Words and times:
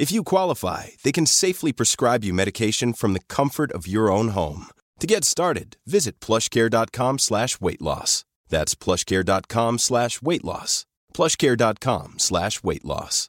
If 0.00 0.10
you 0.10 0.24
qualify, 0.24 0.84
they 1.02 1.12
can 1.12 1.26
safely 1.26 1.74
prescribe 1.74 2.24
you 2.24 2.32
medication 2.32 2.94
from 2.94 3.12
the 3.12 3.20
comfort 3.28 3.70
of 3.72 3.86
your 3.86 4.10
own 4.10 4.28
home. 4.28 4.68
To 4.98 5.06
get 5.06 5.26
started, 5.26 5.76
visit 5.86 6.18
plushcare.com 6.20 7.18
slash 7.18 7.60
weight 7.60 7.82
loss. 7.82 8.24
That's 8.48 8.74
plushcare.com 8.74 9.76
slash 9.76 10.22
weight 10.22 10.42
loss. 10.42 10.86
plushcare.com 11.12 12.14
slash 12.16 12.62
weight 12.62 12.82
loss. 12.82 13.28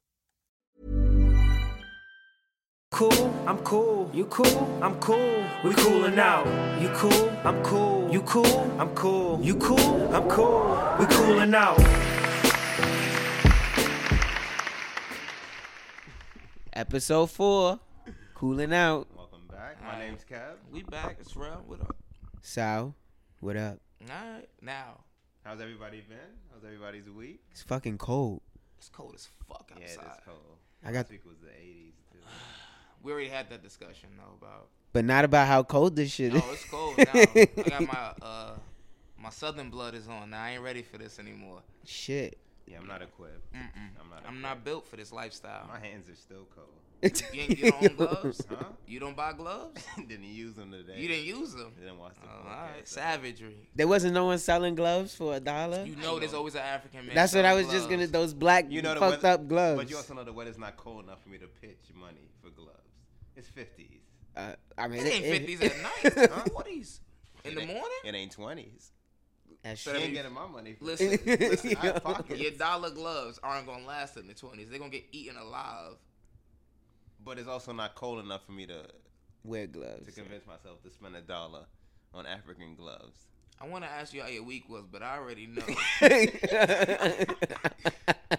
Cool, 2.89 3.33
I'm 3.45 3.57
cool. 3.65 4.09
You 4.13 4.23
cool, 4.27 4.79
I'm 4.81 4.95
cool. 5.01 5.43
We 5.65 5.73
coolin' 5.73 6.19
out. 6.19 6.47
You 6.81 6.87
cool, 6.95 7.29
I'm 7.43 7.61
cool. 7.63 8.09
You 8.09 8.21
cool, 8.21 8.71
I'm 8.79 8.95
cool. 8.95 9.41
You 9.43 9.55
cool, 9.55 10.15
I'm 10.15 10.29
cool. 10.29 10.95
We 10.99 11.05
coolin' 11.07 11.53
out. 11.53 12.20
Episode 16.73 17.29
four, 17.29 17.79
cooling 18.33 18.73
out. 18.73 19.07
Welcome 19.15 19.41
back. 19.49 19.83
My 19.83 19.99
name's 19.99 20.23
Kev. 20.23 20.55
We 20.71 20.83
back. 20.83 21.17
It's 21.19 21.35
real. 21.35 21.63
What 21.67 21.81
up? 21.81 21.95
Sal, 22.41 22.95
what 23.41 23.57
up? 23.57 23.79
All 24.01 24.07
right. 24.33 24.47
Now, 24.61 25.01
How's 25.43 25.59
everybody 25.59 26.01
been? 26.07 26.17
How's 26.53 26.63
everybody's 26.63 27.09
week? 27.09 27.41
It's 27.51 27.63
fucking 27.63 27.97
cold. 27.97 28.41
it's 28.77 28.89
cold 28.89 29.13
as 29.15 29.27
fuck 29.47 29.71
Yeah, 29.75 29.83
outside. 29.85 30.05
it's 30.15 30.25
cold. 30.25 30.37
I 30.83 30.91
got- 30.91 30.97
Last 30.99 31.11
week 31.11 31.25
was 31.25 31.39
the 31.39 31.47
80s 31.49 31.93
too. 32.11 32.19
we 33.03 33.11
already 33.11 33.27
had 33.29 33.49
that 33.49 33.63
discussion 33.63 34.09
though 34.17 34.37
about. 34.39 34.67
But 34.93 35.03
not 35.05 35.25
about 35.25 35.47
how 35.47 35.63
cold 35.63 35.95
this 35.95 36.11
shit 36.11 36.35
is. 36.35 36.41
Oh, 36.45 36.51
it's 36.53 36.65
cold 36.69 36.97
now. 36.97 37.05
I 37.65 37.69
got 37.69 37.81
my 37.87 38.25
uh 38.25 38.51
my 39.17 39.29
southern 39.29 39.69
blood 39.69 39.93
is 39.95 40.07
on 40.07 40.29
now. 40.29 40.41
I 40.41 40.51
ain't 40.51 40.61
ready 40.63 40.83
for 40.83 40.97
this 40.97 41.17
anymore. 41.19 41.61
Shit. 41.85 42.37
Yeah, 42.71 42.77
I'm 42.79 42.87
not 42.87 43.01
equipped. 43.01 43.53
Mm-mm. 43.53 43.59
I'm 43.99 44.09
not. 44.09 44.19
I'm 44.19 44.23
equipped. 44.25 44.41
not 44.41 44.63
built 44.63 44.87
for 44.87 44.95
this 44.95 45.11
lifestyle. 45.11 45.67
My 45.67 45.79
hands 45.79 46.09
are 46.09 46.15
still 46.15 46.47
cold. 46.55 46.67
You, 47.33 47.41
ain't, 47.41 47.57
you 47.57 47.71
don't 47.71 47.83
own 47.91 47.95
gloves? 47.95 48.43
Huh? 48.47 48.63
You 48.85 48.99
don't 48.99 49.15
buy 49.15 49.33
gloves? 49.33 49.83
didn't 50.07 50.23
use 50.25 50.53
them 50.53 50.71
today. 50.71 50.99
You 50.99 51.07
didn't 51.07 51.25
use 51.25 51.51
them. 51.55 51.71
Didn't 51.79 51.97
watch 51.97 52.13
the 52.15 52.27
Oh, 52.27 52.45
podcast. 52.45 52.45
all 52.55 52.61
right, 52.75 52.87
savagery. 52.87 53.69
There 53.75 53.87
wasn't 53.87 54.13
no 54.13 54.25
one 54.25 54.37
selling 54.37 54.75
gloves 54.75 55.15
for 55.15 55.35
a 55.35 55.39
dollar. 55.39 55.83
You 55.83 55.95
know, 55.95 56.19
there's 56.19 56.35
always 56.35 56.53
an 56.53 56.61
African 56.61 57.07
man. 57.07 57.15
That's 57.15 57.33
what 57.33 57.43
I 57.43 57.49
selling 57.49 57.65
was 57.65 57.73
just 57.73 57.89
gonna. 57.89 58.05
Those 58.07 58.33
black 58.35 58.65
You 58.69 58.83
know 58.83 58.93
the 58.93 58.99
fucked 58.99 59.23
weather- 59.23 59.33
up 59.41 59.47
gloves. 59.47 59.81
But 59.81 59.89
you 59.89 59.97
also 59.97 60.13
know 60.13 60.23
the 60.23 60.31
weather's 60.33 60.59
not 60.59 60.77
cold 60.77 61.03
enough 61.05 61.23
for 61.23 61.29
me 61.29 61.39
to 61.39 61.47
pitch 61.47 61.79
money 61.99 62.29
for 62.43 62.51
gloves. 62.51 62.77
It's 63.35 63.47
50s. 63.49 64.01
uh, 64.37 64.53
I 64.77 64.87
mean, 64.87 64.99
It 65.05 65.13
ain't 65.13 65.25
fifties 65.25 65.61
at 65.61 65.77
night. 65.81 66.29
Huh? 66.31 66.43
Forties 66.53 67.01
in 67.45 67.55
the 67.55 67.61
It 67.61 67.63
ain't- 67.63 67.73
morning. 67.73 67.97
It 68.05 68.13
ain't 68.15 68.37
20s. 68.37 68.91
That's 69.63 69.81
So 69.81 69.91
that 69.93 69.99
they 69.99 70.05
ain't 70.05 70.13
getting 70.13 70.33
my 70.33 70.47
money. 70.47 70.73
For 70.73 70.85
Listen, 70.85 71.19
listen, 71.25 71.75
I 71.77 71.85
have 71.87 72.03
pockets. 72.03 72.39
Your 72.39 72.51
dollar 72.51 72.89
gloves 72.89 73.39
aren't 73.43 73.67
gonna 73.67 73.85
last 73.85 74.17
in 74.17 74.27
the 74.27 74.33
twenties. 74.33 74.69
They're 74.69 74.79
gonna 74.79 74.91
get 74.91 75.05
eaten 75.11 75.37
alive. 75.37 75.93
But 77.23 77.37
it's 77.37 77.47
also 77.47 77.71
not 77.71 77.93
cold 77.95 78.23
enough 78.23 78.43
for 78.45 78.51
me 78.53 78.65
to 78.65 78.85
wear 79.43 79.67
gloves. 79.67 80.05
to 80.07 80.11
convince 80.11 80.47
myself 80.47 80.81
to 80.83 80.89
spend 80.89 81.15
a 81.15 81.21
dollar 81.21 81.65
on 82.13 82.25
African 82.25 82.75
gloves. 82.75 83.27
I 83.61 83.67
want 83.67 83.83
to 83.83 83.89
ask 83.91 84.11
you 84.11 84.23
how 84.23 84.27
your 84.27 84.41
week 84.41 84.67
was, 84.67 84.85
but 84.91 85.03
I 85.03 85.17
already 85.17 85.45
know. 85.45 85.61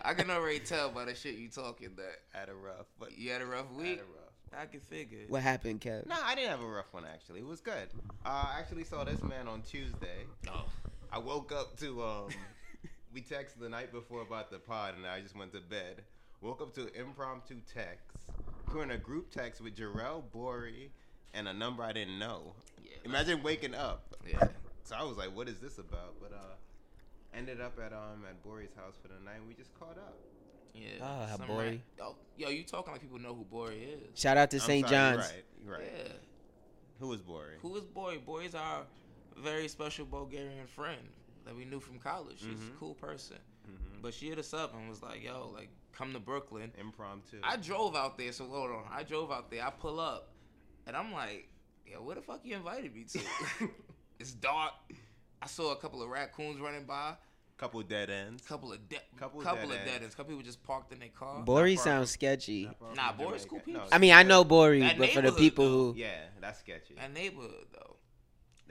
I 0.02 0.14
can 0.14 0.30
already 0.30 0.58
tell 0.58 0.90
by 0.90 1.04
the 1.04 1.14
shit 1.14 1.36
you 1.36 1.48
talking 1.48 1.90
that 1.96 2.18
I 2.34 2.38
had 2.40 2.48
a 2.48 2.54
rough, 2.54 2.86
but 2.98 3.16
you 3.16 3.30
had 3.30 3.40
a 3.40 3.46
rough 3.46 3.66
I 3.70 3.74
had 3.74 3.82
week. 3.82 3.98
a 4.00 4.02
rough. 4.02 4.62
I 4.62 4.66
can 4.66 4.80
figure. 4.80 5.20
what 5.28 5.42
happened, 5.42 5.80
Kev? 5.80 6.06
No, 6.06 6.16
I 6.22 6.34
didn't 6.34 6.50
have 6.50 6.60
a 6.60 6.66
rough 6.66 6.92
one 6.92 7.04
actually. 7.04 7.38
It 7.40 7.46
was 7.46 7.60
good. 7.60 7.88
Uh, 8.26 8.28
I 8.28 8.56
actually 8.58 8.84
saw 8.84 9.04
this 9.04 9.22
man 9.22 9.46
on 9.48 9.62
Tuesday. 9.62 10.26
Oh, 10.48 10.64
I 11.12 11.18
woke 11.18 11.52
up 11.52 11.76
to 11.80 12.02
um, 12.02 12.28
we 13.14 13.20
texted 13.20 13.60
the 13.60 13.68
night 13.68 13.92
before 13.92 14.22
about 14.22 14.50
the 14.50 14.58
pod, 14.58 14.94
and 14.96 15.06
I 15.06 15.20
just 15.20 15.36
went 15.36 15.52
to 15.52 15.60
bed. 15.60 16.02
Woke 16.40 16.60
up 16.62 16.74
to 16.74 16.82
an 16.82 16.90
impromptu 16.98 17.56
text. 17.72 18.08
We're 18.72 18.82
in 18.82 18.90
a 18.92 18.96
group 18.98 19.30
text 19.30 19.60
with 19.60 19.76
Jarrell 19.76 20.22
Bory 20.32 20.90
and 21.34 21.46
a 21.46 21.52
number 21.52 21.82
I 21.82 21.92
didn't 21.92 22.18
know. 22.18 22.54
Yeah. 22.82 22.90
Imagine 23.04 23.42
waking 23.42 23.74
up. 23.74 24.14
yeah. 24.28 24.42
So 24.84 24.96
I 24.98 25.02
was 25.04 25.16
like, 25.16 25.36
"What 25.36 25.48
is 25.48 25.58
this 25.58 25.78
about?" 25.78 26.14
But 26.20 26.32
uh, 26.32 27.36
ended 27.36 27.60
up 27.60 27.78
at 27.78 27.92
um 27.92 28.24
at 28.28 28.42
Bory's 28.42 28.74
house 28.74 28.94
for 29.00 29.08
the 29.08 29.22
night. 29.24 29.36
and 29.38 29.46
We 29.48 29.54
just 29.54 29.78
caught 29.78 29.98
up. 29.98 30.16
Yeah. 30.74 30.88
Ah, 31.02 31.26
Some 31.36 31.46
Bori. 31.46 31.68
rat- 31.98 32.06
Oh, 32.08 32.16
yo, 32.38 32.48
you 32.48 32.64
talking 32.64 32.92
like 32.92 33.02
people 33.02 33.18
know 33.18 33.34
who 33.34 33.44
Bori 33.44 33.76
is? 33.76 34.18
Shout 34.18 34.38
out 34.38 34.50
to 34.52 34.58
St. 34.58 34.66
sorry, 34.68 34.78
you're 34.80 34.88
John's. 34.88 35.18
Right, 35.30 35.44
you're 35.64 35.74
right. 35.74 35.92
Yeah. 35.98 36.12
Who 36.98 37.08
was 37.08 37.20
Bory? 37.20 37.56
Who 37.60 37.76
is 37.76 37.84
Bori? 37.84 38.18
Bori's 38.24 38.54
our 38.54 38.84
very 39.40 39.68
special 39.68 40.04
Bulgarian 40.06 40.66
friend 40.66 41.00
that 41.44 41.54
we 41.56 41.64
knew 41.64 41.80
from 41.80 41.98
college. 41.98 42.38
She's 42.40 42.48
Mm-hmm. 42.58 42.76
a 42.76 42.78
cool 42.78 42.94
person. 42.94 43.38
But 44.02 44.12
she 44.14 44.28
hit 44.28 44.38
us 44.38 44.52
up 44.52 44.74
and 44.74 44.88
was 44.88 45.00
like, 45.02 45.22
"Yo, 45.22 45.50
like, 45.54 45.68
come 45.92 46.12
to 46.12 46.18
Brooklyn." 46.18 46.72
Impromptu. 46.80 47.38
I 47.44 47.56
drove 47.56 47.94
out 47.94 48.18
there, 48.18 48.32
so 48.32 48.46
hold 48.46 48.70
on. 48.72 48.82
I 48.90 49.04
drove 49.04 49.30
out 49.30 49.50
there. 49.50 49.64
I 49.64 49.70
pull 49.70 50.00
up, 50.00 50.32
and 50.88 50.96
I'm 50.96 51.12
like, 51.12 51.48
"Yo, 51.86 52.02
where 52.02 52.16
the 52.16 52.20
fuck 52.22 52.40
you 52.42 52.56
invited 52.56 52.92
me 52.92 53.04
to?" 53.04 53.20
it's 54.18 54.32
dark. 54.32 54.72
I 55.40 55.46
saw 55.46 55.70
a 55.72 55.76
couple 55.76 56.02
of 56.02 56.08
raccoons 56.08 56.60
running 56.60 56.84
by, 56.84 57.14
couple 57.56 57.80
dead 57.82 58.10
ends. 58.10 58.42
couple 58.42 58.72
of 58.72 58.88
de- 58.88 58.96
Couple 59.16 59.40
couple, 59.40 59.66
of 59.66 59.70
of 59.70 59.76
dead 59.76 59.84
dead 59.84 59.92
ends. 59.94 60.02
ends. 60.04 60.14
Couple 60.16 60.30
people 60.32 60.44
just 60.44 60.62
parked 60.64 60.92
in 60.92 60.98
their 60.98 61.08
car. 61.10 61.42
Bori 61.44 61.76
sounds 61.76 62.10
sketchy. 62.10 62.68
Nah, 62.96 63.12
Bory's 63.12 63.44
cool 63.44 63.60
people. 63.60 63.82
I 63.92 63.98
mean, 63.98 64.12
I 64.12 64.24
know 64.24 64.42
Bori, 64.42 64.80
but 64.98 65.10
for 65.10 65.20
the 65.22 65.30
people 65.32 65.64
though. 65.68 65.92
who 65.92 65.98
Yeah, 65.98 66.24
that's 66.40 66.58
sketchy. 66.58 66.94
That 66.94 67.12
neighborhood 67.12 67.66
though. 67.72 67.96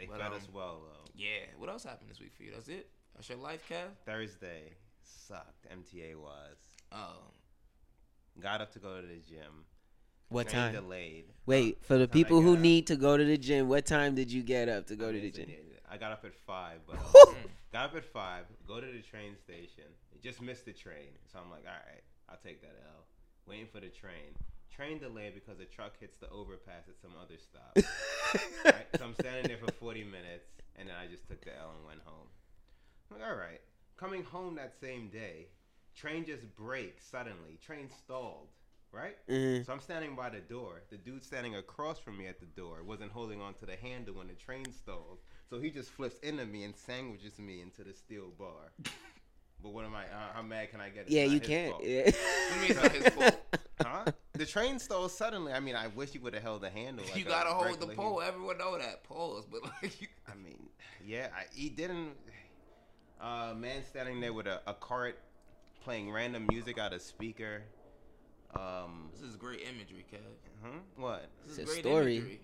They 0.01 0.07
But, 0.07 0.17
fed 0.17 0.27
um, 0.31 0.33
us 0.33 0.47
well 0.51 0.81
though. 0.83 1.11
Yeah. 1.15 1.45
What 1.59 1.69
else 1.69 1.83
happened 1.83 2.09
this 2.09 2.19
week 2.19 2.33
for 2.35 2.41
you? 2.41 2.51
That's 2.51 2.67
it. 2.67 2.89
That's 3.15 3.29
your 3.29 3.37
life, 3.37 3.61
Kev. 3.69 3.85
Thursday 4.03 4.73
sucked. 5.03 5.67
MTA 5.71 6.15
was. 6.15 6.57
Oh, 6.91 7.29
Got 8.41 8.61
up 8.61 8.71
to 8.73 8.79
go 8.79 8.99
to 8.99 9.05
the 9.05 9.19
gym. 9.29 9.65
what 10.29 10.47
Train 10.49 10.73
time? 10.73 10.73
Delayed. 10.73 11.25
Wait, 11.45 11.83
for 11.85 11.99
the 11.99 12.07
people 12.07 12.41
who 12.41 12.53
up. 12.53 12.59
need 12.59 12.87
to 12.87 12.95
go 12.95 13.15
to 13.15 13.23
the 13.23 13.37
gym, 13.37 13.67
what 13.69 13.85
time 13.85 14.15
did 14.15 14.31
you 14.31 14.41
get 14.41 14.69
up 14.69 14.87
to 14.87 14.95
go 14.95 15.11
to 15.11 15.19
the 15.19 15.29
gym? 15.29 15.47
I 15.89 15.97
got 15.97 16.11
up 16.13 16.25
at 16.25 16.33
five, 16.33 16.79
but 16.87 16.95
uh, 17.27 17.33
got 17.71 17.89
up 17.91 17.95
at 17.95 18.05
five. 18.05 18.45
Go 18.67 18.79
to 18.81 18.87
the 18.87 19.01
train 19.01 19.35
station. 19.37 19.83
Just 20.23 20.41
missed 20.41 20.65
the 20.65 20.73
train, 20.73 21.11
so 21.31 21.37
I'm 21.43 21.51
like, 21.51 21.65
all 21.67 21.73
right, 21.91 22.01
I'll 22.29 22.39
take 22.43 22.61
that 22.61 22.75
L. 22.95 23.03
Waiting 23.45 23.67
for 23.71 23.81
the 23.81 23.89
train. 23.89 24.33
Train 24.81 24.97
delayed 24.97 25.35
because 25.35 25.59
the 25.59 25.65
truck 25.65 25.93
hits 25.99 26.17
the 26.17 26.27
overpass 26.31 26.89
at 26.89 26.99
some 26.99 27.11
other 27.21 27.35
stop. 27.37 27.77
right? 28.65 28.87
So 28.97 29.03
I'm 29.05 29.13
standing 29.13 29.43
there 29.47 29.57
for 29.63 29.71
40 29.73 30.03
minutes, 30.05 30.47
and 30.75 30.89
then 30.89 30.95
I 30.99 31.05
just 31.05 31.27
took 31.27 31.39
the 31.45 31.51
L 31.55 31.73
and 31.77 31.85
went 31.85 31.99
home. 32.03 32.25
I'm 33.13 33.19
like, 33.19 33.29
all 33.29 33.35
right. 33.35 33.61
Coming 33.95 34.23
home 34.23 34.55
that 34.55 34.73
same 34.81 35.09
day, 35.09 35.49
train 35.95 36.25
just 36.25 36.55
breaks 36.55 37.05
suddenly. 37.05 37.59
Train 37.63 37.91
stalled. 37.91 38.47
Right? 38.91 39.17
Mhm. 39.29 39.67
So 39.67 39.71
I'm 39.71 39.81
standing 39.81 40.15
by 40.15 40.31
the 40.31 40.39
door. 40.39 40.81
The 40.89 40.97
dude 40.97 41.23
standing 41.23 41.55
across 41.57 41.99
from 41.99 42.17
me 42.17 42.25
at 42.25 42.39
the 42.39 42.47
door 42.47 42.81
wasn't 42.83 43.11
holding 43.11 43.39
on 43.39 43.53
to 43.55 43.67
the 43.67 43.75
handle 43.75 44.15
when 44.15 44.29
the 44.29 44.33
train 44.33 44.73
stalled. 44.73 45.19
So 45.47 45.59
he 45.59 45.69
just 45.69 45.91
flips 45.91 46.17
into 46.21 46.47
me 46.47 46.63
and 46.63 46.75
sandwiches 46.75 47.37
me 47.37 47.61
into 47.61 47.83
the 47.83 47.93
steel 47.93 48.31
bar. 48.35 48.73
but 49.61 49.73
what 49.73 49.85
am 49.85 49.93
I? 49.93 50.05
Uh, 50.05 50.33
how 50.33 50.41
mad 50.41 50.71
can 50.71 50.81
I 50.81 50.89
get? 50.89 51.03
It's 51.03 51.11
Yeah, 51.11 51.25
you 51.25 51.39
can't. 51.39 51.73
fault. 51.73 51.83
Yeah. 51.85 52.11
It's 52.63 52.75
not 52.75 52.91
his 52.91 53.07
fault. 53.13 53.37
Huh? 53.85 54.05
The 54.33 54.45
train 54.45 54.79
stalled 54.79 55.11
suddenly. 55.11 55.53
I 55.53 55.59
mean, 55.59 55.75
I 55.75 55.87
wish 55.87 56.13
you 56.13 56.21
would 56.21 56.33
have 56.33 56.43
held 56.43 56.61
the 56.61 56.69
handle. 56.69 57.05
Like 57.05 57.15
you 57.17 57.25
gotta 57.25 57.49
hold 57.51 57.79
the 57.79 57.87
pole. 57.87 58.21
Everyone 58.21 58.57
know 58.57 58.77
that 58.77 59.03
poles, 59.03 59.45
but 59.45 59.61
like, 59.63 60.01
you, 60.01 60.07
I 60.31 60.35
mean, 60.35 60.69
yeah, 61.05 61.27
I, 61.35 61.43
he 61.53 61.69
didn't. 61.69 62.11
Uh, 63.19 63.53
man 63.55 63.83
standing 63.87 64.19
there 64.19 64.33
with 64.33 64.47
a, 64.47 64.61
a 64.65 64.73
cart 64.73 65.19
playing 65.83 66.11
random 66.11 66.47
music 66.49 66.77
out 66.79 66.91
of 66.93 67.01
speaker. 67.01 67.63
Um, 68.55 69.09
this 69.13 69.21
is 69.21 69.35
great 69.35 69.61
imagery, 69.61 70.05
Kev. 70.11 70.19
huh? 70.63 70.69
What? 70.97 71.27
This 71.47 71.59
It's 71.59 71.71
is 71.71 71.77
a 71.77 71.79
story. 71.81 72.17
imagery. 72.17 72.41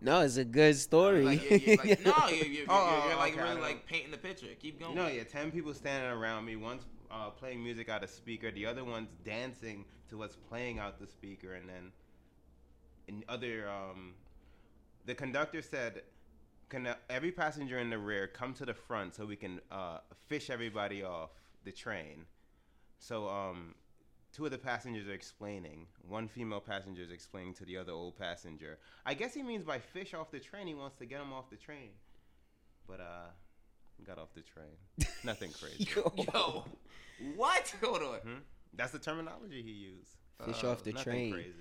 no, 0.00 0.20
it's 0.20 0.36
a 0.36 0.44
good 0.44 0.76
story. 0.76 1.24
Like, 1.24 1.50
you're, 1.50 1.58
you're 1.58 1.76
like, 1.76 2.04
no, 2.06 2.14
you're, 2.28 2.36
you're, 2.36 2.46
you're, 2.46 2.64
Oh, 2.68 3.04
you're 3.08 3.16
like 3.16 3.32
okay, 3.34 3.42
really 3.42 3.60
like 3.60 3.86
painting 3.86 4.12
the 4.12 4.16
picture. 4.18 4.46
Keep 4.60 4.78
going. 4.80 4.94
No, 4.94 5.08
yeah, 5.08 5.24
ten 5.24 5.50
people 5.50 5.74
standing 5.74 6.10
around 6.10 6.44
me. 6.44 6.54
One's 6.56 6.84
uh, 7.10 7.30
playing 7.30 7.62
music 7.62 7.88
out 7.88 8.02
of 8.02 8.10
speaker. 8.10 8.50
The 8.50 8.66
other 8.66 8.84
one's 8.84 9.10
dancing 9.24 9.84
to 10.08 10.18
what's 10.18 10.36
playing 10.36 10.78
out 10.78 10.98
the 10.98 11.06
speaker, 11.06 11.54
and 11.54 11.68
then 11.68 11.92
in 13.08 13.24
other, 13.28 13.68
um, 13.68 14.14
the 15.06 15.14
conductor 15.14 15.62
said, 15.62 16.02
"Can 16.68 16.94
every 17.08 17.32
passenger 17.32 17.78
in 17.78 17.90
the 17.90 17.98
rear 17.98 18.26
come 18.26 18.54
to 18.54 18.64
the 18.64 18.74
front 18.74 19.14
so 19.14 19.26
we 19.26 19.36
can 19.36 19.60
uh, 19.70 19.98
fish 20.28 20.50
everybody 20.50 21.02
off 21.02 21.30
the 21.64 21.72
train?" 21.72 22.26
So 22.98 23.28
um, 23.28 23.74
two 24.32 24.44
of 24.44 24.50
the 24.50 24.58
passengers 24.58 25.08
are 25.08 25.12
explaining. 25.12 25.86
One 26.06 26.28
female 26.28 26.60
passenger 26.60 27.02
is 27.02 27.10
explaining 27.10 27.54
to 27.54 27.64
the 27.64 27.76
other 27.76 27.92
old 27.92 28.16
passenger. 28.16 28.78
I 29.04 29.14
guess 29.14 29.34
he 29.34 29.42
means 29.42 29.64
by 29.64 29.78
fish 29.78 30.14
off 30.14 30.30
the 30.30 30.38
train, 30.38 30.66
he 30.66 30.74
wants 30.74 30.96
to 30.98 31.06
get 31.06 31.18
them 31.18 31.32
off 31.32 31.50
the 31.50 31.56
train. 31.56 31.90
But 32.86 33.00
uh, 33.00 33.30
got 34.06 34.18
off 34.18 34.28
the 34.34 34.42
train. 34.42 35.08
Nothing 35.24 35.50
crazy. 35.52 35.88
Yo, 35.94 36.64
what? 37.36 37.74
Hold 37.82 38.02
on. 38.02 38.18
Hmm? 38.20 38.34
That's 38.74 38.92
the 38.92 38.98
terminology 38.98 39.62
he 39.62 39.70
used. 39.70 40.10
Fish 40.46 40.64
Uh, 40.64 40.70
off 40.70 40.82
the 40.84 40.92
train. 40.92 41.32
crazy. 41.32 41.52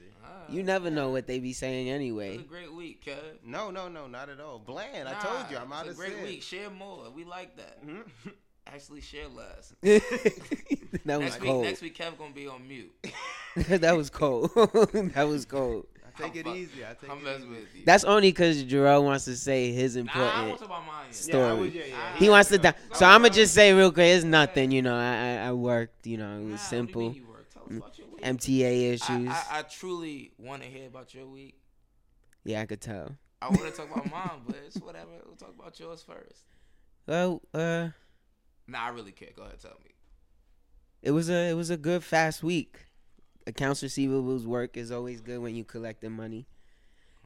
You 0.49 0.63
never 0.63 0.89
know 0.91 1.09
what 1.09 1.25
they 1.27 1.39
be 1.39 1.53
saying 1.53 1.87
It 1.87 1.91
was 1.91 1.95
anyway. 1.95 2.35
a 2.35 2.41
great 2.43 2.71
week, 2.73 3.03
cuz. 3.03 3.13
No, 3.43 3.71
no, 3.71 3.87
no, 3.87 4.07
not 4.07 4.29
at 4.29 4.39
all. 4.39 4.59
Bland. 4.59 5.07
I 5.07 5.13
told 5.19 5.49
you, 5.51 5.57
I'm 5.57 5.71
out 5.73 5.85
of 5.87 5.93
a 5.93 5.95
great 5.95 6.13
sin. 6.13 6.23
week. 6.23 6.41
Share 6.43 6.69
more. 6.69 7.09
We 7.09 7.23
like 7.25 7.57
that. 7.57 7.85
Mhm. 7.85 8.03
Actually, 8.67 9.01
share 9.01 9.27
less. 9.27 9.73
that 9.81 9.99
was 11.05 11.19
next 11.19 11.37
cold. 11.37 11.61
week, 11.61 11.69
next 11.69 11.81
week, 11.81 11.97
Kev 11.97 12.17
gonna 12.17 12.33
be 12.33 12.47
on 12.47 12.67
mute. 12.67 12.93
that 13.55 13.97
was 13.97 14.09
cold. 14.11 14.51
that 14.55 15.27
was 15.27 15.45
cold. 15.45 15.87
I 16.19 16.29
take 16.29 16.31
I'm 16.33 16.37
it 16.39 16.45
fuck- 16.45 16.55
easy. 16.55 16.85
I 16.85 16.93
take 16.93 17.09
I'm 17.09 17.27
it 17.27 17.37
easy. 17.37 17.47
with 17.47 17.75
you. 17.75 17.81
That's 17.85 18.03
only 18.03 18.29
because 18.29 18.63
Jarrell 18.63 19.03
wants 19.03 19.25
to 19.25 19.35
say 19.35 19.71
his 19.71 19.95
nah, 19.95 20.01
I 20.01 20.03
important. 20.03 20.47
want 20.47 20.59
to 20.59 20.65
talk 20.67 20.77
about 20.77 20.87
mine. 20.87 21.11
story. 21.13 21.37
Yeah, 21.43 21.49
I 21.49 21.53
was, 21.53 21.73
yeah, 21.75 21.83
yeah. 21.85 22.15
he 22.17 22.29
wants 22.29 22.49
to. 22.49 22.57
Go, 22.57 22.63
Di- 22.63 22.71
go, 22.89 22.95
so 22.95 23.05
I'm 23.05 23.21
gonna 23.21 23.33
just 23.33 23.53
say 23.53 23.73
real 23.73 23.91
quick. 23.91 24.07
It's 24.15 24.23
nothing. 24.25 24.71
You 24.71 24.81
know, 24.81 24.95
I 24.95 25.15
I, 25.45 25.47
I 25.47 25.51
worked. 25.53 26.05
You 26.07 26.17
know, 26.17 26.37
it 26.37 26.41
Nah, 26.41 26.51
was 26.51 26.61
what 26.61 26.69
do 26.69 26.75
you 26.75 26.79
simple. 26.83 27.01
mean 27.01 27.13
you 27.15 27.25
work? 27.27 27.49
Tell 27.53 27.63
us 27.63 27.77
about 27.77 27.97
your 27.97 28.07
week. 28.07 28.23
MTA 28.23 28.65
I, 28.65 28.93
issues. 28.93 29.29
I, 29.29 29.45
I 29.51 29.61
truly 29.63 30.31
want 30.37 30.61
to 30.63 30.67
hear 30.69 30.87
about 30.87 31.13
your 31.13 31.25
week. 31.27 31.55
yeah, 32.43 32.61
I 32.61 32.65
could 32.65 32.81
tell. 32.81 33.15
I 33.41 33.47
want 33.47 33.61
to 33.61 33.71
talk 33.71 33.89
about 33.89 34.11
mine, 34.11 34.41
but 34.45 34.57
it's 34.65 34.77
whatever. 34.77 35.11
We'll 35.25 35.35
talk 35.37 35.53
about 35.57 35.79
yours 35.79 36.03
first. 36.03 36.43
Well, 37.07 37.41
uh, 37.53 37.89
Nah, 38.67 38.83
I 38.85 38.89
really 38.89 39.13
care. 39.13 39.29
Go 39.35 39.43
ahead, 39.43 39.59
tell 39.59 39.77
me. 39.83 39.91
it 41.01 41.11
was 41.11 41.29
a 41.29 41.49
it 41.49 41.53
was 41.53 41.69
a 41.69 41.77
good 41.77 42.03
fast 42.03 42.43
week. 42.43 42.85
Accounts 43.49 43.81
receivables 43.81 44.45
work 44.45 44.77
is 44.77 44.91
always 44.91 45.21
good 45.21 45.39
when 45.39 45.55
you 45.55 45.63
collecting 45.63 46.11
money. 46.11 46.45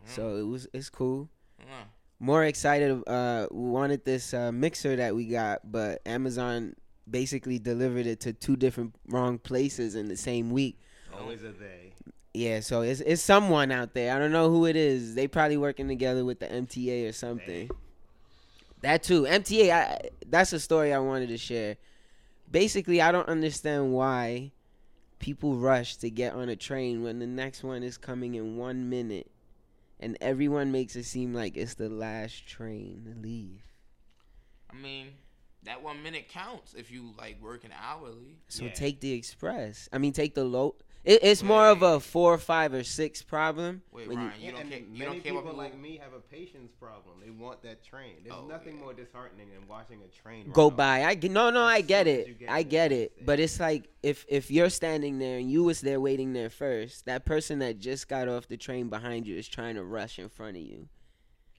So 0.05 0.37
it 0.37 0.43
was 0.43 0.67
it's 0.73 0.89
cool. 0.89 1.29
Uh, 1.59 1.85
More 2.19 2.43
excited. 2.45 3.03
Uh, 3.07 3.47
we 3.51 3.69
wanted 3.69 4.05
this 4.05 4.33
uh, 4.33 4.51
mixer 4.51 4.95
that 4.95 5.15
we 5.15 5.25
got, 5.25 5.71
but 5.71 6.01
Amazon 6.05 6.75
basically 7.09 7.59
delivered 7.59 8.05
it 8.05 8.19
to 8.21 8.33
two 8.33 8.55
different 8.55 8.95
wrong 9.07 9.37
places 9.37 9.95
in 9.95 10.07
the 10.07 10.17
same 10.17 10.49
week. 10.49 10.77
Always 11.17 11.43
a 11.43 11.51
they. 11.51 11.93
Yeah, 12.33 12.61
so 12.61 12.81
it's 12.81 13.01
it's 13.01 13.21
someone 13.21 13.71
out 13.71 13.93
there. 13.93 14.15
I 14.15 14.19
don't 14.19 14.31
know 14.31 14.49
who 14.49 14.65
it 14.65 14.75
is. 14.75 15.15
They 15.15 15.27
probably 15.27 15.57
working 15.57 15.87
together 15.87 16.25
with 16.25 16.39
the 16.39 16.47
MTA 16.47 17.09
or 17.09 17.11
something. 17.11 17.69
That 18.81 19.03
too. 19.03 19.23
MTA. 19.23 19.71
I, 19.71 20.09
that's 20.27 20.51
a 20.53 20.59
story 20.59 20.93
I 20.93 20.99
wanted 20.99 21.29
to 21.29 21.37
share. 21.37 21.77
Basically, 22.49 23.01
I 23.01 23.11
don't 23.11 23.27
understand 23.27 23.93
why 23.93 24.51
people 25.23 25.55
rush 25.55 25.95
to 25.95 26.09
get 26.09 26.33
on 26.33 26.49
a 26.49 26.55
train 26.55 27.01
when 27.01 27.19
the 27.19 27.25
next 27.25 27.63
one 27.63 27.81
is 27.81 27.97
coming 27.97 28.35
in 28.35 28.57
one 28.57 28.89
minute, 28.89 29.31
and 29.97 30.17
everyone 30.19 30.69
makes 30.69 30.97
it 30.97 31.05
seem 31.05 31.33
like 31.33 31.55
it's 31.55 31.75
the 31.75 31.87
last 31.87 32.45
train 32.45 33.03
to 33.05 33.21
leave. 33.25 33.61
I 34.69 34.75
mean, 34.75 35.11
that 35.63 35.81
one 35.81 36.03
minute 36.03 36.27
counts 36.27 36.73
if 36.73 36.91
you 36.91 37.13
like 37.17 37.41
working 37.41 37.71
hourly. 37.71 38.35
So 38.49 38.65
Yeah. 38.65 38.71
take 38.71 38.99
the 38.99 39.13
express. 39.13 39.87
I 39.93 39.97
mean, 39.97 40.11
take 40.11 40.35
the 40.35 40.43
low. 40.43 40.75
It, 41.03 41.19
it's 41.21 41.43
more 41.43 41.67
of 41.67 41.81
a 41.81 41.99
four, 41.99 42.33
or 42.33 42.37
five, 42.37 42.73
or 42.73 42.83
six 42.83 43.21
problem. 43.21 43.81
Wait, 43.91 44.07
when 44.07 44.19
you- 44.21 44.27
Ryan, 44.27 44.41
you 44.41 44.51
don't 44.53 44.69
care. 44.69 44.79
You 44.79 44.85
many 44.91 45.05
don't 45.05 45.13
care 45.15 45.21
people 45.33 45.39
about 45.39 45.57
like 45.57 45.77
me 45.77 45.97
have 46.01 46.13
a 46.13 46.19
patience 46.21 46.71
problem. 46.79 47.17
They 47.21 47.29
want 47.29 47.61
that 47.63 47.83
train. 47.83 48.15
There's 48.23 48.33
Oh, 48.37 48.47
nothing 48.47 48.77
yeah. 48.77 48.83
more 48.83 48.93
disheartening 48.93 49.49
than 49.49 49.67
watching 49.67 49.99
a 50.01 50.07
train 50.21 50.49
go 50.53 50.63
run 50.65 50.71
off. 50.71 50.77
by. 50.77 51.03
I 51.03 51.15
get 51.15 51.31
no, 51.31 51.49
no, 51.49 51.61
I 51.63 51.81
get 51.81 52.07
it. 52.07 52.39
get 52.39 52.49
I 52.49 52.63
get 52.63 52.87
train 52.89 53.01
it. 53.01 53.25
But 53.25 53.41
it's 53.41 53.59
like 53.59 53.89
if 54.01 54.25
if 54.29 54.49
you're 54.49 54.69
standing 54.69 55.19
there 55.19 55.39
and 55.39 55.51
you 55.51 55.63
was 55.65 55.81
there 55.81 55.99
waiting 55.99 56.31
there 56.31 56.49
first, 56.49 57.05
that 57.05 57.25
person 57.25 57.59
that 57.59 57.79
just 57.79 58.07
got 58.07 58.29
off 58.29 58.47
the 58.47 58.55
train 58.57 58.87
behind 58.87 59.27
you 59.27 59.35
is 59.35 59.47
trying 59.47 59.75
to 59.75 59.83
rush 59.83 60.19
in 60.19 60.29
front 60.29 60.55
of 60.55 60.63
you. 60.63 60.87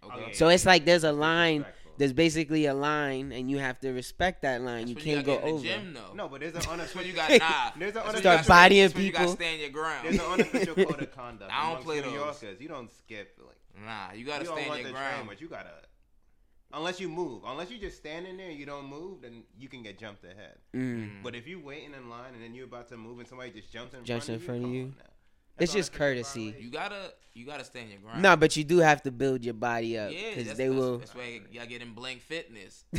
Okay. 0.02 0.32
So 0.32 0.49
it's 0.49 0.64
like 0.64 0.85
there's 0.87 1.05
a 1.05 1.12
line. 1.12 1.67
Disrespectful. 1.96 1.99
There's 1.99 2.12
basically 2.12 2.67
a 2.67 2.75
line, 2.75 3.32
and 3.32 3.50
you 3.50 3.58
have 3.58 3.79
to 3.81 3.91
respect 3.93 4.43
that 4.43 4.61
line. 4.62 4.87
That's 4.87 4.91
you 4.91 4.96
can't 4.96 5.25
gotta 5.26 5.38
go 5.41 5.41
get 5.41 5.49
in 5.49 5.55
over. 5.55 5.62
the 5.62 5.69
gym, 5.69 5.94
though. 5.94 6.14
No, 6.14 6.29
but 6.29 6.41
there's 6.41 6.52
an 6.55 6.61
That's 6.61 6.67
when 6.69 6.81
unofficial. 6.81 7.06
you 7.06 7.12
got 7.14 7.31
nah. 7.31 7.70
There's 7.79 7.94
an 7.94 7.94
That's 7.94 7.94
when 7.94 7.94
you 7.94 7.94
unofficial- 7.94 8.20
Start 8.20 8.37
gotta- 8.38 8.49
bodying 8.49 8.82
that's 8.82 8.94
when 8.94 9.05
you 9.05 9.12
gotta 9.12 9.25
people. 9.25 9.37
stand 9.37 9.61
your 9.61 9.70
ground. 9.70 10.05
There's 10.05 10.14
an 10.17 10.20
unofficial 10.32 10.75
code 10.75 11.02
of 11.02 11.17
conduct. 11.17 11.52
I 11.52 11.73
don't 11.73 11.82
play 11.85 11.96
New 11.96 12.02
those. 12.02 12.14
Yorkers. 12.14 12.61
You 12.61 12.69
don't 12.69 12.91
skip. 12.91 13.38
Like 13.44 13.56
Nah, 13.85 14.12
you 14.14 14.25
gotta 14.25 14.44
you 14.44 14.49
don't 14.50 14.56
stand 14.56 14.69
want 14.69 14.82
your 14.82 14.93
the 14.93 14.99
train, 14.99 15.11
ground. 15.14 15.29
but 15.29 15.41
you 15.41 15.49
gotta. 15.49 15.70
Unless 16.73 16.99
you 16.99 17.08
move, 17.08 17.43
unless 17.46 17.70
you 17.70 17.79
just 17.79 17.97
standing 17.97 18.37
there, 18.37 18.50
and 18.50 18.58
you 18.58 18.67
don't 18.67 18.87
move, 18.87 19.23
then 19.23 19.44
you 19.56 19.69
can 19.69 19.82
get 19.85 19.97
jumped 19.97 20.25
ahead. 20.25 20.56
Mm. 20.75 21.23
But 21.23 21.37
if 21.37 21.47
you 21.47 21.61
waiting 21.61 21.94
in 21.94 22.11
line 22.11 22.35
and 22.35 22.43
then 22.43 22.52
you're 22.52 22.64
about 22.64 22.88
to 22.88 22.97
move 22.97 23.20
and 23.20 23.29
somebody 23.29 23.50
just 23.52 23.73
jumps 23.73 23.94
in 23.94 24.05
Jumps 24.05 24.26
front 24.26 24.40
in 24.40 24.44
front 24.47 24.62
of 24.64 24.70
of 24.70 24.75
you, 24.75 24.93
you. 25.58 25.66
come 25.66 25.70
on 25.70 25.76
now. 25.76 25.80
It's 25.80 25.88
just 25.88 25.92
courtesy. 25.92 26.54
You 26.58 26.70
gotta, 26.70 27.12
you 27.34 27.46
gotta 27.46 27.64
stand 27.64 27.90
your 27.90 28.00
ground. 28.00 28.22
No, 28.22 28.36
but 28.36 28.56
you 28.56 28.64
do 28.64 28.78
have 28.78 29.02
to 29.02 29.10
build 29.10 29.44
your 29.44 29.54
body 29.54 29.98
up 29.98 30.12
yeah, 30.12 30.30
because 30.30 30.46
that's, 30.46 30.58
they 30.58 30.68
that's, 30.68 30.78
will. 30.78 30.98
That's 30.98 31.14
why 31.14 31.40
you 31.50 31.58
gotta 31.58 31.68
get 31.68 31.82
in 31.82 31.92
Blink 31.92 32.20
fitness. 32.20 32.84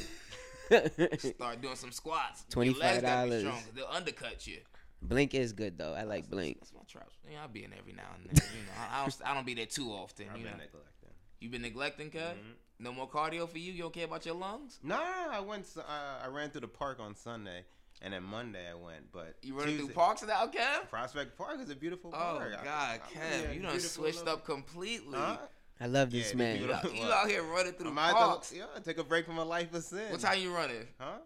Start 1.19 1.61
doing 1.61 1.75
some 1.75 1.91
squats. 1.91 2.45
Your 2.55 2.65
legs 2.73 3.03
$25. 3.03 3.75
They'll 3.75 3.85
undercut 3.91 4.47
you. 4.47 4.57
Blink 5.01 5.35
is 5.35 5.53
good 5.53 5.77
though. 5.77 5.93
I 5.93 6.03
like 6.03 6.29
Blink. 6.29 6.59
That's 6.59 6.73
my 6.73 6.81
traps. 6.87 7.15
Yeah, 7.29 7.41
I'll 7.43 7.47
be 7.47 7.63
in 7.63 7.73
every 7.77 7.93
now 7.93 8.03
and 8.15 8.25
then. 8.25 8.45
You 8.51 8.65
know, 8.65 8.71
I, 8.91 8.99
I 8.99 9.01
don't, 9.01 9.15
I 9.25 9.33
don't 9.33 9.45
be 9.45 9.53
there 9.53 9.65
too 9.65 9.89
often. 9.89 10.27
I've 10.31 10.37
You 10.37 10.45
know, 10.45 10.51
been 10.51 10.59
neglecting. 10.59 11.09
you 11.39 11.49
been 11.49 11.61
neglecting, 11.61 12.09
cuz. 12.09 12.21
Mm-hmm. 12.21 12.51
No 12.77 12.91
more 12.91 13.07
cardio 13.07 13.47
for 13.47 13.57
you. 13.57 13.71
You 13.71 13.83
don't 13.83 13.93
care 13.93 14.05
about 14.05 14.25
your 14.25 14.35
lungs. 14.35 14.79
Nah, 14.83 14.99
I 15.31 15.39
went. 15.39 15.65
Uh, 15.77 15.81
I 16.23 16.27
ran 16.27 16.49
through 16.49 16.61
the 16.61 16.67
park 16.67 16.99
on 16.99 17.15
Sunday, 17.15 17.63
and 18.01 18.13
then 18.13 18.24
Monday 18.24 18.65
I 18.69 18.74
went. 18.75 19.12
But 19.12 19.36
You 19.42 19.53
running 19.57 19.75
through 19.75 19.86
Tuesday- 19.88 19.94
parks 19.95 20.24
now, 20.24 20.47
Kev? 20.47 20.89
Prospect 20.89 21.38
Park 21.38 21.59
is 21.62 21.69
a 21.69 21.75
beautiful 21.75 22.12
Oh 22.13 22.18
park. 22.18 22.51
Oh 22.59 22.63
God, 22.63 23.00
I- 23.03 23.13
Kev, 23.13 23.44
yeah, 23.44 23.51
you 23.51 23.62
done 23.62 23.80
switched 23.80 24.19
little- 24.19 24.33
up 24.33 24.45
completely. 24.45 25.18
Huh? 25.18 25.38
I 25.80 25.88
love 25.88 26.09
this 26.12 26.31
the 26.31 26.38
man. 26.38 26.56
You, 26.59 26.65
beautiful- 26.68 26.89
out, 26.92 26.95
you 26.95 27.03
out 27.12 27.30
here 27.30 27.44
running 27.44 27.74
through 27.74 27.89
I'm 27.89 27.95
the 27.95 28.01
out 28.01 28.13
parks. 28.13 28.50
to, 28.50 28.57
yeah, 28.57 28.65
take 28.83 28.97
a 28.97 29.03
break 29.03 29.25
from 29.25 29.38
a 29.39 29.44
life 29.45 29.74
of 29.74 29.83
sin. 29.83 30.09
What 30.12 30.21
time 30.21 30.39
you 30.39 30.53
running? 30.53 30.88
Huh? 31.00 31.18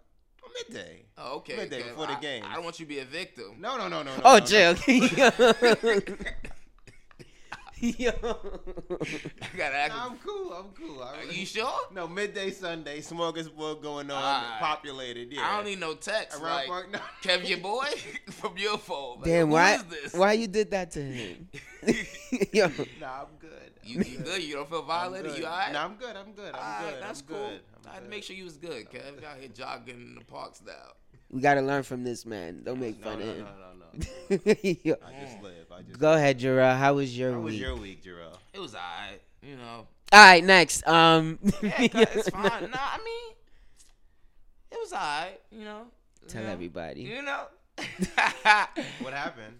Midday. 0.68 1.06
Oh, 1.16 1.36
okay. 1.38 1.56
Midday 1.57 1.81
Kev. 1.83 1.89
before 1.89 2.07
the 2.07 2.16
game. 2.16 2.44
I 2.44 2.56
don't 2.56 2.63
want 2.63 2.80
you 2.80 2.86
to 2.86 2.89
be 2.89 2.98
a 3.00 3.06
victim. 3.06 3.57
No, 3.60 3.77
no, 3.77 3.88
no, 3.88 4.01
no. 4.01 4.15
no 4.15 4.22
Oh, 4.25 4.39
no, 4.39 4.74
no. 4.74 6.04
chill. 7.79 7.93
Yo. 7.98 8.12
I 9.41 9.57
gotta 9.57 9.75
ask. 9.75 9.93
Nah, 9.95 10.05
I'm 10.07 10.17
cool. 10.17 10.53
I'm 10.53 10.65
cool. 10.77 11.01
I, 11.03 11.24
Are 11.27 11.31
you 11.31 11.45
sure? 11.45 11.79
No, 11.93 12.07
midday 12.07 12.51
Sunday, 12.51 13.00
smorgasbord 13.01 13.81
going 13.81 14.12
on, 14.12 14.21
Alright. 14.24 14.59
populated. 14.59 15.31
Yeah. 15.31 15.48
I 15.48 15.57
don't 15.57 15.65
need 15.65 15.79
no 15.79 15.93
text. 15.95 16.38
Around 16.39 16.55
like, 16.55 16.67
park- 16.67 16.91
no. 16.93 17.00
Kev, 17.24 17.48
your 17.48 17.59
boy 17.59 17.86
from 18.31 18.57
your 18.57 18.77
phone. 18.77 19.17
Like, 19.17 19.25
Damn, 19.25 19.48
who 19.48 19.53
why? 19.53 19.75
is 19.75 19.83
this? 19.86 20.13
Why 20.13 20.33
you 20.33 20.48
did 20.48 20.71
that 20.71 20.91
to 20.91 21.01
him? 21.01 21.48
Yo. 22.53 22.67
Nah, 23.00 23.21
I'm 23.21 23.38
good. 23.39 23.51
You, 23.83 24.01
you 24.03 24.19
good? 24.19 24.43
You 24.43 24.55
don't 24.55 24.69
feel 24.69 24.83
violated? 24.83 25.38
You 25.38 25.45
alright? 25.45 25.74
Nah, 25.74 25.86
I'm 25.86 25.95
good. 25.95 26.15
I'm 26.15 26.33
good. 26.33 26.53
I'm 26.53 26.59
Alright, 26.62 26.93
good. 26.95 27.03
that's 27.03 27.21
I'm 27.21 27.27
cool. 27.27 27.38
Good. 27.50 27.62
I'm 27.86 27.91
I 27.91 27.93
had 27.95 28.03
to 28.03 28.09
make 28.09 28.24
sure 28.24 28.36
you 28.36 28.43
was 28.43 28.57
good, 28.57 28.89
Kev. 28.91 29.19
You 29.21 29.27
out 29.27 29.38
here 29.39 29.50
jogging 29.53 29.95
in 29.95 30.15
the 30.15 30.25
parks 30.25 30.62
now. 30.65 30.74
We 31.31 31.41
gotta 31.41 31.62
learn 31.62 31.83
from 31.83 32.03
this 32.03 32.25
man. 32.25 32.63
Don't 32.63 32.79
make 32.79 33.00
No, 33.00 33.05
fun 33.12 33.19
no, 33.19 33.25
of 33.29 33.38
no, 33.38 33.43
him. 33.45 33.48
no, 34.29 34.38
no. 34.46 34.96
I 35.05 35.24
just 35.24 35.41
live. 35.41 35.72
I 35.72 35.81
just. 35.81 36.00
Go 36.00 36.13
ahead, 36.13 36.39
Jarrell. 36.39 36.77
How 36.77 36.93
was 36.96 37.17
your 37.17 37.31
week? 37.31 37.38
How 37.39 37.41
was 37.46 37.60
your 37.60 37.75
week, 37.75 38.03
Jarrell? 38.03 38.38
It 38.53 38.60
was 38.60 38.74
alright. 38.75 39.22
You 39.41 39.55
know. 39.55 39.88
All 40.12 40.19
right, 40.25 40.43
next. 40.43 40.88
Um, 40.88 41.39
Yeah, 41.62 41.72
it's 41.79 42.29
fine. 42.29 42.43
nah, 42.43 42.77
I 42.77 42.98
mean, 43.03 43.36
it 44.72 44.77
was 44.79 44.93
alright. 44.93 45.39
You 45.51 45.63
know. 45.65 45.81
Tell 46.27 46.41
You 46.41 46.48
know? 46.48 46.53
everybody. 46.53 47.01
You 47.01 47.22
know. 47.22 47.43
What 49.01 49.13
happened? 49.13 49.55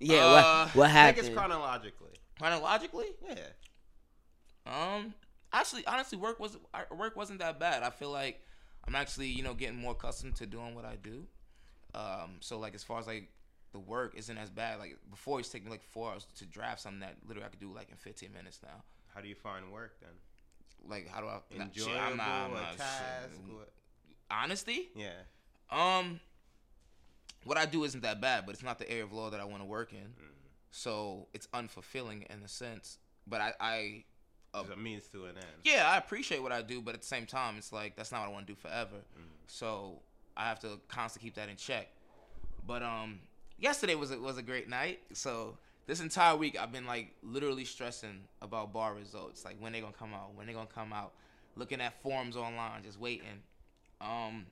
Yeah, 0.00 0.24
Uh, 0.24 0.64
what, 0.66 0.74
what 0.76 0.86
I 0.86 0.92
happened? 0.92 1.28
us 1.28 1.34
chronologically. 1.34 2.10
Chronologically, 2.38 3.06
Yeah. 3.28 3.36
Um, 4.66 5.14
actually, 5.52 5.86
honestly, 5.86 6.18
work 6.18 6.38
was 6.40 6.56
work 6.96 7.16
wasn't 7.16 7.40
that 7.40 7.58
bad. 7.60 7.82
I 7.82 7.90
feel 7.90 8.10
like 8.10 8.40
I'm 8.86 8.94
actually, 8.94 9.28
you 9.28 9.42
know, 9.42 9.54
getting 9.54 9.76
more 9.76 9.92
accustomed 9.92 10.36
to 10.36 10.46
doing 10.46 10.74
what 10.74 10.84
I 10.84 10.96
do. 11.02 11.26
Um, 11.94 12.36
so 12.40 12.58
like 12.58 12.74
as 12.74 12.82
far 12.84 12.98
as 13.00 13.06
like 13.06 13.28
the 13.72 13.78
work 13.78 14.14
isn't 14.16 14.36
as 14.36 14.50
bad. 14.50 14.78
Like 14.78 14.96
before, 15.10 15.38
it 15.38 15.40
used 15.40 15.52
to 15.52 15.58
take 15.58 15.64
me 15.64 15.70
like 15.70 15.82
four 15.82 16.12
hours 16.12 16.26
to 16.36 16.44
draft 16.46 16.80
something 16.80 17.00
that 17.00 17.16
literally 17.26 17.46
I 17.46 17.50
could 17.50 17.60
do 17.60 17.72
like 17.72 17.90
in 17.90 17.96
15 17.96 18.32
minutes 18.32 18.60
now. 18.62 18.82
How 19.14 19.20
do 19.20 19.28
you 19.28 19.34
find 19.34 19.70
work 19.72 19.96
then? 20.00 20.10
Like 20.88 21.08
how 21.08 21.20
do 21.20 21.26
I? 21.26 21.40
shit, 21.74 21.88
I'm 21.88 22.16
not- 22.16 22.28
I'm 22.28 22.52
not- 22.54 22.76
task? 22.76 23.30
shit. 23.32 23.54
what- 23.54 23.72
Honesty. 24.30 24.88
Yeah. 24.94 25.10
Um, 25.70 26.20
what 27.44 27.58
I 27.58 27.66
do 27.66 27.84
isn't 27.84 28.02
that 28.02 28.20
bad, 28.20 28.46
but 28.46 28.54
it's 28.54 28.62
not 28.62 28.78
the 28.78 28.88
area 28.88 29.02
of 29.04 29.12
law 29.12 29.30
that 29.30 29.40
I 29.40 29.44
want 29.44 29.62
to 29.62 29.66
work 29.66 29.92
in. 29.92 29.98
Mm-hmm. 29.98 30.24
So 30.70 31.26
it's 31.34 31.48
unfulfilling 31.48 32.26
in 32.32 32.42
a 32.44 32.48
sense. 32.48 32.98
But 33.26 33.40
I, 33.40 33.52
I 33.60 34.04
uh, 34.54 34.64
a 34.72 34.76
means 34.76 35.06
to 35.08 35.24
an 35.24 35.36
end. 35.36 35.46
yeah, 35.64 35.88
I 35.88 35.96
appreciate 35.96 36.42
what 36.42 36.52
I 36.52 36.62
do, 36.62 36.80
but 36.80 36.94
at 36.94 37.00
the 37.02 37.06
same 37.06 37.26
time, 37.26 37.56
it's 37.58 37.72
like 37.72 37.96
that's 37.96 38.12
not 38.12 38.20
what 38.20 38.28
I 38.28 38.32
want 38.32 38.46
to 38.46 38.52
do 38.52 38.56
forever. 38.58 38.96
Mm-hmm. 38.96 39.22
So 39.46 40.00
I 40.36 40.48
have 40.48 40.60
to 40.60 40.80
constantly 40.88 41.28
keep 41.28 41.34
that 41.36 41.48
in 41.48 41.56
check. 41.56 41.88
But 42.66 42.82
um, 42.82 43.20
yesterday 43.60 43.94
was 43.94 44.10
a, 44.10 44.18
was 44.18 44.38
a 44.38 44.42
great 44.42 44.68
night. 44.68 45.00
So 45.12 45.56
this 45.86 46.00
entire 46.00 46.36
week 46.36 46.58
I've 46.58 46.72
been 46.72 46.86
like 46.86 47.14
literally 47.22 47.64
stressing 47.64 48.22
about 48.42 48.72
bar 48.72 48.94
results, 48.94 49.44
like 49.44 49.56
when 49.60 49.72
they're 49.72 49.82
gonna 49.82 49.94
come 49.98 50.14
out, 50.14 50.34
when 50.34 50.46
they're 50.46 50.54
gonna 50.54 50.68
come 50.74 50.92
out, 50.92 51.12
looking 51.56 51.80
at 51.80 52.00
forums 52.02 52.36
online, 52.36 52.82
just 52.82 52.98
waiting. 52.98 53.42
Um, 54.00 54.46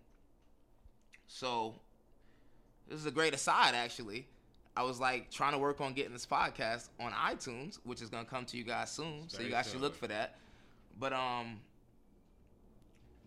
so 1.27 1.75
this 2.89 2.99
is 3.01 3.07
a 3.07 3.11
great 3.11 3.35
aside 3.35 3.75
actually. 3.75 4.27
I 4.77 4.83
was 4.83 5.01
like 5.01 5.31
trying 5.31 5.53
to 5.53 5.59
work 5.59 5.81
on 5.81 5.93
getting 5.93 6.13
this 6.13 6.27
podcast 6.27 6.89
on 7.01 7.11
iTunes, 7.13 7.79
which 7.85 8.01
is 8.01 8.09
gonna 8.11 8.25
come 8.25 8.45
to 8.47 8.57
you 8.57 8.65
guys 8.65 8.91
soon. 8.91 9.29
so 9.29 9.43
you 9.43 9.51
guys 9.51 9.69
should 9.71 9.81
look 9.81 9.97
for 9.97 10.07
that. 10.07 10.37
But 10.99 11.13
um 11.13 11.61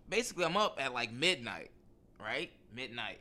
basically 0.09 0.45
I'm 0.45 0.57
up 0.57 0.77
at 0.79 0.93
like 0.93 1.11
midnight, 1.11 1.71
right? 2.19 2.51
Midnight. 2.73 3.19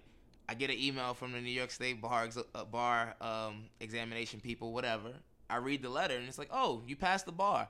I 0.50 0.54
get 0.54 0.68
an 0.68 0.78
email 0.80 1.14
from 1.14 1.30
the 1.30 1.40
New 1.40 1.52
York 1.52 1.70
State 1.70 2.02
bar 2.02 2.28
uh, 2.56 2.64
bar 2.64 3.14
um, 3.20 3.66
examination 3.78 4.40
people, 4.40 4.72
whatever. 4.72 5.12
I 5.48 5.58
read 5.58 5.80
the 5.80 5.88
letter 5.88 6.16
and 6.16 6.26
it's 6.26 6.38
like, 6.38 6.48
oh, 6.50 6.82
you 6.88 6.96
passed 6.96 7.24
the 7.24 7.32
bar. 7.32 7.68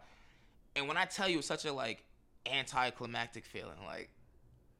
And 0.74 0.88
when 0.88 0.96
I 0.96 1.04
tell 1.04 1.28
you, 1.28 1.40
it's 1.40 1.46
such 1.46 1.66
a 1.66 1.74
like 1.74 2.02
anticlimactic 2.50 3.44
feeling. 3.44 3.76
Like 3.84 4.08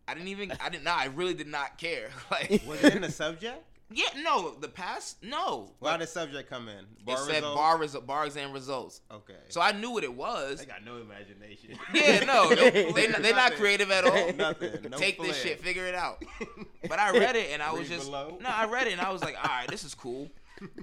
I 0.09 0.14
didn't 0.14 0.28
even, 0.28 0.50
I 0.62 0.71
didn't 0.71 0.85
know, 0.85 0.95
I 0.97 1.07
really 1.14 1.35
did 1.35 1.47
not 1.47 1.76
care. 1.76 2.09
Like, 2.30 2.62
Was 2.66 2.83
it 2.83 2.95
in 2.95 3.02
the 3.02 3.11
subject? 3.11 3.62
Yeah, 3.92 4.06
no, 4.23 4.54
the 4.54 4.68
pass, 4.68 5.16
no. 5.23 5.73
Why 5.80 5.92
did 5.97 6.02
the 6.02 6.06
subject 6.06 6.49
come 6.49 6.68
in? 6.68 6.85
it 7.06 7.18
said 7.18 7.37
results? 7.37 7.56
bar 7.56 7.78
resu- 7.78 8.06
bar 8.06 8.26
exam 8.26 8.52
results. 8.52 9.00
Okay. 9.11 9.35
So 9.49 9.61
I 9.61 9.73
knew 9.73 9.90
what 9.90 10.04
it 10.04 10.14
was. 10.14 10.61
they 10.61 10.66
got 10.66 10.85
no 10.85 10.97
imagination. 10.99 11.76
Yeah, 11.94 12.25
no, 12.25 12.49
they, 12.54 12.92
they, 12.92 13.06
they're 13.09 13.35
not 13.35 13.54
creative 13.54 13.90
at 13.90 14.04
all. 14.04 14.32
Nothing. 14.35 14.73
No 14.90 14.97
Take 14.97 15.20
this 15.20 15.40
shit, 15.42 15.61
figure 15.61 15.87
it 15.87 15.94
out. 15.94 16.23
But 16.88 16.99
I 16.99 17.11
read 17.11 17.37
it 17.37 17.50
and 17.52 17.62
I 17.62 17.73
was 17.73 17.88
just 17.88 18.06
below. 18.06 18.38
no, 18.40 18.49
I 18.49 18.66
read 18.66 18.87
it 18.87 18.92
and 18.92 19.00
I 19.00 19.11
was 19.12 19.23
like, 19.23 19.37
all 19.37 19.49
right, 19.50 19.68
this 19.68 19.85
is 19.85 19.94
cool. 19.94 20.28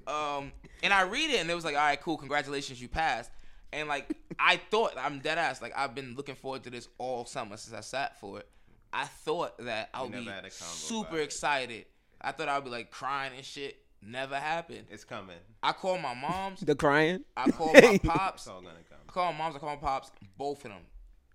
Um, 0.07 0.51
and 0.83 0.93
I 0.93 1.03
read 1.03 1.29
it 1.29 1.39
and 1.39 1.49
it 1.49 1.55
was 1.55 1.63
like, 1.65 1.75
all 1.75 1.81
right, 1.81 1.99
cool, 2.01 2.17
congratulations, 2.17 2.81
you 2.81 2.87
passed. 2.87 3.31
And 3.71 3.87
like 3.87 4.11
I 4.39 4.57
thought, 4.71 4.93
I'm 4.97 5.19
dead 5.19 5.37
ass. 5.37 5.61
Like 5.61 5.73
I've 5.77 5.93
been 5.95 6.15
looking 6.15 6.35
forward 6.35 6.63
to 6.63 6.69
this 6.69 6.87
all 6.97 7.25
summer 7.25 7.57
since 7.57 7.75
I 7.75 7.81
sat 7.81 8.19
for 8.19 8.39
it. 8.39 8.47
I 8.93 9.05
thought 9.05 9.57
that 9.59 9.89
I 9.93 10.01
would 10.03 10.11
never 10.11 10.23
be 10.23 10.29
had 10.31 10.45
a 10.45 10.49
convo 10.49 10.51
super 10.63 11.09
about 11.09 11.19
it. 11.19 11.23
excited. 11.23 11.85
I 12.21 12.31
thought 12.31 12.49
I'd 12.49 12.63
be 12.63 12.69
like 12.69 12.91
crying 12.91 13.33
and 13.35 13.45
shit. 13.45 13.77
Never 14.01 14.35
happened. 14.35 14.85
It's 14.89 15.03
coming. 15.03 15.37
I 15.63 15.71
call 15.71 15.97
my 15.97 16.13
moms. 16.13 16.61
The 16.61 16.75
crying. 16.75 17.23
I 17.35 17.49
call 17.49 17.73
my 17.73 17.99
pops. 18.03 18.43
It's 18.43 18.47
all 18.47 18.61
gonna 18.61 18.75
come. 18.89 18.99
I 19.07 19.11
call 19.11 19.31
my 19.31 19.37
moms, 19.37 19.55
I 19.55 19.59
call 19.59 19.69
my 19.69 19.75
pops, 19.75 20.11
both 20.37 20.63
of 20.65 20.71
them, 20.71 20.81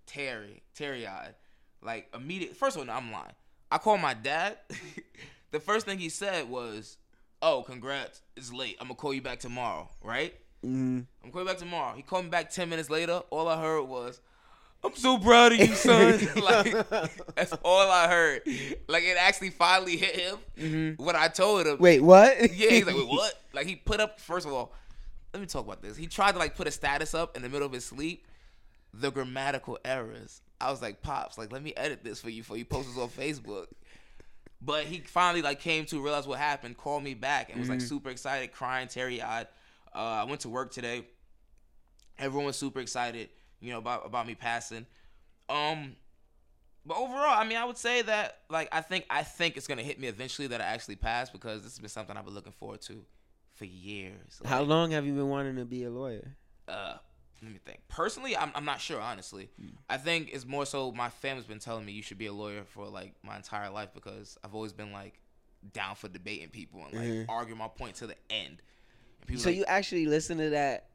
Terry, 0.05 0.63
Terry 0.73 1.05
eyed. 1.05 1.35
Like 1.81 2.09
immediate 2.15 2.55
first 2.55 2.75
of 2.75 2.81
all, 2.81 2.85
no, 2.85 2.93
I'm 2.93 3.11
lying. 3.11 3.33
I 3.71 3.77
call 3.77 3.97
my 3.97 4.13
dad. 4.13 4.57
the 5.51 5.59
first 5.59 5.85
thing 5.85 5.99
he 5.99 6.09
said 6.09 6.49
was, 6.49 6.97
Oh, 7.41 7.61
congrats. 7.63 8.21
It's 8.37 8.53
late. 8.53 8.77
I'm 8.79 8.87
gonna 8.87 8.95
call 8.95 9.13
you 9.13 9.21
back 9.21 9.39
tomorrow, 9.39 9.89
right? 10.01 10.33
Mm-hmm. 10.65 10.99
I'm 10.99 11.07
gonna 11.23 11.31
call 11.33 11.45
back 11.45 11.57
tomorrow. 11.57 11.93
He 11.95 12.01
called 12.01 12.23
me 12.25 12.29
back 12.29 12.49
ten 12.49 12.69
minutes 12.69 12.89
later. 12.89 13.21
All 13.31 13.49
I 13.49 13.59
heard 13.59 13.83
was, 13.83 14.21
I'm 14.83 14.95
so 14.95 15.17
proud 15.17 15.53
of 15.53 15.59
you, 15.59 15.67
son. 15.75 16.19
like 16.43 16.89
that's 17.35 17.53
all 17.63 17.89
I 17.89 18.07
heard. 18.07 18.41
Like 18.87 19.03
it 19.03 19.17
actually 19.17 19.51
finally 19.51 19.97
hit 19.97 20.15
him. 20.57 20.95
What 20.97 21.15
I 21.15 21.27
told 21.29 21.65
him. 21.65 21.77
Wait, 21.79 22.01
what? 22.01 22.53
Yeah, 22.53 22.69
he's 22.69 22.85
like, 22.85 22.95
wait, 22.95 23.07
what? 23.07 23.33
Like 23.53 23.67
he 23.67 23.75
put 23.75 23.99
up 23.99 24.19
first 24.19 24.45
of 24.45 24.53
all, 24.53 24.73
let 25.33 25.39
me 25.39 25.45
talk 25.45 25.65
about 25.65 25.81
this. 25.81 25.95
He 25.95 26.07
tried 26.07 26.33
to 26.33 26.39
like 26.39 26.55
put 26.55 26.67
a 26.67 26.71
status 26.71 27.13
up 27.13 27.35
in 27.35 27.43
the 27.43 27.49
middle 27.49 27.65
of 27.65 27.73
his 27.73 27.85
sleep. 27.85 28.27
The 28.93 29.09
grammatical 29.09 29.79
errors. 29.83 30.41
I 30.61 30.69
was 30.69 30.81
like, 30.81 31.01
Pops, 31.01 31.37
like 31.37 31.51
let 31.51 31.63
me 31.63 31.73
edit 31.75 32.03
this 32.03 32.21
for 32.21 32.29
you 32.29 32.41
before 32.41 32.57
you 32.57 32.65
post 32.65 32.89
this 32.89 32.97
on 32.97 33.09
Facebook. 33.09 33.67
But 34.61 34.85
he 34.85 34.99
finally 34.99 35.41
like 35.41 35.59
came 35.59 35.85
to 35.87 36.01
realize 36.01 36.27
what 36.27 36.39
happened, 36.39 36.77
called 36.77 37.03
me 37.03 37.15
back, 37.15 37.49
and 37.49 37.59
was 37.59 37.69
like 37.69 37.81
super 37.81 38.09
excited, 38.09 38.51
crying, 38.51 38.87
teary 38.87 39.21
eyed. 39.21 39.47
Uh, 39.93 39.99
I 39.99 40.23
went 40.23 40.41
to 40.41 40.49
work 40.49 40.71
today. 40.71 41.05
Everyone 42.17 42.45
was 42.45 42.55
super 42.55 42.79
excited, 42.79 43.29
you 43.63 43.71
know, 43.71 43.79
about 43.79 44.05
about 44.05 44.27
me 44.27 44.35
passing. 44.35 44.85
Um, 45.49 45.95
but 46.85 46.97
overall, 46.97 47.33
I 47.37 47.45
mean, 47.45 47.57
I 47.57 47.65
would 47.65 47.77
say 47.77 48.01
that 48.01 48.39
like 48.49 48.67
I 48.71 48.81
think 48.81 49.05
I 49.09 49.23
think 49.23 49.57
it's 49.57 49.67
gonna 49.67 49.83
hit 49.83 49.99
me 49.99 50.07
eventually 50.07 50.47
that 50.49 50.61
I 50.61 50.65
actually 50.65 50.97
pass 50.97 51.29
because 51.29 51.63
this 51.63 51.71
has 51.71 51.79
been 51.79 51.89
something 51.89 52.15
I've 52.15 52.25
been 52.25 52.33
looking 52.33 52.51
forward 52.51 52.81
to 52.81 53.05
for 53.55 53.65
years. 53.65 54.41
How 54.45 54.61
long 54.61 54.91
have 54.91 55.05
you 55.05 55.13
been 55.13 55.29
wanting 55.29 55.55
to 55.55 55.65
be 55.65 55.85
a 55.85 55.89
lawyer? 55.89 56.35
Uh, 56.67 56.95
let 57.41 57.51
me 57.51 57.59
think. 57.63 57.79
Personally, 57.87 58.35
I'm 58.35 58.51
I'm 58.53 58.65
not 58.65 58.81
sure. 58.81 58.99
Honestly, 58.99 59.49
I 59.89 59.97
think 59.97 60.29
it's 60.33 60.45
more 60.45 60.65
so 60.65 60.91
my 60.91 61.09
family's 61.09 61.45
been 61.45 61.59
telling 61.59 61.85
me 61.85 61.93
you 61.93 62.03
should 62.03 62.17
be 62.17 62.27
a 62.27 62.33
lawyer 62.33 62.63
for 62.65 62.87
like 62.87 63.13
my 63.23 63.37
entire 63.37 63.69
life 63.69 63.89
because 63.93 64.37
I've 64.43 64.53
always 64.53 64.73
been 64.73 64.91
like 64.91 65.19
down 65.71 65.95
for 65.95 66.09
debating 66.09 66.49
people 66.49 66.85
and 66.85 66.93
like 67.19 67.29
arguing 67.29 67.59
my 67.59 67.69
point 67.69 67.95
to 67.95 68.07
the 68.07 68.15
end. 68.29 68.61
So 69.37 69.49
like, 69.49 69.55
you 69.55 69.63
actually 69.65 70.05
listen 70.05 70.37
to 70.39 70.49
that? 70.49 70.89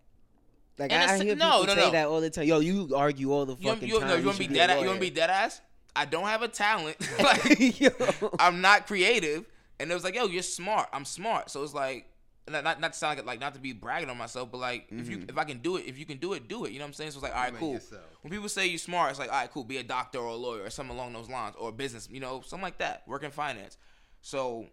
Like 0.78 0.92
In 0.92 1.00
a 1.00 1.04
I, 1.04 1.06
I 1.06 1.18
se- 1.18 1.24
hear 1.24 1.36
no, 1.36 1.60
people 1.60 1.66
no, 1.66 1.74
say 1.74 1.86
no. 1.86 1.90
that 1.92 2.06
all 2.06 2.20
the 2.20 2.30
time. 2.30 2.44
Yo, 2.44 2.60
you 2.60 2.94
argue 2.94 3.32
all 3.32 3.46
the 3.46 3.56
you, 3.56 3.68
fucking 3.68 3.88
you, 3.88 3.98
time. 3.98 4.08
no, 4.08 4.14
you 4.16 4.24
want 4.26 4.36
to 4.36 4.42
should 4.44 4.52
be 4.52 4.58
a 4.58 4.66
dead? 4.66 4.70
You 4.70 4.76
want 4.76 4.86
lawyer. 4.86 4.94
to 4.94 5.00
be 5.00 5.10
dead 5.10 5.30
ass? 5.30 5.60
I 5.96 6.04
don't 6.04 6.26
have 6.26 6.42
a 6.42 6.48
talent. 6.48 6.96
like, 7.22 7.80
Yo. 7.80 7.90
I'm 8.38 8.60
not 8.60 8.86
creative. 8.86 9.44
And 9.80 9.90
it 9.90 9.94
was 9.94 10.04
like, 10.04 10.14
yo, 10.14 10.26
you're 10.26 10.42
smart. 10.42 10.88
I'm 10.92 11.04
smart. 11.04 11.50
So 11.50 11.62
it's 11.62 11.74
like, 11.74 12.06
not 12.50 12.64
not, 12.64 12.80
not 12.80 12.92
to 12.92 12.98
sound 12.98 13.18
like, 13.18 13.26
like 13.26 13.40
not 13.40 13.54
to 13.54 13.60
be 13.60 13.72
bragging 13.72 14.08
on 14.08 14.16
myself, 14.16 14.50
but 14.50 14.58
like 14.58 14.86
if 14.90 15.08
you 15.08 15.18
mm-hmm. 15.18 15.30
if 15.30 15.38
I 15.38 15.44
can 15.44 15.58
do 15.58 15.76
it, 15.76 15.86
if 15.86 15.98
you 15.98 16.06
can 16.06 16.18
do 16.18 16.32
it, 16.32 16.48
do 16.48 16.64
it. 16.64 16.72
You 16.72 16.78
know 16.78 16.84
what 16.84 16.88
I'm 16.88 16.94
saying? 16.94 17.10
So 17.10 17.16
it's 17.18 17.22
like, 17.22 17.34
all 17.34 17.42
right, 17.42 17.54
cool. 17.54 17.74
yourself. 17.74 18.02
When 18.22 18.32
people 18.32 18.48
say 18.48 18.66
you're 18.66 18.78
smart, 18.78 19.10
it's 19.10 19.18
like, 19.18 19.30
all 19.30 19.38
right, 19.38 19.50
cool. 19.50 19.64
Be 19.64 19.76
a 19.76 19.82
doctor 19.82 20.18
or 20.18 20.28
a 20.28 20.34
lawyer 20.34 20.62
or 20.62 20.70
something 20.70 20.96
along 20.96 21.12
those 21.12 21.28
lines, 21.28 21.54
or 21.58 21.72
business, 21.72 22.08
you 22.10 22.20
know, 22.20 22.40
something 22.40 22.62
like 22.62 22.78
that. 22.78 23.02
Work 23.06 23.22
in 23.22 23.30
finance. 23.30 23.76
So 24.22 24.66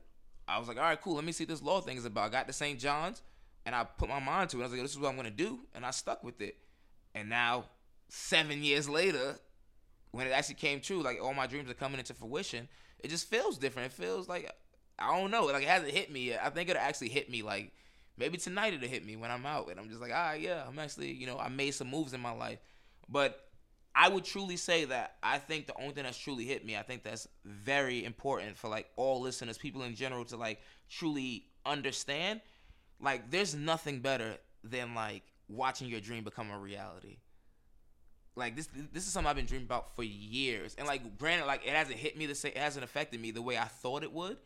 I 0.47 0.59
was 0.59 0.67
like, 0.67 0.77
all 0.77 0.83
right, 0.83 1.01
cool. 1.01 1.15
Let 1.15 1.25
me 1.25 1.31
see 1.31 1.43
what 1.43 1.49
this 1.49 1.61
law 1.61 1.81
thing 1.81 1.97
is 1.97 2.05
about. 2.05 2.25
I 2.25 2.29
got 2.29 2.47
to 2.47 2.53
St. 2.53 2.79
John's, 2.79 3.21
and 3.65 3.75
I 3.75 3.83
put 3.83 4.09
my 4.09 4.19
mind 4.19 4.49
to 4.51 4.57
it. 4.57 4.61
I 4.61 4.63
was 4.63 4.71
like, 4.71 4.81
this 4.81 4.91
is 4.91 4.99
what 4.99 5.09
I'm 5.09 5.15
gonna 5.15 5.31
do, 5.31 5.59
and 5.73 5.85
I 5.85 5.91
stuck 5.91 6.23
with 6.23 6.41
it. 6.41 6.57
And 7.13 7.29
now, 7.29 7.65
seven 8.09 8.63
years 8.63 8.87
later, 8.87 9.39
when 10.11 10.27
it 10.27 10.31
actually 10.31 10.55
came 10.55 10.81
true, 10.81 11.01
like 11.01 11.21
all 11.21 11.33
my 11.33 11.47
dreams 11.47 11.69
are 11.69 11.75
coming 11.75 11.99
into 11.99 12.13
fruition, 12.13 12.67
it 12.99 13.09
just 13.09 13.29
feels 13.29 13.57
different. 13.57 13.91
It 13.91 13.95
feels 13.95 14.27
like 14.27 14.49
I 14.97 15.17
don't 15.17 15.31
know, 15.31 15.45
like 15.45 15.63
it 15.63 15.69
hasn't 15.69 15.91
hit 15.91 16.11
me 16.11 16.27
yet. 16.27 16.41
I 16.43 16.49
think 16.49 16.69
it'll 16.69 16.81
actually 16.81 17.09
hit 17.09 17.29
me 17.29 17.41
like 17.41 17.71
maybe 18.17 18.37
tonight 18.37 18.73
it'll 18.73 18.87
hit 18.87 19.05
me 19.05 19.15
when 19.15 19.31
I'm 19.31 19.45
out 19.45 19.69
and 19.69 19.79
I'm 19.79 19.89
just 19.89 20.01
like, 20.01 20.11
ah 20.13 20.33
yeah, 20.33 20.63
I'm 20.67 20.79
actually, 20.79 21.11
you 21.11 21.27
know, 21.27 21.37
I 21.37 21.49
made 21.49 21.71
some 21.71 21.89
moves 21.89 22.13
in 22.13 22.21
my 22.21 22.31
life. 22.31 22.59
But 23.09 23.41
I 23.93 24.09
would 24.09 24.25
truly 24.25 24.57
say 24.57 24.85
that 24.85 25.15
I 25.23 25.37
think 25.37 25.67
the 25.67 25.79
only 25.79 25.93
thing 25.93 26.03
that's 26.03 26.17
truly 26.17 26.45
hit 26.45 26.65
me, 26.65 26.75
I 26.77 26.81
think 26.81 27.03
that's 27.03 27.27
very 27.45 28.03
important 28.03 28.57
for 28.57 28.69
like 28.69 28.87
all 28.95 29.21
listeners, 29.21 29.57
people 29.57 29.83
in 29.83 29.95
general 29.95 30.25
to 30.25 30.37
like 30.37 30.61
truly 30.89 31.45
understand. 31.65 32.41
Like 33.01 33.31
there's 33.31 33.55
nothing 33.55 33.99
better 33.99 34.37
than 34.63 34.95
like 34.95 35.23
watching 35.47 35.87
your 35.87 35.99
dream 35.99 36.23
become 36.23 36.49
a 36.49 36.57
reality 36.57 37.17
like 38.35 38.55
this 38.55 38.67
this 38.93 39.07
is 39.07 39.13
something 39.13 39.29
I've 39.29 39.35
been 39.35 39.45
dreaming 39.45 39.65
about 39.65 39.95
for 39.95 40.03
years. 40.03 40.75
And 40.77 40.87
like 40.87 41.17
granted, 41.17 41.45
like 41.45 41.65
it 41.65 41.71
hasn't 41.71 41.97
hit 41.97 42.17
me 42.17 42.25
the 42.25 42.35
same 42.35 42.51
it 42.55 42.57
hasn't 42.57 42.83
affected 42.83 43.19
me 43.19 43.31
the 43.31 43.41
way 43.41 43.57
I 43.57 43.65
thought 43.65 44.03
it 44.03 44.11
would. 44.11 44.37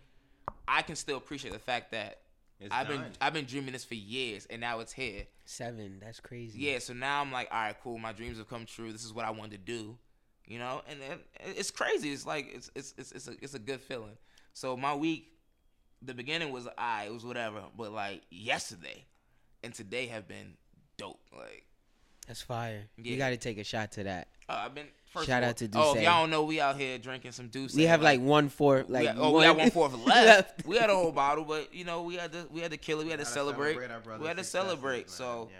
I 0.67 0.81
can 0.81 0.95
still 0.95 1.17
appreciate 1.17 1.53
the 1.53 1.59
fact 1.59 1.91
that 1.91 2.19
It's 2.59 2.73
I've 2.73 2.87
been. 2.87 3.03
I've 3.19 3.33
been 3.33 3.45
dreaming 3.45 3.73
this 3.73 3.83
for 3.83 3.95
years 3.95 4.45
and 4.49 4.61
now 4.61 4.79
it's 4.79 4.93
here. 4.93 5.23
Seven. 5.45 5.99
That's 5.99 6.19
crazy. 6.19 6.59
Yeah, 6.59 6.79
so 6.79 6.93
now 6.93 7.21
I'm 7.21 7.31
like, 7.31 7.47
all 7.51 7.59
right, 7.59 7.75
cool, 7.83 7.97
my 7.97 8.13
dreams 8.13 8.37
have 8.37 8.47
come 8.47 8.65
true. 8.65 8.91
This 8.91 9.03
is 9.03 9.13
what 9.13 9.25
I 9.25 9.31
wanted 9.31 9.65
to 9.65 9.73
do. 9.73 9.97
You 10.45 10.59
know? 10.59 10.81
And, 10.87 10.99
and 11.01 11.19
it's 11.57 11.71
crazy. 11.71 12.11
It's 12.11 12.25
like 12.25 12.49
it's 12.53 12.71
it's 12.75 12.93
it's 12.97 13.11
it's 13.11 13.27
a 13.27 13.31
it's 13.41 13.53
a 13.55 13.59
good 13.59 13.81
feeling. 13.81 14.17
So 14.53 14.77
my 14.77 14.93
week 14.93 15.31
the 16.01 16.13
beginning 16.13 16.51
was 16.51 16.67
I 16.77 17.05
it 17.05 17.13
was 17.13 17.25
whatever, 17.25 17.61
but 17.77 17.91
like 17.91 18.21
yesterday 18.29 19.05
and 19.63 19.73
today 19.73 20.07
have 20.07 20.27
been 20.27 20.53
dope. 20.97 21.19
Like 21.35 21.65
That's 22.27 22.41
fire. 22.41 22.83
Yeah. 22.97 23.11
You 23.11 23.17
got 23.17 23.29
to 23.29 23.37
take 23.37 23.57
a 23.57 23.63
shot 23.63 23.91
to 23.93 24.03
that. 24.03 24.27
uh, 24.47 24.61
I've 24.65 24.75
been 24.75 24.87
first 25.11 25.27
Shout 25.27 25.43
all, 25.43 25.49
out 25.49 25.57
to 25.57 25.69
Oh, 25.75 25.95
if 25.95 26.03
y'all 26.03 26.21
don't 26.23 26.29
know, 26.29 26.43
we 26.43 26.61
out 26.61 26.77
here 26.77 26.97
drinking 26.97 27.31
some 27.33 27.49
D'Ussé. 27.49 27.75
We 27.75 27.83
have 27.83 28.01
like 28.01 28.21
one 28.21 28.49
fourth. 28.49 28.87
we 28.87 28.93
Like 28.95 29.05
got, 29.07 29.17
oh, 29.17 29.37
we 29.37 29.43
got 29.43 29.57
one 29.57 29.71
fourth 29.71 29.93
left. 30.05 30.65
we 30.65 30.77
had 30.77 30.89
a 30.89 30.95
whole 30.95 31.11
bottle, 31.11 31.43
but 31.43 31.73
you 31.73 31.83
know, 31.85 32.03
we 32.03 32.15
had 32.15 32.31
to 32.31 32.47
we 32.51 32.61
had 32.61 32.71
to 32.71 32.77
kill 32.77 32.99
it. 33.01 33.05
We 33.05 33.09
had 33.11 33.19
to 33.19 33.23
Gotta 33.25 33.33
celebrate. 33.33 33.75
our 33.77 34.19
we 34.19 34.27
had 34.27 34.37
to 34.37 34.43
celebrate. 34.43 35.09
So 35.09 35.49
yeah. 35.51 35.57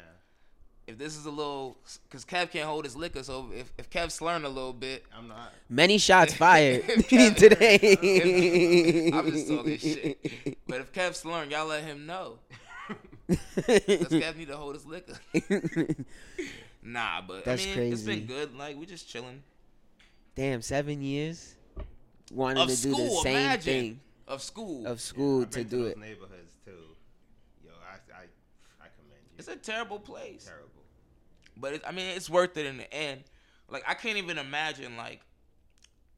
If 0.90 0.98
this 0.98 1.16
is 1.16 1.26
a 1.26 1.30
little, 1.30 1.78
because 2.10 2.26
Kev 2.26 2.50
can't 2.52 2.66
hold 2.68 2.84
his 2.84 2.96
liquor, 2.96 3.22
so 3.24 3.50
if 3.56 3.72
if 3.78 3.90
Kev 3.90 4.12
slurring 4.12 4.44
a 4.44 4.50
little 4.50 4.74
bit, 4.74 5.06
I'm 5.16 5.28
not. 5.28 5.54
Many 5.70 5.98
shots 5.98 6.34
fired 6.44 6.84
Kev- 6.84 7.36
today. 7.38 9.12
I'm 9.14 9.32
just 9.32 9.48
talking 9.48 9.78
shit. 9.78 10.58
But 10.68 10.82
if 10.82 10.92
Kev 10.92 11.16
slurring, 11.16 11.52
y'all 11.52 11.68
let 11.68 11.84
him 11.84 12.06
know. 12.06 12.40
Because 13.28 14.08
Kev 14.10 14.36
need 14.38 14.48
to 14.48 14.58
hold 14.58 14.74
his 14.76 14.86
liquor. 14.86 15.14
Nah, 16.82 17.22
but 17.28 17.46
That's 17.46 17.64
I 17.66 17.76
mean, 17.76 17.94
it's 17.94 18.02
been 18.04 18.26
good. 18.26 18.56
Like 18.58 18.78
we 18.78 18.86
just 18.86 19.08
chilling. 19.08 19.44
Damn, 20.36 20.62
seven 20.62 21.02
years 21.02 21.56
wanting 22.32 22.64
Of 22.64 22.70
to 22.70 22.82
do 22.82 22.92
the 22.96 23.10
same 23.22 23.36
imagine. 23.36 23.62
thing 23.74 24.00
Of 24.28 24.42
school. 24.42 24.88
of 24.88 25.02
school 25.02 25.42
I've 25.44 25.50
to 25.52 25.64
do 25.64 25.84
those 25.84 25.92
it. 25.92 25.98
Neighborhoods 26.00 26.54
too. 26.66 26.72
Yo, 27.66 27.72
I, 27.84 27.96
I, 28.16 28.22
I 28.80 28.88
commend 28.96 29.22
you. 29.30 29.36
it's 29.38 29.48
a 29.50 29.56
terrible 29.58 30.00
place. 30.00 30.46
terrible. 30.46 30.70
But 31.60 31.74
it, 31.74 31.82
I 31.86 31.92
mean, 31.92 32.08
it's 32.08 32.30
worth 32.30 32.58
it 32.58 32.66
in 32.66 32.78
the 32.78 32.92
end. 32.94 33.24
Like 33.70 33.84
I 33.88 33.94
can't 33.94 34.18
even 34.18 34.38
imagine 34.38 34.98
like, 34.98 35.22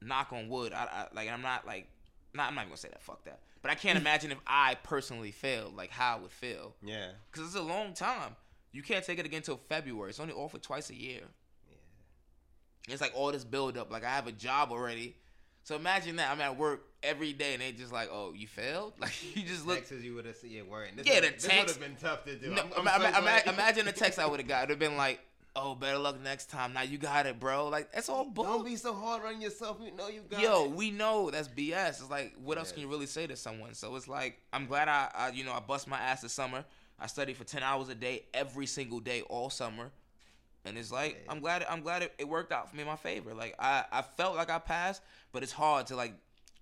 knock 0.00 0.32
on 0.32 0.48
wood. 0.48 0.72
I, 0.72 0.84
I 0.84 1.06
like 1.14 1.28
I'm 1.28 1.42
not 1.42 1.66
like 1.66 1.88
Nah, 2.34 2.46
I'm 2.46 2.54
not 2.54 2.62
even 2.62 2.70
gonna 2.70 2.78
say 2.78 2.88
that. 2.88 3.02
Fuck 3.02 3.24
that. 3.24 3.40
But 3.60 3.70
I 3.70 3.74
can't 3.74 3.98
imagine 4.00 4.32
if 4.32 4.38
I 4.46 4.76
personally 4.82 5.30
failed, 5.30 5.76
like 5.76 5.90
how 5.90 6.16
I 6.16 6.20
would 6.20 6.32
feel. 6.32 6.74
Yeah. 6.82 7.08
Because 7.30 7.48
it's 7.48 7.56
a 7.56 7.62
long 7.62 7.94
time. 7.94 8.36
You 8.72 8.82
can't 8.82 9.04
take 9.04 9.18
it 9.18 9.26
again 9.26 9.38
until 9.38 9.58
February. 9.68 10.10
It's 10.10 10.20
only 10.20 10.32
offered 10.32 10.62
twice 10.62 10.88
a 10.90 10.94
year. 10.94 11.20
Yeah. 11.68 12.92
It's 12.92 13.02
like 13.02 13.12
all 13.14 13.30
this 13.32 13.44
build 13.44 13.76
up. 13.76 13.90
Like 13.92 14.04
I 14.04 14.10
have 14.10 14.26
a 14.26 14.32
job 14.32 14.70
already. 14.72 15.16
So 15.64 15.76
imagine 15.76 16.16
that 16.16 16.30
I'm 16.32 16.40
at 16.40 16.56
work 16.58 16.86
every 17.04 17.32
day 17.32 17.52
and 17.52 17.62
they 17.62 17.70
just 17.70 17.92
like, 17.92 18.08
oh, 18.10 18.32
you 18.34 18.48
failed? 18.48 18.94
Like 19.00 19.12
you 19.36 19.42
just 19.42 19.66
look. 19.66 19.76
Texas, 19.78 20.02
you 20.02 20.14
would 20.14 20.24
have 20.24 20.36
seen 20.36 20.56
it 20.56 20.68
word. 20.68 20.88
This 20.96 21.06
Yeah, 21.06 21.20
the 21.20 21.30
this 21.30 21.44
would 21.46 21.52
have 21.52 21.80
been 21.80 21.96
tough 22.00 22.24
to 22.24 22.34
do. 22.34 22.50
No, 22.50 22.62
I'm, 22.76 22.88
I'm 22.88 23.00
ima- 23.02 23.12
so 23.12 23.18
ima- 23.20 23.52
imagine 23.52 23.84
the 23.84 23.92
text 23.92 24.18
I 24.18 24.26
would 24.26 24.40
have 24.40 24.48
got. 24.48 24.64
It'd 24.64 24.70
have 24.70 24.78
been 24.78 24.96
like, 24.96 25.20
oh, 25.54 25.74
better 25.74 25.98
luck 25.98 26.22
next 26.22 26.50
time. 26.50 26.72
Now 26.72 26.82
you 26.82 26.98
got 26.98 27.26
it, 27.26 27.38
bro. 27.38 27.68
Like 27.68 27.92
that's 27.92 28.08
all 28.08 28.24
bull. 28.24 28.44
Don't 28.44 28.64
be 28.64 28.76
so 28.76 28.94
hard 28.94 29.24
on 29.24 29.40
yourself. 29.40 29.78
You 29.82 29.92
know 29.92 30.08
you 30.08 30.22
got 30.28 30.40
it. 30.40 30.44
Yo, 30.44 30.64
it. 30.64 30.70
we 30.72 30.90
know 30.90 31.30
that's 31.30 31.48
BS. 31.48 31.88
It's 31.88 32.10
like, 32.10 32.34
what 32.42 32.58
else 32.58 32.72
can 32.72 32.82
you 32.82 32.88
really 32.88 33.06
say 33.06 33.26
to 33.26 33.36
someone? 33.36 33.74
So 33.74 33.94
it's 33.96 34.08
like, 34.08 34.40
I'm 34.52 34.66
glad 34.66 34.88
I, 34.88 35.10
I, 35.14 35.28
you 35.30 35.44
know, 35.44 35.52
I 35.52 35.60
bust 35.60 35.88
my 35.88 35.98
ass 35.98 36.22
this 36.22 36.32
summer. 36.32 36.64
I 36.98 37.06
studied 37.06 37.36
for 37.36 37.44
ten 37.44 37.62
hours 37.62 37.88
a 37.88 37.94
day 37.94 38.24
every 38.32 38.66
single 38.66 39.00
day 39.00 39.22
all 39.22 39.50
summer, 39.50 39.90
and 40.64 40.78
it's 40.78 40.92
like, 40.92 41.24
I'm 41.28 41.40
glad, 41.40 41.64
I'm 41.68 41.82
glad 41.82 42.02
it, 42.02 42.14
it 42.18 42.28
worked 42.28 42.52
out 42.52 42.70
for 42.70 42.76
me 42.76 42.82
in 42.82 42.88
my 42.88 42.96
favor. 42.96 43.34
Like 43.34 43.54
I, 43.58 43.84
I 43.90 44.02
felt 44.02 44.36
like 44.36 44.50
I 44.50 44.58
passed, 44.58 45.02
but 45.32 45.42
it's 45.42 45.52
hard 45.52 45.86
to 45.88 45.96
like 45.96 46.14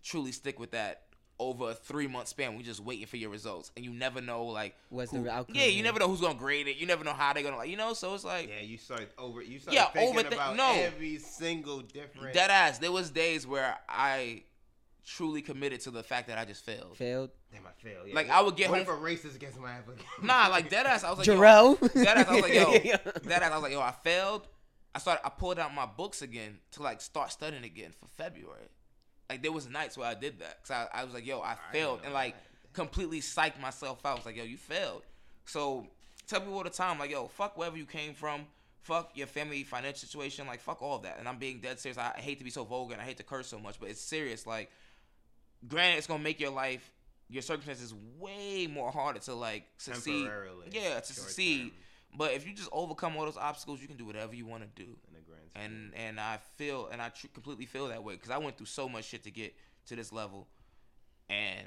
truly 0.03 0.33
stick 0.33 0.59
with 0.59 0.71
that 0.71 1.03
over 1.41 1.71
a 1.71 1.75
three 1.75 2.07
month 2.07 2.29
span. 2.29 2.57
We 2.57 2.63
just 2.63 2.79
waiting 2.79 3.07
for 3.07 3.17
your 3.17 3.31
results, 3.31 3.73
and 3.77 3.85
you 3.85 3.91
never 3.93 4.21
know 4.21 4.45
like 4.45 4.77
What's 4.91 5.11
the 5.11 5.19
who- 5.19 5.29
outcome, 5.29 5.57
Yeah, 5.57 5.65
you 5.65 5.83
never 5.83 5.99
know 5.99 6.07
who's 6.07 6.21
gonna 6.21 6.39
grade 6.39 6.69
it. 6.69 6.77
You 6.77 6.87
never 6.87 7.03
know 7.03 7.13
how 7.15 7.33
they're 7.33 7.43
gonna 7.43 7.57
like, 7.57 7.71
you 7.71 7.77
know. 7.77 7.95
So 7.95 8.15
it's 8.15 8.23
like, 8.25 8.49
Yeah, 8.49 8.61
you 8.61 8.79
start 8.79 9.11
over. 9.19 9.43
You 9.43 9.59
start 9.59 9.75
Yeah, 9.75 9.87
thinking 9.87 10.23
overthink- 10.25 10.35
about 10.35 10.55
no. 10.57 10.73
every 10.75 11.19
single 11.19 11.81
different. 11.81 12.35
Dead 12.35 12.51
ass. 12.51 12.79
There 12.79 12.93
was 12.93 13.11
days 13.11 13.47
where 13.47 13.77
I 13.89 14.45
truly 15.05 15.43
committed 15.43 15.81
to 15.81 15.91
the 15.91 16.03
fact 16.03 16.29
that 16.29 16.39
I 16.39 16.45
just 16.45 16.63
failed. 16.65 16.97
Failed. 16.97 17.31
Damn, 17.51 17.67
I 17.67 17.71
failed. 17.83 18.07
Yeah. 18.07 18.15
Like, 18.15 18.29
I 18.31 18.43
would 18.43 18.55
get 18.55 18.71
what 18.71 18.87
home- 18.87 18.95
if 18.95 19.01
a 19.01 19.29
racist 19.29 19.41
gets 19.41 19.57
my 19.59 19.71
application? 19.73 20.07
Nah, 20.23 20.47
like 20.49 20.69
dead 20.69 20.87
ass. 20.87 21.03
I 21.05 21.11
was 21.11 21.19
like, 21.21 21.27
Jarrell. 21.27 21.81
Yo, 21.81 21.89
dead 22.05 22.19
ass. 22.19 22.29
I 22.29 22.33
was 22.35 22.43
like, 22.43 22.55
yo, 22.55 22.73
dead 23.27 23.43
ass. 23.43 23.51
I 23.51 23.55
was 23.55 23.63
like, 23.63 23.73
yo, 23.73 23.81
I 23.81 23.93
failed. 24.05 24.47
I 24.95 24.99
started. 24.99 25.25
I 25.25 25.31
pulled 25.31 25.59
out 25.59 25.73
my 25.75 25.87
books 25.87 26.21
again 26.21 26.59
to 26.73 26.83
like 26.83 27.01
start 27.01 27.33
studying 27.33 27.65
again 27.65 27.93
for 27.99 28.07
February. 28.09 28.69
Like 29.31 29.43
there 29.43 29.53
was 29.53 29.69
nights 29.69 29.97
where 29.97 30.09
I 30.09 30.15
did 30.15 30.41
that 30.41 30.59
because 30.61 30.89
I, 30.93 31.01
I 31.01 31.05
was 31.05 31.15
like, 31.15 31.25
yo, 31.25 31.41
I 31.41 31.57
failed, 31.71 32.01
and 32.05 32.13
like 32.13 32.35
completely 32.73 33.21
psyched 33.21 33.61
myself 33.61 34.05
out. 34.05 34.13
I 34.13 34.15
was 34.17 34.27
like, 34.27 34.37
yo, 34.37 34.43
you 34.43 34.57
failed. 34.57 35.03
So 35.47 35.87
tell 36.27 36.41
people 36.41 36.57
all 36.57 36.65
the 36.65 36.71
time, 36.71 36.99
like, 36.99 37.13
yo, 37.13 37.29
fuck 37.29 37.57
wherever 37.57 37.79
you 37.79 37.87
came 37.87 38.13
from. 38.13 38.47
Fuck 38.83 39.13
your 39.15 39.29
family 39.29 39.63
financial 39.63 40.09
situation, 40.09 40.49
like 40.49 40.61
fuck 40.61 40.83
all 40.83 40.97
of 40.97 41.03
that. 41.03 41.19
And 41.21 41.29
I'm 41.29 41.39
being 41.39 41.61
dead 41.61 41.79
serious. 41.79 41.97
I 41.97 42.13
hate 42.17 42.39
to 42.39 42.45
be 42.45 42.51
so 42.51 42.65
vulgar 42.65 42.93
and 42.95 43.01
I 43.01 43.05
hate 43.05 43.19
to 43.19 43.23
curse 43.23 43.47
so 43.47 43.61
much, 43.61 43.79
but 43.79 43.89
it's 43.89 44.01
serious. 44.01 44.49
Like, 44.49 44.69
granted, 45.69 45.99
it's 45.99 46.09
gonna 46.09 46.25
make 46.25 46.41
your 46.41 46.51
life, 46.51 46.91
your 47.29 47.43
circumstances 47.43 47.95
way 48.19 48.67
more 48.67 48.91
harder 48.91 49.21
to 49.21 49.35
like 49.35 49.65
succeed. 49.77 50.25
Yeah, 50.73 50.99
to 50.99 51.13
succeed. 51.13 51.61
term. 51.61 51.71
But 52.17 52.33
if 52.33 52.49
you 52.49 52.53
just 52.53 52.71
overcome 52.73 53.17
all 53.17 53.27
those 53.27 53.37
obstacles, 53.37 53.81
you 53.81 53.87
can 53.87 53.97
do 53.97 54.07
whatever 54.07 54.35
you 54.35 54.45
want 54.45 54.65
to 54.65 54.83
do. 54.83 54.91
In 55.55 55.63
the 55.63 55.69
grand 55.69 55.73
scheme. 55.73 55.93
And 55.95 56.09
and 56.09 56.21
I 56.21 56.39
feel 56.57 56.89
and 56.93 57.01
I 57.01 57.09
tr- 57.09 57.27
completely 57.33 57.67
feel 57.67 57.89
that 57.89 58.03
way 58.03 58.15
because 58.15 58.31
I 58.31 58.39
went 58.39 58.57
through 58.57 58.67
so 58.67 58.89
much 58.89 59.05
shit 59.05 59.23
to 59.25 59.31
get 59.31 59.55
to 59.87 59.97
this 59.97 60.13
level, 60.13 60.47
and 61.29 61.67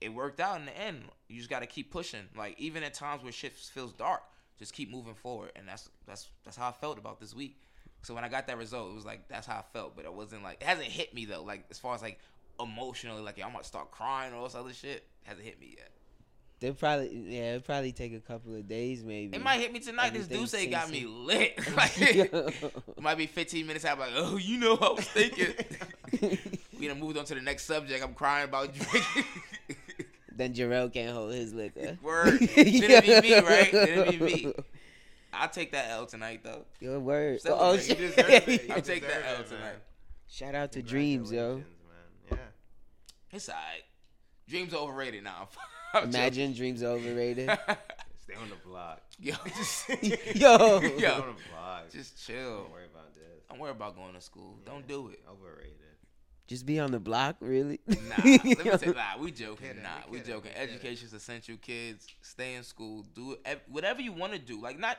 it 0.00 0.10
worked 0.10 0.40
out 0.40 0.58
in 0.60 0.66
the 0.66 0.78
end. 0.78 1.04
You 1.28 1.38
just 1.38 1.50
got 1.50 1.60
to 1.60 1.66
keep 1.66 1.90
pushing. 1.90 2.28
Like 2.36 2.58
even 2.58 2.82
at 2.82 2.94
times 2.94 3.22
where 3.22 3.32
shit 3.32 3.54
feels 3.54 3.92
dark, 3.92 4.22
just 4.58 4.72
keep 4.72 4.90
moving 4.90 5.14
forward. 5.14 5.52
And 5.56 5.68
that's 5.68 5.88
that's 6.06 6.28
that's 6.44 6.56
how 6.56 6.68
I 6.68 6.72
felt 6.72 6.98
about 6.98 7.20
this 7.20 7.34
week. 7.34 7.60
So 8.02 8.14
when 8.14 8.24
I 8.24 8.28
got 8.28 8.46
that 8.46 8.58
result, 8.58 8.90
it 8.90 8.94
was 8.94 9.04
like 9.04 9.28
that's 9.28 9.46
how 9.46 9.56
I 9.56 9.64
felt. 9.72 9.96
But 9.96 10.04
it 10.04 10.12
wasn't 10.12 10.42
like 10.42 10.60
it 10.60 10.66
hasn't 10.66 10.88
hit 10.88 11.14
me 11.14 11.24
though. 11.24 11.42
Like 11.42 11.64
as 11.70 11.78
far 11.78 11.94
as 11.94 12.02
like 12.02 12.18
emotionally, 12.60 13.22
like 13.22 13.42
I'm 13.42 13.52
gonna 13.52 13.64
start 13.64 13.90
crying 13.90 14.32
or 14.32 14.36
all 14.36 14.44
this 14.44 14.54
other 14.54 14.72
shit 14.72 15.04
hasn't 15.24 15.44
hit 15.44 15.60
me 15.60 15.76
yet. 15.78 15.90
They'll 16.58 16.72
probably 16.72 17.10
yeah, 17.28 17.54
it'll 17.54 17.60
probably 17.60 17.92
take 17.92 18.14
a 18.14 18.20
couple 18.20 18.54
of 18.54 18.66
days 18.66 19.04
maybe. 19.04 19.36
It 19.36 19.42
might 19.42 19.60
hit 19.60 19.72
me 19.72 19.78
tonight. 19.80 20.14
This 20.14 20.24
Everything 20.24 20.40
dude 20.40 20.48
say 20.48 20.66
got 20.68 20.90
me 20.90 21.04
lit. 21.04 21.58
like, 21.76 21.92
it 21.98 23.00
might 23.00 23.18
be 23.18 23.26
15 23.26 23.66
minutes. 23.66 23.84
I'm 23.84 23.98
like, 23.98 24.12
oh, 24.14 24.38
you 24.38 24.58
know, 24.58 24.74
I 24.80 24.92
was 24.92 25.04
thinking. 25.04 25.52
we 26.80 26.88
done 26.88 26.98
moved 26.98 27.18
on 27.18 27.26
to 27.26 27.34
the 27.34 27.42
next 27.42 27.64
subject. 27.66 28.02
I'm 28.02 28.14
crying 28.14 28.44
about 28.44 28.72
drinking. 28.72 29.24
then 30.34 30.54
Jarrell 30.54 30.90
can't 30.90 31.14
hold 31.14 31.34
his 31.34 31.52
liquor. 31.52 31.98
Word. 32.02 32.38
Then 32.40 32.50
it 32.56 33.04
be 33.04 33.28
me, 33.28 33.38
right? 33.40 33.72
Then 33.72 33.98
it 33.98 34.18
be 34.18 34.24
me. 34.24 34.54
I'll 35.34 35.50
take 35.50 35.72
that 35.72 35.90
L 35.90 36.06
tonight, 36.06 36.40
though. 36.42 36.64
Your 36.80 36.98
word. 36.98 37.42
Celebrate. 37.42 37.66
Oh 37.66 37.72
You 37.74 37.80
shit. 37.80 37.98
deserve 37.98 38.30
it. 38.30 38.70
I'll 38.70 38.80
take 38.80 39.02
that 39.06 39.26
L 39.26 39.34
it, 39.34 39.38
man. 39.40 39.44
tonight. 39.48 39.74
Shout 40.28 40.54
out 40.54 40.72
to 40.72 40.82
Dreams, 40.82 41.30
yo. 41.30 41.62
Congratulations, 41.62 42.30
man. 42.30 42.38
It's 43.32 43.48
alright. 43.50 43.82
Dreams 44.48 44.72
overrated 44.72 45.22
now. 45.24 45.48
I'm 45.94 46.04
Imagine 46.04 46.52
Dreams 46.52 46.82
overrated. 46.82 47.48
Stay 48.22 48.34
on 48.34 48.48
the 48.50 48.56
block. 48.64 49.02
Yo, 49.18 49.34
just, 49.56 49.88
Yo. 49.88 49.94
Stay 49.94 50.34
Yo. 50.34 50.40
on 50.42 50.80
the 50.80 51.36
block. 51.50 51.90
just 51.90 52.26
chill. 52.26 52.64
Don't 52.64 52.72
worry 52.72 52.84
about 52.92 53.14
this. 53.14 53.22
Don't 53.48 53.58
worry 53.58 53.70
about 53.70 53.96
going 53.96 54.14
to 54.14 54.20
school. 54.20 54.58
Don't 54.64 54.86
do 54.86 55.08
it. 55.08 55.20
Overrated. 55.30 55.72
Just 56.46 56.64
be 56.64 56.78
on 56.78 56.92
the 56.92 57.00
block, 57.00 57.36
really? 57.40 57.80
Nah, 57.88 57.96
let 58.24 58.44
me 58.44 58.54
say, 58.54 58.86
nah, 58.92 59.18
we 59.18 59.32
joking. 59.32 59.66
Kidding, 59.66 59.82
nah, 59.82 59.88
we 60.08 60.18
we 60.18 60.24
joking. 60.24 60.42
we 60.44 60.50
kidding. 60.50 60.74
Education's 60.74 61.12
essential, 61.12 61.56
kids. 61.56 62.06
Stay 62.22 62.54
in 62.54 62.62
school. 62.62 63.04
Do 63.14 63.36
whatever 63.68 64.00
you 64.00 64.12
want 64.12 64.32
to 64.32 64.38
do. 64.38 64.60
Like 64.60 64.78
not, 64.78 64.96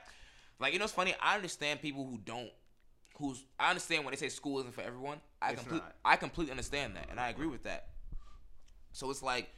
like 0.60 0.73
you 0.73 0.80
know, 0.80 0.86
it's 0.86 0.93
funny. 0.93 1.15
I 1.21 1.36
understand 1.36 1.82
people 1.82 2.06
who 2.06 2.17
don't. 2.17 2.50
Who's 3.17 3.45
I 3.58 3.69
understand 3.69 4.04
when 4.04 4.12
they 4.12 4.17
say 4.17 4.28
school 4.28 4.60
isn't 4.60 4.73
for 4.73 4.82
everyone. 4.82 5.19
I 5.41 5.52
It's 5.52 5.62
complete. 5.62 5.84
I 6.04 6.17
completely 6.17 6.52
understand 6.52 6.97
that, 6.97 7.08
and 7.10 7.19
I 7.19 7.30
agree 7.30 7.47
with 7.47 7.63
that. 7.63 7.88
So 8.91 9.10
it's 9.10 9.23
like, 9.23 9.50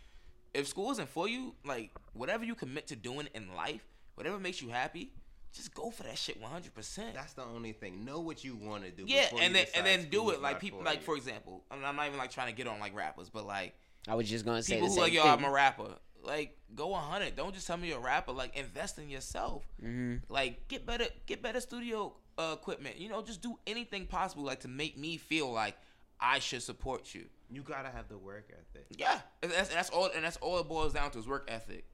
if 0.54 0.68
school 0.68 0.92
isn't 0.92 1.10
for 1.10 1.28
you, 1.28 1.56
like 1.66 1.92
whatever 2.14 2.44
you 2.44 2.56
commit 2.56 2.88
to 2.88 2.96
doing 2.96 3.28
in 3.34 3.54
life, 3.56 3.84
whatever 4.16 4.40
makes 4.40 4.62
you 4.62 4.70
happy, 4.70 5.12
just 5.54 5.74
go 5.74 5.90
for 5.90 6.04
that 6.04 6.18
shit 6.18 6.40
one 6.40 6.52
hundred 6.52 6.74
percent. 6.74 7.14
That's 7.14 7.34
the 7.34 7.44
only 7.44 7.72
thing. 7.72 8.06
Know 8.06 8.20
what 8.20 8.44
you 8.44 8.56
want 8.56 8.84
to 8.84 8.92
do. 8.92 9.04
Yeah, 9.08 9.28
and 9.40 9.56
then 9.56 9.66
and 9.76 9.86
then 9.86 10.10
do 10.10 10.30
it. 10.32 10.42
like 10.42 10.60
people 10.60 10.80
for 10.80 10.86
like 10.86 11.00
you. 11.00 11.06
for 11.06 11.16
example. 11.16 11.64
I 11.72 11.76
mean, 11.76 11.86
I'm 11.86 11.96
not 11.96 12.08
even 12.08 12.18
like 12.18 12.32
trying 12.32 12.48
to 12.48 12.56
get 12.56 12.68
on 12.68 12.80
like 12.80 12.96
rappers, 12.96 13.30
but 13.30 13.46
like 13.46 13.74
I 14.08 14.16
was 14.16 14.30
just 14.30 14.46
gonna 14.46 14.64
say 14.64 14.76
people 14.76 14.88
the 14.88 14.94
who 14.94 14.96
same 14.96 15.04
like 15.04 15.14
yo, 15.14 15.24
thing. 15.24 15.32
I'm 15.32 15.44
a 15.44 15.52
rapper. 15.52 15.96
Like 16.22 16.58
go 16.76 16.88
100. 16.88 17.36
Don't 17.36 17.54
just 17.54 17.66
tell 17.66 17.78
me 17.78 17.90
you're 17.90 17.98
a 17.98 18.02
rapper. 18.02 18.32
Like 18.32 18.56
invest 18.58 19.00
in 19.00 19.10
yourself. 19.10 19.66
Mm-hmm. 19.84 20.32
Like 20.32 20.68
get 20.68 20.86
better, 20.86 21.06
get 21.26 21.42
better 21.42 21.62
studio 21.62 22.14
uh, 22.38 22.56
equipment. 22.60 22.98
You 22.98 23.10
know, 23.10 23.22
just 23.22 23.42
do 23.42 23.58
anything 23.66 24.06
possible 24.06 24.44
like 24.44 24.62
to 24.62 24.68
make 24.68 24.98
me 24.98 25.18
feel 25.18 25.52
like 25.52 25.76
I 26.20 26.40
should 26.40 26.62
support 26.62 27.16
you. 27.16 27.26
You 27.52 27.62
gotta 27.64 27.90
have 27.90 28.08
the 28.10 28.18
work 28.18 28.50
ethic 28.52 28.86
Yeah, 28.98 29.20
and 29.42 29.52
that's, 29.52 29.74
that's 29.74 29.90
all. 29.90 30.10
And 30.16 30.24
that's 30.24 30.38
all 30.38 30.60
it 30.60 30.68
boils 30.68 30.94
down 30.94 31.12
to 31.12 31.20
is 31.20 31.28
work 31.28 31.46
ethic. 31.50 31.86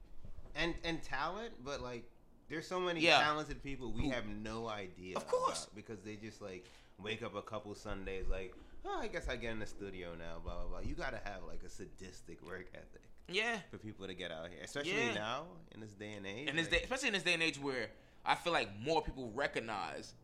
and 0.54 0.74
and 0.84 1.02
talent, 1.02 1.52
but 1.64 1.80
like 1.80 2.04
there's 2.48 2.66
so 2.66 2.78
many 2.78 3.00
Yeah. 3.00 3.20
talented 3.20 3.62
people 3.62 3.90
we 3.92 4.02
Who- 4.04 4.10
have 4.10 4.26
no 4.26 4.68
idea. 4.68 5.16
Of 5.16 5.26
course. 5.28 5.66
because 5.74 6.00
they 6.00 6.16
just 6.16 6.40
like 6.42 6.64
wake 7.02 7.22
up 7.22 7.34
a 7.34 7.42
couple 7.42 7.74
Sundays 7.74 8.26
like, 8.28 8.54
oh, 8.84 8.98
I 9.00 9.08
guess 9.08 9.28
I 9.28 9.36
get 9.36 9.52
in 9.52 9.58
the 9.58 9.66
studio 9.66 10.14
now. 10.14 10.38
Blah 10.44 10.54
blah 10.60 10.64
blah. 10.68 10.80
You 10.80 10.94
gotta 10.94 11.20
have 11.24 11.42
like 11.46 11.62
a 11.64 11.68
sadistic 11.68 12.44
work 12.46 12.66
ethic 12.74 13.02
Yeah, 13.28 13.58
for 13.70 13.78
people 13.78 14.06
to 14.06 14.14
get 14.14 14.30
out 14.30 14.48
here, 14.50 14.60
especially 14.62 14.92
Yeah. 14.92 15.14
now 15.14 15.44
in 15.74 15.80
this 15.80 15.92
day 15.94 16.12
and 16.12 16.26
age. 16.26 16.48
and 16.48 16.58
this 16.58 16.66
like- 16.70 16.80
day, 16.80 16.84
especially 16.84 17.08
in 17.08 17.14
this 17.14 17.22
day 17.22 17.34
and 17.34 17.42
age 17.42 17.58
where 17.58 17.88
I 18.24 18.34
feel 18.34 18.52
like 18.52 18.68
more 18.78 19.02
people 19.02 19.30
recognize 19.34 20.14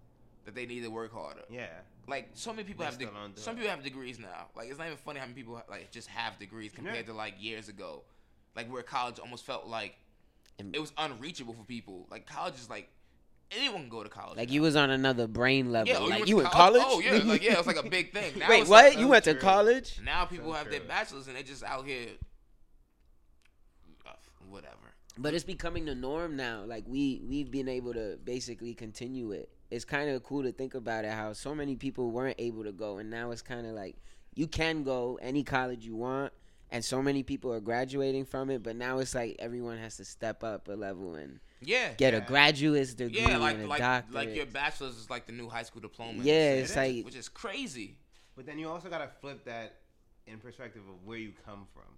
that 0.45 0.55
they 0.55 0.67
need 0.67 0.83
to 0.83 0.89
work 0.89 1.13
harder. 1.13 1.43
yeah, 1.51 1.67
like 2.09 2.31
so 2.35 2.51
many 2.53 2.65
people 2.65 2.81
They 2.81 2.87
have 2.87 2.99
de- 2.99 3.05
still 3.07 3.15
don't 3.21 3.35
do 3.35 3.41
some 3.41 3.55
it. 3.55 3.59
people 3.59 3.71
have 3.71 3.83
degrees 3.85 4.19
now. 4.19 4.47
Like 4.57 4.69
it's 4.69 4.79
not 4.79 4.87
even 4.87 4.99
funny 4.99 5.21
how 5.21 5.27
many 5.27 5.35
people 5.37 5.63
like 5.71 5.91
just 5.91 6.09
have 6.09 6.39
degrees 6.39 6.73
compared 6.73 6.97
Yeah. 6.97 7.03
to 7.03 7.13
like 7.15 7.35
years 7.39 7.69
ago. 7.69 8.03
Like 8.57 8.71
where 8.71 8.83
college 8.83 9.19
almost 9.19 9.45
felt 9.47 9.67
like 9.67 9.97
it 10.59 10.79
was 10.81 10.93
unreachable 10.99 11.55
for 11.55 11.65
people. 11.65 12.07
Like 12.11 12.27
college 12.27 12.55
is 12.55 12.69
like 12.69 12.89
anyone 13.51 13.83
can 13.83 13.89
go 13.89 14.03
to 14.03 14.09
college. 14.09 14.37
Like 14.37 14.49
now. 14.49 14.55
you 14.55 14.63
was 14.63 14.77
on 14.77 14.91
another 14.91 15.27
brain 15.27 15.73
level. 15.73 15.89
yeah, 15.93 15.99
oh, 16.01 16.05
like 16.05 16.19
went 16.21 16.29
you 16.29 16.37
to 16.41 16.45
in 16.45 16.51
college? 16.51 16.83
Oh 16.85 17.01
yeah, 17.01 17.13
like 17.25 17.43
yeah, 17.43 17.59
it's 17.59 17.67
like 17.67 17.77
a 17.77 17.89
big 17.89 18.13
thing. 18.17 18.39
Now 18.39 18.49
Wait, 18.49 18.67
what? 18.69 18.85
like- 18.91 18.99
you 18.99 19.09
went 19.09 19.25
to 19.25 19.35
college? 19.35 20.01
now 20.05 20.25
people 20.27 20.51
So 20.53 20.59
have 20.59 20.71
their 20.71 20.81
bachelors 20.81 21.29
and 21.29 21.37
they 21.37 21.43
just 21.43 21.63
out 21.63 21.87
here. 21.87 22.09
uh, 24.07 24.11
Whatever. 24.49 24.77
But 25.19 25.35
it's 25.35 25.45
becoming 25.45 25.85
the 25.85 25.95
norm 25.95 26.37
now. 26.37 26.65
Like 26.67 26.85
we 26.87 27.23
we've 27.29 27.51
been 27.51 27.69
able 27.69 27.93
to 27.95 28.19
basically 28.25 28.75
continue 28.75 29.33
it. 29.33 29.51
It's 29.73 29.85
kind 29.87 30.11
of 30.11 30.23
cool 30.23 30.43
to 30.43 30.53
think 30.53 30.75
about 30.75 31.05
it 31.07 31.13
how 31.13 31.33
so 31.33 31.55
many 31.55 31.77
people 31.77 32.11
weren't 32.11 32.37
able 32.39 32.65
to 32.65 32.73
go 32.73 32.99
and 32.99 33.09
now 33.11 33.31
it's 33.31 33.41
kind 33.43 33.67
of 33.67 33.73
like 33.73 33.97
you 34.35 34.47
can 34.47 34.83
go 34.83 35.19
any 35.23 35.43
college 35.43 35.85
you 35.87 35.97
want 35.97 36.33
and 36.71 36.85
so 36.85 37.03
many 37.03 37.23
people 37.23 37.53
are 37.53 37.61
graduating 37.61 38.25
from 38.25 38.49
it, 38.51 38.63
but 38.63 38.77
now 38.77 38.99
it's 38.99 39.15
like 39.15 39.37
everyone 39.39 39.77
has 39.79 39.97
to 39.99 40.05
step 40.05 40.43
up 40.45 40.69
a 40.69 40.73
level 40.73 41.15
and 41.17 41.41
Yeah. 41.61 41.93
get 41.95 42.15
a 42.15 42.21
graduate's 42.21 42.95
degree 42.95 43.21
yeah, 43.21 43.37
like 43.39 43.57
and 43.57 43.65
a 43.65 43.67
like 43.69 43.79
doctorate. 43.81 44.15
like 44.15 44.35
your 44.37 44.47
bachelor's 44.47 44.97
is 44.97 45.09
like 45.11 45.27
the 45.27 45.33
new 45.33 45.49
high 45.49 45.63
school 45.65 45.81
diploma. 45.83 46.13
and 46.19 46.25
Yeah, 46.25 46.55
shit, 46.55 46.59
it's 46.65 46.77
like- 46.77 47.05
which 47.05 47.17
is 47.17 47.29
crazy. 47.29 47.99
But 48.37 48.47
then 48.47 48.59
you 48.59 48.69
also 48.71 48.89
gotta 48.91 49.09
flip 49.21 49.45
that 49.45 49.81
in 50.27 50.39
perspective 50.39 50.83
of 50.89 51.05
where 51.05 51.19
you 51.19 51.33
come 51.45 51.67
from, 51.75 51.93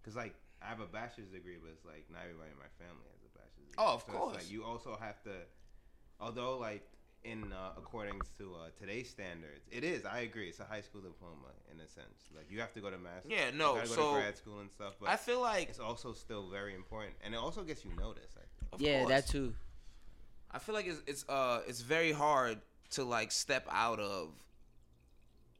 because 0.00 0.14
like 0.16 0.34
I 0.62 0.66
have 0.66 0.80
a 0.80 0.86
bachelor's 0.86 1.28
degree, 1.30 1.56
but 1.60 1.70
it's 1.70 1.84
like 1.84 2.06
not 2.10 2.22
everybody 2.22 2.50
in 2.50 2.58
my 2.58 2.70
family 2.78 3.06
has 3.12 3.22
a 3.22 3.38
bachelor's. 3.38 3.68
degree. 3.70 3.74
Oh, 3.78 3.94
of 3.94 4.02
so 4.06 4.12
course. 4.12 4.34
It's 4.36 4.44
like 4.44 4.52
you 4.52 4.64
also 4.64 4.96
have 5.00 5.22
to, 5.24 5.30
although 6.20 6.58
like 6.58 6.86
in 7.24 7.52
uh, 7.52 7.70
according 7.76 8.20
to 8.38 8.54
uh, 8.54 8.68
today's 8.78 9.08
standards, 9.08 9.66
it 9.70 9.84
is. 9.84 10.04
I 10.04 10.20
agree. 10.20 10.48
It's 10.48 10.60
a 10.60 10.64
high 10.64 10.80
school 10.80 11.00
diploma 11.00 11.48
in 11.72 11.80
a 11.80 11.88
sense. 11.88 12.28
Like 12.34 12.46
you 12.50 12.60
have 12.60 12.72
to 12.74 12.80
go 12.80 12.90
to 12.90 12.98
master. 12.98 13.28
Yeah, 13.28 13.50
no, 13.54 13.74
You 13.74 13.78
gotta 13.78 13.88
go 13.88 13.94
so 13.94 14.14
to 14.14 14.20
grad 14.20 14.36
school 14.36 14.60
and 14.60 14.70
stuff. 14.70 14.94
But 15.00 15.10
I 15.10 15.16
feel 15.16 15.40
like 15.40 15.68
it's 15.68 15.80
also 15.80 16.12
still 16.12 16.48
very 16.48 16.74
important, 16.74 17.14
and 17.24 17.34
it 17.34 17.38
also 17.38 17.62
gets 17.62 17.84
you 17.84 17.90
noticed. 17.98 18.36
I 18.36 18.40
think. 18.40 18.72
of 18.72 18.80
yeah, 18.80 18.98
course. 19.00 19.08
that 19.10 19.26
too. 19.28 19.54
I 20.50 20.58
feel 20.58 20.74
like 20.74 20.86
it's 20.86 21.02
it's 21.06 21.28
uh 21.28 21.60
it's 21.66 21.80
very 21.80 22.12
hard 22.12 22.58
to 22.90 23.04
like 23.04 23.32
step 23.32 23.66
out 23.70 24.00
of 24.00 24.30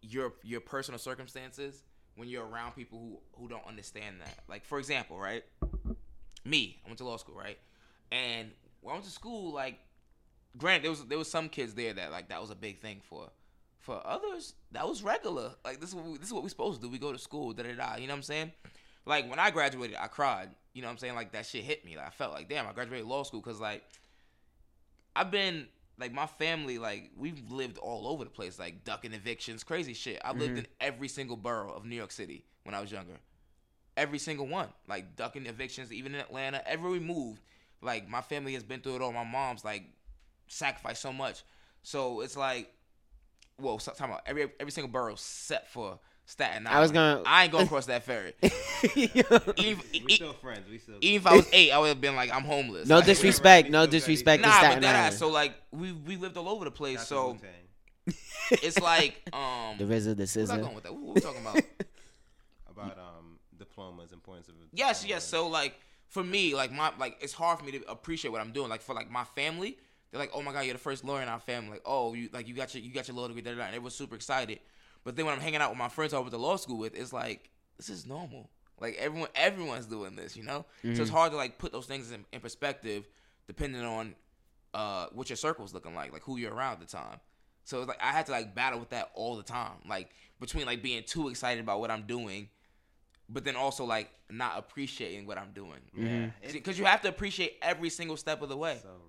your 0.01 0.33
your 0.43 0.61
personal 0.61 0.99
circumstances 0.99 1.83
when 2.17 2.29
you're 2.29 2.47
around 2.47 2.73
people 2.73 2.99
who 2.99 3.43
who 3.43 3.49
don't 3.49 3.67
understand 3.67 4.21
that. 4.21 4.39
Like 4.49 4.65
for 4.65 4.79
example, 4.79 5.19
right? 5.19 5.45
Me, 6.45 6.81
I 6.85 6.89
went 6.89 6.99
to 6.99 7.05
law 7.05 7.17
school, 7.19 7.35
right? 7.35 7.59
And 8.11 8.51
when 8.81 8.93
I 8.93 8.95
went 8.95 9.05
to 9.05 9.11
school, 9.11 9.53
like, 9.53 9.79
granted, 10.57 10.85
there 10.85 10.91
was 10.91 11.05
there 11.05 11.19
was 11.19 11.31
some 11.31 11.49
kids 11.49 11.75
there 11.75 11.93
that 11.95 12.11
like 12.11 12.29
that 12.29 12.41
was 12.41 12.51
a 12.51 12.57
big 12.57 12.81
thing 12.81 13.01
for. 13.03 13.31
For 13.81 14.07
others, 14.07 14.55
that 14.73 14.87
was 14.87 15.03
regular. 15.03 15.53
Like 15.65 15.81
this 15.81 15.91
is 15.91 15.95
what 15.95 16.05
we, 16.05 16.19
this 16.19 16.27
is 16.27 16.35
what 16.35 16.43
we 16.43 16.51
supposed 16.51 16.81
to 16.81 16.87
do. 16.87 16.93
We 16.93 16.99
go 16.99 17.13
to 17.13 17.19
school, 17.19 17.53
da 17.55 17.63
da 17.63 17.75
da. 17.75 17.97
You 17.97 18.07
know 18.07 18.13
what 18.13 18.19
I'm 18.19 18.23
saying? 18.23 18.53
Like 19.07 19.31
when 19.31 19.39
I 19.39 19.51
graduated, 19.51 19.97
I 19.99 20.09
cried. 20.09 20.51
You 20.75 20.83
know 20.83 20.89
what 20.89 20.93
I'm 20.93 20.99
saying? 20.99 21.15
Like 21.15 21.33
that 21.33 21.47
shit 21.47 21.65
hit 21.65 21.85
me. 21.87 21.97
Like 21.97 22.07
I 22.07 22.11
felt 22.11 22.33
like 22.33 22.49
damn, 22.49 22.67
I 22.67 22.73
graduated 22.73 23.07
law 23.07 23.23
school 23.23 23.41
because 23.41 23.61
like 23.61 23.83
I've 25.17 25.31
been 25.31 25.69
like 25.99 26.13
my 26.13 26.27
family, 26.27 26.79
like 26.79 27.11
we've 27.17 27.51
lived 27.51 27.79
all 27.79 28.07
over 28.07 28.25
the 28.25 28.31
place, 28.31 28.59
like 28.59 28.85
ducking 28.85 29.15
evictions, 29.15 29.65
crazy 29.65 29.95
shit. 29.95 30.21
I 30.25 30.33
lived 30.33 30.51
mm-hmm. 30.51 30.59
in 30.59 30.67
every 30.81 31.09
single 31.09 31.37
borough 31.37 31.73
of 31.73 31.85
New 31.85 31.97
York 31.97 32.13
City 32.13 32.45
when 32.65 32.75
I 32.75 32.81
was 32.81 32.93
younger. 32.93 33.19
Every 33.97 34.19
single 34.19 34.47
one, 34.47 34.69
like 34.87 35.17
ducking 35.17 35.47
evictions, 35.47 35.93
even 35.93 36.15
in 36.15 36.21
Atlanta, 36.21 36.67
everywhere 36.69 36.93
we 36.93 37.05
moved, 37.05 37.41
like 37.83 38.09
my 38.09 38.21
family 38.21 38.55
has 38.55 38.63
been 38.63 38.81
through 38.81 38.97
it 38.97 39.03
all. 39.03 39.13
My 39.13 39.25
mom's 39.25 39.65
like 39.65 39.85
sacrificed 40.49 41.03
so 41.03 41.13
much, 41.13 41.43
so 41.83 42.21
it's 42.21 42.37
like, 42.37 42.73
well, 43.61 43.79
so, 43.79 43.93
talking 43.93 44.13
about 44.13 44.23
every 44.27 44.51
every 44.61 44.71
single 44.73 44.91
borough 44.91 45.15
set 45.17 45.69
for 45.71 45.99
Staten 46.27 46.67
Island. 46.67 46.69
I 46.77 46.81
was 46.81 46.91
gonna- 46.93 47.23
I 47.27 47.45
ain't 47.45 47.53
going 47.53 47.65
across 47.67 47.87
that 47.87 48.05
ferry. 48.05 48.35
even, 49.57 49.81
We 50.05 50.15
still 50.15 50.33
friends. 50.35 50.69
We 50.69 50.79
still. 50.79 50.97
even 51.01 51.17
if 51.23 51.27
I 51.27 51.37
was 51.37 51.49
eight, 51.53 51.71
I 51.71 51.79
would 51.79 51.89
have 51.89 52.01
been 52.01 52.15
like, 52.17 52.31
I'm 52.35 52.45
homeless. 52.45 52.89
no 52.89 52.97
Like, 52.97 53.07
disrespect, 53.07 53.71
no 53.71 53.87
disrespect 53.87 54.43
to 54.43 54.49
Nah, 54.49 54.55
but 54.55 54.61
Staten 54.65 54.83
that 54.83 54.95
Island. 54.95 55.15
ass. 55.15 55.19
So 55.19 55.29
like 55.31 55.55
we 55.71 55.93
we 55.93 56.17
lived 56.17 56.37
all 56.37 56.49
over 56.49 56.65
the 56.67 56.71
place. 56.71 56.99
Shout 56.99 57.09
So 57.09 57.39
it's 58.51 58.79
like 58.81 59.23
um. 59.33 59.77
the 59.79 59.85
RZA, 59.85 60.05
the 60.05 60.15
Where's 60.17 60.21
I 60.21 60.25
scissor. 60.27 60.59
going 60.59 60.75
with 60.75 60.85
that? 60.85 60.93
What, 60.93 61.03
what 61.03 61.15
we 61.15 61.21
talking 61.21 61.41
about? 61.41 61.63
about 62.71 62.99
um 62.99 63.39
diplomas, 63.59 64.13
importance 64.13 64.49
of. 64.49 64.55
yes, 64.73 65.01
diploma. 65.01 65.15
yes. 65.17 65.25
So 65.25 65.49
like 65.49 65.75
for 66.09 66.23
me, 66.23 66.55
like 66.55 66.73
my 66.73 66.93
like 66.99 67.17
it's 67.21 67.33
hard 67.33 67.59
for 67.59 67.65
me 67.65 67.73
to 67.73 67.91
appreciate 67.91 68.31
what 68.31 68.41
I'm 68.41 68.53
doing. 68.53 68.69
Like 68.69 68.83
for 68.83 68.95
like 68.95 69.11
my 69.11 69.25
family, 69.25 69.79
they're 70.11 70.21
like, 70.21 70.31
oh 70.35 70.43
my 70.43 70.53
god, 70.53 70.61
you're 70.61 70.73
the 70.75 70.79
first 70.79 71.05
lawyer 71.05 71.23
in 71.23 71.29
our 71.29 71.41
family. 71.41 71.71
Like 71.73 71.83
oh, 71.85 72.15
you 72.15 72.29
like 72.33 72.49
you 72.49 72.55
got 72.55 72.75
your 72.75 72.83
you 72.83 72.93
got 72.93 73.09
your 73.09 73.17
law 73.17 73.27
degree, 73.29 73.43
da, 73.43 73.51
da, 73.53 73.59
da, 73.59 73.65
and 73.65 73.75
they 73.75 73.79
were 73.79 73.91
super 73.91 74.15
excited. 74.15 74.61
But 75.05 75.17
then 75.17 75.27
when 75.27 75.35
I'm 75.35 75.41
hanging 75.41 75.61
out 75.61 75.71
with 75.71 75.79
my 75.79 75.89
friends 75.89 76.13
I 76.15 76.19
went 76.19 76.31
to 76.33 76.39
law 76.39 76.57
school 76.57 76.79
with, 76.79 76.95
it's 76.95 77.13
like 77.13 77.51
this 77.77 77.89
is 77.89 78.07
normal. 78.07 78.51
Like 78.81 78.97
everyone 78.99 79.29
everyone's 79.35 79.87
doing 79.87 80.17
this, 80.17 80.37
you 80.37 80.45
know. 80.45 80.65
So 80.83 81.03
it's 81.03 81.11
hard 81.11 81.33
to 81.33 81.37
like 81.37 81.59
put 81.59 81.73
those 81.73 81.87
things 81.87 82.11
in, 82.13 82.25
in 82.33 82.41
perspective, 82.41 83.09
depending 83.47 83.83
on 83.85 84.15
uh 84.75 85.07
what 85.13 85.29
your 85.31 85.37
circle's 85.37 85.73
looking 85.75 85.95
like, 85.95 86.13
like 86.13 86.23
who 86.23 86.37
you're 86.37 86.55
around 86.55 86.75
at 86.75 86.81
the 86.81 86.87
time. 86.87 87.19
So 87.65 87.81
it's 87.81 87.89
like 87.89 88.01
I 88.03 88.13
had 88.13 88.27
to 88.27 88.33
like 88.33 88.55
battle 88.55 88.79
with 88.79 88.91
that 88.91 89.11
all 89.15 89.37
the 89.37 89.43
time, 89.43 89.79
like 89.89 90.11
between 90.41 90.67
like 90.67 90.83
being 90.83 91.03
too 91.05 91.29
excited 91.29 91.63
about 91.63 91.81
what 91.81 91.91
I'm 91.91 92.03
doing, 92.07 92.49
but 93.29 93.45
then 93.45 93.57
also 93.57 93.85
like 93.85 94.11
not 94.31 94.59
appreciating 94.59 95.27
what 95.27 95.39
I'm 95.39 95.53
doing. 95.53 95.81
Yeah, 95.97 96.31
Because 96.53 96.79
you 96.79 96.85
have 96.85 97.03
to 97.03 97.09
appreciate 97.09 97.57
every 97.63 97.91
single 97.91 98.17
step 98.17 98.43
of 98.43 98.49
the 98.49 98.57
way. 98.57 98.79
so 98.83 98.89
real. 98.89 99.08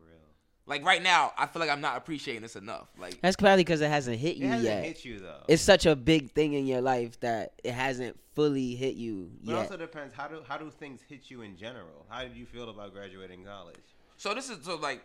Like 0.69 0.85
right 0.85 1.01
now, 1.03 1.33
I 1.37 1.47
feel 1.47 1.59
like 1.59 1.69
I'm 1.69 1.81
not 1.81 1.97
appreciating 1.97 2.43
this 2.43 2.55
enough. 2.55 2.87
Like 2.97 3.19
That's 3.21 3.35
probably 3.35 3.63
because 3.63 3.81
it 3.81 3.89
hasn't 3.89 4.17
hit 4.19 4.37
you 4.37 4.43
It 4.43 4.45
you 4.45 4.51
hasn't 4.51 4.65
yet. 4.75 4.83
hit 4.85 5.03
you 5.03 5.19
though. 5.19 5.41
It's 5.47 5.61
such 5.63 5.85
a 5.85 5.95
big 5.95 6.31
thing 6.31 6.53
in 6.53 6.67
your 6.67 6.79
life 6.81 7.19
that 7.21 7.53
it 7.63 7.73
hasn't 7.73 8.17
fully 8.35 8.75
hit 8.75 8.95
you 8.95 9.31
yet. 9.41 9.45
but 9.45 9.51
yet. 9.53 9.59
also 9.61 9.77
depends 9.77 10.13
how 10.13 10.27
do 10.27 10.41
how 10.47 10.57
do 10.57 10.69
things 10.69 11.01
hit 11.09 11.29
you 11.31 11.41
in 11.41 11.57
general? 11.57 12.05
How 12.07 12.21
did 12.21 12.35
you 12.35 12.45
feel 12.45 12.69
about 12.69 12.93
graduating 12.93 13.43
college? 13.43 13.75
so, 14.17 14.33
this 14.33 14.49
is 14.49 14.63
so 14.63 14.75
like, 14.75 15.01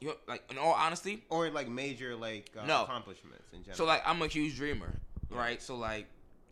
you 0.00 0.08
know, 0.08 0.14
like 0.26 0.42
in 0.50 0.58
all 0.58 0.72
honesty, 0.74 1.22
Or 1.30 1.48
like 1.50 1.68
major 1.68 2.16
like 2.16 2.50
uh, 2.60 2.66
No. 2.66 2.82
accomplishments 2.82 3.44
in 3.52 3.60
general. 3.62 3.76
so 3.76 3.84
like 3.84 4.02
I'm 4.04 4.20
a 4.20 4.26
huge 4.26 4.56
dreamer, 4.56 4.92
right? 5.30 5.62
So 5.62 5.76
like 5.76 6.06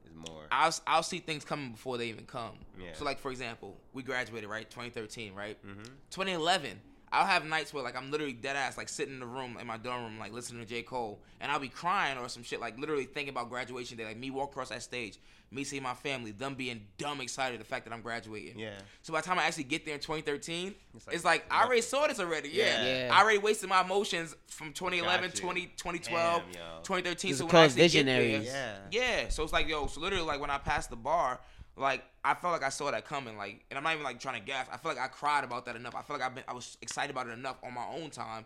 is 0.06 0.14
more. 0.14 0.44
I'll 0.52 0.72
I'll 0.86 1.02
see 1.02 1.18
things 1.18 1.44
coming 1.44 1.72
before 1.72 1.98
they 1.98 2.06
even 2.06 2.26
come. 2.26 2.52
Yeah. 2.80 2.90
So 2.94 3.04
like 3.04 3.18
for 3.18 3.32
example, 3.32 3.76
we 3.92 4.04
graduated 4.04 4.48
right 4.48 4.70
2013, 4.70 5.34
right? 5.34 5.58
Mm-hmm. 5.66 5.82
2011. 6.10 6.80
I'll 7.12 7.26
have 7.26 7.44
nights 7.44 7.74
where 7.74 7.84
like 7.84 7.94
I'm 7.94 8.10
literally 8.10 8.32
dead 8.32 8.56
ass 8.56 8.78
like 8.78 8.88
sitting 8.88 9.14
in 9.14 9.20
the 9.20 9.26
room 9.26 9.58
in 9.60 9.66
my 9.66 9.76
dorm 9.76 10.02
room 10.02 10.18
like 10.18 10.32
listening 10.32 10.62
to 10.62 10.68
J 10.68 10.82
Cole 10.82 11.20
and 11.40 11.52
I'll 11.52 11.60
be 11.60 11.68
crying 11.68 12.16
or 12.16 12.28
some 12.28 12.42
shit 12.42 12.58
like 12.60 12.78
literally 12.78 13.04
thinking 13.04 13.30
about 13.30 13.50
graduation 13.50 13.98
day 13.98 14.04
like 14.06 14.16
me 14.16 14.30
walk 14.30 14.50
across 14.50 14.70
that 14.70 14.82
stage, 14.82 15.18
me 15.50 15.62
seeing 15.64 15.82
my 15.82 15.92
family, 15.92 16.30
them 16.30 16.54
being 16.54 16.80
dumb 16.96 17.20
excited 17.20 17.60
the 17.60 17.64
fact 17.64 17.84
that 17.84 17.92
I'm 17.92 18.00
graduating. 18.00 18.58
Yeah. 18.58 18.70
So 19.02 19.12
by 19.12 19.20
the 19.20 19.26
time 19.26 19.38
I 19.38 19.44
actually 19.44 19.64
get 19.64 19.84
there 19.84 19.94
in 19.94 20.00
2013, 20.00 20.74
It's 20.94 21.06
it's 21.08 21.24
like, 21.24 21.44
like, 21.50 21.52
I 21.52 21.64
already 21.64 21.82
saw 21.82 22.06
this 22.06 22.18
already. 22.18 22.48
Yeah. 22.48 22.84
Yeah. 22.84 23.10
I 23.12 23.22
already 23.22 23.38
wasted 23.38 23.68
my 23.68 23.82
emotions 23.82 24.34
from 24.46 24.72
2011, 24.72 25.32
20, 25.32 25.66
2012, 25.76 26.42
Damn, 26.52 26.62
2013. 26.82 27.30
It's 27.30 27.38
So 27.38 27.46
when 27.46 27.54
I 27.54 27.64
actually 27.64 27.88
get 27.88 28.06
there. 28.06 28.22
Yeah. 28.22 28.76
yeah. 28.90 29.28
So 29.28 29.42
it's 29.42 29.52
like, 29.52 29.68
yo, 29.68 29.86
so 29.86 30.00
literally, 30.00 30.24
like 30.24 30.40
when 30.40 30.50
I 30.50 30.58
passed 30.58 30.88
the 30.88 30.96
bar, 30.96 31.40
like 31.76 32.02
I 32.24 32.34
felt 32.34 32.52
like 32.52 32.62
I 32.62 32.68
saw 32.68 32.90
that 32.90 33.04
coming. 33.06 33.36
Like, 33.36 33.64
and 33.70 33.76
I'm 33.78 33.84
not 33.84 33.92
even 33.94 34.04
like 34.04 34.20
trying 34.20 34.40
to 34.40 34.46
gas. 34.46 34.66
I 34.72 34.76
feel 34.76 34.92
like 34.92 35.00
I 35.00 35.08
cried 35.08 35.44
about 35.44 35.64
that 35.66 35.76
enough. 35.76 35.94
I 35.94 36.02
feel 36.02 36.16
like 36.16 36.24
I've 36.24 36.34
been, 36.34 36.44
I 36.46 36.52
was 36.52 36.76
excited 36.82 37.10
about 37.10 37.26
it 37.28 37.32
enough 37.32 37.56
on 37.64 37.74
my 37.74 37.86
own 37.86 38.10
time. 38.10 38.44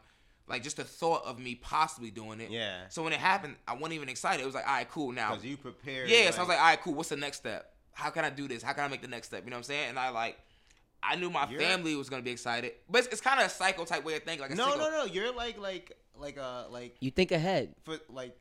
Like 0.48 0.62
just 0.62 0.76
the 0.76 0.84
thought 0.84 1.24
of 1.24 1.38
me 1.40 1.56
possibly 1.56 2.10
doing 2.10 2.40
it. 2.40 2.50
Yeah. 2.50 2.82
So 2.88 3.02
when 3.02 3.12
it 3.12 3.18
happened, 3.18 3.56
I 3.66 3.74
wasn't 3.74 3.94
even 3.94 4.08
excited. 4.08 4.42
It 4.42 4.46
was 4.46 4.54
like, 4.54 4.66
all 4.66 4.74
right, 4.74 4.88
cool. 4.88 5.10
Now, 5.12 5.30
Because 5.30 5.44
you 5.44 5.56
prepared. 5.56 6.08
yeah. 6.08 6.30
So 6.30 6.38
I 6.38 6.40
was 6.42 6.48
like, 6.48 6.58
all 6.58 6.64
right, 6.66 6.80
cool. 6.80 6.94
What's 6.94 7.08
the 7.08 7.16
next 7.16 7.38
step? 7.38 7.72
How 7.92 8.10
can 8.10 8.24
I 8.24 8.30
do 8.30 8.46
this? 8.46 8.62
How 8.62 8.72
can 8.72 8.84
I 8.84 8.88
make 8.88 9.02
the 9.02 9.08
next 9.08 9.26
step? 9.28 9.42
You 9.44 9.50
know 9.50 9.56
what 9.56 9.60
I'm 9.60 9.64
saying? 9.64 9.88
And 9.90 9.98
I 9.98 10.10
like, 10.10 10.38
I 11.02 11.16
knew 11.16 11.30
my 11.30 11.46
family 11.46 11.94
was 11.96 12.08
gonna 12.08 12.22
be 12.22 12.30
excited, 12.30 12.72
but 12.90 12.98
it's, 12.98 13.08
it's 13.08 13.20
kind 13.20 13.38
of 13.40 13.46
a 13.46 13.50
psycho 13.50 13.84
type 13.84 14.04
way 14.04 14.16
of 14.16 14.22
thinking. 14.22 14.42
Like 14.42 14.50
a 14.50 14.54
no, 14.54 14.64
psycho- 14.66 14.78
no, 14.78 14.90
no. 14.90 15.04
You're 15.04 15.32
like 15.32 15.58
like 15.58 15.96
like 16.18 16.36
uh 16.38 16.64
like 16.70 16.96
you 17.00 17.10
think 17.10 17.32
ahead. 17.32 17.74
for 17.84 17.98
like 18.08 18.36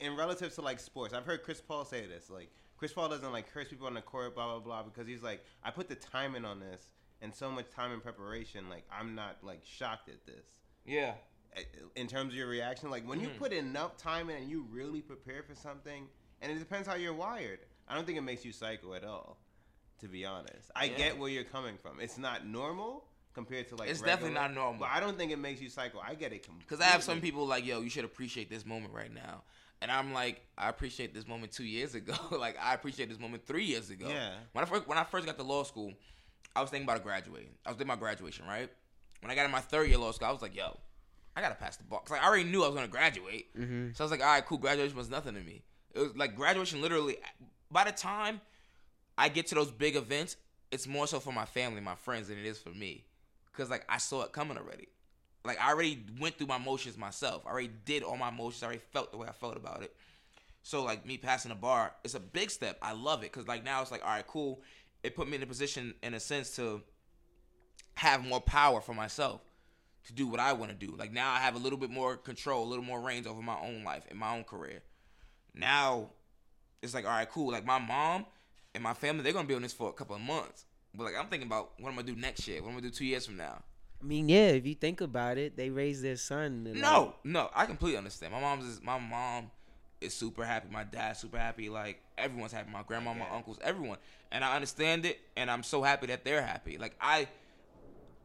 in 0.00 0.16
relative 0.16 0.52
to 0.54 0.62
like 0.62 0.80
sports. 0.80 1.12
I've 1.14 1.24
heard 1.26 1.42
Chris 1.42 1.60
Paul 1.60 1.84
say 1.84 2.06
this. 2.06 2.28
Like 2.30 2.50
Chris 2.78 2.92
Paul 2.92 3.08
doesn't 3.08 3.32
like 3.32 3.52
curse 3.52 3.68
people 3.68 3.86
on 3.86 3.94
the 3.94 4.00
court, 4.00 4.34
blah 4.34 4.46
blah 4.46 4.60
blah, 4.60 4.82
because 4.82 5.06
he's 5.06 5.22
like, 5.22 5.44
I 5.62 5.70
put 5.70 5.88
the 5.88 5.96
time 5.96 6.34
in 6.36 6.44
on 6.44 6.60
this 6.60 6.86
and 7.20 7.34
so 7.34 7.50
much 7.50 7.68
time 7.70 7.92
in 7.92 8.00
preparation. 8.00 8.68
Like 8.70 8.84
I'm 8.90 9.14
not 9.14 9.38
like 9.42 9.60
shocked 9.64 10.08
at 10.08 10.24
this. 10.24 10.46
Yeah. 10.86 11.14
In 11.96 12.06
terms 12.06 12.32
of 12.32 12.38
your 12.38 12.46
reaction, 12.46 12.90
like 12.90 13.06
when 13.08 13.20
you 13.20 13.28
Mm-hmm. 13.28 13.38
put 13.38 13.52
enough 13.52 13.96
time 13.96 14.30
in 14.30 14.36
and 14.36 14.50
you 14.50 14.66
really 14.70 15.00
prepare 15.00 15.42
for 15.42 15.54
something, 15.56 16.06
and 16.40 16.52
it 16.52 16.58
depends 16.58 16.86
how 16.86 16.94
you're 16.94 17.14
wired. 17.14 17.58
I 17.88 17.94
don't 17.94 18.06
think 18.06 18.18
it 18.18 18.22
makes 18.22 18.44
you 18.44 18.52
psycho 18.52 18.94
at 18.94 19.04
all. 19.04 19.38
To 20.00 20.06
be 20.06 20.24
honest, 20.24 20.70
I 20.76 20.84
Yeah. 20.84 20.96
get 20.96 21.18
where 21.18 21.28
you're 21.28 21.42
coming 21.42 21.76
from. 21.76 21.98
It's 21.98 22.18
not 22.18 22.46
normal 22.46 23.04
compared 23.34 23.66
to 23.70 23.76
like. 23.76 23.90
It's 23.90 24.00
definitely 24.00 24.34
not 24.34 24.54
normal. 24.54 24.78
But 24.78 24.90
I 24.92 25.00
don't 25.00 25.18
think 25.18 25.32
it 25.32 25.38
makes 25.40 25.60
you 25.60 25.68
psycho. 25.68 25.98
I 25.98 26.14
get 26.14 26.32
it 26.32 26.44
completely. 26.44 26.66
Because 26.68 26.80
I 26.80 26.88
have 26.90 27.02
some 27.02 27.20
people 27.20 27.44
like, 27.46 27.66
yo, 27.66 27.80
you 27.80 27.90
should 27.90 28.04
appreciate 28.04 28.48
this 28.48 28.64
moment 28.64 28.94
right 28.94 29.12
now. 29.12 29.42
And 29.80 29.90
I'm 29.90 30.12
like, 30.12 30.40
I 30.56 30.68
appreciate 30.68 31.14
this 31.14 31.26
moment 31.26 31.52
two 31.52 31.64
years 31.64 31.94
ago. 31.94 32.14
like, 32.32 32.56
I 32.60 32.74
appreciate 32.74 33.08
this 33.08 33.18
moment 33.18 33.46
three 33.46 33.64
years 33.64 33.90
ago. 33.90 34.08
Yeah. 34.08 34.32
When 34.52 34.64
I 34.64 34.68
first 34.68 34.88
when 34.88 34.98
I 34.98 35.04
first 35.04 35.26
got 35.26 35.36
to 35.36 35.44
law 35.44 35.62
school, 35.62 35.92
I 36.56 36.60
was 36.60 36.70
thinking 36.70 36.88
about 36.88 37.02
graduating. 37.02 37.50
I 37.64 37.70
was 37.70 37.76
thinking 37.76 37.90
about 37.90 38.00
graduation, 38.00 38.46
right? 38.46 38.70
When 39.20 39.30
I 39.30 39.34
got 39.34 39.44
in 39.44 39.50
my 39.50 39.60
third 39.60 39.88
year 39.88 39.98
law 39.98 40.12
school, 40.12 40.28
I 40.28 40.32
was 40.32 40.42
like, 40.42 40.56
yo, 40.56 40.76
I 41.36 41.40
gotta 41.40 41.54
pass 41.54 41.76
the 41.76 41.84
bar. 41.84 42.00
Cause 42.00 42.10
like, 42.10 42.22
I 42.22 42.26
already 42.26 42.44
knew 42.44 42.64
I 42.64 42.66
was 42.66 42.74
gonna 42.74 42.88
graduate. 42.88 43.56
Mm-hmm. 43.56 43.90
So 43.94 44.02
I 44.02 44.04
was 44.04 44.10
like, 44.10 44.20
all 44.20 44.26
right, 44.26 44.44
cool. 44.44 44.58
Graduation 44.58 44.96
was 44.96 45.08
nothing 45.08 45.34
to 45.34 45.40
me. 45.40 45.62
It 45.94 46.00
was 46.00 46.16
like 46.16 46.34
graduation. 46.34 46.82
Literally, 46.82 47.18
by 47.70 47.84
the 47.84 47.92
time 47.92 48.40
I 49.16 49.28
get 49.28 49.46
to 49.48 49.54
those 49.54 49.70
big 49.70 49.94
events, 49.94 50.36
it's 50.72 50.86
more 50.86 51.06
so 51.06 51.20
for 51.20 51.32
my 51.32 51.44
family, 51.44 51.80
my 51.80 51.94
friends, 51.94 52.28
than 52.28 52.38
it 52.38 52.44
is 52.44 52.58
for 52.58 52.70
me. 52.70 53.04
Cause 53.52 53.70
like 53.70 53.84
I 53.88 53.98
saw 53.98 54.22
it 54.22 54.32
coming 54.32 54.58
already. 54.58 54.88
Like 55.48 55.60
I 55.60 55.72
already 55.72 56.04
went 56.20 56.36
through 56.36 56.46
my 56.46 56.58
motions 56.58 56.98
myself. 56.98 57.42
I 57.46 57.50
already 57.50 57.70
did 57.86 58.02
all 58.02 58.18
my 58.18 58.30
motions. 58.30 58.62
I 58.62 58.66
already 58.66 58.82
felt 58.92 59.10
the 59.10 59.16
way 59.16 59.26
I 59.26 59.32
felt 59.32 59.56
about 59.56 59.82
it. 59.82 59.96
So 60.62 60.84
like 60.84 61.06
me 61.06 61.16
passing 61.16 61.48
the 61.48 61.54
bar, 61.54 61.94
it's 62.04 62.12
a 62.12 62.20
big 62.20 62.50
step. 62.50 62.76
I 62.82 62.92
love 62.92 63.20
it 63.20 63.32
because 63.32 63.48
like 63.48 63.64
now 63.64 63.80
it's 63.80 63.90
like 63.90 64.02
all 64.04 64.10
right, 64.10 64.26
cool. 64.26 64.60
It 65.02 65.16
put 65.16 65.26
me 65.26 65.36
in 65.36 65.42
a 65.42 65.46
position, 65.46 65.94
in 66.02 66.12
a 66.12 66.20
sense, 66.20 66.54
to 66.56 66.82
have 67.94 68.26
more 68.26 68.42
power 68.42 68.82
for 68.82 68.92
myself 68.92 69.40
to 70.04 70.12
do 70.12 70.26
what 70.26 70.38
I 70.38 70.52
want 70.52 70.70
to 70.70 70.86
do. 70.86 70.94
Like 70.98 71.12
now 71.12 71.32
I 71.32 71.38
have 71.38 71.54
a 71.54 71.58
little 71.58 71.78
bit 71.78 71.90
more 71.90 72.16
control, 72.18 72.64
a 72.64 72.68
little 72.68 72.84
more 72.84 73.00
reins 73.00 73.26
over 73.26 73.40
my 73.40 73.58
own 73.58 73.84
life 73.84 74.04
and 74.10 74.18
my 74.18 74.36
own 74.36 74.44
career. 74.44 74.82
Now 75.54 76.10
it's 76.82 76.92
like 76.92 77.06
all 77.06 77.10
right, 77.10 77.30
cool. 77.30 77.52
Like 77.52 77.64
my 77.64 77.78
mom 77.78 78.26
and 78.74 78.82
my 78.82 78.92
family, 78.92 79.22
they're 79.22 79.32
gonna 79.32 79.48
be 79.48 79.54
on 79.54 79.62
this 79.62 79.72
for 79.72 79.88
a 79.88 79.94
couple 79.94 80.14
of 80.14 80.20
months. 80.20 80.66
But 80.94 81.04
like 81.04 81.14
I'm 81.18 81.28
thinking 81.28 81.46
about 81.46 81.72
what 81.78 81.88
I'm 81.88 81.94
gonna 81.94 82.06
do 82.06 82.16
next 82.16 82.46
year. 82.46 82.60
What 82.60 82.68
I'm 82.68 82.74
gonna 82.74 82.88
do 82.88 82.90
two 82.90 83.06
years 83.06 83.24
from 83.24 83.38
now. 83.38 83.62
I 84.00 84.04
mean, 84.04 84.28
yeah, 84.28 84.48
if 84.48 84.64
you 84.66 84.74
think 84.74 85.00
about 85.00 85.38
it, 85.38 85.56
they 85.56 85.70
raised 85.70 86.02
their 86.02 86.16
son. 86.16 86.64
to, 86.64 86.70
like- 86.72 86.80
No, 86.80 87.14
no, 87.24 87.50
I 87.54 87.66
completely 87.66 87.98
understand. 87.98 88.32
My 88.32 88.40
mom's 88.40 88.64
is 88.64 88.82
my 88.82 88.98
mom 88.98 89.50
is 90.00 90.14
super 90.14 90.44
happy. 90.44 90.68
My 90.70 90.84
dad's 90.84 91.18
super 91.18 91.38
happy. 91.38 91.68
Like 91.68 92.00
everyone's 92.16 92.52
happy. 92.52 92.70
My 92.70 92.82
grandma, 92.84 93.12
my 93.14 93.28
uncles, 93.30 93.58
everyone. 93.62 93.98
And 94.30 94.44
I 94.44 94.54
understand 94.54 95.04
it, 95.06 95.18
and 95.36 95.50
I'm 95.50 95.62
so 95.62 95.82
happy 95.82 96.06
that 96.08 96.24
they're 96.24 96.42
happy. 96.42 96.78
Like 96.78 96.94
I, 97.00 97.26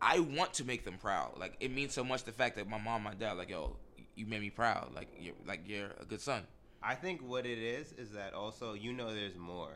I 0.01 0.19
want 0.19 0.53
to 0.55 0.65
make 0.65 0.83
them 0.83 0.97
proud. 0.99 1.39
Like 1.39 1.55
it 1.59 1.71
means 1.71 1.93
so 1.93 2.03
much 2.03 2.23
the 2.23 2.31
fact 2.33 2.55
that 2.57 2.69
my 2.69 2.77
mom, 2.77 3.03
my 3.03 3.15
dad, 3.15 3.33
like 3.37 3.49
yo, 3.49 3.75
you 4.15 4.27
made 4.27 4.41
me 4.41 4.51
proud. 4.51 4.91
Like 4.93 5.07
you're 5.19 5.33
like 5.47 5.61
you're 5.65 5.89
a 5.99 6.05
good 6.05 6.21
son. 6.21 6.43
I 6.83 6.93
think 6.95 7.21
what 7.27 7.45
it 7.47 7.57
is 7.57 7.93
is 7.93 8.11
that 8.11 8.33
also 8.35 8.73
you 8.73 8.93
know 8.93 9.13
there's 9.13 9.37
more. 9.37 9.71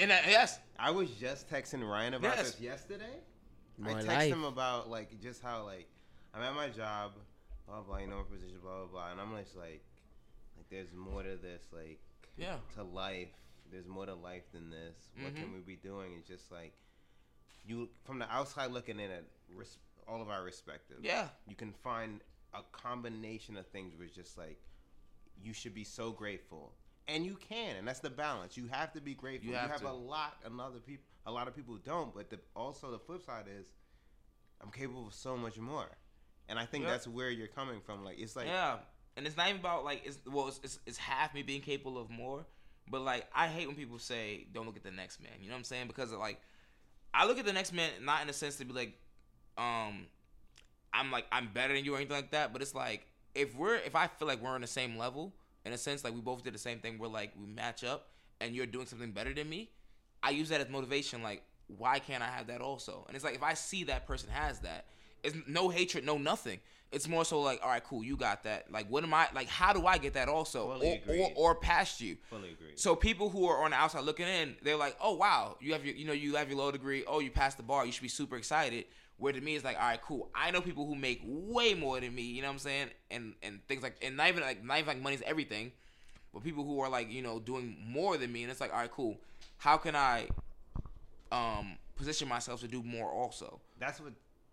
And 0.00 0.10
that, 0.10 0.22
yes, 0.26 0.58
I 0.78 0.90
was 0.92 1.10
just 1.10 1.50
texting 1.50 1.86
Ryan 1.86 2.14
about 2.14 2.36
Yes. 2.38 2.52
this 2.52 2.60
yesterday. 2.62 3.18
More 3.78 3.92
I 3.92 4.02
text 4.02 4.08
life. 4.08 4.32
him 4.32 4.44
about 4.44 4.88
like 4.90 5.20
just 5.20 5.42
how 5.42 5.64
like 5.64 5.88
I'm 6.34 6.42
at 6.42 6.54
my 6.54 6.68
job, 6.68 7.12
blah 7.66 7.82
blah, 7.82 7.98
you 7.98 8.06
know 8.06 8.16
my 8.18 8.22
position, 8.36 8.58
blah 8.62 8.78
blah 8.78 8.86
blah, 8.86 9.10
and 9.12 9.20
I'm 9.20 9.36
just 9.42 9.56
like, 9.56 9.84
like 10.56 10.68
there's 10.70 10.92
more 10.94 11.22
to 11.22 11.36
this, 11.36 11.64
like 11.72 12.00
yeah, 12.36 12.56
to 12.74 12.82
life. 12.82 13.28
There's 13.70 13.86
more 13.86 14.06
to 14.06 14.14
life 14.14 14.44
than 14.52 14.70
this. 14.70 14.96
What 15.20 15.34
can 15.34 15.46
Mhm. 15.48 15.54
we 15.54 15.60
be 15.60 15.76
doing? 15.76 16.14
It's 16.18 16.28
just 16.28 16.50
like 16.52 16.72
you 17.64 17.88
from 18.04 18.18
the 18.18 18.30
outside 18.32 18.70
looking 18.70 19.00
in 19.00 19.10
at 19.10 19.24
res- 19.52 19.78
all 20.06 20.22
of 20.22 20.28
our 20.30 20.42
respective. 20.44 20.98
yeah. 21.02 21.28
You 21.48 21.56
can 21.56 21.72
find 21.72 22.20
a 22.54 22.62
combination 22.72 23.56
of 23.56 23.66
things 23.66 23.94
where 23.96 24.06
it's 24.06 24.14
just 24.14 24.38
like 24.38 24.60
you 25.42 25.52
should 25.52 25.74
be 25.74 25.84
so 25.84 26.12
grateful. 26.12 26.72
And 27.08 27.24
you 27.26 27.36
can, 27.36 27.76
and 27.76 27.86
that's 27.86 28.00
the 28.00 28.10
balance. 28.10 28.56
You 28.56 28.66
have 28.68 28.92
to 28.94 29.00
be 29.00 29.14
grateful. 29.14 29.46
You 29.46 29.52
You 29.52 29.58
have 29.58 29.70
have, 29.70 29.80
to. 29.82 29.90
a 29.90 29.92
lot, 29.92 30.38
and 30.44 30.60
other 30.60 30.78
people, 30.80 31.04
a 31.26 31.32
lot 31.32 31.48
of 31.48 31.54
people 31.54 31.76
don't. 31.84 32.14
But 32.14 32.30
the, 32.30 32.38
also 32.54 32.90
the 32.90 32.98
flip 32.98 33.22
side 33.24 33.44
is, 33.48 33.66
I'm 34.62 34.70
capable 34.70 35.06
of 35.06 35.14
so 35.14 35.36
much 35.36 35.58
more, 35.58 35.88
and 36.48 36.58
I 36.58 36.64
think 36.64 36.86
that's 36.86 37.06
where 37.06 37.30
you're 37.30 37.48
coming 37.48 37.80
from. 37.84 38.04
Like 38.04 38.18
it's 38.18 38.36
like, 38.36 38.46
yeah, 38.46 38.76
and 39.16 39.26
it's 39.26 39.36
not 39.36 39.48
even 39.48 39.60
about 39.60 39.84
like 39.84 40.02
it's 40.04 40.18
well, 40.26 40.48
it's, 40.48 40.60
it's 40.62 40.78
it's 40.86 40.98
half 40.98 41.34
me 41.34 41.42
being 41.42 41.60
capable 41.60 41.98
of 42.00 42.08
more, 42.08 42.46
but 42.90 43.02
like 43.02 43.26
I 43.34 43.48
hate 43.48 43.66
when 43.66 43.76
people 43.76 43.98
say 43.98 44.46
don't 44.52 44.64
look 44.64 44.76
at 44.76 44.82
the 44.82 44.90
next 44.90 45.20
man. 45.20 45.32
You 45.40 45.48
know 45.48 45.54
what 45.54 45.58
I'm 45.58 45.64
saying? 45.64 45.88
Because 45.88 46.12
of, 46.12 46.18
like 46.18 46.40
I 47.12 47.26
look 47.26 47.38
at 47.38 47.44
the 47.44 47.52
next 47.52 47.72
man 47.72 47.90
not 48.02 48.22
in 48.22 48.28
a 48.28 48.32
sense 48.32 48.56
to 48.56 48.64
be 48.64 48.72
like, 48.72 48.98
um, 49.58 50.06
I'm 50.92 51.10
like 51.10 51.26
I'm 51.30 51.50
better 51.52 51.74
than 51.74 51.84
you 51.84 51.94
or 51.94 51.96
anything 51.96 52.16
like 52.16 52.30
that, 52.30 52.52
but 52.52 52.62
it's 52.62 52.74
like 52.74 53.06
if 53.34 53.54
we're 53.54 53.76
if 53.76 53.94
I 53.94 54.06
feel 54.06 54.26
like 54.26 54.42
we're 54.42 54.50
on 54.50 54.62
the 54.62 54.66
same 54.66 54.96
level 54.96 55.34
in 55.66 55.72
a 55.72 55.78
sense 55.78 56.04
like 56.04 56.14
we 56.14 56.20
both 56.20 56.42
did 56.42 56.54
the 56.54 56.58
same 56.58 56.78
thing, 56.78 56.98
we're 56.98 57.08
like 57.08 57.32
we 57.38 57.46
match 57.46 57.84
up, 57.84 58.08
and 58.40 58.54
you're 58.54 58.66
doing 58.66 58.86
something 58.86 59.12
better 59.12 59.34
than 59.34 59.48
me. 59.48 59.70
I 60.22 60.30
use 60.30 60.48
that 60.50 60.60
as 60.60 60.68
motivation. 60.68 61.22
Like, 61.22 61.42
why 61.68 61.98
can't 61.98 62.22
I 62.22 62.26
have 62.28 62.48
that 62.48 62.60
also? 62.60 63.04
And 63.06 63.16
it's 63.16 63.24
like 63.24 63.34
if 63.34 63.42
I 63.42 63.54
see 63.54 63.84
that 63.84 64.06
person 64.06 64.30
has 64.30 64.60
that, 64.60 64.86
it's 65.22 65.36
no 65.46 65.68
hatred, 65.68 66.04
no 66.04 66.18
nothing. 66.18 66.60
It's 66.92 67.08
more 67.08 67.24
so 67.24 67.40
like, 67.40 67.60
all 67.64 67.68
right, 67.68 67.82
cool, 67.82 68.04
you 68.04 68.16
got 68.16 68.44
that. 68.44 68.70
Like, 68.70 68.88
what 68.88 69.02
am 69.02 69.12
I 69.12 69.28
like? 69.34 69.48
How 69.48 69.72
do 69.72 69.86
I 69.86 69.98
get 69.98 70.14
that 70.14 70.28
also, 70.28 70.68
or, 70.68 70.98
or 71.08 71.30
or 71.34 71.54
past 71.56 72.00
you? 72.00 72.16
fully 72.30 72.52
agree. 72.52 72.72
So 72.76 72.94
people 72.94 73.28
who 73.28 73.46
are 73.48 73.64
on 73.64 73.72
the 73.72 73.76
outside 73.76 74.04
looking 74.04 74.28
in, 74.28 74.54
they're 74.62 74.76
like, 74.76 74.96
oh 75.02 75.14
wow, 75.14 75.56
you 75.60 75.72
have 75.72 75.84
your, 75.84 75.96
you 75.96 76.06
know, 76.06 76.12
you 76.12 76.36
have 76.36 76.48
your 76.48 76.58
low 76.58 76.70
degree. 76.70 77.04
Oh, 77.06 77.18
you 77.18 77.30
passed 77.30 77.56
the 77.56 77.64
bar. 77.64 77.84
You 77.84 77.92
should 77.92 78.02
be 78.02 78.08
super 78.08 78.36
excited. 78.36 78.84
Where 79.18 79.32
to 79.32 79.40
me, 79.40 79.56
it's 79.56 79.64
like, 79.64 79.76
all 79.76 79.82
right, 79.82 80.00
cool. 80.00 80.30
I 80.34 80.50
know 80.52 80.60
people 80.60 80.86
who 80.86 80.94
make 80.94 81.22
way 81.24 81.74
more 81.74 81.98
than 81.98 82.14
me. 82.14 82.22
You 82.22 82.42
know 82.42 82.48
what 82.48 82.52
I'm 82.52 82.58
saying? 82.60 82.90
And 83.10 83.34
and 83.42 83.66
things 83.66 83.82
like, 83.82 83.96
and 84.02 84.16
not 84.16 84.28
even 84.28 84.42
like, 84.42 84.62
not 84.62 84.78
even 84.78 84.86
like 84.86 85.02
money's 85.02 85.22
everything, 85.26 85.72
but 86.32 86.44
people 86.44 86.64
who 86.64 86.78
are 86.80 86.88
like, 86.88 87.10
you 87.10 87.22
know, 87.22 87.40
doing 87.40 87.76
more 87.84 88.16
than 88.16 88.30
me, 88.32 88.42
and 88.42 88.50
it's 88.52 88.60
like, 88.60 88.72
all 88.72 88.78
right, 88.78 88.90
cool. 88.92 89.18
How 89.58 89.76
can 89.76 89.96
I, 89.96 90.28
um, 91.32 91.78
position 91.96 92.28
myself 92.28 92.60
to 92.60 92.68
do 92.68 92.82
more 92.82 93.10
also? 93.10 93.60
that's 93.78 94.00
what. 94.00 94.12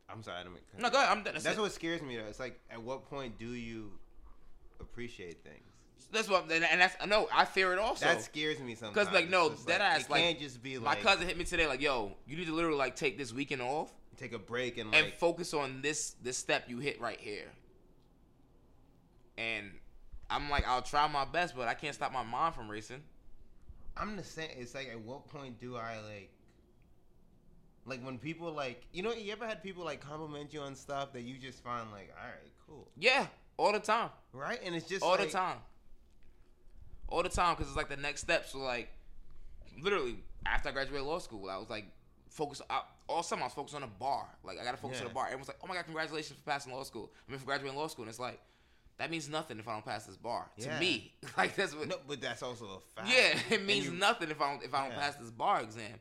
I'm 0.09 0.21
sorry. 0.21 0.41
I 0.41 0.43
don't 0.43 0.53
mean. 0.53 0.61
No, 0.77 0.89
go 0.89 0.97
ahead. 0.97 1.09
I'm 1.09 1.23
done. 1.23 1.33
That's, 1.33 1.45
That's 1.45 1.57
what 1.57 1.71
scares 1.71 2.01
me 2.01 2.17
though. 2.17 2.25
It's 2.25 2.39
like, 2.39 2.59
at 2.69 2.81
what 2.81 3.09
point 3.09 3.39
do 3.39 3.53
you 3.53 3.91
appreciate 4.79 5.43
things? 5.43 5.63
That's 6.11 6.29
what, 6.29 6.51
and 6.51 6.81
that's 6.81 6.95
no. 7.07 7.27
I 7.33 7.45
fear 7.45 7.73
it 7.73 7.79
also. 7.79 8.05
that 8.05 8.21
scares 8.21 8.59
me 8.59 8.75
sometimes. 8.75 9.07
Because 9.07 9.13
like 9.13 9.29
no, 9.29 9.49
that 9.49 9.79
like, 9.79 9.81
ass 9.81 10.09
like 10.09 10.21
can't 10.21 10.39
just 10.39 10.61
be 10.61 10.77
like 10.77 10.97
my 10.97 11.03
cousin 11.03 11.27
hit 11.27 11.37
me 11.37 11.43
today. 11.45 11.65
Like 11.65 11.81
yo, 11.81 12.11
you 12.27 12.37
need 12.37 12.45
to 12.45 12.53
literally 12.53 12.77
like 12.77 12.95
take 12.95 13.17
this 13.17 13.33
weekend 13.33 13.61
off 13.61 13.91
take 14.17 14.33
a 14.33 14.39
break 14.39 14.77
and 14.77 14.93
and 14.93 15.13
focus 15.13 15.53
on 15.53 15.81
this 15.81 16.15
this 16.21 16.37
step 16.37 16.65
you 16.67 16.79
hit 16.79 16.99
right 17.01 17.19
here. 17.19 17.51
And 19.37 19.71
I'm 20.29 20.49
like, 20.49 20.67
I'll 20.67 20.81
try 20.81 21.07
my 21.07 21.25
best, 21.25 21.55
but 21.55 21.67
I 21.67 21.73
can't 21.73 21.95
stop 21.95 22.13
my 22.13 22.23
mind 22.23 22.55
from 22.55 22.69
racing. 22.69 23.01
I'm 23.97 24.15
the 24.15 24.23
same. 24.23 24.49
It's 24.58 24.73
like, 24.73 24.89
at 24.89 24.99
what 24.99 25.27
point 25.27 25.60
do 25.60 25.75
I 25.75 25.97
like, 25.99 26.32
like 27.86 28.03
when 28.03 28.17
people 28.17 28.51
like, 28.51 28.82
you 28.91 29.03
know, 29.03 29.13
you 29.13 29.32
ever 29.32 29.45
had 29.45 29.62
people 29.62 29.84
like 29.84 29.99
compliment 29.99 30.53
you 30.53 30.62
on 30.62 30.75
stuff 30.75 31.13
that 31.13 31.21
you 31.21 31.38
just 31.38 31.63
find 31.63 31.91
like, 31.91 32.13
all 32.19 32.25
right, 32.27 32.51
cool, 32.67 32.88
Yeah, 32.97 33.27
all 33.58 33.71
the 33.71 33.79
time, 33.79 34.10
right? 34.32 34.60
And 34.63 34.73
it's 34.75 34.88
just 34.88 35.03
all 35.03 35.12
like, 35.12 35.27
the 35.27 35.29
time, 35.29 35.58
all 37.10 37.21
the 37.23 37.29
time, 37.29 37.56
because 37.56 37.67
it's 37.67 37.77
like 37.77 37.89
the 37.89 37.97
next 37.97 38.21
step. 38.21 38.47
So 38.47 38.60
like, 38.60 38.89
literally 39.82 40.17
after 40.45 40.69
I 40.69 40.71
graduated 40.71 41.06
law 41.06 41.19
school, 41.19 41.49
I 41.49 41.58
was 41.58 41.69
like, 41.69 41.86
focus. 42.29 42.62
I, 42.69 42.82
all 43.08 43.21
summer 43.21 43.43
I 43.43 43.45
was 43.45 43.53
focused 43.53 43.75
on 43.75 43.84
a 43.84 43.88
bar. 43.88 44.25
Like 44.43 44.60
I 44.60 44.63
got 44.63 44.71
to 44.71 44.77
focus 44.77 44.99
on 44.99 45.06
Yeah. 45.06 45.12
a 45.12 45.13
bar. 45.13 45.25
Everyone's 45.25 45.49
like, 45.49 45.58
oh 45.63 45.67
my 45.67 45.75
god, 45.75 45.84
congratulations 45.86 46.39
for 46.39 46.49
passing 46.49 46.73
law 46.73 46.84
school. 46.84 47.12
I 47.27 47.32
mean, 47.32 47.39
for 47.39 47.45
graduating 47.45 47.77
law 47.77 47.88
school, 47.88 48.03
and 48.03 48.10
it's 48.10 48.19
like. 48.19 48.39
That 48.99 49.10
means 49.10 49.27
nothing 49.27 49.58
if 49.60 49.67
I 49.67 49.73
don't 49.73 49.84
pass 49.86 50.06
this 50.06 50.17
bar. 50.17 50.49
To 50.60 50.65
Yeah. 50.65 50.79
me, 50.79 51.13
like 51.38 51.56
that's 51.56 51.75
what. 51.75 51.88
No, 51.88 51.95
but 52.08 52.21
that's 52.21 52.43
also 52.43 52.65
a 52.65 53.01
fact. 53.01 53.10
Yeah, 53.12 53.38
it 53.56 53.65
means 53.65 53.86
you- 53.86 53.91
nothing 53.93 54.29
if 54.29 54.39
I 54.41 54.51
don't 54.51 54.63
if 54.63 54.73
I 54.73 54.84
don't 54.84 54.91
Yeah. 54.95 54.99
pass 55.01 55.15
this 55.15 55.32
bar 55.32 55.62
exam. 55.62 55.99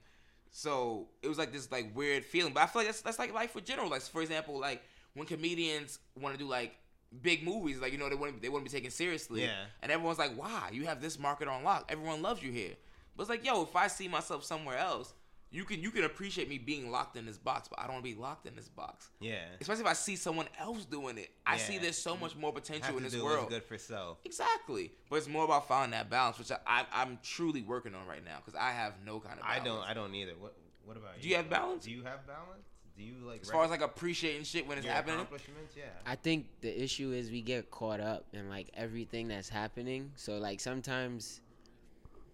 So 0.50 1.08
it 1.22 1.28
was 1.28 1.38
like 1.38 1.52
this 1.52 1.70
like 1.70 1.94
weird 1.96 2.24
feeling. 2.24 2.52
But 2.52 2.64
I 2.64 2.66
feel 2.66 2.80
like 2.80 2.88
that's 2.88 3.00
that's 3.00 3.18
like 3.18 3.32
life 3.32 3.52
for 3.52 3.60
general. 3.60 3.88
Like 3.88 4.02
for 4.02 4.20
example, 4.22 4.58
like 4.60 4.82
when 5.14 5.26
comedians 5.26 5.98
want 6.20 6.34
to 6.36 6.38
do 6.42 6.48
like 6.48 6.74
big 7.22 7.42
movies, 7.44 7.78
like 7.80 7.92
you 7.92 7.98
know 7.98 8.08
they 8.08 8.14
wouldn't 8.14 8.42
they 8.42 8.48
wouldn't 8.48 8.70
be 8.70 8.74
taken 8.76 8.90
seriously. 8.90 9.42
Yeah. 9.42 9.64
And 9.82 9.90
everyone's 9.90 10.18
like, 10.18 10.34
"Why? 10.36 10.70
You 10.72 10.84
have 10.86 11.00
this 11.00 11.18
market 11.18 11.48
on 11.48 11.64
lock. 11.64 11.86
Everyone 11.90 12.20
loves 12.22 12.42
you 12.42 12.52
here." 12.52 12.74
But 13.16 13.22
it's 13.24 13.30
like, 13.30 13.44
yo, 13.44 13.62
if 13.62 13.74
I 13.76 13.88
see 13.88 14.08
myself 14.08 14.42
somewhere 14.44 14.78
else, 14.78 15.12
you 15.52 15.64
can 15.64 15.80
you 15.80 15.90
can 15.90 16.04
appreciate 16.04 16.48
me 16.48 16.56
being 16.58 16.90
locked 16.90 17.16
in 17.16 17.26
this 17.26 17.36
box, 17.36 17.68
but 17.68 17.78
I 17.78 17.82
don't 17.82 17.92
want 17.94 18.04
to 18.06 18.14
be 18.14 18.18
locked 18.18 18.46
in 18.46 18.56
this 18.56 18.68
box. 18.68 19.10
Yeah. 19.20 19.34
Especially 19.60 19.82
if 19.82 19.88
I 19.88 19.92
see 19.92 20.16
someone 20.16 20.46
else 20.58 20.86
doing 20.86 21.18
it. 21.18 21.30
I 21.46 21.58
see 21.58 21.78
there's 21.78 21.98
so 21.98 22.16
much 22.16 22.34
more 22.34 22.52
potential 22.52 22.86
Have 22.86 22.96
in 22.96 23.02
to 23.04 23.10
this 23.10 23.18
do 23.20 23.24
world. 23.24 23.50
good 23.50 23.62
for 23.62 23.76
self. 23.76 24.18
Exactly, 24.24 24.90
but 25.10 25.16
it's 25.16 25.28
more 25.28 25.44
about 25.44 25.68
finding 25.68 25.90
that 25.92 26.08
balance, 26.08 26.38
which 26.38 26.50
I, 26.50 26.56
I 26.66 26.86
I'm 26.92 27.18
truly 27.22 27.62
working 27.62 27.94
on 27.94 28.06
right 28.06 28.24
now 28.24 28.38
because 28.44 28.58
I 28.58 28.70
have 28.70 28.94
no 29.04 29.20
kind 29.20 29.38
of. 29.38 29.44
I 29.46 29.58
don't. 29.58 29.82
I 29.86 29.94
don't 29.94 30.14
either. 30.14 30.32
What 30.40 30.56
What 30.84 30.96
about 30.96 31.16
you? 31.16 31.22
Do 31.22 31.28
you 31.28 31.36
have 31.36 31.50
balance? 31.50 31.84
Do 31.84 31.90
you 31.90 32.02
have 32.04 32.26
balance? 32.26 32.64
Do 32.96 33.02
you 33.02 33.14
like 33.22 33.42
as 33.42 33.50
far 33.50 33.64
as 33.64 33.70
like 33.70 33.80
appreciating 33.82 34.44
shit 34.44 34.66
when 34.66 34.78
it's 34.78 34.84
your 34.86 34.94
happening. 34.94 35.16
accomplishments? 35.16 35.74
Yeah. 35.76 35.84
I 36.06 36.14
think 36.14 36.46
the 36.60 36.82
issue 36.82 37.12
is 37.12 37.30
we 37.30 37.40
get 37.40 37.70
caught 37.70 38.00
up 38.00 38.26
in 38.32 38.48
like 38.48 38.68
everything 38.74 39.28
that's 39.28 39.48
happening. 39.48 40.12
So 40.14 40.38
like 40.38 40.60
sometimes 40.60 41.40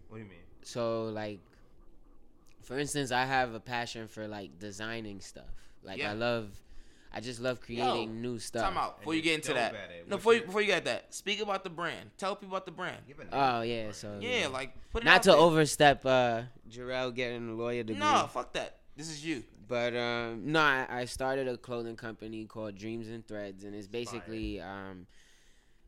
what 0.08 0.18
do 0.18 0.24
you 0.24 0.28
mean? 0.28 0.38
so 0.62 1.04
like 1.04 1.38
for 2.68 2.78
instance 2.78 3.10
I 3.10 3.24
have 3.24 3.54
a 3.54 3.60
passion 3.60 4.08
for 4.08 4.28
like 4.28 4.58
designing 4.58 5.20
stuff. 5.20 5.48
Like 5.82 5.98
Yeah. 5.98 6.10
I 6.10 6.14
love 6.14 6.50
I 7.10 7.20
just 7.20 7.40
love 7.40 7.62
creating 7.62 8.20
new 8.20 8.38
stuff. 8.38 8.62
Time 8.62 8.76
out 8.76 8.98
before 8.98 9.14
And 9.14 9.16
you 9.16 9.22
get 9.24 9.36
into 9.36 9.54
that. 9.54 9.72
it. 9.74 10.06
No, 10.08 10.16
before 10.16 10.34
you, 10.34 10.42
before 10.42 10.60
you 10.60 10.66
get 10.66 10.84
that, 10.84 11.14
speak 11.14 11.40
about 11.40 11.64
the 11.64 11.70
brand. 11.70 12.10
Tell 12.18 12.36
people 12.36 12.54
about 12.54 12.66
the 12.66 12.70
brand. 12.72 12.98
Give 13.08 13.18
a 13.18 13.24
name. 13.24 13.30
Oh 13.32 13.62
yeah, 13.62 13.92
so 13.92 14.18
Yeah, 14.20 14.48
like 14.48 14.74
put 14.92 15.02
it 15.02 15.06
not 15.06 15.16
out 15.16 15.22
to 15.22 15.30
there. 15.30 15.38
overstep 15.38 16.04
uh 16.04 16.42
Jarrell 16.70 17.14
getting 17.14 17.48
a 17.48 17.54
lawyer 17.54 17.82
degree. 17.82 17.98
No, 18.00 18.28
fuck 18.30 18.52
that. 18.52 18.76
This 18.96 19.08
is 19.08 19.24
you. 19.24 19.42
But 19.66 19.94
um, 19.96 20.52
no, 20.52 20.60
I, 20.60 20.86
I 20.90 21.04
started 21.06 21.46
a 21.48 21.56
clothing 21.56 21.96
company 21.96 22.44
called 22.46 22.74
Dreams 22.74 23.08
and 23.08 23.26
Threads, 23.26 23.64
and 23.64 23.74
it's 23.74 23.86
basically 23.86 24.60
um, 24.60 25.06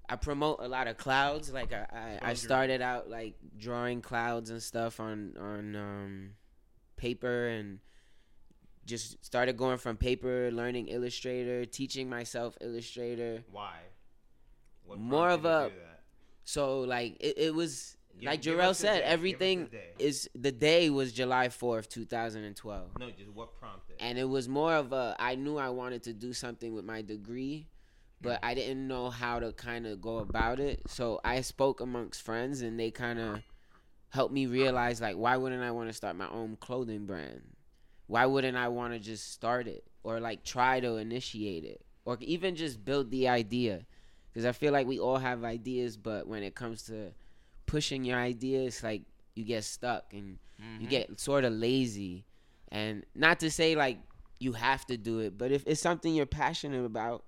I 0.08 0.16
promote 0.16 0.58
a 0.60 0.68
lot 0.68 0.86
of 0.86 0.96
clouds. 0.98 1.50
Like 1.52 1.72
I, 1.72 2.18
I, 2.22 2.30
I 2.30 2.34
started 2.34 2.82
out 2.82 3.08
like 3.10 3.34
drawing 3.58 4.00
clouds 4.02 4.50
and 4.50 4.62
stuff 4.62 5.00
on 5.00 5.34
on 5.38 5.76
um, 5.76 6.30
paper, 7.00 7.48
and 7.48 7.80
just 8.86 9.24
started 9.24 9.56
going 9.56 9.78
from 9.78 9.96
paper, 9.96 10.50
learning 10.52 10.88
Illustrator, 10.88 11.64
teaching 11.64 12.08
myself 12.08 12.56
Illustrator. 12.60 13.42
Why? 13.50 13.76
What 14.84 14.98
More 14.98 15.30
of 15.30 15.44
a- 15.44 15.68
to 15.68 15.74
do 15.74 15.80
that? 15.80 16.02
So 16.44 16.80
like 16.80 17.16
it, 17.20 17.38
it 17.38 17.54
was 17.54 17.96
Give- 18.18 18.26
like 18.26 18.42
Jarrell 18.42 18.74
said, 18.74 18.94
day. 18.94 18.98
Give 18.98 19.04
the 19.06 19.10
everything 19.12 19.68
is 19.98 20.28
the 20.34 20.52
day 20.52 20.90
was 20.90 21.12
July 21.12 21.48
fourth, 21.48 21.88
two 21.88 22.04
thousand 22.04 22.44
and 22.44 22.56
twelve. 22.56 22.90
No, 22.98 23.10
just 23.10 23.30
what 23.30 23.54
prompted? 23.58 23.96
and 24.00 24.18
it 24.18 24.28
was 24.28 24.48
more 24.48 24.74
of 24.74 24.92
a 24.92 25.14
I 25.18 25.34
knew 25.36 25.56
I 25.58 25.68
wanted 25.70 26.02
to 26.04 26.12
do 26.12 26.32
something 26.32 26.74
with 26.74 26.84
my 26.84 27.02
degree, 27.02 27.68
but 28.20 28.40
I 28.42 28.54
didn't 28.54 28.88
know 28.88 29.10
how 29.10 29.38
to 29.38 29.52
kind 29.52 29.86
of 29.86 30.00
go 30.00 30.18
about 30.18 30.58
it. 30.58 30.82
So 30.88 31.20
I 31.24 31.40
spoke 31.42 31.80
amongst 31.80 32.22
friends, 32.22 32.62
and 32.62 32.78
they 32.80 32.90
kind 32.90 33.18
of 33.20 33.42
helped 34.10 34.34
me 34.34 34.46
realize 34.46 35.00
like, 35.00 35.16
why 35.16 35.36
wouldn't 35.36 35.62
I 35.62 35.70
want 35.70 35.88
to 35.88 35.94
start 35.94 36.16
my 36.16 36.28
own 36.28 36.56
clothing 36.60 37.06
brand? 37.06 37.42
Why 38.06 38.26
wouldn't 38.26 38.56
I 38.56 38.68
want 38.68 38.92
to 38.92 38.98
just 38.98 39.32
start 39.32 39.68
it 39.68 39.84
or 40.02 40.20
like 40.20 40.44
try 40.44 40.80
to 40.80 40.96
initiate 40.96 41.64
it 41.64 41.80
or 42.04 42.18
even 42.20 42.56
just 42.56 42.84
build 42.84 43.10
the 43.10 43.28
idea? 43.28 43.86
Because 44.32 44.44
I 44.44 44.52
feel 44.52 44.72
like 44.72 44.86
we 44.86 44.98
all 44.98 45.18
have 45.18 45.44
ideas, 45.44 45.96
but 45.96 46.26
when 46.26 46.42
it 46.42 46.54
comes 46.54 46.82
to 46.84 47.12
pushing 47.66 48.04
your 48.04 48.18
ideas, 48.18 48.82
like 48.82 49.02
you 49.34 49.44
get 49.44 49.64
stuck 49.64 50.12
and 50.12 50.38
you 50.58 50.64
mm-hmm. 50.64 50.88
get 50.88 51.20
sort 51.20 51.44
of 51.44 51.52
lazy. 51.52 52.24
And 52.68 53.04
not 53.14 53.40
to 53.40 53.50
say 53.50 53.76
like 53.76 53.98
you 54.40 54.52
have 54.52 54.84
to 54.86 54.96
do 54.96 55.20
it, 55.20 55.38
but 55.38 55.52
if 55.52 55.62
it's 55.66 55.80
something 55.80 56.14
you're 56.14 56.26
passionate 56.26 56.84
about, 56.84 57.24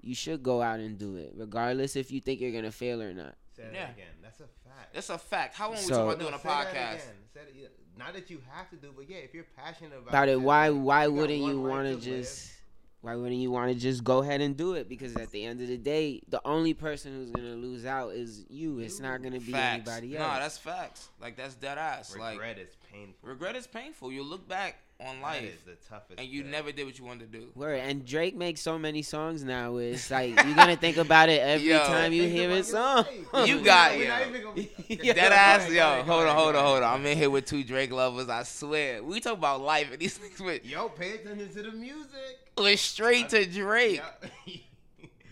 you 0.00 0.14
should 0.14 0.42
go 0.42 0.60
out 0.62 0.80
and 0.80 0.98
do 0.98 1.16
it, 1.16 1.34
regardless 1.36 1.96
if 1.96 2.10
you 2.10 2.20
think 2.20 2.40
you're 2.40 2.52
gonna 2.52 2.72
fail 2.72 3.00
or 3.00 3.12
not. 3.12 3.36
Say 3.56 3.62
that 3.64 3.72
Yeah. 3.72 3.90
again. 3.90 4.06
That's 4.22 4.40
a 4.40 4.46
fact. 4.68 4.94
That's 4.94 5.10
a 5.10 5.18
fact. 5.18 5.54
How 5.54 5.66
long 5.68 5.76
we 5.76 5.82
So- 5.82 5.88
talking 5.88 6.02
about 6.04 6.18
No, 6.18 6.24
doing 6.24 6.34
a 6.34 6.38
say 6.38 6.48
that 6.48 6.66
podcast? 6.66 6.94
again. 6.94 7.14
Say 7.34 7.40
that- 7.44 7.54
yeah, 7.54 7.68
Not 7.98 8.12
that 8.12 8.28
you 8.28 8.42
have 8.52 8.68
to 8.68 8.76
do, 8.76 8.92
but 8.94 9.08
yeah, 9.08 9.16
if 9.18 9.32
you're 9.32 9.46
passionate 9.56 9.94
about, 9.96 10.08
About 10.08 10.28
it, 10.28 10.38
why 10.38 10.68
why 10.68 11.06
wouldn't 11.06 11.38
you 11.42 11.62
want 11.62 11.86
to 11.86 11.94
live. 11.94 12.02
just 12.02 12.52
why 13.00 13.14
wouldn't 13.14 13.40
you 13.40 13.50
want 13.50 13.72
to 13.72 13.78
just 13.78 14.04
go 14.04 14.18
ahead 14.18 14.42
and 14.42 14.54
do 14.56 14.74
it? 14.74 14.86
Because 14.86 15.16
at 15.16 15.30
the 15.30 15.44
end 15.44 15.62
of 15.62 15.68
the 15.68 15.78
day, 15.78 16.20
the 16.28 16.40
only 16.46 16.74
person 16.74 17.12
who's 17.14 17.30
gonna 17.30 17.54
lose 17.54 17.86
out 17.86 18.12
is 18.14 18.44
you. 18.50 18.80
It's 18.80 19.00
not 19.00 19.22
gonna 19.22 19.40
be 19.40 19.52
Facts. 19.52 19.88
anybody 19.88 20.16
else. 20.18 20.26
Nah, 20.26 20.38
that's 20.40 20.58
facts. 20.58 21.08
Like 21.20 21.36
that's 21.36 21.54
dead 21.54 21.78
ass. 21.78 22.14
Like 22.16 22.32
Regret 22.38 22.58
is 22.58 22.76
painful. 22.92 23.28
regret 23.30 23.56
is 23.56 23.66
painful. 23.66 24.12
You 24.12 24.24
look 24.24 24.46
back 24.46 24.76
on 24.98 25.20
life 25.20 25.42
is 25.42 25.60
the 25.62 25.74
toughest. 25.88 26.18
and 26.18 26.26
you 26.28 26.42
pill. 26.42 26.50
never 26.50 26.72
did 26.72 26.86
what 26.86 26.98
you 26.98 27.04
wanted 27.04 27.30
to 27.30 27.38
do. 27.38 27.48
Word. 27.54 27.80
And 27.80 28.04
Drake 28.06 28.34
makes 28.34 28.60
so 28.62 28.78
many 28.78 29.02
songs 29.02 29.44
now. 29.44 29.76
It's 29.76 30.10
like 30.10 30.30
you're 30.44 30.54
gonna 30.54 30.76
think 30.76 30.96
about 30.96 31.28
it 31.28 31.40
every 31.42 31.68
Yo. 31.68 31.78
time 31.80 32.12
you 32.14 32.22
hear 32.28 32.46
about 32.48 32.56
his 32.56 32.70
song. 32.70 33.04
life. 33.32 33.46
You 33.48 33.60
got 33.64 33.90
not- 33.92 33.98
we're 33.98 34.04
yo. 34.04 34.08
not 34.08 34.54
gonna- 34.54 34.66
Yeah. 34.88 35.12
Dead 35.12 35.28
Go 35.28 35.34
ass, 35.34 35.68
yo. 35.68 35.74
go 35.74 35.80
ahead, 35.80 36.06
go 36.06 36.12
Hold 36.12 36.26
on, 36.26 36.36
hold 36.36 36.56
on, 36.56 36.64
hold 36.64 36.82
on. 36.82 36.94
I'm 37.00 37.06
in 37.06 37.18
here 37.18 37.28
with 37.30 37.44
two 37.44 37.62
Drake 37.62 37.92
lovers. 37.92 38.28
I 38.30 38.42
swear. 38.44 39.02
We 39.04 39.20
talk 39.20 39.34
about 39.34 39.60
life 39.60 39.90
and 39.90 39.98
these 40.00 40.16
things 40.18 40.40
with 40.40 40.64
Yo, 40.64 40.88
pay 40.88 41.14
attention 41.16 41.48
to 41.52 41.62
the 41.62 41.72
music. 41.72 42.38
went 42.56 42.78
straight 42.78 43.28
to 43.30 43.44
Drake. 43.44 44.00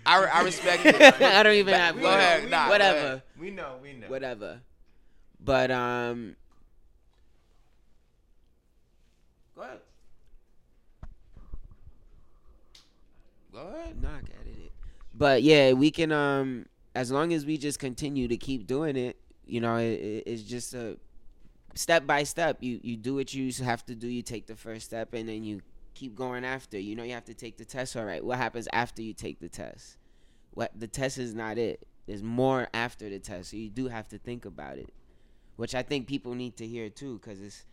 I, 0.07 0.23
I 0.27 0.43
respect 0.43 0.85
it. 0.85 1.01
I 1.23 1.43
don't 1.43 1.55
even 1.55 1.73
have. 1.73 1.95
Go 1.97 2.03
know, 2.03 2.09
ahead, 2.11 2.45
we 2.45 2.51
nah, 2.51 2.59
know. 2.59 2.65
go 2.67 2.71
whatever. 2.73 2.99
ahead. 2.99 3.23
We 3.41 3.51
know, 3.51 3.77
we 3.83 3.93
know. 3.95 4.07
Whatever. 4.09 4.61
But 5.41 5.71
um, 5.71 6.37
Go 9.55 9.63
ahead. 9.63 9.81
Go 13.53 13.59
ahead. 13.69 14.03
knock 14.03 14.23
at 14.41 14.47
it. 14.47 14.73
But 15.15 15.43
yeah, 15.43 15.73
we 15.73 15.91
can 15.91 16.11
um, 16.13 16.67
as 16.95 17.11
long 17.11 17.33
as 17.33 17.47
we 17.47 17.57
just 17.57 17.79
continue 17.79 18.29
to 18.29 18.37
keep 18.37 18.67
doing 18.67 18.97
it, 18.97 19.17
you 19.47 19.61
know, 19.61 19.77
it, 19.77 19.85
it- 20.01 20.23
it's 20.27 20.43
just 20.43 20.75
a 20.75 20.97
step 21.75 22.07
by 22.07 22.25
step. 22.25 22.59
You 22.61 22.81
you 22.83 22.97
do 22.97 23.15
what 23.17 23.35
you 23.35 23.53
have 23.65 23.85
to 23.87 23.95
do. 23.95 24.09
You 24.09 24.23
take 24.23 24.47
the 24.47 24.57
first 24.57 24.87
step, 24.87 25.15
and 25.15 25.29
then 25.29 25.45
you 25.45 25.63
keep 25.95 26.17
going 26.17 26.45
after. 26.45 26.79
You 26.79 26.97
know, 26.97 27.05
you 27.05 27.15
have 27.15 27.27
to 27.27 27.35
take 27.35 27.57
the 27.59 27.65
test. 27.65 27.97
All 27.97 28.05
right, 28.05 28.25
what 28.25 28.39
happens 28.39 28.69
after 28.73 29.03
you 29.03 29.15
take 29.15 29.41
the 29.41 29.49
test? 29.49 29.99
What 30.53 30.73
the 30.79 30.89
test 30.89 31.19
is 31.19 31.35
not 31.35 31.59
it. 31.59 31.87
There's 32.07 32.23
more 32.23 32.69
after 32.75 33.09
the 33.09 33.19
test, 33.21 33.51
so 33.51 33.57
you 33.57 33.71
do 33.71 33.89
have 33.89 34.09
to 34.09 34.19
think 34.19 34.45
about 34.45 34.79
it, 34.79 34.91
which 35.57 35.75
I 35.75 35.83
think 35.83 36.07
people 36.07 36.35
need 36.35 36.57
to 36.57 36.67
hear 36.67 36.91
too, 36.91 37.19
because 37.19 37.41
it's 37.43 37.65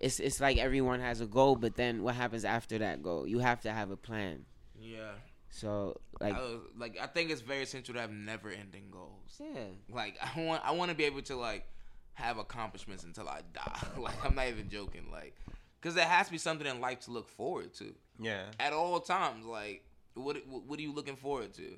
it's 0.00 0.18
it's 0.20 0.40
like 0.40 0.56
everyone 0.58 1.00
has 1.00 1.20
a 1.20 1.26
goal, 1.26 1.56
but 1.56 1.76
then 1.76 2.02
what 2.02 2.14
happens 2.14 2.44
after 2.44 2.78
that 2.78 3.02
goal? 3.02 3.26
You 3.26 3.38
have 3.40 3.60
to 3.62 3.70
have 3.72 3.90
a 3.90 3.96
plan. 3.96 4.44
Yeah. 4.80 5.12
So 5.50 6.00
like, 6.20 6.34
I 6.34 6.40
was, 6.40 6.60
like 6.78 6.98
I 7.00 7.06
think 7.06 7.30
it's 7.30 7.40
very 7.40 7.62
essential 7.62 7.94
to 7.94 8.00
have 8.00 8.10
never-ending 8.12 8.84
goals. 8.90 9.40
yeah, 9.40 9.64
Like 9.92 10.16
I 10.22 10.40
want 10.40 10.62
I 10.64 10.70
want 10.72 10.90
to 10.90 10.96
be 10.96 11.04
able 11.04 11.22
to 11.22 11.36
like 11.36 11.66
have 12.14 12.38
accomplishments 12.38 13.04
until 13.04 13.28
I 13.28 13.40
die. 13.52 13.80
like 13.98 14.24
I'm 14.24 14.34
not 14.34 14.48
even 14.48 14.68
joking. 14.68 15.08
Like 15.12 15.34
because 15.80 15.94
there 15.94 16.06
has 16.06 16.26
to 16.26 16.32
be 16.32 16.38
something 16.38 16.66
in 16.66 16.80
life 16.80 17.00
to 17.00 17.10
look 17.10 17.28
forward 17.28 17.74
to 17.74 17.94
Yeah. 18.18 18.44
at 18.58 18.72
all 18.72 19.00
times. 19.00 19.44
Like 19.44 19.84
what 20.14 20.36
what 20.46 20.64
what 20.66 20.78
are 20.78 20.82
you 20.82 20.92
looking 20.92 21.16
forward 21.16 21.52
to? 21.54 21.76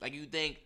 Like 0.00 0.14
you 0.14 0.24
think 0.24 0.58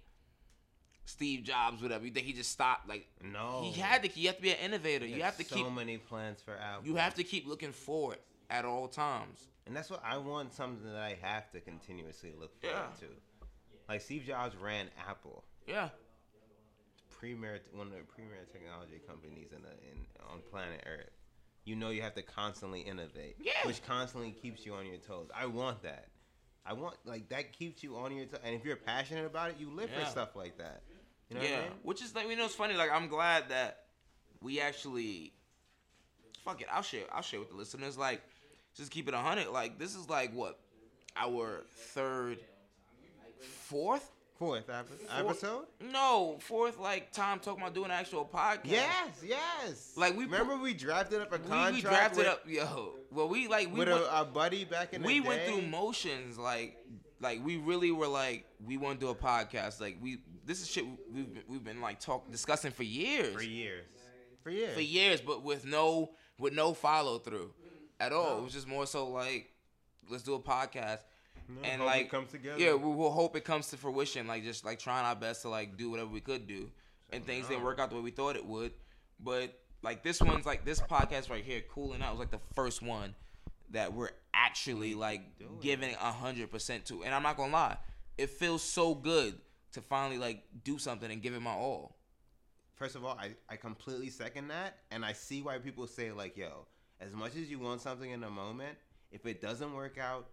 Steve 1.06 1.42
Jobs, 1.44 1.82
whatever. 1.82 2.04
You 2.04 2.10
think 2.12 2.26
he 2.26 2.32
just 2.32 2.50
stopped? 2.50 2.88
Like 2.88 3.06
No. 3.22 3.62
he 3.62 3.78
had 3.80 4.02
to. 4.04 4.18
You 4.20 4.28
have 4.28 4.36
to 4.36 4.42
be 4.42 4.50
an 4.50 4.58
innovator. 4.58 5.06
You 5.06 5.22
have 5.22 5.36
to 5.38 5.44
so 5.44 5.56
keep. 5.56 5.72
many 5.72 5.98
plans 5.98 6.40
for 6.40 6.56
Apple. 6.56 6.86
You 6.86 6.96
have 6.96 7.14
to 7.14 7.24
keep 7.24 7.46
looking 7.46 7.72
forward 7.72 8.18
at 8.50 8.64
all 8.64 8.88
times. 8.88 9.48
and 9.66 9.74
that's 9.74 9.88
what 9.90 10.02
I 10.04 10.18
want. 10.18 10.52
Something 10.52 10.84
that 10.92 10.96
I 11.00 11.16
have 11.22 11.50
to 11.52 11.60
continuously 11.60 12.32
look 12.38 12.60
forward 12.60 12.76
Yeah. 13.00 13.06
to. 13.08 13.14
Like 13.88 14.00
Steve 14.02 14.24
Jobs 14.24 14.54
ran 14.56 14.88
Apple, 15.08 15.44
Yeah. 15.66 15.88
premier 17.10 17.60
one 17.72 17.86
of 17.86 17.92
the 17.92 18.00
premier 18.00 18.44
technology 18.52 19.00
companies 19.06 19.52
in 19.52 19.62
the 19.62 19.70
in 19.90 20.06
on 20.30 20.40
planet 20.50 20.82
Earth. 20.86 21.10
You 21.64 21.76
know 21.76 21.90
you 21.90 22.02
have 22.02 22.14
to 22.14 22.22
constantly 22.22 22.80
innovate, 22.82 23.36
Yeah. 23.40 23.52
which 23.64 23.82
constantly 23.82 24.32
keeps 24.32 24.66
you 24.66 24.74
on 24.74 24.84
your 24.86 24.98
toes. 24.98 25.28
I 25.34 25.46
want 25.46 25.82
that. 25.82 26.08
I 26.66 26.72
want 26.74 26.96
like 27.04 27.28
that 27.30 27.52
keeps 27.52 27.82
you 27.82 27.96
on 27.96 28.14
your 28.14 28.26
toes. 28.26 28.40
And 28.44 28.54
if 28.54 28.64
you're 28.64 28.76
passionate 28.76 29.24
about 29.26 29.50
it, 29.50 29.56
you 29.58 29.70
live 29.70 29.90
Yeah. 29.90 30.04
for 30.04 30.10
stuff 30.10 30.36
like 30.36 30.58
that. 30.58 30.82
You 31.34 31.40
know 31.40 31.46
yeah, 31.46 31.56
I 31.56 31.62
mean? 31.62 31.70
which 31.82 32.02
is 32.02 32.14
like 32.14 32.28
you 32.28 32.36
know 32.36 32.44
it's 32.44 32.54
funny. 32.54 32.74
Like 32.74 32.90
I'm 32.92 33.08
glad 33.08 33.48
that 33.48 33.80
we 34.40 34.60
actually 34.60 35.32
fuck 36.44 36.60
it. 36.60 36.68
I'll 36.72 36.82
share. 36.82 37.04
I'll 37.12 37.22
share 37.22 37.40
with 37.40 37.50
the 37.50 37.56
listeners. 37.56 37.98
Like 37.98 38.22
just 38.76 38.90
keep 38.90 39.08
it 39.08 39.14
a 39.14 39.18
hundred. 39.18 39.48
Like 39.48 39.78
this 39.78 39.94
is 39.94 40.08
like 40.08 40.32
what 40.34 40.58
our 41.16 41.62
third, 41.68 42.38
fourth. 43.40 44.10
Fourth 44.36 44.68
epi- 44.68 45.06
episode. 45.16 45.66
No, 45.80 46.38
fourth 46.40 46.78
like 46.80 47.12
time 47.12 47.38
talking 47.38 47.62
about 47.62 47.72
doing 47.72 47.86
an 47.86 47.92
actual 47.92 48.24
podcast. 48.24 48.64
Yes, 48.64 49.22
yes. 49.24 49.92
Like, 49.96 50.16
we 50.16 50.24
remember 50.24 50.56
we 50.56 50.74
drafted 50.74 51.22
up 51.22 51.32
a 51.32 51.38
contract 51.38 51.74
we 51.74 51.80
drafted 51.82 52.18
with, 52.18 52.26
up 52.26 52.42
yo. 52.44 52.94
Well, 53.12 53.28
we 53.28 53.46
like 53.46 53.72
we 53.72 53.78
with 53.78 53.88
went, 53.88 54.02
a, 54.02 54.22
a 54.22 54.24
buddy 54.24 54.64
back 54.64 54.92
in 54.92 55.02
the 55.02 55.06
we 55.06 55.20
went 55.20 55.42
through 55.42 55.62
motions 55.62 56.36
like 56.36 56.76
like 57.20 57.44
we 57.44 57.56
really 57.56 57.90
were 57.90 58.08
like 58.08 58.44
we 58.64 58.76
want 58.76 59.00
to 59.00 59.06
do 59.06 59.10
a 59.10 59.14
podcast 59.14 59.80
like 59.80 59.96
we 60.02 60.18
this 60.44 60.60
is 60.60 60.70
shit 60.70 60.84
we've 61.12 61.32
been, 61.32 61.42
we've 61.48 61.64
been 61.64 61.80
like 61.80 62.00
talk 62.00 62.30
discussing 62.30 62.70
for 62.70 62.82
years. 62.82 63.34
For 63.34 63.42
years. 63.42 63.86
For 64.42 64.50
years. 64.50 64.74
for 64.74 64.80
years 64.80 65.20
but 65.20 65.42
with 65.42 65.64
no 65.64 66.10
with 66.38 66.52
no 66.52 66.74
follow 66.74 67.18
through 67.18 67.52
at 68.00 68.12
all. 68.12 68.38
It 68.38 68.44
was 68.44 68.52
just 68.52 68.68
more 68.68 68.86
so 68.86 69.08
like 69.08 69.50
let's 70.10 70.22
do 70.22 70.34
a 70.34 70.40
podcast. 70.40 71.00
And 71.62 71.80
hope 71.80 71.80
it 71.80 71.84
like 71.84 72.10
comes 72.10 72.30
together. 72.30 72.58
yeah 72.58 72.74
we 72.74 72.94
will 72.94 73.10
hope 73.10 73.36
it 73.36 73.44
comes 73.44 73.68
to 73.68 73.76
fruition 73.76 74.26
like 74.26 74.44
just 74.44 74.64
like 74.64 74.78
trying 74.78 75.04
our 75.04 75.14
best 75.16 75.42
to 75.42 75.48
like 75.48 75.76
do 75.76 75.90
whatever 75.90 76.10
we 76.10 76.20
could 76.20 76.46
do. 76.46 76.70
And 77.10 77.24
things 77.24 77.46
didn't 77.48 77.62
work 77.62 77.78
out 77.78 77.90
the 77.90 77.96
way 77.96 78.02
we 78.02 78.10
thought 78.10 78.34
it 78.34 78.44
would. 78.44 78.72
But 79.20 79.56
like 79.82 80.02
this 80.02 80.20
one's 80.20 80.46
like 80.46 80.64
this 80.64 80.80
podcast 80.80 81.30
right 81.30 81.44
here 81.44 81.62
cooling 81.70 82.02
out. 82.02 82.12
Was 82.12 82.20
like 82.20 82.30
the 82.30 82.40
first 82.54 82.82
one 82.82 83.14
that 83.70 83.92
we're 83.92 84.10
actually 84.34 84.94
like 84.94 85.22
giving 85.60 85.94
a 85.94 86.12
hundred 86.12 86.50
percent 86.50 86.84
to. 86.86 87.04
And 87.04 87.14
i'm 87.14 87.22
not 87.22 87.36
gonna 87.36 87.52
lie 87.52 87.76
it 88.16 88.30
feels 88.30 88.62
so 88.62 88.94
good 88.94 89.34
to 89.72 89.80
finally 89.80 90.18
like 90.18 90.42
do 90.62 90.78
something 90.78 91.10
and 91.10 91.20
give 91.20 91.34
it 91.34 91.40
my 91.40 91.50
all. 91.50 91.96
First 92.74 92.96
of 92.96 93.04
all, 93.04 93.16
I, 93.18 93.30
I 93.48 93.56
completely 93.56 94.10
second 94.10 94.48
that, 94.48 94.78
and 94.90 95.04
I 95.04 95.12
see 95.12 95.42
why 95.42 95.58
people 95.58 95.86
say 95.86 96.12
like, 96.12 96.36
"Yo, 96.36 96.66
as 97.00 97.12
much 97.12 97.36
as 97.36 97.50
you 97.50 97.58
want 97.58 97.80
something 97.80 98.10
in 98.10 98.22
a 98.24 98.30
moment, 98.30 98.76
if 99.12 99.26
it 99.26 99.40
doesn't 99.40 99.72
work 99.74 99.98
out, 99.98 100.28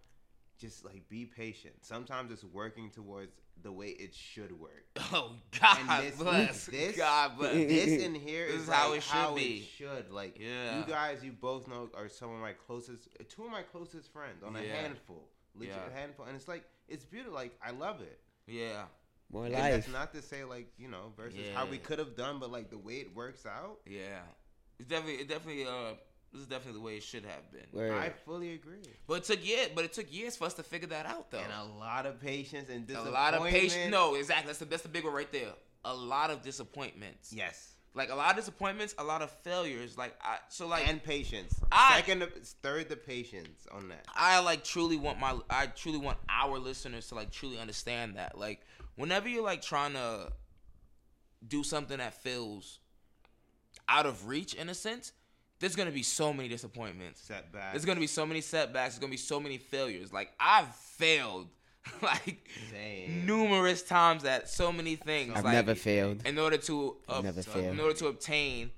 just 0.58 0.84
like 0.84 1.08
be 1.08 1.24
patient. 1.26 1.74
Sometimes 1.82 2.30
it's 2.30 2.44
working 2.44 2.90
towards 2.90 3.32
the 3.62 3.72
way 3.72 3.88
it 3.88 4.14
should 4.14 4.58
work. 4.58 4.84
oh 5.12 5.32
god 5.60 5.78
And 5.80 6.06
this, 6.06 6.16
bless 6.16 6.66
this, 6.66 6.96
god 6.96 7.36
bless 7.38 7.52
this 7.54 8.02
in 8.06 8.14
here 8.14 8.46
This 8.46 8.56
is, 8.56 8.62
is 8.62 8.68
how 8.68 8.88
like 8.90 8.98
it 8.98 9.02
should 9.02 9.12
how 9.12 9.34
be. 9.34 9.62
should. 9.76 10.10
Like 10.10 10.38
Yeah. 10.40 10.78
you 10.78 10.84
guys, 10.86 11.22
you 11.24 11.32
both 11.32 11.68
know 11.68 11.88
are 11.94 12.08
some 12.08 12.32
of 12.34 12.40
my 12.40 12.52
closest, 12.52 13.08
two 13.28 13.44
of 13.44 13.50
my 13.50 13.62
closest 13.62 14.12
friends 14.12 14.42
on 14.42 14.56
a 14.56 14.62
Yeah. 14.62 14.74
handful, 14.82 15.28
legit 15.54 15.74
Yeah. 15.74 15.98
handful, 15.98 16.26
and 16.26 16.36
it's 16.36 16.48
like 16.48 16.64
it's 16.88 17.04
beautiful. 17.04 17.34
Like 17.34 17.52
I 17.64 17.70
love 17.72 18.00
it. 18.00 18.18
yeah 18.46 18.84
more 19.30 19.44
And 19.46 19.54
life. 19.54 19.72
that's 19.72 19.88
not 19.88 20.12
to 20.14 20.20
say 20.22 20.44
like 20.44 20.68
you 20.78 20.88
know 20.88 21.12
versus 21.16 21.48
how 21.54 21.66
we 21.66 21.78
could 21.78 21.98
have 21.98 22.16
done, 22.16 22.38
but 22.38 22.50
like 22.50 22.70
the 22.70 22.78
way 22.78 22.94
it 22.96 23.14
works 23.14 23.46
out. 23.46 23.78
Yeah, 23.86 24.20
it's 24.78 24.88
definitely, 24.88 25.22
it 25.22 25.28
definitely, 25.28 25.64
uh, 25.66 25.94
this 26.32 26.40
is 26.42 26.46
definitely 26.46 26.80
the 26.80 26.84
way 26.84 26.96
it 26.96 27.02
should 27.02 27.24
have 27.24 27.50
been. 27.52 27.66
Word. 27.72 27.92
I 27.92 28.10
fully 28.24 28.54
agree. 28.54 28.78
But 29.06 29.18
it 29.18 29.24
took 29.24 29.46
years, 29.46 29.68
but 29.74 29.84
it 29.84 29.92
took 29.92 30.12
years 30.12 30.36
for 30.36 30.44
us 30.46 30.54
to 30.54 30.62
figure 30.62 30.88
that 30.88 31.04
out, 31.06 31.30
though. 31.30 31.38
And 31.38 31.52
a 31.52 31.78
lot 31.78 32.06
of 32.06 32.20
patience 32.20 32.70
and 32.70 32.84
a 32.84 32.86
disappointment. 32.86 33.14
lot 33.14 33.34
of 33.34 33.44
patience. 33.44 33.90
No, 33.90 34.14
exactly. 34.14 34.46
That's 34.46 34.58
the 34.58 34.64
that's 34.64 34.82
the 34.82 34.88
big 34.88 35.04
one 35.04 35.12
right 35.12 35.30
there. 35.30 35.52
A 35.84 35.94
lot 35.94 36.30
of 36.30 36.42
disappointments. 36.42 37.32
Yes. 37.32 37.68
Like 37.94 38.10
a 38.10 38.14
lot 38.14 38.30
of 38.30 38.36
disappointments, 38.36 38.94
a 38.96 39.04
lot 39.04 39.20
of 39.20 39.30
failures. 39.30 39.98
Like 39.98 40.14
I, 40.22 40.38
so 40.48 40.66
like 40.66 40.88
and 40.88 41.02
patience. 41.02 41.60
I- 41.70 41.96
Second, 41.96 42.26
third, 42.62 42.88
the 42.88 42.96
patience 42.96 43.66
on 43.70 43.88
that. 43.90 44.06
I 44.14 44.40
like 44.40 44.64
truly 44.64 44.96
want 44.96 45.18
my 45.20 45.36
I 45.50 45.66
truly 45.66 45.98
want 45.98 46.16
our 46.30 46.58
listeners 46.58 47.08
to 47.08 47.14
like 47.14 47.30
truly 47.30 47.58
understand 47.58 48.16
that. 48.16 48.38
Like 48.38 48.60
whenever 48.96 49.28
you're 49.28 49.44
like 49.44 49.60
trying 49.60 49.92
to 49.92 50.32
do 51.46 51.62
something 51.62 51.98
that 51.98 52.14
feels 52.14 52.78
out 53.88 54.06
of 54.06 54.26
reach 54.26 54.54
in 54.54 54.70
a 54.70 54.74
sense, 54.74 55.12
there's 55.62 55.76
gonna 55.76 55.92
be 55.92 56.02
so 56.02 56.32
many 56.32 56.48
disappointments. 56.48 57.20
Setbacks. 57.20 57.72
There's 57.72 57.84
gonna 57.84 58.00
be 58.00 58.08
so 58.08 58.26
many 58.26 58.40
setbacks. 58.40 58.94
There's 58.94 58.98
gonna 58.98 59.12
be 59.12 59.16
so 59.16 59.38
many 59.38 59.58
failures. 59.58 60.12
Like 60.12 60.32
I've 60.40 60.74
failed 60.74 61.46
like 62.02 62.48
Same. 62.72 63.24
numerous 63.26 63.82
times 63.82 64.24
at 64.24 64.48
so 64.48 64.72
many 64.72 64.96
things. 64.96 65.32
I've 65.36 65.44
like, 65.44 65.54
never 65.54 65.76
failed. 65.76 66.26
in 66.26 66.36
order 66.36 66.56
to 66.56 66.96
I've 67.08 67.22
never 67.22 67.38
uh, 67.38 67.58
in 67.58 67.62
failed. 67.62 67.80
order 67.80 67.94
to 67.94 68.08
obtain 68.08 68.72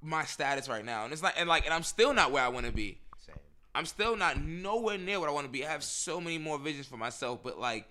my 0.00 0.24
status 0.24 0.66
right 0.66 0.84
now. 0.84 1.04
And 1.04 1.12
it's 1.12 1.22
like 1.22 1.34
and 1.36 1.46
like 1.46 1.66
and 1.66 1.74
I'm 1.74 1.82
still 1.82 2.14
not 2.14 2.32
where 2.32 2.42
I 2.42 2.48
want 2.48 2.64
to 2.64 2.72
be. 2.72 2.98
Same. 3.18 3.36
I'm 3.74 3.84
still 3.84 4.16
not 4.16 4.40
nowhere 4.40 4.96
near 4.96 5.20
what 5.20 5.28
I 5.28 5.32
want 5.32 5.46
to 5.46 5.52
be. 5.52 5.66
I 5.66 5.70
have 5.70 5.84
so 5.84 6.22
many 6.22 6.38
more 6.38 6.58
visions 6.58 6.86
for 6.86 6.96
myself, 6.96 7.40
but 7.42 7.60
like 7.60 7.86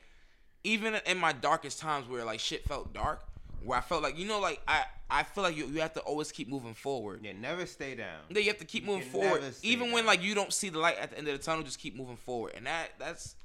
even 0.64 0.96
in 1.06 1.20
my 1.20 1.34
darkest 1.34 1.80
times 1.80 2.10
where 2.10 2.26
like 2.26 2.40
shit 2.40 2.66
felt 2.68 2.96
dark, 2.96 3.24
where 3.64 3.78
I 3.78 3.82
felt 3.82 4.04
like 4.04 4.18
you 4.18 4.28
know 4.28 4.40
like 4.40 4.62
I 4.68 4.84
I 5.10 5.24
feel 5.24 5.44
like 5.44 5.56
you 5.56 5.66
you 5.68 5.82
have 5.82 5.94
to 5.94 6.02
always 6.02 6.32
keep 6.32 6.48
moving 6.50 6.74
forward. 6.74 7.22
Yeah, 7.24 7.34
never 7.34 7.66
stay 7.66 7.96
down. 7.96 8.22
Yeah, 8.30 8.40
you 8.40 8.48
have 8.48 8.58
to 8.60 8.66
keep 8.66 8.86
moving 8.86 9.08
forward, 9.10 9.42
even 9.64 9.92
when 9.92 10.06
like 10.06 10.22
you 10.22 10.36
don't 10.36 10.54
see 10.54 10.70
the 10.70 10.80
light 10.80 10.98
at 10.98 11.12
the 11.12 11.18
end 11.18 11.28
of 11.28 11.38
the 11.38 11.44
tunnel. 11.44 11.64
Just 11.64 11.80
keep 11.80 11.96
moving 11.96 12.18
forward, 12.18 12.54
and 12.56 12.66
that 12.66 12.90
that's 13.00 13.36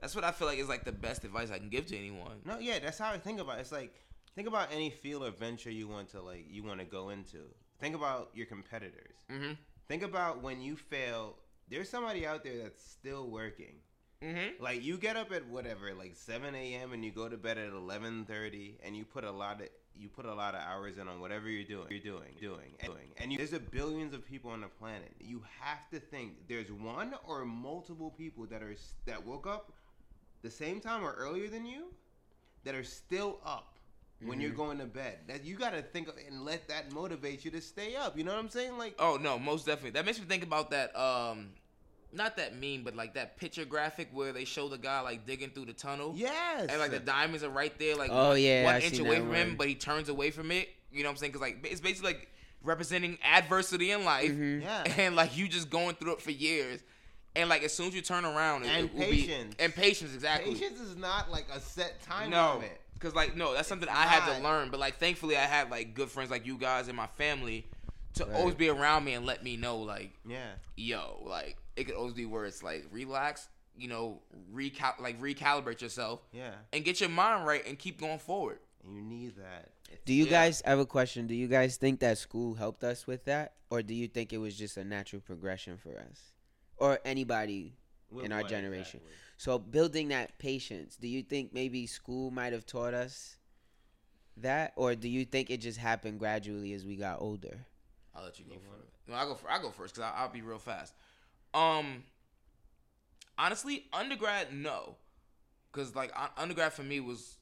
that's 0.00 0.14
what 0.14 0.24
I 0.24 0.30
feel 0.30 0.46
like 0.46 0.58
is 0.58 0.68
like 0.68 0.84
the 0.84 0.92
best 0.92 1.24
advice 1.24 1.50
I 1.50 1.58
can 1.58 1.68
give 1.68 1.86
to 1.86 1.96
anyone. 1.96 2.40
No, 2.44 2.58
yeah, 2.58 2.78
that's 2.78 2.98
how 2.98 3.10
I 3.10 3.18
think 3.18 3.40
about 3.40 3.58
it. 3.58 3.62
It's 3.62 3.72
like 3.72 3.92
think 4.34 4.46
about 4.46 4.68
any 4.72 4.90
field 4.90 5.24
or 5.24 5.30
venture 5.32 5.70
you 5.70 5.88
want 5.88 6.08
to 6.10 6.20
like 6.22 6.46
you 6.48 6.62
want 6.64 6.78
to 6.80 6.86
go 6.86 7.08
into. 7.10 7.38
Think 7.80 7.94
about 7.94 8.30
your 8.34 8.46
competitors. 8.46 9.14
Mhm. 9.30 9.56
Think 9.88 10.02
about 10.02 10.42
when 10.42 10.60
you 10.60 10.76
fail. 10.76 11.36
There's 11.68 11.88
somebody 11.88 12.26
out 12.26 12.44
there 12.44 12.58
that's 12.62 12.82
still 12.82 13.28
working. 13.28 13.74
Mm-hmm. 14.22 14.62
Like 14.62 14.82
you 14.82 14.96
get 14.98 15.16
up 15.16 15.30
at 15.32 15.46
whatever, 15.46 15.94
like 15.94 16.16
seven 16.16 16.54
a.m. 16.54 16.92
and 16.92 17.04
you 17.04 17.12
go 17.12 17.28
to 17.28 17.36
bed 17.36 17.56
at 17.56 17.72
eleven 17.72 18.24
thirty, 18.24 18.76
and 18.84 18.96
you 18.96 19.04
put 19.04 19.22
a 19.22 19.30
lot 19.30 19.60
of 19.60 19.68
you 19.96 20.08
put 20.08 20.26
a 20.26 20.34
lot 20.34 20.54
of 20.54 20.60
hours 20.60 20.98
in 20.98 21.06
on 21.06 21.20
whatever 21.20 21.48
you're 21.48 21.64
doing, 21.64 21.86
you're 21.90 22.00
doing, 22.00 22.34
doing, 22.40 22.74
doing, 22.84 23.10
and 23.18 23.30
you, 23.32 23.38
there's 23.38 23.52
a 23.52 23.60
billions 23.60 24.14
of 24.14 24.26
people 24.26 24.50
on 24.50 24.60
the 24.60 24.68
planet. 24.68 25.12
You 25.20 25.42
have 25.60 25.88
to 25.90 26.00
think 26.00 26.48
there's 26.48 26.70
one 26.72 27.14
or 27.28 27.44
multiple 27.44 28.12
people 28.16 28.46
that 28.46 28.60
are 28.60 28.74
that 29.06 29.24
woke 29.24 29.46
up 29.46 29.72
the 30.42 30.50
same 30.50 30.80
time 30.80 31.04
or 31.04 31.12
earlier 31.12 31.48
than 31.48 31.64
you 31.64 31.86
that 32.64 32.74
are 32.74 32.84
still 32.84 33.38
up 33.46 33.78
when 34.24 34.40
you're 34.40 34.50
going 34.50 34.78
to 34.78 34.86
bed. 34.86 35.18
That 35.28 35.44
you 35.44 35.56
got 35.56 35.74
to 35.74 35.82
think 35.82 36.08
of 36.08 36.14
and 36.26 36.44
let 36.44 36.66
that 36.68 36.92
motivate 36.92 37.44
you 37.44 37.52
to 37.52 37.60
stay 37.60 37.94
up. 37.94 38.18
You 38.18 38.24
know 38.24 38.32
what 38.32 38.40
I'm 38.40 38.50
saying? 38.50 38.76
Like 38.78 38.96
Oh 38.98 39.16
no, 39.16 39.38
most 39.38 39.66
definitely. 39.66 39.90
That 39.90 40.06
makes 40.06 40.18
me 40.18 40.26
think 40.26 40.42
about 40.42 40.70
that. 40.70 40.96
Um, 40.98 41.50
not 42.12 42.36
that 42.38 42.56
meme, 42.58 42.82
but 42.84 42.96
like 42.96 43.14
that 43.14 43.36
picture 43.36 43.64
graphic 43.64 44.08
where 44.12 44.32
they 44.32 44.44
show 44.44 44.68
the 44.68 44.78
guy 44.78 45.00
like 45.00 45.26
digging 45.26 45.50
through 45.50 45.66
the 45.66 45.72
tunnel. 45.72 46.12
yes, 46.16 46.66
And 46.70 46.78
like 46.80 46.90
the 46.90 46.98
diamonds 47.00 47.42
are 47.44 47.50
right 47.50 47.76
there, 47.78 47.96
like 47.96 48.10
Oh, 48.12 48.28
one- 48.30 48.40
yeah, 48.42 48.64
one 48.64 48.74
I 48.76 48.80
inch 48.80 48.98
away 48.98 49.16
that 49.18 49.24
from 49.26 49.34
him, 49.34 49.56
but 49.56 49.68
he 49.68 49.74
turns 49.74 50.08
away 50.08 50.30
from 50.30 50.50
it. 50.50 50.68
You 50.90 51.02
know 51.02 51.08
what 51.10 51.12
I'm 51.12 51.16
saying? 51.18 51.32
Because 51.32 51.42
like 51.42 51.66
it's 51.70 51.80
basically 51.80 52.12
like 52.14 52.28
representing 52.62 53.18
adversity 53.22 53.90
in 53.90 54.04
life, 54.04 54.30
Mm-hmm. 54.30 54.60
Yeah. 54.62 54.84
and 55.04 55.16
like 55.16 55.36
you 55.36 55.48
just 55.48 55.70
going 55.70 55.94
through 55.96 56.14
it 56.14 56.22
for 56.22 56.30
years, 56.30 56.80
and 57.36 57.48
like 57.48 57.62
as 57.62 57.72
soon 57.74 57.88
as 57.88 57.94
you 57.94 58.00
turn 58.02 58.24
around, 58.24 58.64
it, 58.64 58.68
And 58.68 58.86
it 58.86 58.94
will 58.94 59.00
be- 59.10 59.26
patience. 59.26 59.54
and 59.58 59.74
patience 59.74 60.14
exactly. 60.14 60.54
patience 60.54 60.80
is 60.80 60.96
not 60.96 61.30
like 61.30 61.46
a 61.54 61.60
set 61.60 62.00
time 62.02 62.30
no, 62.30 62.54
limit. 62.54 62.80
because 62.94 63.14
like 63.14 63.36
no, 63.36 63.52
that's 63.54 63.68
something 63.68 63.88
It's 63.88 63.96
I 63.98 64.02
had 64.06 64.34
to 64.38 64.42
learn. 64.42 64.70
But 64.70 64.80
like 64.80 64.96
thankfully, 64.98 65.36
I 65.36 65.42
had 65.42 65.70
like 65.70 65.94
good 65.94 66.10
friends 66.10 66.30
like 66.30 66.46
you 66.46 66.56
guys 66.56 66.88
and 66.88 66.96
my 66.96 67.06
family 67.06 67.66
to 68.14 68.24
always 68.34 68.54
be 68.54 68.68
around 68.68 69.04
me 69.04 69.12
and 69.12 69.24
let 69.26 69.44
me 69.44 69.56
know 69.56 69.76
like 69.78 70.10
Yeah. 70.26 70.52
yo, 70.74 71.22
like 71.26 71.56
it 71.78 71.84
could 71.84 71.94
always 71.94 72.14
be 72.14 72.26
where 72.26 72.44
it's 72.44 72.62
like 72.62 72.86
relax, 72.90 73.48
you 73.76 73.88
know, 73.88 74.20
recal 74.52 74.94
like 75.00 75.20
recalibrate 75.20 75.80
yourself 75.80 76.20
Yeah. 76.32 76.54
and 76.72 76.84
get 76.84 77.00
your 77.00 77.08
mind 77.10 77.46
right 77.46 77.64
and 77.66 77.78
keep 77.78 78.00
going 78.00 78.18
forward. 78.18 78.58
You 78.84 79.00
need 79.02 79.36
that. 79.36 79.70
It's- 79.90 80.00
Do 80.04 80.12
you 80.14 80.24
Yeah. 80.24 80.30
guys 80.30 80.62
I 80.66 80.70
have 80.70 80.78
a 80.78 80.86
question? 80.86 81.26
Do 81.26 81.34
you 81.34 81.46
guys 81.48 81.76
think 81.76 82.00
that 82.00 82.18
school 82.18 82.54
helped 82.54 82.82
us 82.84 83.06
with 83.06 83.24
that, 83.24 83.54
or 83.70 83.82
do 83.82 83.94
you 83.94 84.08
think 84.08 84.32
it 84.32 84.38
was 84.38 84.56
just 84.56 84.76
a 84.76 84.84
natural 84.84 85.20
progression 85.22 85.76
for 85.78 85.98
us, 85.98 86.32
or 86.76 86.98
anybody 87.04 87.76
With 88.10 88.24
in 88.24 88.32
our 88.32 88.42
generation? 88.42 89.00
exactly? 89.00 89.16
So 89.36 89.58
building 89.58 90.08
that 90.08 90.38
patience, 90.38 90.96
do 90.96 91.06
you 91.06 91.22
think 91.22 91.52
maybe 91.52 91.86
school 91.86 92.30
might 92.30 92.52
have 92.52 92.66
taught 92.66 92.94
us 92.94 93.36
that, 94.36 94.72
or 94.76 94.94
do 94.94 95.08
you 95.08 95.24
think 95.24 95.50
it 95.50 95.58
just 95.58 95.78
happened 95.78 96.18
gradually 96.18 96.72
as 96.72 96.84
we 96.84 96.96
got 96.96 97.20
older? 97.20 97.66
I'll 98.14 98.24
let 98.24 98.38
you 98.38 98.44
go 98.46 98.54
first. 98.58 98.88
No, 99.06 99.14
I'll 99.14 99.28
go. 99.28 99.34
For, 99.34 99.50
I'll 99.50 99.62
go 99.62 99.70
first 99.70 99.94
because 99.94 100.12
I'll, 100.14 100.28
be 100.28 100.42
real 100.42 100.58
fast. 100.58 100.92
Um, 101.54 102.04
honestly, 103.36 103.86
undergrad 103.92 104.52
no, 104.52 104.96
because 105.72 105.94
like 105.94 106.12
un- 106.16 106.30
undergrad 106.36 106.72
for 106.72 106.82
me 106.82 107.00
was 107.00 107.36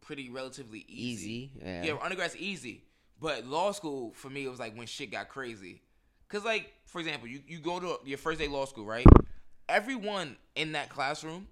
pretty 0.00 0.30
relatively 0.30 0.84
easy. 0.88 1.30
Easy, 1.30 1.50
yeah. 1.64 1.82
yeah, 1.84 1.92
undergrad's 1.92 2.36
easy, 2.36 2.84
but 3.20 3.46
law 3.46 3.72
school 3.72 4.12
for 4.14 4.28
me 4.30 4.44
it 4.44 4.48
was 4.48 4.58
like 4.58 4.76
when 4.76 4.86
shit 4.86 5.10
got 5.10 5.28
crazy. 5.28 5.82
Cause 6.28 6.44
like 6.44 6.72
for 6.86 7.00
example, 7.00 7.28
you 7.28 7.40
you 7.46 7.58
go 7.58 7.80
to 7.80 7.98
your 8.04 8.18
first 8.18 8.38
day 8.38 8.48
law 8.48 8.64
school, 8.64 8.84
right? 8.84 9.06
Everyone 9.68 10.36
in 10.56 10.72
that 10.72 10.88
classroom 10.88 11.48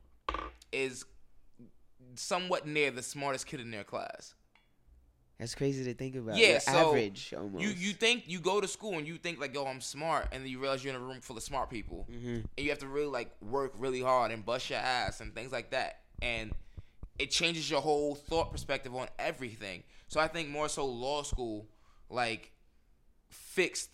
is 0.72 1.04
somewhat 2.14 2.66
near 2.66 2.90
the 2.90 3.02
smartest 3.02 3.46
kid 3.46 3.60
in 3.60 3.70
their 3.70 3.84
class. 3.84 4.34
That's 5.38 5.54
crazy 5.54 5.84
to 5.84 5.94
think 5.94 6.16
about. 6.16 6.36
Yeah, 6.36 6.58
so 6.58 6.90
average 6.90 7.32
almost. 7.36 7.62
You 7.62 7.70
you 7.70 7.92
think 7.92 8.24
you 8.26 8.40
go 8.40 8.60
to 8.60 8.66
school 8.66 8.94
and 8.98 9.06
you 9.06 9.16
think 9.18 9.38
like 9.40 9.54
yo 9.54 9.64
I'm 9.66 9.80
smart 9.80 10.28
and 10.32 10.42
then 10.42 10.50
you 10.50 10.58
realize 10.58 10.82
you're 10.84 10.94
in 10.94 11.00
a 11.00 11.04
room 11.04 11.20
full 11.20 11.36
of 11.36 11.42
smart 11.42 11.70
people 11.70 12.06
Mm-hmm. 12.10 12.28
and 12.28 12.46
you 12.56 12.70
have 12.70 12.80
to 12.80 12.88
really 12.88 13.06
like 13.06 13.30
work 13.40 13.72
really 13.78 14.00
hard 14.00 14.32
and 14.32 14.44
bust 14.44 14.68
your 14.70 14.80
ass 14.80 15.20
and 15.20 15.34
things 15.34 15.52
like 15.52 15.70
that 15.70 16.00
and 16.20 16.52
it 17.20 17.30
changes 17.30 17.70
your 17.70 17.80
whole 17.80 18.14
thought 18.16 18.50
perspective 18.50 18.94
on 18.94 19.06
everything. 19.18 19.84
So 20.08 20.18
I 20.20 20.26
think 20.28 20.48
more 20.48 20.68
so 20.68 20.86
law 20.86 21.22
school 21.22 21.66
like 22.10 22.50
fixed 23.30 23.90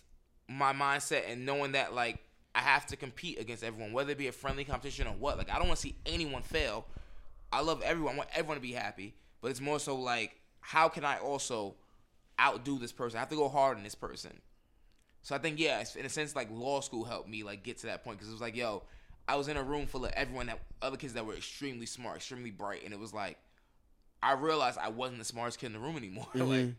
my 0.47 0.73
mindset 0.73 1.23
and 1.29 1.45
knowing 1.45 1.73
that 1.73 1.93
like 1.93 2.19
I 2.53 2.59
have 2.61 2.85
to 2.87 2.95
compete 2.95 3.39
against 3.39 3.63
everyone 3.63 3.93
whether 3.93 4.11
it 4.11 4.17
be 4.17 4.27
a 4.27 4.31
friendly 4.31 4.63
competition 4.63 5.05
or 5.07 5.13
what. 5.13 5.37
Like 5.37 5.51
I 5.51 5.57
don't 5.59 5.67
want 5.67 5.77
to 5.77 5.83
see 5.83 5.95
anyone 6.07 6.41
fail. 6.41 6.85
I 7.51 7.61
love 7.61 7.81
everyone. 7.83 8.15
I 8.15 8.17
want 8.17 8.29
everyone 8.33 8.57
to 8.57 8.61
be 8.61 8.71
happy, 8.73 9.13
but 9.41 9.51
it's 9.51 9.61
more 9.61 9.79
so 9.79 9.95
like 9.95 10.39
how 10.67 10.89
can 10.89 11.05
I 11.05 11.17
also 11.19 11.75
outdo 12.41 12.79
this 12.79 12.91
person? 12.91 13.17
I 13.17 13.19
have 13.19 13.29
to 13.29 13.35
go 13.35 13.47
hard 13.49 13.77
on 13.77 13.83
this 13.83 13.93
person. 13.95 14.31
So 15.21 15.35
I 15.35 15.37
think 15.37 15.59
yeah, 15.59 15.83
in 15.95 16.05
a 16.05 16.09
sense, 16.09 16.35
like 16.35 16.49
law 16.51 16.81
school 16.81 17.03
helped 17.03 17.29
me 17.29 17.43
like 17.43 17.61
get 17.63 17.77
to 17.79 17.87
that 17.87 18.03
point 18.03 18.17
because 18.17 18.29
it 18.29 18.33
was 18.33 18.41
like, 18.41 18.55
yo, 18.55 18.81
I 19.27 19.35
was 19.35 19.47
in 19.47 19.57
a 19.57 19.63
room 19.63 19.85
full 19.85 20.05
of 20.05 20.11
everyone 20.13 20.47
that 20.47 20.59
other 20.81 20.97
kids 20.97 21.13
that 21.13 21.25
were 21.25 21.35
extremely 21.35 21.85
smart, 21.85 22.17
extremely 22.17 22.51
bright, 22.51 22.83
and 22.83 22.93
it 22.93 22.99
was 22.99 23.13
like 23.13 23.37
I 24.23 24.33
realized 24.33 24.79
I 24.79 24.89
wasn't 24.89 25.19
the 25.19 25.25
smartest 25.25 25.59
kid 25.59 25.67
in 25.67 25.73
the 25.73 25.79
room 25.79 25.97
anymore. 25.97 26.27
like, 26.35 26.69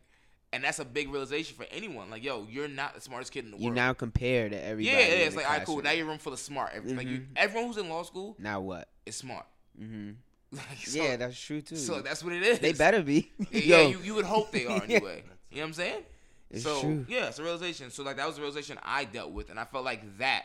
and 0.53 0.65
that's 0.65 0.81
a 0.81 0.85
big 0.85 1.13
realization 1.13 1.57
for 1.57 1.67
anyone. 1.71 2.11
Like, 2.11 2.25
yo, 2.25 2.45
you're 2.51 2.67
not 2.69 2.95
the 2.95 3.01
smartest 3.01 3.31
kid 3.33 3.45
in 3.45 3.53
the 3.53 3.57
You 3.57 3.65
world. 3.67 3.77
You 3.77 3.83
now 3.83 3.93
compare 3.93 4.49
to 4.49 4.57
everybody. 4.65 4.97
yeah, 4.97 5.07
yeah, 5.15 5.25
it's 5.27 5.37
like, 5.37 5.47
all 5.49 5.57
right, 5.59 5.67
cool. 5.67 5.83
Now 5.83 5.93
you're 5.93 6.07
room 6.07 6.19
full 6.19 6.33
of 6.33 6.41
smart. 6.41 6.73
Every, 6.75 6.95
like 6.95 7.07
you, 7.07 7.19
Mhm. 7.21 7.27
everyone 7.37 7.69
who's 7.69 7.77
in 7.77 7.89
law 7.89 8.03
school 8.03 8.35
now 8.39 8.61
what? 8.61 8.89
is 9.05 9.15
smart. 9.17 9.47
hmm 9.79 10.07
Like, 10.09 10.17
so- 10.85 11.03
yeah, 11.03 11.17
that's 11.17 11.39
true 11.41 11.61
too. 11.63 11.77
so 11.77 12.01
that's 12.01 12.23
what 12.25 12.33
it 12.33 12.43
is. 12.43 12.59
they 12.59 12.73
better 12.73 13.03
be. 13.03 13.31
yeah, 13.51 13.83
you, 13.83 13.99
you 14.01 14.15
would 14.15 14.25
hope 14.25 14.51
they 14.53 14.67
are 14.67 14.77
Yeah. 14.79 14.97
anyway. 14.97 15.23
You 15.51 15.57
know 15.59 15.63
what 15.63 15.67
I'm 15.69 15.73
saying? 15.75 16.03
It's 16.51 16.63
so 16.65 16.81
true. 16.81 17.05
yeah, 17.09 17.27
it's 17.29 17.39
a 17.39 17.43
realization. 17.43 17.91
So 17.91 18.03
like 18.03 18.17
that 18.17 18.27
was 18.27 18.39
a 18.39 18.41
realization 18.41 18.79
I 18.85 19.05
dealt 19.05 19.33
with, 19.33 19.51
and 19.51 19.59
I 19.59 19.65
felt 19.65 19.85
like 19.85 20.19
that 20.19 20.45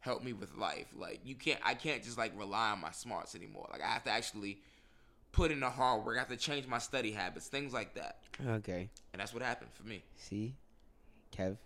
helped 0.00 0.24
me 0.24 0.32
with 0.32 0.54
life. 0.56 0.86
Like 0.96 1.20
you 1.24 1.34
can't, 1.34 1.60
I 1.64 1.74
can't 1.74 2.02
just 2.02 2.16
like 2.18 2.32
rely 2.38 2.70
on 2.70 2.80
my 2.80 2.90
smarts 2.92 3.34
anymore. 3.34 3.68
Like 3.72 3.82
I 3.82 3.86
have 3.88 4.04
to 4.04 4.10
actually 4.10 4.58
put 5.32 5.50
in 5.50 5.60
the 5.60 5.70
hard 5.70 6.04
work. 6.04 6.16
I 6.16 6.20
have 6.20 6.28
to 6.28 6.36
change 6.36 6.66
my 6.66 6.78
study 6.78 7.12
habits, 7.12 7.48
things 7.48 7.72
like 7.72 7.94
that, 7.94 8.18
Okay. 8.46 8.88
and 9.12 9.20
that's 9.20 9.32
what 9.34 9.42
happened 9.42 9.70
for 9.72 9.84
me. 9.86 10.02
See, 10.16 10.54
Kev. 11.36 11.56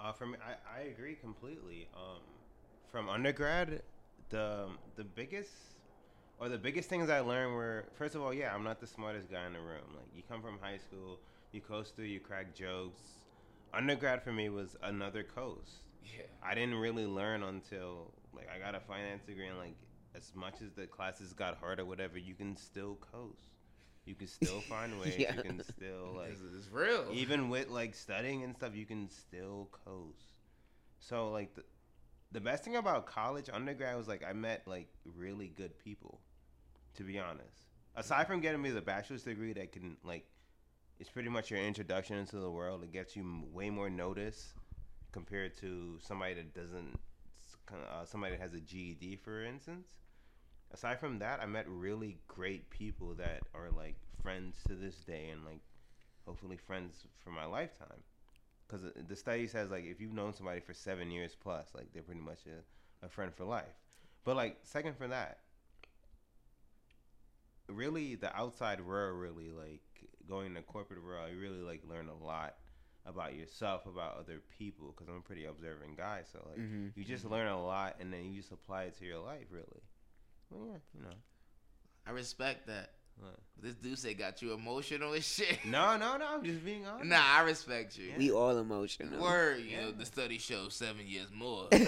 Uh, 0.00 0.12
for 0.12 0.26
me, 0.26 0.38
I, 0.44 0.80
I 0.80 0.82
agree 0.84 1.14
completely. 1.14 1.86
Um, 1.94 2.20
from 2.90 3.08
undergrad, 3.08 3.82
the 4.30 4.66
the 4.96 5.04
biggest 5.04 5.50
or 6.44 6.50
the 6.50 6.58
biggest 6.58 6.90
things 6.90 7.08
I 7.08 7.20
learned 7.20 7.54
were 7.54 7.86
first 7.96 8.14
of 8.14 8.20
all, 8.20 8.34
yeah, 8.34 8.54
I'm 8.54 8.64
not 8.64 8.78
the 8.78 8.86
smartest 8.86 9.30
guy 9.30 9.46
in 9.46 9.54
the 9.54 9.60
room. 9.60 9.94
Like 9.94 10.08
you 10.14 10.22
come 10.28 10.42
from 10.42 10.58
high 10.60 10.76
school, 10.76 11.18
you 11.52 11.62
coast 11.62 11.96
through, 11.96 12.04
you 12.06 12.20
crack 12.20 12.54
jokes. 12.54 13.00
Undergrad 13.72 14.22
for 14.22 14.32
me 14.32 14.50
was 14.50 14.76
another 14.82 15.22
coast. 15.22 15.82
Yeah. 16.04 16.24
I 16.42 16.54
didn't 16.54 16.74
really 16.74 17.06
learn 17.06 17.42
until 17.42 18.12
like 18.34 18.48
I 18.54 18.58
got 18.58 18.74
a 18.74 18.80
finance 18.80 19.22
degree 19.24 19.46
and 19.46 19.58
like 19.58 19.76
as 20.14 20.32
much 20.34 20.60
as 20.62 20.72
the 20.72 20.86
classes 20.86 21.32
got 21.32 21.56
hard 21.56 21.80
or 21.80 21.86
whatever, 21.86 22.18
you 22.18 22.34
can 22.34 22.56
still 22.56 22.96
coast. 22.96 23.48
You 24.04 24.14
can 24.14 24.26
still 24.26 24.60
find 24.68 25.00
ways. 25.00 25.16
Yeah. 25.16 25.34
You 25.34 25.42
can 25.42 25.64
still 25.64 26.12
like 26.14 26.36
it's 26.56 26.68
real. 26.70 27.06
even 27.10 27.48
with 27.48 27.70
like 27.70 27.94
studying 27.94 28.42
and 28.42 28.54
stuff, 28.54 28.76
you 28.76 28.84
can 28.84 29.08
still 29.08 29.70
coast. 29.86 30.34
So 30.98 31.30
like 31.30 31.54
the 31.54 31.64
the 32.32 32.40
best 32.40 32.64
thing 32.64 32.76
about 32.76 33.06
college 33.06 33.48
undergrad 33.50 33.96
was 33.96 34.08
like 34.08 34.22
I 34.28 34.34
met 34.34 34.64
like 34.66 34.88
really 35.16 35.48
good 35.48 35.78
people. 35.78 36.20
To 36.96 37.02
be 37.02 37.18
honest, 37.18 37.64
aside 37.96 38.26
from 38.26 38.40
getting 38.40 38.62
me 38.62 38.70
the 38.70 38.80
bachelor's 38.80 39.24
degree 39.24 39.52
that 39.54 39.72
can 39.72 39.96
like, 40.04 40.26
it's 41.00 41.10
pretty 41.10 41.28
much 41.28 41.50
your 41.50 41.60
introduction 41.60 42.16
into 42.16 42.36
the 42.36 42.50
world. 42.50 42.84
It 42.84 42.92
gets 42.92 43.16
you 43.16 43.44
way 43.52 43.68
more 43.70 43.90
notice 43.90 44.54
compared 45.10 45.56
to 45.58 45.98
somebody 46.00 46.34
that 46.34 46.54
doesn't, 46.54 46.98
uh, 47.72 48.04
somebody 48.04 48.36
that 48.36 48.40
has 48.40 48.54
a 48.54 48.60
GED, 48.60 49.16
for 49.16 49.44
instance. 49.44 49.88
Aside 50.72 51.00
from 51.00 51.18
that, 51.18 51.40
I 51.42 51.46
met 51.46 51.66
really 51.68 52.18
great 52.28 52.70
people 52.70 53.14
that 53.14 53.40
are 53.54 53.70
like 53.70 53.96
friends 54.22 54.56
to 54.68 54.74
this 54.74 54.96
day 54.96 55.30
and 55.32 55.44
like 55.44 55.60
hopefully 56.26 56.56
friends 56.56 57.06
for 57.22 57.30
my 57.30 57.44
lifetime. 57.44 58.02
Because 58.66 58.86
the 59.08 59.16
study 59.16 59.46
says 59.46 59.70
like 59.70 59.84
if 59.84 60.00
you've 60.00 60.14
known 60.14 60.32
somebody 60.32 60.60
for 60.60 60.74
seven 60.74 61.10
years 61.10 61.36
plus, 61.40 61.68
like 61.74 61.92
they're 61.92 62.02
pretty 62.02 62.20
much 62.20 62.40
a, 62.46 63.06
a 63.06 63.08
friend 63.08 63.32
for 63.34 63.44
life. 63.44 63.76
But 64.24 64.36
like 64.36 64.58
second 64.62 64.96
for 64.96 65.08
that, 65.08 65.38
really 67.68 68.14
the 68.14 68.34
outside 68.36 68.80
world, 68.84 69.18
really 69.18 69.50
like 69.50 69.82
going 70.28 70.46
in 70.48 70.54
the 70.54 70.62
corporate 70.62 71.02
world, 71.02 71.30
you 71.32 71.38
really 71.38 71.60
like 71.62 71.82
learn 71.88 72.08
a 72.08 72.14
lot 72.14 72.56
about 73.06 73.34
yourself, 73.34 73.86
about 73.86 74.16
other 74.18 74.40
people. 74.58 74.88
Because 74.92 75.08
I'm 75.08 75.18
a 75.18 75.20
pretty 75.20 75.44
observant 75.44 75.96
guy, 75.96 76.22
so 76.30 76.46
like 76.48 76.58
Mhm. 76.60 76.92
you 76.94 77.04
just 77.04 77.24
learn 77.24 77.48
a 77.48 77.62
lot 77.62 77.96
and 78.00 78.12
then 78.12 78.24
you 78.24 78.40
just 78.40 78.52
apply 78.52 78.84
it 78.84 78.98
to 78.98 79.04
your 79.04 79.18
life, 79.18 79.46
really. 79.50 79.82
Well, 80.50 80.66
yeah, 80.68 80.78
you 80.94 81.02
know. 81.02 81.14
I 82.06 82.10
respect 82.10 82.66
that. 82.66 82.90
What? 83.18 83.36
This 83.60 83.74
dude 83.74 83.98
say 83.98 84.14
got 84.14 84.42
you 84.42 84.52
emotional 84.52 85.12
and 85.14 85.24
shit. 85.24 85.64
No, 85.64 85.96
no, 85.96 86.16
no. 86.16 86.26
I'm 86.34 86.44
just 86.44 86.64
being 86.64 86.86
honest. 86.86 87.06
Nah, 87.06 87.22
I 87.22 87.42
respect 87.42 87.96
you. 87.98 88.12
We 88.18 88.30
all 88.30 88.58
emotional. 88.58 89.20
Word, 89.20 89.60
you 89.60 89.76
know, 89.78 89.90
the 89.92 90.04
study 90.04 90.38
shows 90.38 90.74
seven 90.74 91.06
years 91.06 91.28
more. 91.32 91.68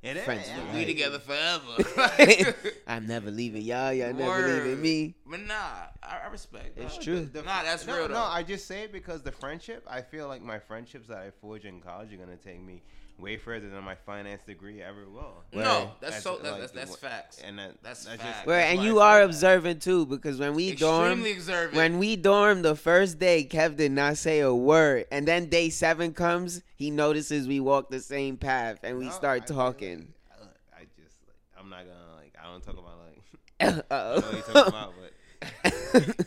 It 0.00 0.16
is. 0.16 0.24
Friends 0.24 0.48
yeah. 0.48 0.70
for 0.70 0.78
we 0.78 0.84
together 0.84 1.18
forever. 1.18 2.54
I'm 2.86 3.06
never 3.06 3.30
leaving 3.30 3.62
y'all. 3.62 3.92
Y'all 3.92 4.12
never 4.14 4.46
leaving 4.46 4.80
me. 4.80 5.16
But 5.26 5.40
nah, 5.40 5.54
I, 6.02 6.20
I 6.24 6.28
respect. 6.30 6.78
It's 6.78 6.96
that. 6.96 7.02
true. 7.02 7.28
Nah, 7.34 7.64
that's 7.64 7.84
no, 7.86 7.96
real 7.96 8.08
No, 8.08 8.14
though. 8.14 8.22
I 8.22 8.44
just 8.44 8.66
say 8.66 8.82
it 8.82 8.92
because 8.92 9.22
the 9.22 9.32
friendship. 9.32 9.84
I 9.90 10.02
feel 10.02 10.28
like 10.28 10.40
my 10.40 10.60
friendships 10.60 11.08
that 11.08 11.18
I 11.18 11.30
forge 11.30 11.64
in 11.64 11.80
college 11.80 12.12
are 12.12 12.16
gonna 12.16 12.36
take 12.36 12.62
me 12.62 12.82
way 13.18 13.36
further 13.36 13.68
than 13.68 13.82
my 13.82 13.94
finance 13.94 14.42
degree 14.46 14.80
ever 14.80 15.08
will. 15.08 15.42
No, 15.52 15.90
that's, 16.00 16.14
That's, 16.14 16.22
so 16.22 16.34
like, 16.34 16.42
that's 16.60 16.72
that's, 16.72 16.90
the 16.92 16.96
facts. 16.98 17.40
and 17.44 17.58
that- 17.58 17.82
that's, 17.82 18.04
that's 18.04 18.22
facts. 18.22 18.36
just- 18.36 18.46
Where 18.46 18.60
That's 18.60 18.74
and 18.78 18.82
you 18.84 19.00
I 19.00 19.06
are 19.06 19.16
say 19.16 19.20
that. 19.20 19.24
observant 19.26 19.82
too, 19.82 20.06
because 20.06 20.38
when 20.38 20.54
we 20.54 20.74
dorm, 20.74 21.24
observant. 21.24 21.74
when 21.76 21.98
we 21.98 22.16
dorm 22.16 22.62
the 22.62 22.76
first 22.76 23.18
day, 23.18 23.44
Kev 23.50 23.76
did 23.76 23.92
not 23.92 24.16
say 24.18 24.40
a 24.40 24.54
word, 24.54 25.06
and 25.10 25.26
then 25.26 25.46
day 25.46 25.68
seven 25.70 26.12
comes, 26.14 26.62
he 26.76 26.90
notices 26.90 27.48
we 27.48 27.58
walk 27.60 27.90
the 27.90 28.00
same 28.00 28.36
path, 28.36 28.78
and 28.84 28.98
we 28.98 29.06
No, 29.06 29.10
start 29.10 29.42
I 29.42 29.46
talking. 29.46 30.12
I, 30.30 30.44
I 30.76 30.80
just 30.96 31.16
like 31.26 31.36
I'm 31.58 31.68
not 31.70 31.80
gonna 31.80 32.16
like 32.16 32.34
I 32.40 32.46
don't 32.52 32.62
talk 32.62 32.74
about 32.74 32.98
like 33.04 33.84
I 33.90 33.94
Uh-oh. 33.94 34.20
know 34.20 34.26
what 34.26 34.32
you're 34.32 34.42
talking 34.42 34.68
about, 34.68 34.94
but 34.96 36.26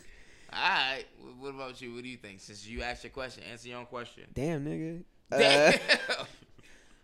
All 0.54 0.58
right. 0.68 1.04
What 1.38 1.54
about 1.54 1.80
you? 1.80 1.94
What 1.94 2.02
do 2.02 2.08
you 2.10 2.18
think? 2.18 2.40
Since 2.40 2.66
you 2.66 2.82
asked 2.82 3.02
your 3.04 3.10
question, 3.10 3.42
answer 3.50 3.68
your 3.68 3.78
own 3.78 3.86
question. 3.86 4.24
Damn, 4.34 4.64
nigga. 4.66 5.02
Damn. 5.30 5.78
Uh, 6.10 6.24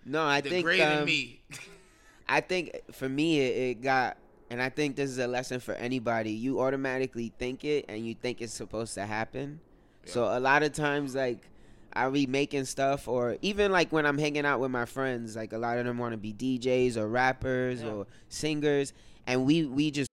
no, 0.05 0.26
I 0.26 0.40
think 0.40 0.66
Degrading 0.66 0.99
um, 0.99 1.05
me. 1.05 1.40
I 2.28 2.40
think 2.40 2.78
for 2.92 3.09
me 3.09 3.40
it, 3.40 3.57
it 3.57 3.82
got, 3.82 4.18
and 4.51 4.61
I 4.61 4.68
think 4.68 4.96
this 4.96 5.11
is 5.11 5.18
a 5.18 5.26
lesson 5.26 5.61
for 5.61 5.74
anybody. 5.74 6.32
You 6.32 6.61
automatically 6.61 7.32
think 7.38 7.64
it, 7.64 7.86
and 7.88 8.07
you 8.07 8.14
think 8.14 8.42
it's 8.42 8.53
supposed 8.53 8.94
to 8.94 9.07
happen. 9.07 9.61
So 10.05 10.24
a 10.24 10.40
lot 10.40 10.62
of 10.62 10.72
times, 10.72 11.14
like 11.14 11.49
I'll 11.92 12.11
be 12.11 12.26
making 12.26 12.64
stuff, 12.64 13.09
or 13.09 13.36
even 13.42 13.72
like 13.72 13.92
when 13.92 14.07
I'm 14.07 14.18
hanging 14.18 14.46
out 14.46 14.61
with 14.61 14.70
my 14.70 14.84
friends, 14.84 15.36
like 15.36 15.53
a 15.53 15.59
lot 15.59 15.78
of 15.78 15.84
them 15.84 15.99
want 15.99 16.12
to 16.12 16.18
be 16.18 16.32
DJs 16.32 16.96
or 16.96 17.09
rappers 17.09 17.82
or 17.82 18.07
singers, 18.28 18.92
and 19.26 19.44
we 19.44 19.64
we 19.64 19.90
just 19.90 20.09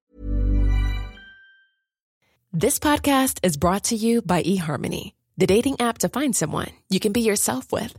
This 2.58 2.80
podcast 2.80 3.40
is 3.44 3.58
brought 3.58 3.84
to 3.86 3.96
you 3.98 4.22
by 4.22 4.42
eHarmony, 4.44 5.12
the 5.38 5.46
dating 5.46 5.82
app 5.82 5.98
to 5.98 6.08
find 6.08 6.34
someone 6.34 6.72
you 6.90 7.02
can 7.02 7.12
be 7.12 7.20
yourself 7.20 7.70
with. 7.72 7.98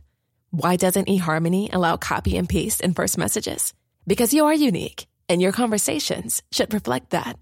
Why 0.51 0.77
doesn't 0.77 1.09
eHarmony 1.09 1.73
allow 1.73 1.97
copy 1.97 2.37
and 2.37 2.47
paste 2.47 2.81
in 2.81 2.93
first 2.93 3.17
messages? 3.17 3.73
Because 4.05 4.33
you 4.33 4.45
are 4.45 4.53
unique, 4.53 5.07
and 5.27 5.41
your 5.41 5.51
conversations 5.51 6.41
should 6.51 6.73
reflect 6.73 7.09
that. 7.09 7.37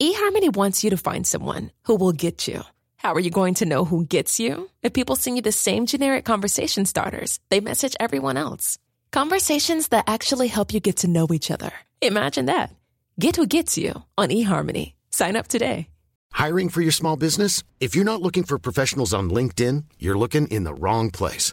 eHarmony 0.00 0.56
wants 0.56 0.82
you 0.82 0.90
to 0.90 0.96
find 0.96 1.26
someone 1.26 1.70
who 1.82 1.96
will 1.96 2.12
get 2.12 2.48
you. 2.48 2.62
How 2.96 3.12
are 3.12 3.20
you 3.20 3.30
going 3.30 3.54
to 3.54 3.66
know 3.66 3.84
who 3.84 4.04
gets 4.06 4.40
you? 4.40 4.70
If 4.82 4.92
people 4.92 5.14
send 5.14 5.36
you 5.36 5.42
the 5.42 5.52
same 5.52 5.86
generic 5.86 6.24
conversation 6.24 6.86
starters, 6.86 7.38
they 7.50 7.60
message 7.60 7.96
everyone 8.00 8.36
else. 8.36 8.78
Conversations 9.12 9.88
that 9.88 10.08
actually 10.08 10.48
help 10.48 10.72
you 10.72 10.80
get 10.80 10.96
to 10.98 11.08
know 11.08 11.28
each 11.32 11.50
other. 11.50 11.70
Imagine 12.00 12.46
that. 12.46 12.74
Get 13.20 13.36
who 13.36 13.46
gets 13.46 13.76
you 13.76 14.02
on 14.16 14.30
eHarmony. 14.30 14.94
Sign 15.10 15.36
up 15.36 15.48
today. 15.48 15.88
Hiring 16.32 16.68
for 16.68 16.80
your 16.80 16.92
small 16.92 17.16
business? 17.16 17.62
If 17.80 17.94
you're 17.94 18.04
not 18.04 18.22
looking 18.22 18.44
for 18.44 18.58
professionals 18.58 19.12
on 19.12 19.30
LinkedIn, 19.30 19.84
you're 19.98 20.18
looking 20.18 20.46
in 20.48 20.64
the 20.64 20.74
wrong 20.74 21.10
place. 21.10 21.52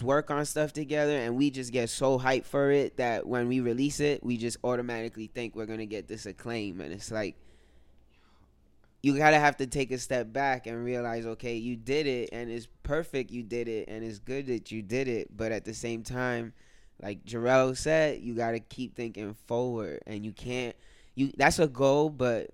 Work 0.00 0.30
on 0.30 0.44
stuff 0.46 0.72
together 0.72 1.16
and 1.16 1.36
we 1.36 1.50
just 1.50 1.72
get 1.72 1.90
so 1.90 2.18
hyped 2.18 2.46
for 2.46 2.70
it 2.70 2.96
that 2.96 3.26
when 3.26 3.46
we 3.46 3.60
release 3.60 4.00
it 4.00 4.24
we 4.24 4.38
just 4.38 4.56
automatically 4.64 5.26
think 5.26 5.54
we're 5.54 5.66
gonna 5.66 5.84
get 5.84 6.08
this 6.08 6.24
acclaim. 6.24 6.80
And 6.80 6.92
it's 6.92 7.10
like 7.10 7.36
you 9.02 9.16
gotta 9.16 9.38
have 9.38 9.58
to 9.58 9.66
take 9.66 9.90
a 9.90 9.98
step 9.98 10.32
back 10.32 10.66
and 10.66 10.82
realize 10.82 11.26
okay 11.26 11.56
you 11.56 11.76
did 11.76 12.06
it 12.06 12.30
and 12.32 12.50
it's 12.50 12.68
perfect 12.82 13.30
you 13.30 13.42
did 13.42 13.68
it 13.68 13.88
and 13.88 14.02
it's 14.02 14.18
good 14.18 14.46
that 14.46 14.72
you 14.72 14.80
did 14.80 15.08
it. 15.08 15.36
But 15.36 15.52
at 15.52 15.64
the 15.64 15.74
same 15.74 16.02
time 16.02 16.54
like 17.02 17.24
Jarrell 17.24 17.76
said 17.76 18.22
you 18.22 18.34
gotta 18.34 18.60
keep 18.60 18.96
thinking 18.96 19.34
forward. 19.46 20.02
And 20.06 20.24
you 20.24 20.32
can't 20.32 20.74
you 21.14 21.32
that's 21.36 21.58
a 21.58 21.68
goal 21.68 22.08
but 22.08 22.50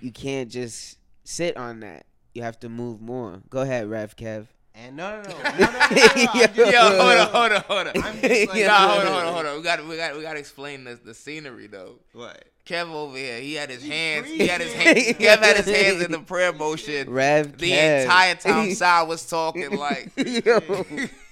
you 0.00 0.10
can't 0.12 0.50
just 0.50 0.98
sit 1.24 1.58
on 1.58 1.80
that. 1.80 2.06
You 2.32 2.42
have 2.42 2.58
to 2.60 2.70
move 2.70 3.02
more. 3.02 3.42
Go 3.50 3.60
ahead 3.60 3.86
Rev 3.90 4.16
Kev 4.16 4.46
and 4.74 4.96
no 4.96 5.22
no 5.22 5.28
no 5.28 5.38
no 5.42 5.58
no 5.58 5.58
no. 5.58 6.44
no, 6.54 6.70
Yo, 6.70 6.80
hold 6.80 7.18
on, 7.18 7.28
hold 7.28 7.52
on, 7.52 7.62
hold 7.62 7.86
on. 7.88 8.02
I'm 8.02 8.20
just 8.20 8.48
like- 8.48 8.64
nah, 8.66 8.88
hold 8.88 9.04
on, 9.04 9.06
hold 9.12 9.24
on, 9.26 9.32
hold 9.34 9.46
on. 9.46 9.56
We 9.58 9.62
got, 9.62 9.86
we 9.86 9.96
got, 9.96 10.16
we 10.16 10.22
got 10.22 10.32
to 10.34 10.38
explain 10.38 10.84
the 10.84 10.94
the 11.02 11.14
scenery 11.14 11.66
though. 11.66 11.96
What? 12.12 12.44
Kev 12.66 12.92
over 12.92 13.16
here, 13.16 13.40
he 13.40 13.54
had 13.54 13.68
his 13.70 13.84
hands, 13.84 14.26
he 14.28 14.46
had 14.46 14.60
his 14.60 14.72
hands, 14.72 14.98
Kev 15.18 15.38
had 15.42 15.56
his 15.56 15.66
hands 15.74 16.02
in 16.02 16.12
the 16.12 16.20
prayer 16.20 16.52
motion. 16.52 17.10
Rev 17.10 17.58
the 17.58 17.72
Kev. 17.72 18.02
entire 18.02 18.34
time 18.36 18.70
Sal 18.74 19.06
was 19.08 19.26
talking 19.28 19.76
like, 19.76 20.14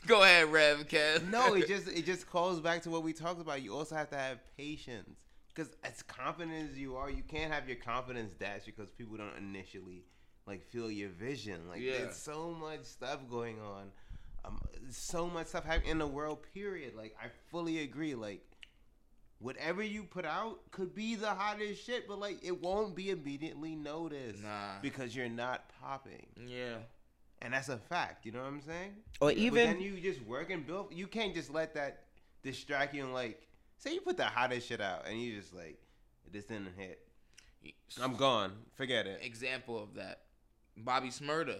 go 0.07 0.22
ahead, 0.22 0.51
Rev, 0.51 0.89
Kev. 0.89 1.30
no, 1.30 1.55
it 1.55 1.68
just 1.68 1.86
it 1.89 2.05
just 2.07 2.28
calls 2.28 2.61
back 2.61 2.82
to 2.82 2.91
what 2.91 3.03
we 3.03 3.12
talked 3.12 3.41
about. 3.41 3.62
You 3.62 3.74
also 3.74 3.95
have 3.95 4.11
to 4.11 4.16
have 4.16 4.39
patience 4.57 5.11
because 5.55 5.70
as 5.84 6.03
confident 6.03 6.70
as 6.72 6.78
you 6.78 6.97
are, 6.97 7.11
you 7.11 7.22
can't 7.22 7.53
have 7.53 7.68
your 7.68 7.76
confidence 7.78 8.32
dashed 8.34 8.66
because 8.66 8.91
people 8.91 9.16
don't 9.16 9.36
initially 9.39 10.03
like 10.49 10.64
feel 10.64 10.90
your 10.90 11.11
vision. 11.11 11.68
Like 11.68 11.80
Yeah. 11.80 11.99
there's 11.99 12.16
so 12.16 12.51
much 12.51 12.84
stuff 12.84 13.20
going 13.30 13.61
on, 13.61 13.92
um, 14.44 14.61
so 14.90 15.28
much 15.28 15.49
stuff 15.49 15.64
happening 15.64 15.90
in 15.90 15.99
the 15.99 16.07
world. 16.07 16.38
Period. 16.55 16.94
Like 16.96 17.14
I 17.22 17.26
fully 17.51 17.80
agree. 17.80 18.14
Like 18.14 18.42
whatever 19.40 19.82
you 19.82 20.03
put 20.03 20.24
out 20.24 20.59
could 20.72 20.94
be 20.94 21.14
the 21.14 21.28
hottest 21.28 21.84
shit, 21.86 22.09
but 22.09 22.18
like 22.18 22.38
it 22.42 22.61
won't 22.62 22.96
be 22.96 23.11
immediately 23.11 23.76
noticed 23.76 24.42
Nah. 24.42 24.80
because 24.82 25.14
you're 25.14 25.28
not 25.28 25.70
popping. 25.80 26.26
Yeah. 26.46 26.78
And 27.40 27.55
that's 27.55 27.68
a 27.68 27.78
fact, 27.78 28.26
you 28.26 28.32
know 28.32 28.40
what 28.40 28.49
I'm 28.49 28.61
saying? 28.62 28.96
Or 29.20 29.28
But 29.28 29.36
even- 29.36 29.55
then 29.70 29.80
you 29.80 30.01
just 30.01 30.20
work 30.22 30.51
and 30.51 30.66
build. 30.66 30.92
You 30.92 31.07
can't 31.07 31.34
just 31.34 31.51
let 31.51 31.74
that 31.74 32.07
distract 32.42 32.94
you 32.94 33.05
and 33.05 33.12
like 33.12 33.46
say 33.76 33.94
you 33.94 34.01
put 34.01 34.16
the 34.16 34.24
hottest 34.24 34.66
shit 34.66 34.80
out 34.80 35.07
and 35.07 35.20
you 35.20 35.38
just 35.38 35.55
like 35.55 35.78
this 36.30 36.46
didn't 36.46 36.74
hit. 36.76 37.05
I'm 38.01 38.16
gone. 38.16 38.53
Forget 38.74 39.07
it. 39.07 39.20
Example 39.22 39.80
of 39.82 39.94
that, 39.94 40.22
Bobby 40.85 41.09
Shmurda. 41.09 41.57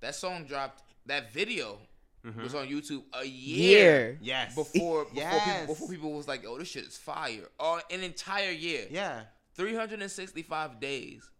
That 0.00 0.14
song 0.14 0.44
dropped. 0.44 0.82
That 1.06 1.32
video 1.32 1.78
was 2.42 2.54
on 2.54 2.66
YouTube 2.68 3.02
a 3.12 3.24
year. 3.24 3.68
Year. 4.08 4.18
Yes. 4.22 4.54
Before 4.54 5.04
before, 5.04 5.06
Yes. 5.14 5.44
people, 5.60 5.74
before 5.74 5.88
people 5.88 6.12
was 6.12 6.26
like, 6.26 6.44
"Oh, 6.46 6.58
this 6.58 6.68
shit 6.68 6.84
is 6.84 6.96
fire." 6.96 7.48
Oh, 7.60 7.80
an 7.90 8.02
entire 8.02 8.50
year. 8.50 8.86
Yeah. 8.90 9.24
365 9.54 10.80
days 10.80 11.30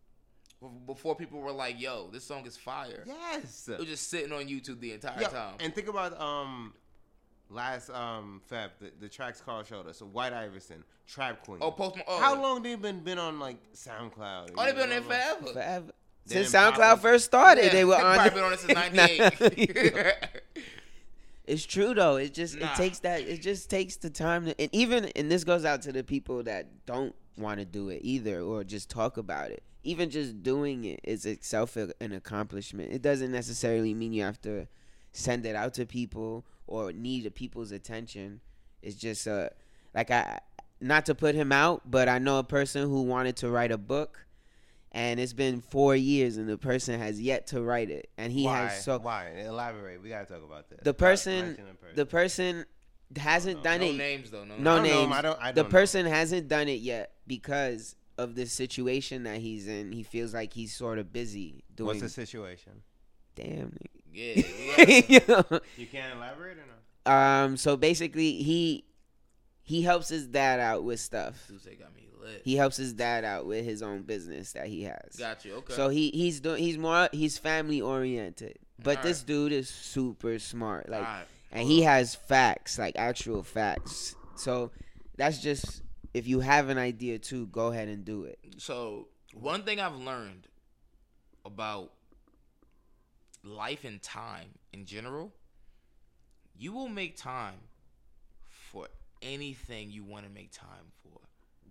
before 0.87 1.14
people 1.16 1.41
were 1.41 1.53
like, 1.53 1.80
"Yo, 1.80 2.09
this 2.12 2.24
song 2.24 2.47
is 2.47 2.57
fire." 2.57 3.03
Yes. 3.07 3.68
It 3.68 3.78
was 3.78 3.89
just 3.89 4.09
sitting 4.11 4.32
on 4.32 4.45
YouTube 4.47 4.80
the 4.80 4.93
entire 4.93 5.20
Yo, 5.22 5.28
time. 5.28 5.55
and 5.61 5.74
think 5.74 5.89
about 5.89 6.18
um 6.20 6.74
last 7.51 7.89
um 7.91 8.41
Feb 8.51 8.70
the, 8.80 8.93
the 9.01 9.09
tracks 9.09 9.41
Carl 9.41 9.62
showed 9.64 9.87
us. 9.87 9.99
So 9.99 10.07
White 10.07 10.32
Iverson, 10.35 10.85
Trap 11.07 11.45
Queen. 11.45 11.59
Oh, 11.62 11.70
Post 11.70 11.97
Mal- 11.97 12.05
oh. 12.09 12.20
How 12.20 12.41
long 12.41 12.62
they 12.62 12.74
been 12.74 13.01
been 13.01 13.18
on 13.18 13.39
like 13.41 13.57
SoundCloud? 13.72 14.51
oh, 14.57 14.64
they've 14.64 14.74
been 14.74 14.85
on 14.85 14.89
there 14.91 15.03
forever. 15.03 15.47
Forever. 15.53 15.93
Since 16.27 16.53
SoundCloud 16.53 16.79
up. 16.93 17.01
first 17.01 17.25
started, 17.27 17.66
Yeah, 17.66 17.72
they 17.72 17.85
were 17.85 17.95
on. 18.03 18.14
probably 18.14 18.31
been 18.31 18.45
on 18.45 18.53
it 18.55 18.61
since 18.61 18.75
'98. 18.95 20.14
It's 21.47 21.66
true 21.66 21.93
though. 21.95 22.16
It 22.16 22.33
just 22.33 22.59
Nah. 22.59 22.72
it 22.72 22.77
takes 22.77 23.01
that. 23.01 23.20
It 23.20 23.43
just 23.43 23.68
takes 23.68 23.97
the 23.97 24.09
time 24.09 24.47
to, 24.47 24.59
and 24.61 24.70
even 24.72 25.05
and 25.16 25.31
this 25.31 25.45
goes 25.45 25.64
out 25.64 25.83
to 25.83 25.93
the 25.93 26.03
people 26.03 26.43
that 26.45 26.87
don't 26.87 27.14
want 27.37 27.59
to 27.59 27.66
do 27.66 27.91
it 27.91 28.01
either, 28.03 28.41
or 28.41 28.64
just 28.64 28.89
talk 28.89 29.16
about 29.18 29.51
it. 29.51 29.62
Even 29.83 30.09
just 30.09 30.43
doing 30.43 30.85
it 30.85 31.01
is 31.05 31.27
itself 31.27 31.77
a- 31.77 31.93
an 32.01 32.12
accomplishment. 32.12 32.93
It 32.93 33.03
doesn't 33.03 33.31
necessarily 33.31 33.93
mean 33.93 34.14
you 34.14 34.22
have 34.22 34.41
to 34.43 34.66
send 35.12 35.45
it 35.45 35.55
out 35.55 35.75
to 35.75 35.85
people 35.85 36.47
or 36.66 36.93
need 36.93 37.33
people's 37.35 37.70
attention. 37.72 38.41
It's 38.83 38.97
just 38.97 39.29
uh 39.29 39.51
like 39.95 40.11
I 40.11 40.41
not 40.81 41.05
to 41.07 41.14
put 41.14 41.35
him 41.35 41.53
out, 41.53 41.83
but 41.91 42.09
I 42.09 42.18
know 42.18 42.39
a 42.39 42.45
person 42.45 42.89
who 42.89 43.03
wanted 43.03 43.37
to 43.37 43.51
write 43.51 43.70
a 43.70 43.79
book. 43.79 44.24
And 44.97 45.18
it's 45.18 45.32
been 45.32 45.61
four 45.61 45.97
years, 45.97 46.36
and 46.36 46.49
the 46.49 46.57
person 46.57 47.01
has 47.01 47.20
yet 47.20 47.49
to 47.49 47.61
write 47.61 47.90
it. 47.90 48.11
And 48.16 48.32
he 48.32 48.45
why? 48.45 48.59
has 48.68 48.84
so 48.84 48.99
why? 49.01 49.28
Elaborate. 49.45 50.01
We 50.01 50.09
gotta 50.09 50.26
talk 50.26 50.45
about 50.45 50.70
this. 50.70 50.78
the 50.84 50.95
person, 50.95 51.57
the 51.57 51.57
person. 51.57 51.97
the 51.97 52.07
person 52.07 52.64
hasn't 53.16 53.64
done 53.64 53.80
No 53.80 53.86
it. 53.88 53.97
names, 53.97 54.30
though, 54.30 54.45
no- 54.45 54.57
no 54.57 54.70
I 54.72 54.74
don't 54.76 54.84
know 54.84 54.90
him. 54.90 54.97
names. 55.11 55.12
I 55.12 55.22
don't- 55.22 55.38
the 55.40 55.53
don't 55.53 55.57
know. 55.64 55.70
person 55.70 56.07
hasn't 56.07 56.47
done 56.49 56.68
it 56.68 56.80
yet 56.80 57.12
because 57.26 57.97
of 58.18 58.36
the 58.36 58.47
situation 58.47 59.24
that 59.24 59.38
he's 59.38 59.66
in. 59.66 59.90
He 59.90 60.05
feels 60.05 60.32
like 60.32 60.53
he's 60.53 60.72
sort 60.72 61.01
of 61.01 61.12
busy 61.12 61.64
doing. 61.74 61.88
What's 61.88 62.01
the 62.01 62.09
situation? 62.09 62.82
Damn. 63.34 63.76
nigga. 64.14 65.09
Yeah. 65.11 65.59
You 65.76 65.86
can't 65.88 66.14
elaborate 66.16 66.57
or 66.59 66.64
no? 67.07 67.12
um. 67.12 67.57
So 67.57 67.76
basically, 67.76 68.42
he 68.45 68.84
he 69.65 69.83
helps 69.83 70.09
his 70.09 70.27
dad 70.27 70.61
out 70.61 70.85
with 70.85 71.01
stuff. 71.01 71.43
Tuesday 71.49 71.75
got 71.75 71.95
me 71.97 72.07
lit. 72.21 72.43
He 72.45 72.55
helps 72.55 72.77
his 72.77 72.93
dad 72.93 73.25
out 73.25 73.47
with 73.47 73.65
his 73.65 73.83
own 73.83 74.03
business 74.03 74.53
that 74.53 74.67
he 74.67 74.83
has. 74.85 75.17
Got 75.19 75.45
you, 75.45 75.55
okay. 75.55 75.73
So 75.73 75.89
he 75.89 76.11
he's 76.11 76.41
doing 76.41 76.62
he's 76.62 76.79
more 76.79 77.09
he's 77.12 77.39
family 77.39 77.81
oriented. 77.81 78.59
But 78.83 79.03
this 79.03 79.19
Alright. 79.19 79.27
dude 79.27 79.53
is 79.53 79.69
super 79.69 80.39
smart. 80.39 80.89
Like 80.91 81.07
and 81.51 81.67
he 81.67 81.83
has 81.83 82.15
facts, 82.15 82.79
like 82.79 82.95
actual 82.97 83.43
facts. 83.43 84.15
So 84.37 84.71
that's 85.17 85.39
just 85.39 85.83
if 86.12 86.29
you 86.29 86.41
have 86.41 86.69
an 86.69 86.77
idea 86.77 87.19
too, 87.19 87.47
go 87.47 87.69
ahead 87.69 87.89
and 87.89 88.05
do 88.05 88.25
it. 88.25 88.39
So 88.59 89.09
one 89.33 89.62
thing 89.62 89.81
I've 89.81 89.97
learned 89.97 90.47
about 91.47 91.91
life 93.43 93.85
and 93.85 94.03
time 94.03 94.59
in 94.75 94.85
general, 94.85 95.33
you 96.55 96.73
will 96.73 96.89
make 96.89 97.17
time 97.17 97.61
anything 99.25 99.91
you 99.91 100.05
want 100.05 100.25
to 100.27 100.31
make 100.31 100.53
time 100.53 100.93
for. 101.03 101.18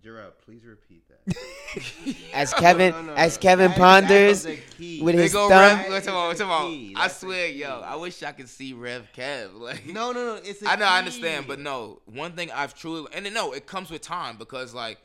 Jarrell, 0.04 0.32
please 0.44 0.64
repeat 0.66 1.02
that. 1.08 1.36
As 2.34 2.52
Kevin 2.52 2.90
No, 2.92 3.00
no, 3.00 3.06
no, 3.08 3.14
as. 3.14 3.38
Kevin 3.38 3.70
That- 3.70 3.78
that 3.78 4.02
ponders 4.04 4.44
was 4.46 4.58
with 5.00 5.16
They 5.16 5.22
his 5.22 5.32
thumb. 5.32 5.50
Rev, 5.50 5.88
what's 5.88 6.06
about, 6.06 6.28
what's 6.28 6.40
about, 6.40 6.68
key. 6.68 6.94
I 6.94 7.08
swear, 7.08 7.48
yo. 7.48 7.80
I 7.80 7.96
wish 7.96 8.22
I 8.22 8.32
could 8.32 8.48
see 8.50 8.74
Rev 8.74 9.08
Kev. 9.16 9.54
Like, 9.58 9.86
No, 9.86 10.12
no, 10.12 10.34
no. 10.34 10.40
It's 10.44 10.60
a 10.62 10.68
I 10.68 10.76
know, 10.76 10.84
I 10.84 10.98
understand, 10.98 11.46
but 11.46 11.58
no. 11.58 12.02
One 12.04 12.32
thing 12.32 12.50
I've 12.50 12.74
truly, 12.74 13.08
and 13.14 13.32
no, 13.32 13.52
it 13.52 13.66
comes 13.66 13.90
with 13.90 14.02
time 14.02 14.36
because, 14.36 14.74
like, 14.74 14.98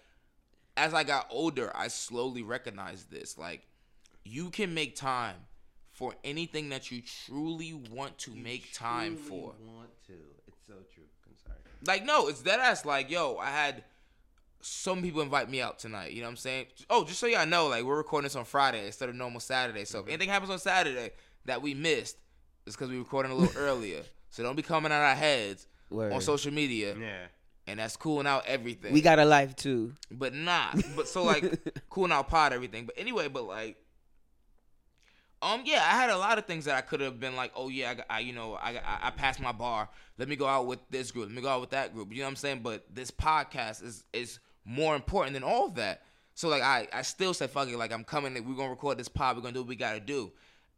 as 0.75 0.93
I 0.93 1.03
got 1.05 1.27
older, 1.29 1.71
I 1.75 1.87
slowly 1.87 2.43
recognized 2.43 3.09
this. 3.09 3.37
Like, 3.37 3.61
you 4.25 4.49
can 4.49 4.73
make 4.73 4.97
time 4.97 5.35
for 5.91 6.13
anything 6.25 6.69
that 6.69 6.91
you 6.91 7.01
truly 7.25 7.73
want 7.73 8.17
to 8.19 8.31
make 8.31 8.73
time 8.73 9.15
for. 9.15 9.53
Want 9.65 9.89
to? 10.07 10.13
It's 10.47 10.57
so 10.67 10.73
true. 10.93 10.98
Like, 11.85 12.05
no, 12.05 12.27
it's 12.27 12.41
dead 12.41 12.59
ass. 12.59 12.85
Like, 12.85 13.09
yo, 13.09 13.37
I 13.37 13.49
had 13.49 13.83
some 14.61 15.01
people 15.01 15.21
invite 15.21 15.49
me 15.49 15.61
out 15.61 15.79
tonight. 15.79 16.11
You 16.11 16.21
know 16.21 16.27
what 16.27 16.31
I'm 16.31 16.37
saying? 16.37 16.65
Oh, 16.89 17.05
just 17.05 17.19
so 17.19 17.27
y'all 17.27 17.45
know, 17.45 17.67
like, 17.67 17.83
we're 17.83 17.97
recording 17.97 18.25
this 18.25 18.35
on 18.35 18.45
Friday 18.45 18.85
instead 18.85 19.09
of 19.09 19.15
normal 19.15 19.39
Saturday. 19.39 19.85
So 19.85 19.99
if 19.99 20.03
mm-hmm. 20.03 20.11
anything 20.11 20.29
happens 20.29 20.51
on 20.51 20.59
Saturday 20.59 21.11
that 21.45 21.61
we 21.61 21.73
missed, 21.73 22.17
it's 22.65 22.75
because 22.75 22.89
we 22.89 22.97
recording 22.97 23.31
a 23.31 23.35
little 23.35 23.61
earlier. 23.61 24.03
So 24.29 24.43
don't 24.43 24.55
be 24.55 24.61
coming 24.61 24.91
out 24.91 25.01
our 25.01 25.15
heads 25.15 25.67
on 25.91 26.21
social 26.21 26.53
media. 26.53 26.95
Yeah. 26.99 27.25
And 27.67 27.79
that's 27.79 27.95
cooling 27.97 28.25
out 28.25 28.45
everything. 28.47 28.93
We 28.93 29.01
got 29.01 29.19
a 29.19 29.25
life 29.25 29.55
too. 29.55 29.93
But 30.11 30.33
nah. 30.33 30.71
But 30.95 31.07
so 31.07 31.23
like 31.23 31.59
cooling 31.89 32.11
out 32.11 32.27
pod 32.27 32.51
everything. 32.51 32.85
But 32.85 32.95
anyway, 32.97 33.27
but 33.27 33.43
like 33.43 33.77
um 35.41 35.61
yeah, 35.65 35.77
I 35.77 35.95
had 35.95 36.09
a 36.09 36.17
lot 36.17 36.37
of 36.37 36.45
things 36.45 36.65
that 36.65 36.75
I 36.75 36.81
could 36.81 36.99
have 37.01 37.19
been 37.19 37.35
like, 37.35 37.51
oh 37.55 37.69
yeah, 37.69 37.95
I, 38.09 38.17
I 38.17 38.19
you 38.19 38.33
know 38.33 38.55
I, 38.55 38.71
I 38.71 39.07
I 39.07 39.09
passed 39.11 39.39
my 39.39 39.51
bar. 39.51 39.89
Let 40.17 40.27
me 40.27 40.35
go 40.35 40.47
out 40.47 40.67
with 40.67 40.79
this 40.89 41.11
group. 41.11 41.27
Let 41.27 41.35
me 41.35 41.41
go 41.41 41.49
out 41.49 41.61
with 41.61 41.69
that 41.71 41.93
group. 41.93 42.11
You 42.11 42.19
know 42.19 42.23
what 42.25 42.29
I'm 42.31 42.35
saying? 42.35 42.61
But 42.63 42.85
this 42.93 43.11
podcast 43.11 43.83
is 43.83 44.03
is 44.13 44.39
more 44.65 44.95
important 44.95 45.33
than 45.33 45.43
all 45.43 45.67
of 45.67 45.75
that. 45.75 46.01
So 46.35 46.49
like 46.49 46.61
I 46.61 46.87
I 46.91 47.01
still 47.03 47.33
said 47.33 47.49
fuck 47.49 47.69
it. 47.69 47.77
Like 47.77 47.93
I'm 47.93 48.03
coming. 48.03 48.33
We're 48.33 48.55
gonna 48.55 48.69
record 48.69 48.97
this 48.97 49.07
pod. 49.07 49.35
We're 49.35 49.41
gonna 49.41 49.53
do 49.53 49.61
what 49.61 49.69
we 49.69 49.75
gotta 49.75 49.99
do. 49.99 50.31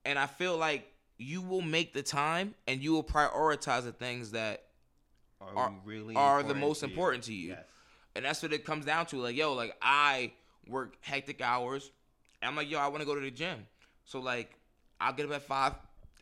And 0.05 0.18
I 0.18 0.28
feel 0.28 0.57
like 0.57 0.91
you 1.18 1.41
will 1.41 1.62
make 1.62 1.93
the 1.93 2.01
time 2.01 2.55
and 2.68 2.82
you 2.82 2.93
will 2.93 3.03
prioritize 3.03 3.84
the 3.84 3.91
things 3.91 4.32
that 4.32 4.64
Are, 5.39 5.55
are 5.55 5.74
really 5.86 6.16
are 6.16 6.41
the 6.43 6.55
most 6.55 6.80
to 6.80 6.86
important 6.86 7.24
to 7.26 7.34
you. 7.34 7.49
Yes. 7.49 7.66
And 8.16 8.26
that's 8.26 8.41
what 8.41 8.51
it 8.53 8.66
comes 8.66 8.86
down 8.86 9.05
to. 9.07 9.18
Like, 9.18 9.36
yo, 9.36 9.53
like 9.53 9.76
I 9.82 10.34
work 10.68 10.97
hectic 11.01 11.41
hours. 11.41 11.91
And 12.41 12.49
I'm 12.49 12.55
like, 12.55 12.70
yo, 12.70 12.80
I 12.80 12.88
want 12.88 13.01
to 13.01 13.05
go 13.05 13.14
to 13.14 13.22
the 13.22 13.32
gym. 13.32 13.68
So 14.12 14.20
like 14.20 14.59
I'll 14.99 15.14
get 15.14 15.26
up 15.26 15.32
at 15.32 15.43
five 15.43 15.74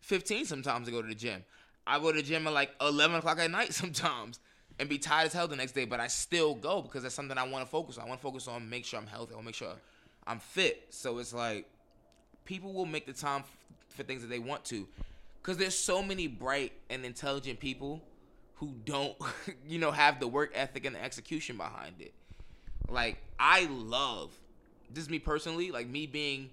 fifteen 0.02 0.46
sometimes 0.46 0.86
to 0.86 0.92
go 0.92 1.02
to 1.02 1.08
the 1.08 1.16
gym. 1.16 1.44
I 1.88 1.98
go 1.98 2.12
to 2.12 2.18
the 2.18 2.24
gym 2.24 2.46
at 2.46 2.54
like 2.54 2.70
eleven 2.80 3.16
o'clock 3.16 3.40
at 3.40 3.50
night 3.50 3.74
sometimes 3.84 4.40
and 4.78 4.88
be 4.88 5.00
tired 5.00 5.26
as 5.26 5.34
hell 5.34 5.48
the 5.48 5.56
next 5.56 5.72
day, 5.72 5.86
but 5.86 6.00
I 6.00 6.06
still 6.06 6.54
go 6.54 6.84
because 6.84 7.02
that's 7.02 7.16
something 7.16 7.36
I 7.36 7.48
want 7.48 7.66
to 7.66 7.70
focus 7.70 7.98
on. 7.98 8.06
I 8.06 8.08
want 8.08 8.20
to 8.20 8.24
focus 8.24 8.48
on 8.48 8.70
make 8.70 8.86
sure 8.86 9.00
I'm 9.00 9.08
healthy. 9.08 9.32
I 9.32 9.38
want 9.38 9.46
to 9.46 9.48
make 9.48 9.56
sure 9.56 9.74
I'm 10.28 10.40
fit. 10.40 10.86
So 10.92 11.18
it's 11.18 11.34
like 11.34 11.66
people 12.46 12.74
will 12.74 12.86
make 12.86 13.08
the 13.08 13.14
time 13.14 13.44
for 13.90 14.04
things 14.04 14.22
that 14.22 14.28
they 14.28 14.38
want 14.38 14.64
to 14.66 14.88
because 15.42 15.58
there's 15.58 15.78
so 15.78 16.04
many 16.04 16.28
bright 16.28 16.74
and 16.92 17.04
intelligent 17.04 17.60
people 17.60 18.04
who 18.56 18.72
don't 18.86 19.18
you 19.68 19.80
know 19.80 19.90
have 19.90 20.20
the 20.20 20.28
work 20.28 20.52
ethic 20.54 20.86
and 20.86 20.96
the 20.96 21.04
execution 21.04 21.58
behind 21.58 21.96
it 22.00 22.14
like 22.88 23.18
i 23.40 23.68
love 23.72 24.32
this 24.92 25.04
is 25.04 25.10
me 25.10 25.20
personally 25.20 25.72
like 25.72 25.88
me 25.88 26.06
being 26.06 26.50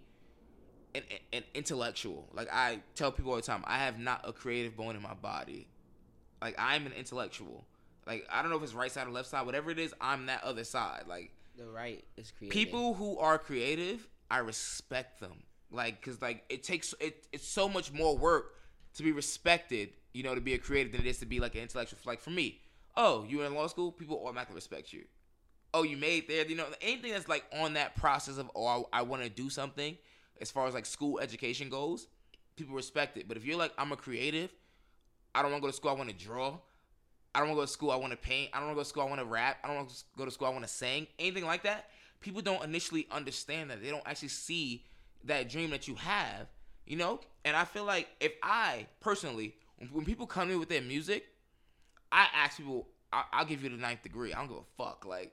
an, 0.97 1.19
an 1.33 1.43
intellectual. 1.55 2.29
Like 2.33 2.49
i 2.53 2.81
tell 2.95 3.13
people 3.13 3.31
all 3.33 3.37
the 3.37 3.43
time 3.43 3.63
i 3.67 3.79
have 3.79 3.99
not 3.99 4.21
a 4.25 4.33
creative 4.33 4.77
bone 4.77 4.97
in 4.97 5.03
my 5.03 5.15
body. 5.15 5.69
Like 6.43 6.55
i'm 6.59 6.87
an 6.87 6.93
intellectual. 6.93 7.65
Like 8.07 8.27
i 8.33 8.43
don't 8.43 8.51
know 8.51 8.57
if 8.57 8.63
it's 8.63 8.75
right 8.75 8.91
side 8.91 9.07
or 9.07 9.11
left 9.11 9.29
side 9.29 9.47
whatever 9.47 9.71
it 9.71 9.79
is 9.79 9.95
i'm 10.01 10.27
that 10.27 10.43
other 10.45 10.65
side. 10.65 11.05
Like 11.09 11.31
The 11.57 11.67
right 11.67 12.05
is 12.17 12.31
creative. 12.37 12.53
people 12.53 12.95
who 12.95 13.19
are 13.19 13.39
creative 13.39 14.07
i 14.31 14.39
respect 14.39 15.21
them. 15.21 15.43
Like 15.71 16.01
because 16.01 16.21
like 16.23 16.45
it 16.49 16.63
takes 16.63 16.95
it, 17.01 17.27
it's 17.33 17.47
so 17.49 17.69
much 17.69 17.93
more 17.93 18.17
work 18.17 18.55
to 18.95 19.03
be 19.03 19.13
respected 19.13 19.91
you 20.15 20.23
know 20.23 20.35
to 20.35 20.41
be 20.41 20.55
a 20.55 20.59
creative 20.59 20.93
than 20.93 21.03
it 21.03 21.07
is 21.07 21.19
to 21.19 21.27
be 21.27 21.41
like 21.41 21.55
an 21.55 21.63
intellectual. 21.63 21.99
Like 22.05 22.21
for 22.21 22.31
me 22.31 22.61
oh 22.97 23.25
you 23.29 23.39
were 23.39 23.45
in 23.47 23.55
law 23.55 23.67
school 23.67 23.93
people 23.93 24.21
automatically 24.25 24.55
respect 24.55 24.93
you. 24.93 25.05
Oh 25.75 25.83
you 25.83 25.97
made 25.97 26.29
there 26.29 26.47
you 26.47 26.55
know 26.57 26.65
anything 26.81 27.11
that's 27.13 27.29
like 27.29 27.45
on 27.53 27.75
that 27.75 27.97
process 27.97 28.39
of 28.39 28.51
oh 28.55 28.87
i, 28.93 29.01
I 29.01 29.03
want 29.03 29.23
to 29.25 29.29
do 29.29 29.51
something 29.51 29.99
as 30.41 30.51
far 30.51 30.67
as 30.67 30.75
like 30.75 30.87
school 30.87 31.19
education 31.21 31.69
goes 31.69 32.09
people 32.57 32.75
respect 32.75 33.17
it 33.17 33.29
but 33.29 33.37
if 33.37 33.45
you're 33.45 33.59
like 33.59 33.73
i'm 33.79 33.93
a 33.93 33.97
creative 33.97 34.51
i 35.35 35.43
don't 35.43 35.51
want 35.51 35.63
to 35.63 35.67
go 35.67 35.71
to 35.71 35.77
school 35.77 35.91
i 35.91 35.95
want 35.95 36.09
to 36.09 36.15
draw 36.15 36.59
I 37.37 37.41
don't 37.41 37.49
want 37.49 37.59
to 37.59 37.61
go 37.61 37.67
to 37.67 37.73
school. 37.73 37.91
I 37.91 37.97
want 37.97 38.13
to 38.13 38.17
paint. 38.17 38.49
I 38.55 38.61
don't 38.61 38.69
want 38.69 38.77
to 38.77 38.79
go 38.79 38.83
to 38.83 38.89
school. 38.89 39.03
I 39.03 39.07
want 39.07 39.21
to 39.21 39.27
rap. 39.27 39.59
I 39.63 39.67
don't 39.67 39.77
want 39.77 39.91
to 39.91 40.05
go 40.17 40.25
to 40.25 40.31
school. 40.31 40.47
I 40.47 40.51
want 40.51 40.65
to 40.65 40.71
sing. 40.71 41.07
Anything 41.19 41.45
like 41.45 41.65
that. 41.65 41.91
People 42.21 42.41
don't 42.41 42.65
initially 42.65 43.07
understand 43.11 43.69
that. 43.69 43.83
They 43.83 43.91
don't 43.91 44.03
actually 44.07 44.29
see 44.29 44.87
that 45.25 45.51
dream 45.51 45.69
that 45.69 45.87
you 45.87 45.97
have, 45.97 46.47
you 46.87 46.97
know? 46.97 47.21
And 47.45 47.55
I 47.55 47.65
feel 47.67 47.85
like 47.85 48.09
if 48.21 48.33
I 48.43 48.87
personally, 49.01 49.55
when, 49.93 50.07
people 50.07 50.27
come 50.27 50.49
to 50.49 50.55
me 50.55 50.59
with 50.59 50.71
their 50.71 50.81
music, 50.81 51.27
I 52.11 52.27
ask 52.35 52.57
people, 52.57 52.89
I, 53.13 53.25
I'll 53.35 53.45
give 53.45 53.63
you 53.63 53.69
the 53.69 53.77
ninth 53.77 54.03
degree. 54.03 54.33
I 54.33 54.39
don't 54.39 54.49
give 54.49 54.57
a 54.57 54.83
fuck. 54.83 55.05
Like, 55.05 55.33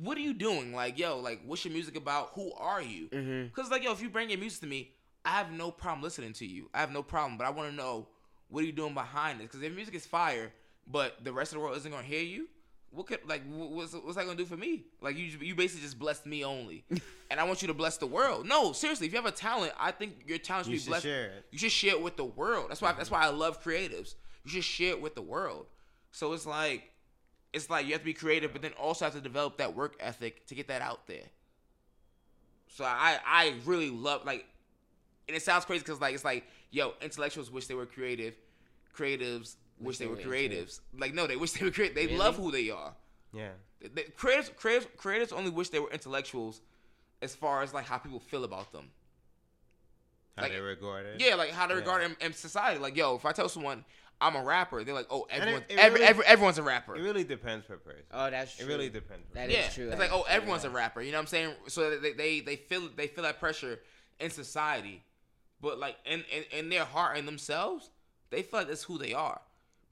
what 0.00 0.16
are 0.18 0.22
you 0.22 0.34
doing? 0.34 0.74
Like, 0.74 0.98
yo, 0.98 1.18
like, 1.18 1.40
what's 1.46 1.64
your 1.64 1.72
music 1.72 1.96
about? 1.96 2.30
Who 2.34 2.52
are 2.54 2.82
you? 2.82 3.08
Mm-hmm. 3.08 3.44
Because, 3.46 3.70
like, 3.70 3.82
yo, 3.82 3.92
if 3.92 4.02
you 4.02 4.08
bring 4.08 4.30
your 4.30 4.38
music 4.38 4.60
to 4.60 4.66
me, 4.66 4.92
I 5.24 5.30
have 5.30 5.52
no 5.52 5.70
problem 5.70 6.02
listening 6.02 6.32
to 6.34 6.46
you. 6.46 6.70
I 6.72 6.80
have 6.80 6.92
no 6.92 7.02
problem, 7.02 7.38
but 7.38 7.46
I 7.46 7.50
want 7.50 7.70
to 7.70 7.76
know 7.76 8.06
what 8.48 8.62
are 8.62 8.66
you 8.66 8.72
doing 8.72 8.94
behind 8.94 9.40
it? 9.40 9.44
Because 9.44 9.60
if 9.60 9.66
your 9.66 9.74
music 9.74 9.94
is 9.94 10.06
fire, 10.06 10.52
but 10.86 11.22
the 11.22 11.32
rest 11.32 11.52
of 11.52 11.58
the 11.58 11.64
world 11.64 11.76
isn't 11.76 11.90
gonna 11.90 12.02
hear 12.02 12.22
you, 12.22 12.48
what 12.90 13.06
could 13.06 13.20
like 13.26 13.42
what's 13.46 13.92
what's 13.92 14.16
that 14.16 14.24
gonna 14.24 14.36
do 14.36 14.46
for 14.46 14.56
me? 14.56 14.84
Like 15.00 15.16
you 15.16 15.26
you 15.40 15.54
basically 15.54 15.82
just 15.82 15.98
blessed 15.98 16.24
me 16.24 16.44
only, 16.44 16.84
and 17.30 17.38
I 17.38 17.44
want 17.44 17.60
you 17.60 17.68
to 17.68 17.74
bless 17.74 17.98
the 17.98 18.06
world. 18.06 18.46
No, 18.46 18.72
seriously, 18.72 19.06
if 19.06 19.12
you 19.12 19.18
have 19.18 19.26
a 19.26 19.30
talent, 19.30 19.72
I 19.78 19.90
think 19.90 20.24
your 20.26 20.38
talent 20.38 20.66
should 20.66 20.72
You 20.72 20.78
be 20.78 20.82
should 20.82 20.90
blessed. 20.90 21.04
share 21.04 21.26
it. 21.26 21.46
You 21.50 21.58
should 21.58 21.72
share 21.72 21.92
it 21.92 22.02
with 22.02 22.16
the 22.16 22.24
world. 22.24 22.70
That's 22.70 22.80
why 22.80 22.92
that's 22.92 23.10
mm-hmm. 23.10 23.20
why 23.20 23.26
I 23.26 23.30
love 23.30 23.62
creatives. 23.62 24.14
You 24.44 24.50
should 24.50 24.64
share 24.64 24.90
it 24.90 25.02
with 25.02 25.14
the 25.14 25.22
world. 25.22 25.66
So 26.12 26.32
it's 26.32 26.46
like 26.46 26.90
it's 27.52 27.70
like 27.70 27.86
you 27.86 27.92
have 27.92 28.02
to 28.02 28.04
be 28.04 28.14
creative, 28.14 28.52
but 28.52 28.62
then 28.62 28.72
also 28.72 29.04
have 29.06 29.14
to 29.14 29.20
develop 29.20 29.56
that 29.58 29.74
work 29.74 29.96
ethic 30.00 30.46
to 30.46 30.54
get 30.54 30.68
that 30.68 30.82
out 30.82 31.06
there. 31.06 31.24
So 32.68 32.84
I 32.84 33.18
I 33.26 33.54
really 33.64 33.90
love 33.90 34.24
like, 34.24 34.46
and 35.26 35.36
it 35.36 35.42
sounds 35.42 35.64
crazy 35.64 35.80
because 35.84 36.00
like 36.00 36.14
it's 36.14 36.24
like 36.24 36.44
yo 36.70 36.92
intellectuals 37.00 37.50
wish 37.50 37.66
they 37.66 37.74
were 37.74 37.86
creative, 37.86 38.34
creatives 38.96 39.56
wish 39.80 39.98
they 39.98 40.06
were 40.06 40.16
creatives. 40.16 40.80
Like 40.96 41.14
no, 41.14 41.26
they 41.26 41.36
wish 41.36 41.52
they 41.52 41.64
were 41.64 41.70
creative. 41.70 41.94
They 41.96 42.06
Really? 42.06 42.18
love 42.18 42.36
who 42.36 42.50
they 42.50 42.70
are. 42.70 42.94
Yeah. 43.32 43.50
The- 43.80 43.88
the 43.88 44.02
creatives, 44.18 44.50
creatives, 44.52 44.86
creatives 44.96 45.32
only 45.32 45.50
wish 45.50 45.68
they 45.70 45.78
were 45.78 45.90
intellectuals, 45.90 46.60
as 47.22 47.34
far 47.34 47.62
as 47.62 47.72
like 47.72 47.86
how 47.86 47.98
people 47.98 48.20
feel 48.20 48.44
about 48.44 48.72
them. 48.72 48.90
How 50.36 50.42
Like- 50.42 50.52
they 50.52 50.60
regard 50.60 51.06
it. 51.06 51.20
Yeah, 51.20 51.34
like 51.36 51.50
how 51.50 51.66
they 51.66 51.74
Yeah. 51.74 51.80
regard 51.80 52.02
in, 52.02 52.16
in 52.20 52.32
society. 52.32 52.78
Like, 52.80 52.96
yo, 52.96 53.14
if 53.16 53.24
I 53.24 53.32
tell 53.32 53.48
someone 53.48 53.84
I'm 54.20 54.34
a 54.34 54.42
rapper, 54.42 54.82
they're 54.82 54.94
like, 54.94 55.06
oh, 55.10 55.26
And 55.30 55.48
it- 55.48 55.66
it 55.68 55.78
every, 55.78 56.00
really- 56.00 56.06
every, 56.10 56.24
everyone's 56.26 56.58
a 56.58 56.62
rapper. 56.62 56.96
It 56.96 57.02
really 57.02 57.22
depends 57.24 57.66
per 57.66 57.76
person. 57.76 58.02
Oh, 58.12 58.28
that's 58.30 58.56
true. 58.56 58.66
It 58.66 58.68
really 58.68 58.88
depends. 58.88 59.26
per 59.28 59.34
That 59.34 59.46
person. 59.48 59.62
is 59.64 59.74
true. 59.74 59.88
It's 59.90 59.98
like, 59.98 60.10
oh, 60.12 60.20
actually, 60.20 60.34
everyone's 60.34 60.64
yeah. 60.64 60.70
a 60.70 60.72
rapper. 60.72 61.02
You 61.02 61.12
know 61.12 61.18
what 61.18 61.22
I'm 61.22 61.26
saying? 61.28 61.54
So 61.68 61.98
they 61.98 62.12
they, 62.12 62.40
they 62.40 62.56
feel 62.56 62.88
they 62.96 63.06
feel 63.06 63.22
that 63.24 63.38
pressure 63.38 63.78
in 64.18 64.30
society, 64.30 65.02
but 65.60 65.78
like 65.78 65.96
in, 66.04 66.24
in 66.34 66.44
in 66.58 66.68
their 66.68 66.84
heart 66.84 67.16
and 67.16 67.28
themselves, 67.28 67.90
they 68.30 68.42
feel 68.42 68.60
like 68.60 68.68
that's 68.68 68.82
who 68.82 68.98
they 68.98 69.12
are. 69.14 69.40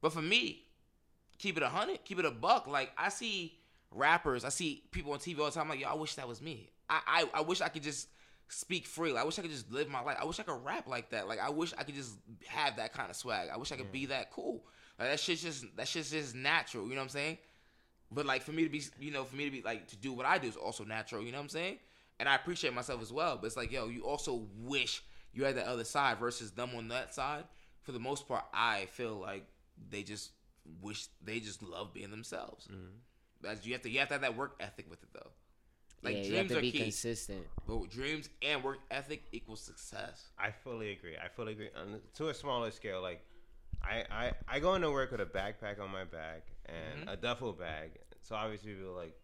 But 0.00 0.12
for 0.12 0.22
me, 0.22 0.64
keep 1.38 1.56
it 1.56 1.62
a 1.62 1.68
hundred, 1.68 2.04
keep 2.04 2.18
it 2.18 2.24
a 2.24 2.30
buck. 2.32 2.66
Like 2.66 2.90
I 2.98 3.08
see 3.10 3.56
rappers, 3.92 4.44
I 4.44 4.48
see 4.48 4.82
people 4.90 5.12
on 5.12 5.18
TV 5.20 5.38
all 5.38 5.46
the 5.46 5.52
time. 5.52 5.68
Like, 5.68 5.80
yo, 5.80 5.88
I 5.88 5.94
wish 5.94 6.16
that 6.16 6.26
was 6.26 6.42
me. 6.42 6.70
I 6.90 7.00
I, 7.34 7.38
I 7.38 7.40
wish 7.42 7.60
I 7.60 7.68
could 7.68 7.84
just 7.84 8.08
speak 8.48 8.86
freely. 8.86 9.18
I 9.18 9.24
wish 9.24 9.38
I 9.38 9.42
could 9.42 9.50
just 9.50 9.70
live 9.72 9.88
my 9.88 10.00
life. 10.00 10.16
I 10.20 10.24
wish 10.24 10.38
I 10.38 10.44
could 10.44 10.64
rap 10.64 10.86
like 10.86 11.10
that. 11.10 11.28
Like 11.28 11.40
I 11.40 11.50
wish 11.50 11.72
I 11.76 11.82
could 11.82 11.94
just 11.94 12.16
have 12.46 12.76
that 12.76 12.92
kind 12.92 13.10
of 13.10 13.16
swag. 13.16 13.48
I 13.52 13.56
wish 13.56 13.72
I 13.72 13.76
could 13.76 13.92
be 13.92 14.06
that 14.06 14.30
cool. 14.30 14.64
Like 14.98 15.10
that 15.10 15.20
shit's 15.20 15.42
just 15.42 15.64
that 15.76 15.88
shit's 15.88 16.10
just 16.10 16.34
natural. 16.34 16.84
You 16.84 16.90
know 16.90 16.96
what 16.96 17.04
I'm 17.04 17.08
saying? 17.10 17.38
But 18.10 18.26
like 18.26 18.42
for 18.42 18.52
me 18.52 18.64
to 18.64 18.70
be, 18.70 18.82
you 19.00 19.10
know, 19.10 19.24
for 19.24 19.36
me 19.36 19.44
to 19.44 19.50
be 19.50 19.62
like 19.62 19.88
to 19.88 19.96
do 19.96 20.12
what 20.12 20.26
I 20.26 20.38
do 20.38 20.48
is 20.48 20.56
also 20.56 20.84
natural. 20.84 21.22
You 21.22 21.32
know 21.32 21.38
what 21.38 21.44
I'm 21.44 21.48
saying? 21.50 21.78
And 22.18 22.28
I 22.28 22.34
appreciate 22.34 22.72
myself 22.72 23.02
as 23.02 23.12
well. 23.12 23.36
But 23.36 23.48
it's 23.48 23.56
like, 23.56 23.72
yo, 23.72 23.88
you 23.88 24.02
also 24.02 24.46
wish 24.58 25.02
you 25.32 25.44
had 25.44 25.56
that 25.56 25.66
other 25.66 25.84
side 25.84 26.18
versus 26.18 26.52
them 26.52 26.70
on 26.76 26.88
that 26.88 27.14
side. 27.14 27.44
For 27.82 27.92
the 27.92 27.98
most 28.00 28.26
part, 28.26 28.44
I 28.54 28.86
feel 28.86 29.16
like 29.16 29.46
they 29.90 30.02
just 30.02 30.30
wish 30.80 31.08
they 31.22 31.40
just 31.40 31.62
love 31.62 31.92
being 31.92 32.10
themselves. 32.10 32.66
Mm-hmm. 32.66 32.96
That's 33.42 33.66
you 33.66 33.72
have 33.74 33.82
to 33.82 33.90
you 33.90 33.98
have 33.98 34.08
to 34.08 34.14
have 34.14 34.22
that 34.22 34.36
work 34.36 34.56
ethic 34.60 34.88
with 34.88 35.02
it 35.02 35.10
though. 35.12 35.30
Like 36.02 36.16
yeah, 36.16 36.22
dreams 36.22 36.28
you 36.30 36.36
have 36.36 36.48
to 36.48 36.58
are 36.58 36.60
be 36.60 36.72
key. 36.72 36.78
consistent. 36.78 37.46
But 37.66 37.90
dreams 37.90 38.28
and 38.42 38.62
work 38.62 38.78
ethic 38.90 39.24
equals 39.32 39.60
success. 39.60 40.28
I 40.38 40.50
fully 40.50 40.92
agree. 40.92 41.16
I 41.16 41.28
fully 41.28 41.52
agree. 41.52 41.68
On, 41.76 42.00
to 42.14 42.28
a 42.28 42.34
smaller 42.34 42.70
scale, 42.70 43.02
like 43.02 43.24
I, 43.82 44.04
I, 44.10 44.32
I 44.48 44.60
go 44.60 44.74
into 44.74 44.90
work 44.90 45.10
with 45.10 45.20
a 45.20 45.26
backpack 45.26 45.80
on 45.80 45.90
my 45.90 46.04
back 46.04 46.46
and 46.66 47.08
Mhm. 47.08 47.12
a 47.12 47.16
duffel 47.16 47.52
bag. 47.52 47.92
So 48.22 48.34
obviously 48.36 48.72
people 48.72 48.90
are 48.92 49.02
like, 49.02 49.16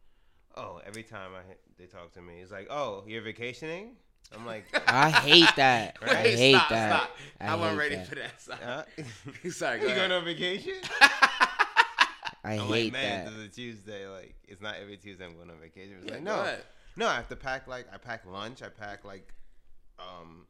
oh, 0.56 0.80
every 0.86 1.02
time 1.02 1.30
I 1.34 1.54
they 1.78 1.86
talk 1.86 2.12
to 2.14 2.22
me, 2.22 2.40
it's 2.40 2.52
like, 2.52 2.68
oh, 2.70 3.04
you're 3.06 3.22
vacationing. 3.22 3.96
I'm 4.34 4.46
like, 4.46 4.64
I 4.88 5.10
hate 5.10 5.54
that. 5.56 5.98
I 6.02 6.14
hate 6.14 6.54
Stop, 6.56 6.68
that. 6.70 6.96
stop. 7.00 7.10
I, 7.40 7.46
I, 7.48 7.54
wasn't 7.54 7.72
hate 7.72 7.78
ready 7.78 7.96
that. 7.96 8.06
for 8.08 8.14
that. 8.14 8.40
Sorry, 8.40 8.58
Huh? 8.64 9.50
Sorry 9.50 9.78
go 9.78 9.84
you 9.86 9.92
ahead. 9.92 10.08
going 10.10 10.12
on 10.12 10.24
vacation? 10.24 10.74
I 12.44 12.54
I'm 12.54 12.60
hate 12.66 12.84
like, 12.84 12.92
man, 12.92 13.24
that. 13.24 13.30
this 13.30 13.38
is 13.40 13.46
a 13.46 13.50
Tuesday. 13.50 14.06
Like, 14.08 14.34
it's 14.48 14.60
not 14.60 14.76
every 14.80 14.96
Tuesday 14.96 15.24
I'm 15.24 15.34
going 15.36 15.50
on 15.50 15.58
vacation. 15.60 15.96
It's 16.00 16.06
Yeah, 16.06 16.14
like, 16.14 16.22
no, 16.22 16.40
ahead. 16.40 16.62
no, 16.96 17.06
I 17.06 17.14
have 17.14 17.28
to 17.28 17.36
pack 17.36 17.68
like 17.68 17.86
I 17.92 17.98
pack 17.98 18.26
lunch. 18.26 18.62
I 18.62 18.68
pack 18.68 19.04
like, 19.04 19.32
um, 19.98 20.46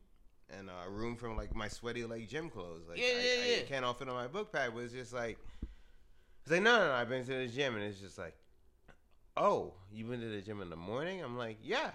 and 0.51 0.69
a 0.71 0.91
room 0.91 1.17
from 1.17 1.37
like 1.37 1.55
my 1.55 1.69
sweaty 1.69 2.05
like 2.05 2.29
gym 2.29 2.49
clothes. 2.49 2.83
Like, 2.89 2.99
Yeah, 2.99 3.05
I, 3.07 3.11
yeah, 3.11 3.43
I 3.45 3.57
yeah. 3.59 3.63
can't 3.69 3.85
all 3.85 3.95
fit 3.95 4.09
on 4.09 4.15
my 4.15 4.27
book 4.27 4.53
bag. 4.53 4.71
But 4.75 4.85
it's 4.85 4.93
just 4.95 5.13
like, 5.13 5.39
it's 6.43 6.51
like 6.51 6.63
no, 6.63 6.79
no, 6.79 6.87
no. 6.89 6.93
I've 6.95 7.09
been 7.09 7.25
to 7.27 7.35
the 7.35 7.49
gym, 7.49 7.75
and 7.77 7.85
it's 7.85 8.01
just 8.01 8.17
like, 8.19 8.35
oh, 9.37 9.75
you've 9.93 10.09
been 10.09 10.21
to 10.21 10.29
the 10.29 10.41
gym 10.41 10.63
in 10.63 10.71
the 10.71 10.77
morning? 10.77 11.23
I'm 11.23 11.37
like, 11.37 11.59
yeah. 11.63 11.91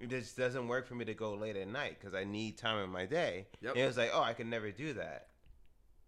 It 0.00 0.10
just 0.10 0.36
doesn't 0.36 0.66
work 0.68 0.86
for 0.86 0.96
me 0.96 1.04
to 1.04 1.14
go 1.14 1.34
late 1.34 1.56
at 1.56 1.68
night 1.68 1.96
because 1.98 2.14
I 2.14 2.24
need 2.24 2.58
time 2.58 2.82
in 2.82 2.90
my 2.90 3.06
day. 3.06 3.46
Yep. 3.62 3.72
And 3.74 3.82
it 3.82 3.86
was 3.86 3.96
like, 3.96 4.10
oh, 4.12 4.22
I 4.22 4.32
could 4.34 4.48
never 4.48 4.70
do 4.72 4.92
that. 4.94 5.28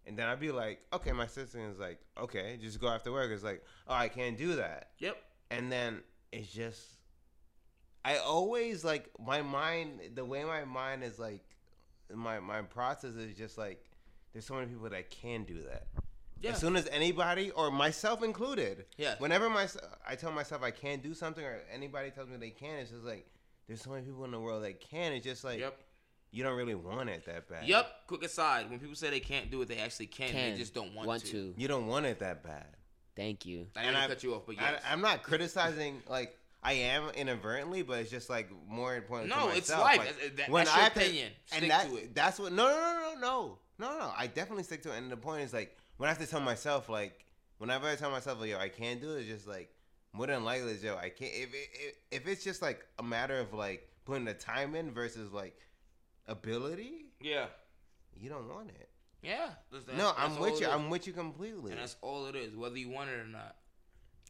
And 0.07 0.17
then 0.17 0.27
I'd 0.27 0.39
be 0.39 0.51
like, 0.51 0.79
okay, 0.93 1.11
my 1.11 1.27
sister 1.27 1.59
is 1.69 1.77
like, 1.77 1.99
okay, 2.17 2.57
just 2.61 2.79
go 2.79 2.87
after 2.87 3.11
work. 3.11 3.29
It's 3.31 3.43
like, 3.43 3.63
oh, 3.87 3.93
I 3.93 4.07
can't 4.07 4.37
do 4.37 4.55
that. 4.55 4.91
Yep. 4.99 5.17
And 5.51 5.71
then 5.71 6.01
it's 6.31 6.51
just, 6.51 6.81
I 8.05 8.17
always 8.17 8.85
like 8.85 9.09
my 9.19 9.41
mind, 9.41 9.99
the 10.15 10.23
way 10.23 10.43
my 10.45 10.63
mind 10.63 11.03
is 11.03 11.19
like, 11.19 11.43
my 12.13 12.39
my 12.39 12.61
process 12.61 13.15
is 13.15 13.35
just 13.37 13.57
like, 13.57 13.83
there's 14.31 14.45
so 14.45 14.53
many 14.55 14.67
people 14.67 14.89
that 14.89 15.09
can 15.09 15.43
do 15.43 15.63
that. 15.63 15.87
Yeah. 16.39 16.51
As 16.51 16.59
soon 16.59 16.75
as 16.75 16.87
anybody, 16.87 17.51
or 17.51 17.71
myself 17.71 18.23
included, 18.23 18.85
Yeah. 18.97 19.15
Whenever 19.17 19.49
my 19.49 19.67
I 20.07 20.15
tell 20.15 20.31
myself 20.31 20.63
I 20.63 20.71
can't 20.71 21.03
do 21.03 21.13
something, 21.13 21.43
or 21.43 21.61
anybody 21.73 22.11
tells 22.11 22.29
me 22.29 22.37
they 22.37 22.51
can, 22.51 22.77
it's 22.79 22.91
just 22.91 23.03
like 23.03 23.27
there's 23.67 23.81
so 23.81 23.89
many 23.89 24.03
people 24.03 24.23
in 24.23 24.31
the 24.31 24.39
world 24.39 24.63
that 24.63 24.79
can. 24.79 25.11
It's 25.11 25.25
just 25.25 25.43
like 25.43 25.59
Yep. 25.59 25.77
You 26.31 26.43
don't 26.43 26.57
really 26.57 26.75
want 26.75 27.09
it 27.09 27.25
that 27.25 27.49
bad. 27.49 27.67
Yep. 27.67 27.87
Quick 28.07 28.23
aside: 28.23 28.69
when 28.69 28.79
people 28.79 28.95
say 28.95 29.09
they 29.09 29.19
can't 29.19 29.49
do 29.49 29.61
it, 29.61 29.67
they 29.67 29.77
actually 29.77 30.07
can. 30.07 30.29
Can. 30.29 30.51
They 30.53 30.57
just 30.57 30.73
don't 30.73 30.93
want, 30.93 31.25
to. 31.25 31.53
You 31.57 31.67
don't 31.67 31.87
want 31.87 32.05
it 32.05 32.19
that 32.19 32.43
bad. 32.43 32.67
Thank 33.15 33.45
you. 33.45 33.67
I 33.75 33.83
didn't 33.83 34.07
cut 34.07 34.23
you 34.23 34.35
off, 34.35 34.43
but 34.45 34.55
yes. 34.55 34.81
I, 34.87 34.93
am 34.93 35.01
not 35.01 35.23
criticizing 35.23 36.03
like 36.09 36.37
I 36.61 36.73
am 36.73 37.09
inadvertently, 37.15 37.81
but 37.81 37.99
it's 37.99 38.11
just 38.11 38.29
like 38.29 38.49
more 38.67 38.95
important. 38.95 39.29
No, 39.29 39.49
to 39.49 39.57
it's 39.57 39.69
myself. 39.69 39.83
life. 39.83 39.97
Like, 39.97 40.07
That's- 40.07 40.31
that- 40.37 40.49
when 40.49 40.65
that's 40.65 40.75
your 40.75 40.79
I 40.79 40.83
have 40.83 40.93
to- 40.93 40.99
opinion. 41.01 41.31
Stick 41.45 41.61
and 41.61 41.71
that, 41.71 41.89
to 41.89 41.95
it. 41.95 42.15
That's 42.15 42.39
what. 42.39 42.51
No, 42.51 42.67
no, 42.67 42.75
no, 42.75 43.13
no, 43.15 43.19
no, 43.19 43.57
no, 43.79 43.99
no. 43.99 44.11
I 44.15 44.27
definitely 44.27 44.63
stick 44.63 44.83
to 44.83 44.93
it. 44.93 44.97
And 44.97 45.11
the 45.11 45.17
point 45.17 45.43
is 45.43 45.53
like 45.53 45.75
when 45.97 46.07
I 46.07 46.11
have 46.11 46.21
to 46.21 46.27
tell 46.27 46.41
myself 46.41 46.89
like 46.89 47.25
whenever 47.57 47.87
I 47.87 47.95
tell 47.95 48.11
myself 48.11 48.39
like, 48.39 48.49
yo 48.49 48.59
I 48.59 48.69
can't 48.69 49.01
do 49.01 49.15
it, 49.15 49.21
it's 49.21 49.29
just 49.29 49.47
like 49.47 49.73
more 50.13 50.27
than 50.27 50.43
likely 50.43 50.71
is 50.71 50.83
yo 50.83 50.95
I 50.95 51.09
can't. 51.09 51.31
If 51.33 51.53
it, 51.53 51.69
if, 51.73 52.21
if 52.21 52.27
it's 52.27 52.43
just 52.43 52.61
like 52.61 52.85
a 52.99 53.03
matter 53.03 53.39
of 53.39 53.53
like 53.53 53.89
putting 54.05 54.25
the 54.25 54.33
time 54.33 54.75
in 54.75 54.91
versus 54.91 55.31
like 55.31 55.57
ability, 56.27 57.05
yeah. 57.21 57.47
you 58.19 58.29
don't 58.29 58.47
want 58.49 58.69
it. 58.69 58.89
Yeah. 59.21 59.49
That's- 59.71 59.85
that's- 59.85 59.97
no, 59.97 60.13
I'm 60.17 60.39
with 60.39 60.59
you. 60.61 60.67
I'm 60.69 60.89
with 60.89 61.07
you 61.07 61.13
completely. 61.13 61.71
And 61.71 61.79
that's 61.81 61.95
all 62.01 62.27
it 62.27 62.35
is, 62.35 62.55
whether 62.55 62.77
you 62.77 62.89
want 62.89 63.09
it 63.09 63.19
or 63.19 63.25
not. 63.27 63.55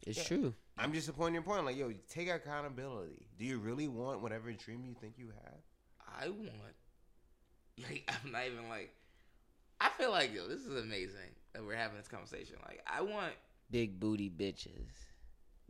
It's 0.06 0.18
Yeah. 0.18 0.24
true. 0.24 0.54
I'm 0.76 0.92
just 0.92 1.06
supporting 1.06 1.34
your 1.34 1.42
point. 1.42 1.64
Like, 1.64 1.76
yo, 1.76 1.92
take 2.08 2.28
accountability. 2.28 3.26
Do 3.36 3.44
you 3.44 3.58
really 3.58 3.88
want 3.88 4.20
whatever 4.22 4.52
dream 4.52 4.84
you 4.84 4.94
think 4.94 5.18
you 5.18 5.30
have? 5.44 5.58
I 6.20 6.28
want. 6.28 6.50
Like, 7.78 8.10
I'm 8.24 8.32
not 8.32 8.46
even 8.46 8.68
like. 8.68 8.94
I 9.80 9.90
feel 9.90 10.10
like 10.10 10.32
yo, 10.34 10.48
this 10.48 10.62
is 10.62 10.74
amazing 10.82 11.30
that 11.52 11.64
we're 11.64 11.76
having 11.76 11.96
this 11.98 12.08
conversation. 12.08 12.56
Like, 12.64 12.82
I 12.86 13.02
want. 13.02 13.32
Big 13.70 14.00
booty 14.00 14.30
bitches. 14.30 14.88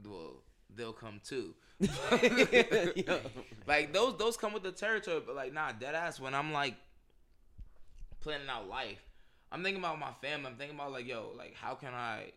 Well, 0.04 0.42
they'll 0.74 0.92
come 0.92 1.20
too. 1.24 1.54
like 3.66 3.92
those, 3.92 4.16
those 4.18 4.36
come 4.36 4.52
with 4.52 4.62
the 4.62 4.72
territory. 4.72 5.22
But 5.24 5.36
like, 5.36 5.52
nah, 5.52 5.72
dead 5.72 5.94
ass. 5.94 6.20
When 6.20 6.34
I'm 6.34 6.52
like 6.52 6.74
planning 8.20 8.48
out 8.48 8.68
life, 8.68 9.00
I'm 9.50 9.62
thinking 9.62 9.82
about 9.82 9.98
my 9.98 10.12
family. 10.22 10.50
I'm 10.50 10.56
thinking 10.56 10.76
about 10.76 10.92
like, 10.92 11.06
yo, 11.06 11.32
like 11.36 11.54
how 11.54 11.74
can 11.74 11.94
I 11.94 12.32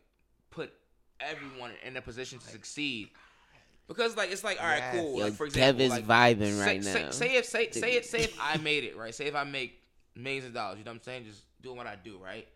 put 0.50 0.72
everyone 1.20 1.72
in 1.86 1.98
a 1.98 2.02
position 2.02 2.40
to 2.40 2.48
succeed? 2.48 3.10
Because 3.88 4.16
like 4.16 4.32
it's 4.32 4.44
like 4.44 4.62
all 4.62 4.68
right, 4.68 4.92
cool. 4.94 5.18
Yo, 5.18 5.26
like 5.26 5.34
for 5.34 5.48
Kev 5.48 5.80
example, 5.80 5.82
is 5.84 5.90
like, 5.92 6.08
vibing 6.08 6.58
say, 6.58 6.66
right 6.66 6.84
say- 6.84 7.04
now. 7.04 7.12
Say, 7.12 7.36
if 7.36 7.46
say 7.46 7.72
say 7.72 7.94
it 7.94 8.06
say 8.06 8.24
if 8.24 8.38
I 8.40 8.58
made 8.64 8.84
it 8.84 8.96
right. 8.98 9.14
Say 9.14 9.26
if 9.26 9.36
I 9.36 9.44
make 9.44 9.82
millions 10.16 10.46
of 10.46 10.54
dollars. 10.54 10.78
You 10.78 10.86
know 10.86 10.92
what 10.92 10.96
I'm 10.98 11.04
saying? 11.04 11.26
Just 11.26 11.44
doing 11.62 11.78
what 11.78 11.88
I 11.88 11.98
do 12.02 12.18
right, 12.24 12.48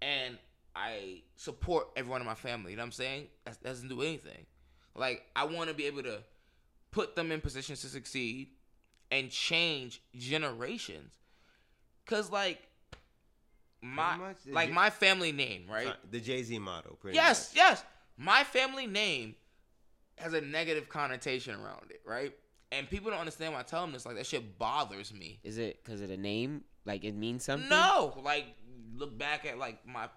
and 0.00 0.38
I 0.74 1.22
support 1.36 1.88
everyone 1.96 2.20
in 2.20 2.26
my 2.26 2.34
family. 2.34 2.70
You 2.70 2.76
know 2.76 2.82
what 2.82 2.86
I'm 2.86 2.92
saying? 2.92 3.26
That 3.44 3.62
doesn't 3.62 3.88
do 3.88 4.00
anything. 4.00 4.46
Like 4.94 5.24
I 5.36 5.44
want 5.44 5.68
to 5.68 5.74
be 5.74 5.86
able 5.86 6.02
to 6.02 6.22
put 6.90 7.14
them 7.16 7.30
in 7.32 7.40
positions 7.40 7.80
to 7.82 7.86
succeed 7.88 8.48
and 9.10 9.30
change 9.30 10.02
generations. 10.14 11.14
Cause 12.06 12.30
like 12.30 12.60
my 13.82 14.18
like 14.46 14.68
J- 14.68 14.74
my 14.74 14.90
family 14.90 15.32
name, 15.32 15.64
right? 15.70 15.94
The 16.10 16.20
Jay 16.20 16.42
Z 16.42 16.58
model. 16.58 16.96
Pretty 17.00 17.16
Yes, 17.16 17.50
much. 17.52 17.56
yes. 17.56 17.84
My 18.16 18.44
family 18.44 18.86
name 18.86 19.34
has 20.18 20.34
a 20.34 20.40
negative 20.40 20.88
connotation 20.88 21.54
around 21.54 21.90
it, 21.90 22.02
right? 22.04 22.34
And 22.72 22.88
people 22.88 23.10
don't 23.10 23.20
understand 23.20 23.52
when 23.54 23.60
I 23.60 23.64
tell 23.64 23.80
them 23.80 23.92
this. 23.92 24.04
Like 24.04 24.16
that 24.16 24.26
shit 24.26 24.58
bothers 24.58 25.14
me. 25.14 25.40
Is 25.42 25.56
it 25.58 25.82
because 25.82 26.00
of 26.02 26.08
the 26.08 26.16
name? 26.16 26.64
Like 26.84 27.04
it 27.04 27.14
means 27.14 27.44
something? 27.44 27.68
No, 27.68 28.14
like 28.22 28.46
look 28.94 29.16
back 29.16 29.46
at 29.46 29.58
like 29.58 29.86
my 29.86 30.08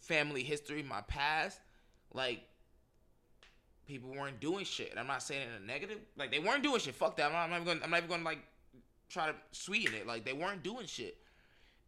family 0.00 0.42
history, 0.42 0.82
my 0.82 1.02
past, 1.02 1.60
like 2.12 2.40
people 3.86 4.10
weren't 4.10 4.40
doing 4.40 4.64
shit. 4.64 4.90
And 4.90 4.98
I'm 4.98 5.06
not 5.06 5.22
saying 5.22 5.42
it 5.42 5.48
in 5.56 5.62
a 5.62 5.66
negative. 5.66 5.98
Like 6.16 6.30
they 6.30 6.38
weren't 6.38 6.62
doing 6.62 6.80
shit. 6.80 6.94
Fuck 6.94 7.16
that. 7.16 7.26
I'm 7.26 7.32
not, 7.32 7.44
I'm 7.44 7.50
not 7.50 7.56
even 7.56 7.66
going. 7.66 7.82
I'm 7.82 7.90
not 7.90 7.96
even 7.98 8.08
going 8.08 8.20
to 8.20 8.26
like 8.26 8.44
try 9.08 9.26
to 9.26 9.34
sweeten 9.52 9.94
it. 9.94 10.06
Like 10.06 10.24
they 10.24 10.32
weren't 10.32 10.62
doing 10.62 10.86
shit. 10.86 11.16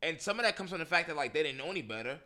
And 0.02 0.20
some 0.20 0.38
of 0.38 0.44
that 0.44 0.56
comes 0.56 0.70
from 0.70 0.78
the 0.78 0.84
fact 0.86 1.08
that 1.08 1.16
like 1.16 1.32
they 1.32 1.42
didn't 1.42 1.58
know 1.58 1.70
any 1.70 1.82
better. 1.82 2.18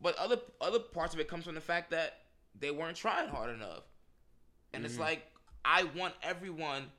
But 0.00 0.16
other 0.18 0.38
other 0.60 0.78
parts 0.78 1.14
of 1.14 1.20
it 1.20 1.28
comes 1.28 1.44
from 1.44 1.54
the 1.54 1.60
fact 1.60 1.90
that 1.90 2.18
they 2.58 2.70
weren't 2.70 2.96
trying 2.96 3.28
hard 3.28 3.50
enough. 3.50 3.82
And 4.72 4.84
it's 4.84 4.98
like 4.98 5.24
I 5.64 5.84
want 5.96 6.14
everyone 6.22 6.90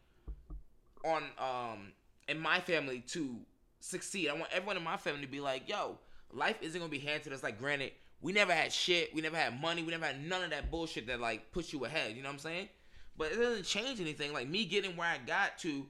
on 1.04 1.24
um 1.38 1.92
in 2.28 2.40
my 2.40 2.60
family 2.60 3.02
to 3.08 3.36
succeed. 3.80 4.30
I 4.30 4.34
want 4.34 4.52
everyone 4.52 4.78
in 4.78 4.84
my 4.84 4.98
family 4.98 5.22
to 5.22 5.28
be 5.28 5.40
like, 5.40 5.70
yo, 5.70 5.98
life 6.34 6.58
isn't 6.62 6.80
gonna 6.80 6.90
be 6.90 7.00
handed 7.00 7.24
to 7.26 7.34
us. 7.34 7.44
Like, 7.44 7.60
granted, 7.60 7.92
we 8.22 8.32
never 8.32 8.54
had 8.54 8.72
shit, 8.72 9.14
we 9.14 9.22
never 9.22 9.38
had 9.38 9.60
money, 9.60 9.84
we 9.84 9.92
never 9.92 10.06
had 10.06 10.24
none 10.24 10.44
of 10.44 10.50
that 10.50 10.72
bullshit 10.72 11.08
that 11.08 11.20
like 11.20 11.52
puts 11.52 11.72
you 11.74 11.86
ahead. 11.86 12.16
You 12.16 12.24
know 12.24 12.30
what 12.30 12.34
I'm 12.34 12.40
saying? 12.40 12.70
But 13.18 13.32
it 13.32 13.38
doesn't 13.38 13.66
change 13.66 14.02
anything. 14.02 14.34
Like 14.34 14.48
me 14.48 14.66
getting 14.66 14.98
where 14.98 15.08
I 15.08 15.18
got 15.18 15.58
to, 15.60 15.86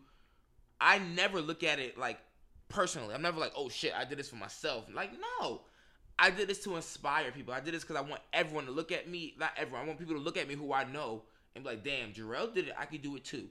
I 0.80 1.00
never 1.00 1.42
look 1.42 1.64
at 1.64 1.80
it 1.80 1.98
like 1.98 2.20
personally. 2.70 3.14
I'm 3.16 3.22
never 3.22 3.40
like, 3.40 3.54
oh 3.56 3.70
shit, 3.70 3.94
I 3.96 4.06
did 4.06 4.20
this 4.20 4.30
for 4.30 4.36
myself. 4.36 4.86
Like, 4.94 5.12
no. 5.40 5.62
I 6.18 6.30
did 6.30 6.48
this 6.48 6.64
to 6.64 6.76
inspire 6.78 7.32
people. 7.32 7.54
I 7.54 7.60
did 7.60 7.74
this 7.74 7.84
because 7.84 7.98
I 7.98 8.02
want 8.02 8.22
everyone 8.32 8.66
to 8.68 8.72
look 8.72 8.92
at 8.92 9.10
me. 9.10 9.36
Not 9.38 9.52
everyone. 9.58 9.84
I 9.84 9.88
want 9.88 10.00
people 10.00 10.16
to 10.16 10.22
look 10.22 10.38
at 10.38 10.48
me 10.48 10.56
who 10.56 10.72
I 10.72 10.86
know 10.86 11.24
and 11.56 11.64
be 11.64 11.72
like, 11.72 11.84
damn, 11.84 12.14
Jarrell 12.14 12.54
did 12.54 12.70
it. 12.70 12.74
I 12.78 12.86
could 12.86 13.02
do 13.02 13.16
it 13.18 13.26
too. 13.26 13.48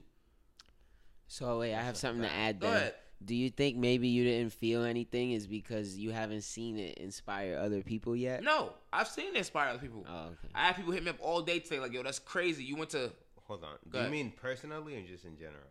So 1.27 1.59
wait, 1.59 1.75
I 1.75 1.81
have 1.81 1.97
something 1.97 2.23
to 2.23 2.31
add 2.31 2.59
Go 2.59 2.69
there. 2.69 2.77
ahead. 2.77 2.93
Do 3.23 3.33
you 3.33 3.49
think 3.49 3.77
maybe 3.77 4.07
you 4.07 4.23
didn't 4.23 4.53
feel 4.53 4.83
anything 4.83 5.31
is 5.31 5.47
because 5.47 5.97
you 5.97 6.11
haven't 6.11 6.43
seen 6.43 6.77
it 6.77 6.97
inspire 6.97 7.57
other 7.57 7.81
people 7.81 8.15
yet? 8.15 8.43
No, 8.43 8.73
I've 8.93 9.07
seen 9.07 9.27
it 9.27 9.35
inspire 9.35 9.69
other 9.69 9.79
people. 9.79 10.05
Oh, 10.07 10.25
okay. 10.25 10.49
I 10.53 10.67
have 10.67 10.75
people 10.75 10.91
hit 10.91 11.03
me 11.03 11.09
up 11.09 11.17
all 11.21 11.41
day 11.41 11.59
today, 11.59 11.79
like, 11.79 11.93
"Yo, 11.93 12.03
that's 12.03 12.19
crazy. 12.19 12.63
You 12.63 12.75
went 12.75 12.91
to 12.91 13.11
Hold 13.47 13.63
on. 13.63 13.77
Go 13.89 13.99
Do 13.99 14.05
you 14.05 14.11
mean 14.11 14.33
personally 14.35 14.95
or 14.95 15.01
just 15.01 15.23
in 15.25 15.37
general? 15.37 15.69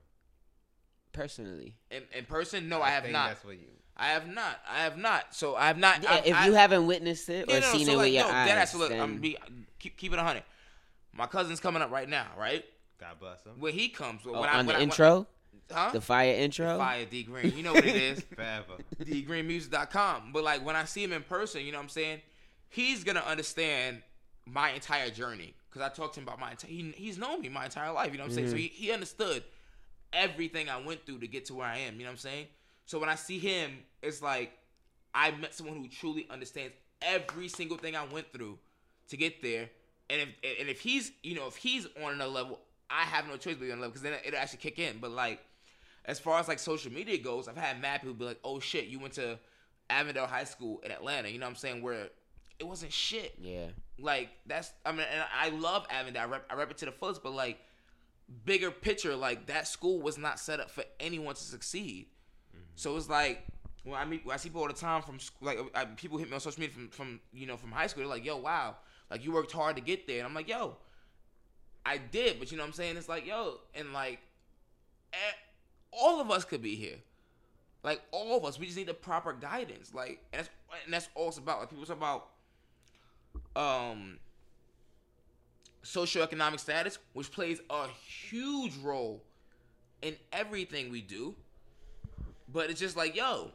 Personally. 1.13 1.77
in, 1.91 2.03
in 2.17 2.25
person? 2.25 2.69
No, 2.69 2.83
I, 2.83 2.91
have 2.91 3.03
think 3.05 3.13
not. 3.13 3.29
That's 3.29 3.45
what 3.45 3.55
you. 3.55 3.67
I 3.97 4.09
have 4.09 4.27
not. 4.29 4.61
I 4.69 4.79
have 4.79 4.97
not. 4.97 5.35
So 5.35 5.55
I 5.55 5.67
have 5.67 5.79
not. 5.79 6.03
Yeah, 6.03 6.13
I, 6.13 6.23
if 6.25 6.35
I, 6.37 6.47
you 6.47 6.55
haven't 6.55 6.87
witnessed 6.87 7.29
it 7.29 7.49
or 7.49 7.55
Yeah, 7.55 7.61
no, 7.61 7.73
seen 7.73 7.87
so 7.87 7.93
it 7.93 7.97
like, 7.97 8.05
with 8.07 8.15
your 8.15 8.25
no, 8.25 8.31
eyes, 8.31 8.49
dead 8.49 8.59
ass, 8.59 8.75
look, 8.75 8.89
then 8.91 9.01
I'm 9.01 9.19
be 9.19 9.37
keep, 9.79 9.97
keep 9.97 10.13
it 10.13 10.19
hundred. 10.19 10.43
My 11.13 11.27
cousin's 11.27 11.61
coming 11.61 11.83
up 11.83 11.93
right 11.93 12.09
now, 12.09 12.27
right? 12.37 12.65
God 12.99 13.21
bless 13.21 13.45
him. 13.45 13.53
When 13.59 13.73
he 13.73 13.89
comes, 13.89 14.23
Oh, 14.27 14.41
when 14.41 14.49
I, 14.49 14.59
on 14.59 14.67
when 14.67 14.75
the 14.75 14.81
I, 14.81 14.83
intro, 14.83 15.27
huh? 15.73 15.91
the 15.93 16.01
fire 16.01 16.35
intro. 16.35 16.79
Fire 16.79 17.05
D 17.05 17.23
Green. 17.23 17.57
You 17.57 17.63
know 17.63 17.73
what 17.73 17.85
it 17.85 17.97
is. 17.97 18.21
Forever. 18.35 18.83
DGreenmusic.com. 19.03 20.31
But 20.33 20.45
like 20.45 20.65
when 20.65 20.77
I 20.77 20.85
see 20.85 21.03
him 21.05 21.13
in 21.13 21.23
person, 21.23 21.63
you 21.63 21.73
know 21.73 21.79
what 21.79 21.85
I'm 21.85 21.89
saying? 21.91 22.21
He's 22.69 23.05
gonna 23.05 23.25
understand 23.27 24.03
my 24.47 24.71
entire 24.71 25.11
journey 25.11 25.55
because 25.69 25.83
I 25.83 25.93
talked 25.93 26.15
to 26.15 26.21
him 26.21 26.29
about 26.29 26.41
my 26.41 26.53
entire. 26.53 26.71
He, 26.71 26.93
he's 26.97 27.19
known 27.19 27.41
me 27.41 27.49
my 27.49 27.65
entire 27.65 27.93
life. 27.93 28.13
You 28.13 28.19
know 28.19 28.25
what 28.25 28.31
I'm 28.31 28.35
saying? 28.35 28.49
So 28.49 28.55
mm-hmm. 28.55 28.63
he, 28.63 28.87
he 28.87 28.93
understood 28.93 29.45
everything 30.13 30.69
I 30.69 30.81
went 30.81 31.05
through 31.07 31.21
to 31.21 31.27
get 31.27 31.47
to 31.47 31.55
where 31.55 31.67
I 31.67 31.79
am. 31.79 31.95
You 31.95 32.01
know 32.01 32.07
what 32.07 32.13
I'm 32.13 32.19
saying? 32.19 32.47
So 32.87 32.99
when 32.99 33.09
I 33.09 33.15
see 33.15 33.39
him, 33.39 33.79
it's 34.03 34.23
like 34.23 34.53
I 35.15 35.31
met 35.33 35.55
someone 35.55 35.77
who 35.77 35.89
truly 35.89 36.27
understands 36.31 36.75
every 37.03 37.49
single 37.49 37.77
thing 37.77 37.97
I 37.97 38.05
went 38.05 38.33
through 38.33 38.59
to 39.09 39.17
get 39.17 39.43
there. 39.43 39.71
And 40.11 40.21
if 40.21 40.29
and 40.61 40.69
if 40.69 40.81
he's 40.81 41.13
you 41.23 41.35
know 41.35 41.47
if 41.47 41.57
he's 41.57 41.87
on 42.03 42.13
another 42.13 42.31
level, 42.31 42.61
I 42.91 43.03
have 43.03 43.27
no 43.27 43.37
choice 43.37 43.55
but 43.55 43.61
to 43.61 43.67
be 43.67 43.73
on 43.73 43.79
a 43.79 43.81
level 43.81 43.93
because 43.93 44.03
then 44.03 44.15
it'll 44.25 44.39
actually 44.39 44.59
kick 44.59 44.79
in. 44.79 44.99
But 45.01 45.13
like 45.13 45.41
as 46.05 46.19
far 46.19 46.39
as 46.39 46.49
like 46.49 46.59
social 46.59 46.93
media 46.93 47.19
goes, 47.19 47.49
I've 47.49 47.57
had 47.57 47.81
mad 47.81 48.01
people 48.01 48.15
be 48.15 48.25
like, 48.25 48.41
"Oh 48.45 48.61
shit, 48.61 48.87
you 48.87 48.99
went 48.99 49.15
to 49.15 49.39
Avondale 49.89 50.27
High 50.27 50.45
School 50.45 50.81
in 50.85 50.91
Atlanta." 50.91 51.29
You 51.29 51.39
know 51.39 51.47
what 51.47 51.51
I'm 51.51 51.57
saying? 51.57 51.83
Where 51.83 52.09
it 52.59 52.67
wasn't 52.67 52.93
shit. 52.93 53.35
Yeah. 53.41 53.69
Like 53.99 54.31
that's 54.47 54.73
I 54.85 54.93
mean, 54.93 55.07
and 55.13 55.25
I 55.33 55.51
love 55.51 55.87
Avondale. 55.91 56.23
I 56.23 56.27
rep, 56.27 56.47
I 56.51 56.55
rep 56.55 56.71
it 56.71 56.79
to 56.79 56.87
the 56.87 56.93
fullest, 56.93 57.23
but 57.23 57.33
like 57.33 57.59
bigger 58.45 58.71
picture, 58.71 59.15
like 59.17 59.47
that 59.47 59.67
school 59.69 60.01
was 60.01 60.19
not 60.19 60.39
set 60.39 60.61
up 60.61 60.71
for 60.71 60.85
anyone 61.01 61.35
to 61.35 61.43
succeed. 61.43 62.07
Mm-hmm. 62.55 62.65
So 62.75 62.97
it's 62.97 63.09
like 63.09 63.47
when 63.85 63.99
I 63.99 64.05
meet, 64.05 64.27
when 64.27 64.35
I 64.35 64.37
see 64.37 64.49
people 64.49 64.63
all 64.63 64.69
the 64.69 64.75
time 64.75 65.03
from 65.03 65.19
like 65.41 65.59
I, 65.75 65.85
people 65.85 66.19
hit 66.19 66.29
me 66.29 66.35
on 66.35 66.41
social 66.41 66.61
media 66.61 66.75
from 66.75 66.89
from 66.89 67.21
you 67.33 67.47
know 67.47 67.57
from 67.57 67.71
high 67.71 67.87
school. 67.87 68.03
They're 68.03 68.11
like, 68.11 68.25
"Yo, 68.25 68.37
wow, 68.37 68.77
like 69.11 69.25
you 69.25 69.33
worked 69.33 69.53
hard 69.53 69.77
to 69.77 69.83
get 69.83 70.07
there," 70.07 70.19
and 70.19 70.27
I'm 70.27 70.35
like, 70.35 70.49
"Yo, 70.49 70.77
I 71.87 71.99
did," 71.99 72.39
but 72.39 72.51
you 72.51 72.57
know 72.57 72.65
what 72.65 72.69
I'm 72.69 72.75
saying? 72.75 72.97
It's 72.97 73.09
like, 73.09 73.27
yo, 73.27 73.61
and 73.75 73.93
like 73.93 74.21
all 76.01 76.21
of 76.21 76.31
us 76.31 76.45
could 76.45 76.63
be 76.63 76.75
here. 76.75 76.97
Like 77.83 78.01
all 78.13 78.37
of 78.37 78.45
us, 78.45 78.59
we 78.59 78.67
just 78.67 78.79
need 78.79 78.89
the 78.89 78.95
proper 78.95 79.33
guidance. 79.33 79.93
Like, 79.95 80.23
and 80.33 80.41
that's 80.41 80.49
and 80.85 80.93
that's 80.93 81.09
all 81.15 81.29
it's 81.29 81.39
about. 81.39 81.61
Like 81.61 81.71
people 81.71 81.85
talk 81.85 81.97
about 81.97 82.29
um 83.57 84.19
socioeconomic 85.85 86.61
status, 86.61 86.99
which 87.13 87.31
plays 87.31 87.61
a 87.69 87.87
huge 87.89 88.75
role 88.79 89.23
in 90.03 90.17
everything 90.33 90.91
we 90.91 91.03
do. 91.03 91.35
But 92.53 92.71
it's 92.71 92.81
just 92.81 92.97
like, 92.97 93.15
yo. 93.15 93.51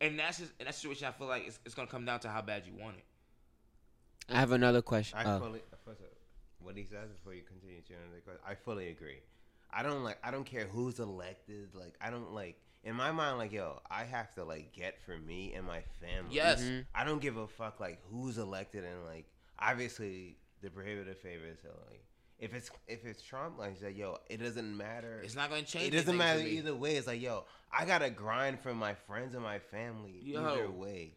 And 0.00 0.18
that's 0.18 0.38
just 0.38 0.52
in 0.58 0.66
that 0.66 0.74
situation, 0.74 1.06
I 1.06 1.12
feel 1.12 1.28
like 1.28 1.46
it's, 1.46 1.58
it's 1.64 1.74
gonna 1.74 1.88
come 1.88 2.04
down 2.04 2.20
to 2.20 2.28
how 2.28 2.42
bad 2.42 2.64
you 2.66 2.72
want 2.78 2.96
it. 2.96 3.04
I 4.28 4.38
have 4.38 4.52
another 4.52 4.82
question. 4.82 5.18
I 5.18 5.24
Oh. 5.24 5.38
fully. 5.38 5.62
First, 5.84 6.00
what 6.60 6.76
he 6.76 6.84
says 6.84 7.10
before 7.10 7.34
you 7.34 7.42
continue 7.42 7.80
to 7.80 7.92
another 7.94 8.20
question. 8.20 8.42
I 8.46 8.54
fully 8.54 8.88
agree. 8.88 9.20
I 9.74 9.82
don't 9.82 10.04
like. 10.04 10.18
I 10.22 10.30
don't 10.30 10.44
care 10.44 10.66
who's 10.66 11.00
elected. 11.00 11.74
Like 11.74 11.94
I 12.00 12.10
don't 12.10 12.32
like. 12.32 12.56
In 12.84 12.94
my 12.94 13.12
mind, 13.12 13.38
like 13.38 13.52
yo, 13.52 13.80
I 13.90 14.04
have 14.04 14.34
to 14.34 14.44
like 14.44 14.72
get 14.72 15.00
for 15.04 15.16
me 15.16 15.54
and 15.54 15.66
my 15.66 15.82
family. 16.00 16.34
Yes. 16.34 16.60
Mhm. 16.62 16.84
I 16.94 17.04
don't 17.04 17.20
give 17.20 17.36
a 17.38 17.48
fuck 17.48 17.80
like 17.80 17.98
who's 18.10 18.36
elected 18.38 18.84
and 18.84 19.04
like 19.04 19.26
obviously 19.58 20.36
the 20.62 20.70
prohibitive 20.70 21.18
favor 21.18 21.46
is 21.46 21.58
Hillary. 21.60 22.00
If 22.38 22.52
it's 22.52 22.70
if 22.86 23.06
it's 23.06 23.22
Trump, 23.22 23.58
like 23.58 23.78
say, 23.78 23.92
yo, 23.92 24.18
it 24.28 24.38
doesn't 24.38 24.76
matter. 24.76 25.20
It's 25.24 25.34
not 25.36 25.50
gonna 25.50 25.62
change 25.62 25.94
It 25.94 25.96
doesn't 25.96 26.16
matter 26.16 26.40
either 26.40 26.74
way. 26.74 26.96
It's 26.96 27.06
like 27.06 27.22
yo, 27.22 27.44
I 27.72 27.84
gotta 27.84 28.10
grind 28.10 28.60
for 28.60 28.74
my 28.74 28.94
friends 28.94 29.34
and 29.34 29.42
my 29.42 29.58
family 29.58 30.20
Yo. 30.22 30.44
either 30.44 30.70
way. 30.70 31.14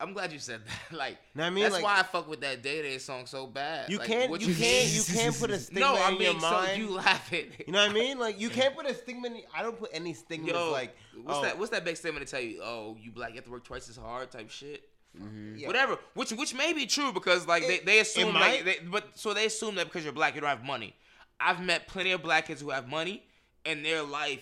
I'm 0.00 0.12
glad 0.12 0.32
you 0.32 0.38
said 0.38 0.60
that. 0.90 0.96
Like, 0.96 1.16
Know 1.34 1.42
what 1.42 1.46
I 1.46 1.50
mean? 1.50 1.62
that's 1.64 1.74
Like- 1.74 1.84
why 1.84 1.98
I 2.00 2.02
fuck 2.04 2.28
with 2.28 2.40
that 2.42 2.62
Day 2.62 2.82
Day 2.82 2.98
song 2.98 3.26
so 3.26 3.46
bad. 3.46 3.90
You 3.90 3.98
Like, 3.98 4.06
can't, 4.06 4.30
what 4.30 4.40
you 4.40 4.54
can't, 4.54 4.88
you 4.88 5.02
can't 5.02 5.36
put 5.38 5.50
a 5.50 5.58
stigma 5.58 5.80
no, 5.80 5.94
I 5.96 6.08
in 6.10 6.14
mean, 6.18 6.22
your 6.32 6.40
so 6.40 6.50
mind. 6.50 6.78
you 6.82 6.90
laughing. 6.90 7.46
You 7.66 7.72
know 7.72 7.80
what 7.82 7.90
I 7.90 7.94
mean? 7.94 8.18
Like 8.18 8.40
you 8.40 8.48
can't 8.48 8.76
put 8.76 8.86
a 8.86 8.94
stigma. 8.94 9.26
In, 9.28 9.42
I 9.54 9.62
don't 9.62 9.78
put 9.78 9.90
any 9.92 10.14
stigma. 10.14 10.48
Yo, 10.48 10.70
like 10.72 10.94
what's 11.22 11.38
oh, 11.38 11.42
that? 11.42 11.58
What's 11.58 11.70
that 11.72 11.84
big 11.84 11.96
statement 11.96 12.24
to 12.26 12.30
tell 12.30 12.40
you? 12.42 12.60
Oh, 12.62 12.96
you 13.00 13.10
black, 13.10 13.30
you 13.30 13.36
have 13.36 13.44
to 13.46 13.50
work 13.50 13.64
twice 13.64 13.88
as 13.88 13.96
hard, 13.96 14.30
type 14.30 14.50
shit. 14.50 14.88
Mm-hmm. 15.20 15.56
Yeah. 15.58 15.66
Whatever, 15.66 15.98
which 16.14 16.30
which 16.32 16.54
may 16.54 16.72
be 16.72 16.86
true 16.86 17.12
because 17.12 17.46
like 17.48 17.66
they, 17.66 17.78
they 17.80 17.98
assume 18.00 18.34
might- 18.34 18.64
like, 18.64 18.64
they, 18.64 18.86
but 18.86 19.08
so 19.18 19.34
they 19.34 19.46
assume 19.46 19.74
that 19.76 19.86
because 19.86 20.04
you're 20.04 20.12
black 20.12 20.34
you 20.36 20.40
don't 20.40 20.50
have 20.50 20.64
money. 20.64 20.94
I've 21.40 21.60
met 21.62 21.88
plenty 21.88 22.12
of 22.12 22.22
black 22.22 22.46
kids 22.46 22.60
who 22.60 22.70
have 22.70 22.88
money, 22.88 23.22
and 23.64 23.84
their 23.84 24.02
life, 24.02 24.40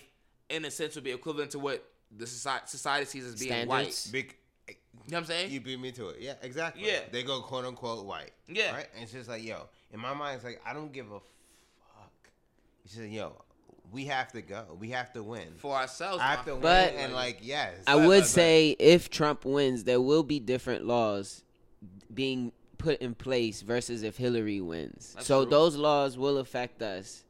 in 0.49 0.65
a 0.65 0.71
sense, 0.71 0.95
would 0.95 1.03
be 1.03 1.11
equivalent 1.11 1.51
to 1.51 1.59
what 1.59 1.83
the 2.15 2.25
society, 2.27 2.65
society 2.67 3.05
sees 3.05 3.25
as 3.25 3.35
being 3.39 3.51
Standards. 3.51 3.69
white. 3.69 4.09
Big, 4.11 4.35
You 5.07 5.11
know 5.11 5.19
what 5.19 5.21
I'm 5.21 5.25
saying? 5.27 5.51
you 5.51 5.61
beat 5.61 5.79
me 5.79 5.91
to 5.93 6.09
it. 6.09 6.17
Yeah, 6.19 6.33
exactly. 6.41 6.85
Yeah. 6.85 6.99
they 7.11 7.23
go 7.23 7.41
quote 7.41 7.63
unquote 7.63 8.05
white. 8.05 8.31
Yeah. 8.47 8.75
right. 8.75 8.87
And 8.93 9.03
it's 9.03 9.13
just 9.13 9.29
like 9.29 9.43
yo, 9.43 9.69
in 9.93 10.01
my 10.01 10.13
mind, 10.13 10.35
it's 10.35 10.43
like 10.43 10.61
I 10.65 10.73
don't 10.73 10.91
give 10.91 11.07
a 11.07 11.19
fuck. 11.19 12.29
It's 12.83 12.95
just 12.95 13.07
yo, 13.07 13.41
we 13.91 14.05
have 14.05 14.31
to 14.33 14.41
go. 14.41 14.65
We 14.77 14.89
have 14.89 15.13
to 15.13 15.23
win. 15.23 15.47
For 15.57 15.73
ourselves, 15.73 16.19
I 16.21 16.31
have 16.31 16.45
my 16.45 16.53
to 16.53 16.59
But- 16.59 16.93
win, 16.93 17.01
and 17.05 17.13
like 17.13 17.39
yes, 17.41 17.75
I 17.87 17.95
would 17.95 18.25
say 18.25 18.75
if 18.79 19.09
Trump 19.09 19.45
wins, 19.45 19.85
there 19.85 20.01
will 20.01 20.23
be 20.23 20.41
different 20.41 20.85
laws 20.85 21.43
being 22.13 22.51
put 22.77 22.99
in 22.99 23.15
place 23.15 23.61
versus 23.61 24.03
if 24.03 24.17
Hillary 24.17 24.59
wins. 24.61 25.13
That's 25.15 25.27
so 25.27 25.43
true. 25.43 25.51
those 25.51 25.75
laws 25.77 26.17
will 26.17 26.37
affect 26.37 26.81
us. 26.81 27.23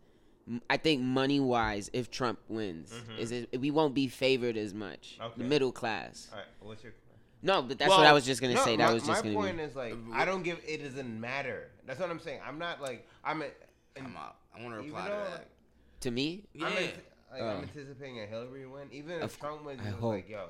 I 0.69 0.77
think 0.77 1.01
money 1.01 1.41
wise, 1.41 1.89
if 1.91 2.09
Trump 2.09 2.39
wins, 2.47 2.91
mm-hmm. 2.91 3.19
is 3.19 3.31
it, 3.31 3.59
we 3.59 3.69
won't 3.69 3.93
be 3.93 4.07
favored 4.07 4.55
as 4.55 4.73
much. 4.73 5.17
Okay. 5.21 5.33
The 5.37 5.43
middle 5.43 5.73
class. 5.73 6.29
All 6.31 6.39
right, 6.39 6.47
what's 6.61 6.83
your? 6.83 6.93
No, 7.41 7.61
but 7.61 7.77
that's 7.77 7.89
Well, 7.89 7.99
what 7.99 8.07
I 8.07 8.13
was 8.13 8.25
just 8.25 8.41
gonna 8.41 8.55
no, 8.55 8.63
say. 8.63 8.75
That 8.77 8.87
my, 8.87 8.93
was 8.93 9.03
just 9.03 9.23
my 9.23 9.29
gonna 9.29 9.35
point 9.45 9.57
be. 9.57 9.63
is 9.63 9.75
like 9.75 9.95
I 10.13 10.25
don't 10.25 10.43
give. 10.43 10.59
It 10.67 10.83
doesn't 10.83 11.19
matter. 11.21 11.69
That's 11.85 11.99
what 11.99 12.09
I'm 12.09 12.19
saying. 12.19 12.39
I'm 12.45 12.57
not 12.59 12.81
like 12.81 13.07
I'm. 13.23 13.41
A, 13.41 13.45
I'm 13.99 14.15
out. 14.17 14.37
I 14.57 14.61
want 14.63 14.75
to 14.75 14.81
reply 14.81 15.03
to 15.05 15.09
that. 15.09 15.31
like, 15.31 15.47
to 16.01 16.11
me, 16.11 16.45
Yeah. 16.53 16.67
I'm, 16.67 16.73
ant- 16.73 16.93
like, 17.31 17.41
I'm 17.41 17.47
Oh. 17.47 17.61
anticipating 17.61 18.19
a 18.21 18.25
Hillary 18.25 18.65
win. 18.67 18.87
Even 18.91 19.17
if 19.17 19.23
Of- 19.23 19.39
Trump 19.39 19.65
wins, 19.65 19.81
I 19.83 19.89
it's 19.89 19.93
hope. 19.99 20.13
like, 20.13 20.29
yo, 20.29 20.45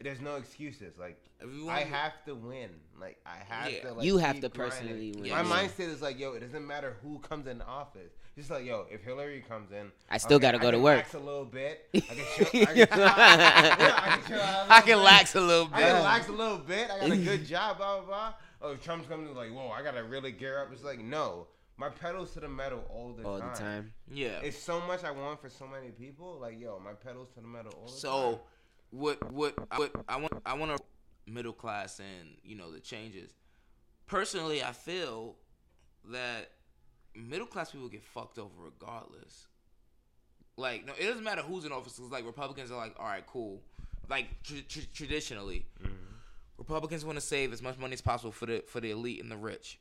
there's 0.00 0.20
no 0.20 0.36
excuses. 0.36 0.96
Like, 0.98 1.18
If 1.40 1.68
I 1.68 1.80
have 1.80 2.12
to 2.26 2.34
win. 2.34 2.70
Like, 2.98 3.18
I 3.26 3.36
have 3.48 3.70
Yeah. 3.72 3.82
to. 3.82 3.92
Like, 3.94 4.04
You 4.06 4.16
have 4.18 4.34
keep 4.36 4.42
to 4.42 4.48
grinding. 4.50 4.78
personally 4.78 5.12
win, 5.12 5.30
My 5.30 5.42
yeah. 5.42 5.44
mindset 5.68 5.88
is 5.88 6.00
like, 6.02 6.18
yo, 6.18 6.32
it 6.32 6.40
doesn't 6.40 6.66
matter 6.66 6.96
who 7.02 7.18
comes 7.18 7.46
in 7.46 7.60
office. 7.62 8.12
Just 8.36 8.50
like, 8.50 8.64
yo, 8.64 8.86
if 8.90 9.04
Hillary 9.04 9.44
comes 9.48 9.70
in, 9.70 9.92
I 10.10 10.18
still 10.18 10.40
gotta 10.40 10.58
go 10.58 10.70
to 10.72 10.78
work. 10.78 10.98
I 10.98 11.02
to 11.02 11.08
can 11.10 11.14
work. 11.14 11.14
Lax 11.14 11.14
a 11.14 11.18
little 11.20 11.44
bit. 11.44 11.88
I 11.94 11.98
can 12.00 12.16
chill. 12.36 12.62
I 12.62 12.64
can, 12.66 12.88
I 12.92 14.18
can 14.18 14.26
chill 14.26 14.40
out 14.40 14.66
a 14.66 14.72
I 14.72 14.76
little 14.76 14.82
can 14.82 14.86
bit. 14.86 14.96
lax 14.96 15.34
a 15.34 15.40
little 15.40 15.68
I 15.72 15.80
can 15.80 15.80
bit. 15.80 15.94
relax 15.94 16.28
a 16.28 16.32
little 16.32 16.58
bit. 16.58 16.90
I 16.90 16.98
got 17.00 17.10
a 17.12 17.16
good 17.16 17.46
job, 17.46 17.76
blah 17.78 17.96
blah 18.00 18.06
blah. 18.06 18.34
Oh, 18.62 18.72
if 18.72 18.82
Trump's 18.82 19.06
coming, 19.06 19.32
like, 19.34 19.52
whoa, 19.52 19.68
I 19.68 19.82
gotta 19.82 20.02
really 20.02 20.32
gear 20.32 20.60
up. 20.60 20.68
It's 20.72 20.82
like, 20.82 20.98
no, 20.98 21.46
my 21.76 21.90
pedals 21.90 22.32
to 22.32 22.40
the 22.40 22.48
metal 22.48 22.82
all 22.90 23.12
the 23.12 23.22
all 23.24 23.38
time. 23.38 23.52
the 23.52 23.58
time. 23.60 23.92
Yeah. 24.10 24.40
It's 24.42 24.58
so 24.58 24.80
much 24.80 25.04
I 25.04 25.10
want 25.12 25.40
for 25.40 25.48
so 25.48 25.66
many 25.66 25.90
people. 25.90 26.38
Like, 26.40 26.58
yo, 26.58 26.80
my 26.84 26.92
pedals 26.92 27.28
to 27.34 27.40
the 27.40 27.46
metal 27.46 27.72
all 27.76 27.84
the 27.86 27.90
time. 27.92 27.98
So, 27.98 28.40
what 28.90 29.32
what 29.32 29.54
what 29.78 29.92
I 30.08 30.16
want 30.16 30.32
I 30.44 30.54
want 30.54 30.72
a 30.72 30.78
middle 31.30 31.52
class 31.52 32.00
and 32.00 32.36
you 32.42 32.56
know 32.56 32.72
the 32.72 32.80
changes. 32.80 33.30
Personally, 34.06 34.62
I 34.62 34.72
feel 34.72 35.36
that 36.10 36.50
middle 37.14 37.46
class 37.46 37.70
people 37.70 37.88
get 37.88 38.02
fucked 38.02 38.38
over 38.38 38.52
regardless. 38.58 39.46
Like, 40.56 40.86
no, 40.86 40.92
it 40.98 41.06
doesn't 41.06 41.24
matter 41.24 41.42
who's 41.42 41.64
in 41.64 41.72
office. 41.72 41.98
'cause, 41.98 42.10
like 42.10 42.24
Republicans 42.24 42.70
are 42.70 42.76
like, 42.76 42.94
all 42.98 43.06
right, 43.06 43.26
cool. 43.26 43.62
Like 44.08 44.42
tr- 44.42 44.60
tr- 44.68 44.80
traditionally, 44.92 45.66
mm-hmm. 45.82 45.92
Republicans 46.58 47.04
want 47.04 47.16
to 47.16 47.20
save 47.24 47.52
as 47.52 47.62
much 47.62 47.78
money 47.78 47.94
as 47.94 48.00
possible 48.02 48.30
for 48.32 48.46
the 48.46 48.62
for 48.66 48.80
the 48.80 48.90
elite 48.90 49.20
and 49.22 49.30
the 49.30 49.36
rich. 49.36 49.78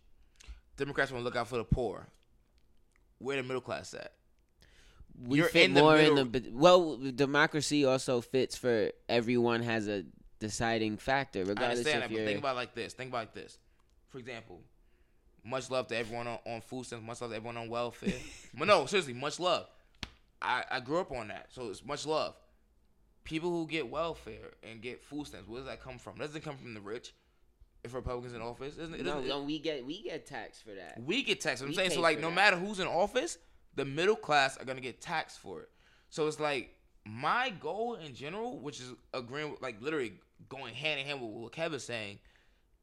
Democrats 0.77 1.11
want 1.11 1.21
to 1.21 1.25
look 1.25 1.35
out 1.35 1.47
for 1.47 1.57
the 1.57 1.63
poor. 1.63 2.07
Where 3.19 3.37
the 3.37 3.43
middle 3.43 3.61
class 3.61 3.93
at? 3.93 4.13
We 5.27 5.37
You're 5.37 5.47
fit 5.47 5.65
in 5.65 5.73
the 5.75 5.81
more 5.81 5.97
in 5.97 6.15
the 6.15 6.49
well. 6.51 6.97
Democracy 6.97 7.85
also 7.85 8.21
fits 8.21 8.55
for 8.55 8.91
everyone 9.07 9.61
has 9.61 9.87
a 9.87 10.05
deciding 10.39 10.97
factor, 10.97 11.39
I 11.39 11.43
regardless 11.43 11.79
understand 11.79 12.03
if 12.03 12.09
that, 12.09 12.09
but 12.09 12.17
you're. 12.17 12.25
think 12.25 12.39
about 12.39 12.53
it 12.53 12.55
like 12.55 12.73
this. 12.73 12.93
Think 12.93 13.09
about 13.09 13.17
it 13.17 13.21
like 13.21 13.33
this. 13.35 13.57
For 14.09 14.17
example, 14.17 14.61
much 15.45 15.69
love 15.69 15.87
to 15.87 15.97
everyone 15.97 16.27
on, 16.27 16.39
on 16.45 16.61
food 16.61 16.85
stamps. 16.85 17.05
Much 17.05 17.21
love 17.21 17.31
to 17.31 17.35
everyone 17.35 17.57
on 17.57 17.69
welfare. 17.69 18.13
but 18.57 18.67
no, 18.67 18.85
seriously, 18.85 19.13
much 19.13 19.39
love. 19.39 19.67
I, 20.41 20.63
I 20.69 20.79
grew 20.79 20.99
up 20.99 21.11
on 21.11 21.29
that, 21.29 21.47
so 21.49 21.69
it's 21.69 21.83
much 21.85 22.05
love. 22.05 22.35
People 23.23 23.49
who 23.49 23.65
get 23.67 23.89
welfare 23.89 24.51
and 24.69 24.81
get 24.81 25.01
food 25.01 25.27
stamps, 25.27 25.47
where 25.47 25.59
does 25.59 25.67
that 25.67 25.81
come 25.81 25.97
from? 25.97 26.17
Doesn't 26.17 26.43
come 26.43 26.57
from 26.57 26.73
the 26.73 26.81
rich. 26.81 27.13
If 27.83 27.93
Republicans 27.93 28.33
in 28.33 28.41
office, 28.41 28.77
isn't 28.77 28.95
it? 28.95 29.05
no, 29.05 29.19
no, 29.19 29.43
we 29.43 29.59
get 29.59 29.85
we 29.85 30.03
get 30.03 30.25
taxed 30.25 30.63
for 30.63 30.69
that. 30.73 31.01
we 31.05 31.21
get 31.21 31.41
taxed. 31.41 31.61
I'm 31.61 31.69
We 31.69 31.75
saying 31.75 31.91
so. 31.91 31.99
Like, 31.99 32.17
no 32.21 32.29
that. 32.29 32.35
matter 32.35 32.55
who's 32.55 32.79
in 32.79 32.87
office, 32.87 33.37
the 33.75 33.83
middle 33.83 34.15
class 34.15 34.57
are 34.57 34.63
gonna 34.63 34.79
get 34.79 35.01
taxed 35.01 35.39
for 35.39 35.59
it. 35.61 35.69
So 36.09 36.27
it's 36.27 36.39
like 36.39 36.73
my 37.05 37.49
goal 37.59 37.95
in 37.95 38.15
general, 38.15 38.57
which 38.59 38.79
is 38.79 38.93
agreeing 39.13 39.51
with, 39.51 39.61
like 39.61 39.81
literally 39.81 40.13
going 40.47 40.73
hand 40.73 41.01
in 41.01 41.05
hand 41.05 41.21
with 41.21 41.31
what 41.31 41.51
Kevin's 41.51 41.83
saying, 41.83 42.19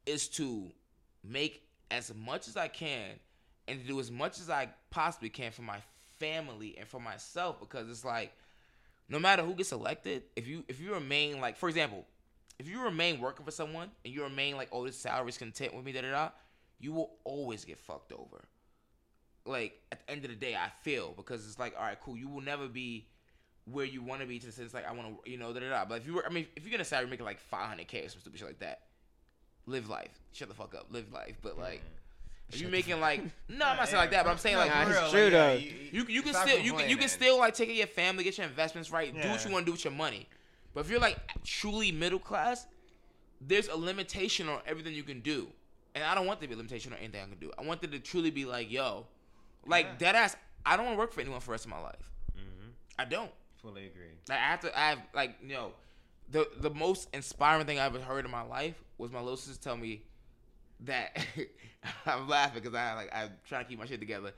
is 0.05 0.27
to 0.29 0.71
make 1.23 1.63
as 1.91 2.13
much 2.15 2.47
as 2.47 2.57
I 2.57 2.67
can 2.67 3.11
and 3.67 3.81
to 3.81 3.87
do 3.87 3.99
as 3.99 4.09
much 4.09 4.39
as 4.39 4.49
I 4.49 4.69
possibly 4.89 5.29
can 5.29 5.51
for 5.51 5.61
my 5.61 5.77
family 6.19 6.75
and 6.77 6.87
for 6.87 6.99
myself 6.99 7.59
because 7.59 7.89
it's 7.89 8.05
like 8.05 8.31
no 9.09 9.19
matter 9.19 9.43
who 9.43 9.53
gets 9.53 9.71
elected, 9.71 10.23
if 10.35 10.47
you 10.47 10.63
if 10.67 10.79
you 10.79 10.93
remain 10.93 11.41
like 11.41 11.57
for 11.57 11.67
example, 11.67 12.05
if 12.59 12.67
you 12.67 12.83
remain 12.83 13.19
working 13.19 13.45
for 13.45 13.51
someone 13.51 13.89
and 14.05 14.13
you 14.13 14.23
remain 14.23 14.55
like 14.55 14.69
oh 14.71 14.85
this 14.85 14.97
salary's 14.97 15.37
content 15.37 15.75
with 15.75 15.83
me 15.85 15.91
da 15.91 16.01
da 16.01 16.11
da, 16.11 16.29
you 16.79 16.93
will 16.93 17.11
always 17.23 17.65
get 17.65 17.77
fucked 17.77 18.13
over. 18.13 18.43
Like 19.45 19.79
at 19.91 20.05
the 20.05 20.11
end 20.11 20.23
of 20.23 20.31
the 20.31 20.37
day, 20.37 20.55
I 20.55 20.69
feel 20.83 21.13
because 21.15 21.45
it's 21.45 21.59
like 21.59 21.75
all 21.77 21.83
right, 21.83 21.97
cool, 22.01 22.17
you 22.17 22.29
will 22.29 22.41
never 22.41 22.67
be 22.67 23.07
where 23.65 23.85
you 23.85 24.01
want 24.01 24.21
to 24.21 24.27
be 24.27 24.39
to 24.39 24.47
the 24.47 24.51
sense 24.51 24.73
like 24.73 24.87
I 24.87 24.93
want 24.93 25.23
to 25.23 25.29
you 25.29 25.37
know 25.37 25.51
da 25.53 25.59
da 25.59 25.69
da. 25.69 25.85
But 25.85 26.01
if 26.01 26.07
you 26.07 26.13
were, 26.13 26.25
I 26.25 26.29
mean, 26.29 26.47
if 26.55 26.63
you're 26.63 26.71
gonna 26.71 26.85
salary 26.85 27.09
making 27.09 27.25
like 27.25 27.39
500k 27.51 28.05
or 28.05 28.09
some 28.09 28.21
stupid 28.21 28.39
shit 28.39 28.47
like 28.47 28.59
that, 28.59 28.81
live 29.65 29.89
life. 29.89 30.19
Shut 30.33 30.47
the 30.47 30.53
fuck 30.53 30.75
up, 30.75 30.87
live 30.91 31.11
life. 31.11 31.37
But 31.41 31.57
like. 31.57 31.79
Mm-hmm. 31.79 31.87
If 32.53 32.59
you 32.59 32.67
making 32.67 32.99
like 32.99 33.23
no, 33.47 33.65
I'm 33.65 33.77
not 33.77 33.87
saying 33.87 33.97
like 33.97 34.11
that, 34.11 34.25
but 34.25 34.31
I'm 34.31 34.37
saying 34.37 34.57
like 34.57 34.69
Nah, 34.69 34.81
it's 34.81 35.11
true, 35.11 35.21
like, 35.23 35.31
though. 35.31 35.53
You, 35.53 35.71
you, 35.93 36.05
you 36.09 36.21
can 36.21 36.33
Stop 36.33 36.49
still 36.49 36.59
you 36.59 36.73
can 36.73 36.89
you 36.89 36.97
can 36.97 37.07
still 37.07 37.37
like 37.39 37.53
take 37.53 37.67
care 37.67 37.75
of 37.75 37.77
your 37.77 37.87
family, 37.87 38.25
get 38.25 38.37
your 38.37 38.45
investments 38.45 38.91
right, 38.91 39.13
do 39.13 39.29
what 39.29 39.45
you 39.45 39.51
want 39.51 39.63
to 39.63 39.67
do 39.67 39.71
with 39.71 39.85
your 39.85 39.93
money. 39.93 40.27
But 40.73 40.81
if 40.81 40.89
you're 40.89 40.99
like 40.99 41.17
truly 41.45 41.93
middle 41.93 42.19
class, 42.19 42.67
there's 43.39 43.69
a 43.69 43.75
limitation 43.75 44.49
on 44.49 44.59
everything 44.65 44.93
you 44.93 45.03
can 45.03 45.21
do, 45.21 45.47
and 45.95 46.03
I 46.03 46.13
don't 46.13 46.25
want 46.25 46.39
there 46.39 46.47
to 46.47 46.49
be 46.49 46.55
a 46.55 46.57
limitation 46.57 46.91
on 46.93 46.99
anything 46.99 47.21
I 47.21 47.29
can 47.29 47.39
do. 47.39 47.51
I 47.57 47.63
want 47.63 47.81
there 47.81 47.89
to 47.89 47.99
truly 47.99 48.31
be 48.31 48.45
like, 48.45 48.71
yo, 48.71 49.05
like 49.65 49.97
dead 49.97 50.15
ass. 50.15 50.35
I 50.65 50.77
don't 50.77 50.85
want 50.85 50.95
to 50.97 50.99
work 50.99 51.11
for 51.11 51.21
anyone 51.21 51.39
for 51.39 51.47
the 51.47 51.51
rest 51.51 51.65
of 51.65 51.71
my 51.71 51.79
life. 51.79 52.09
Mm-hmm. 52.37 52.69
I 52.99 53.05
don't. 53.05 53.31
Fully 53.61 53.87
agree. 53.87 54.13
Like 54.29 54.39
I 54.39 54.41
have 54.41 54.59
to. 54.61 54.79
I 54.79 54.89
have 54.89 54.99
like 55.13 55.35
you 55.41 55.53
know, 55.53 55.71
the 56.31 56.47
the 56.59 56.69
most 56.69 57.09
inspiring 57.13 57.65
thing 57.65 57.79
I 57.79 57.85
ever 57.85 57.99
heard 57.99 58.25
in 58.25 58.31
my 58.31 58.41
life 58.41 58.81
was 58.97 59.11
my 59.11 59.19
little 59.19 59.37
sister 59.37 59.61
tell 59.61 59.77
me 59.77 60.03
that 60.81 61.25
I'm 62.05 62.27
laughing 62.27 62.61
because 62.61 62.75
I 62.75 62.93
like 62.93 63.09
I'm 63.13 63.31
trying 63.47 63.65
to 63.65 63.69
keep 63.69 63.79
my 63.79 63.85
shit 63.85 63.99
together. 63.99 64.31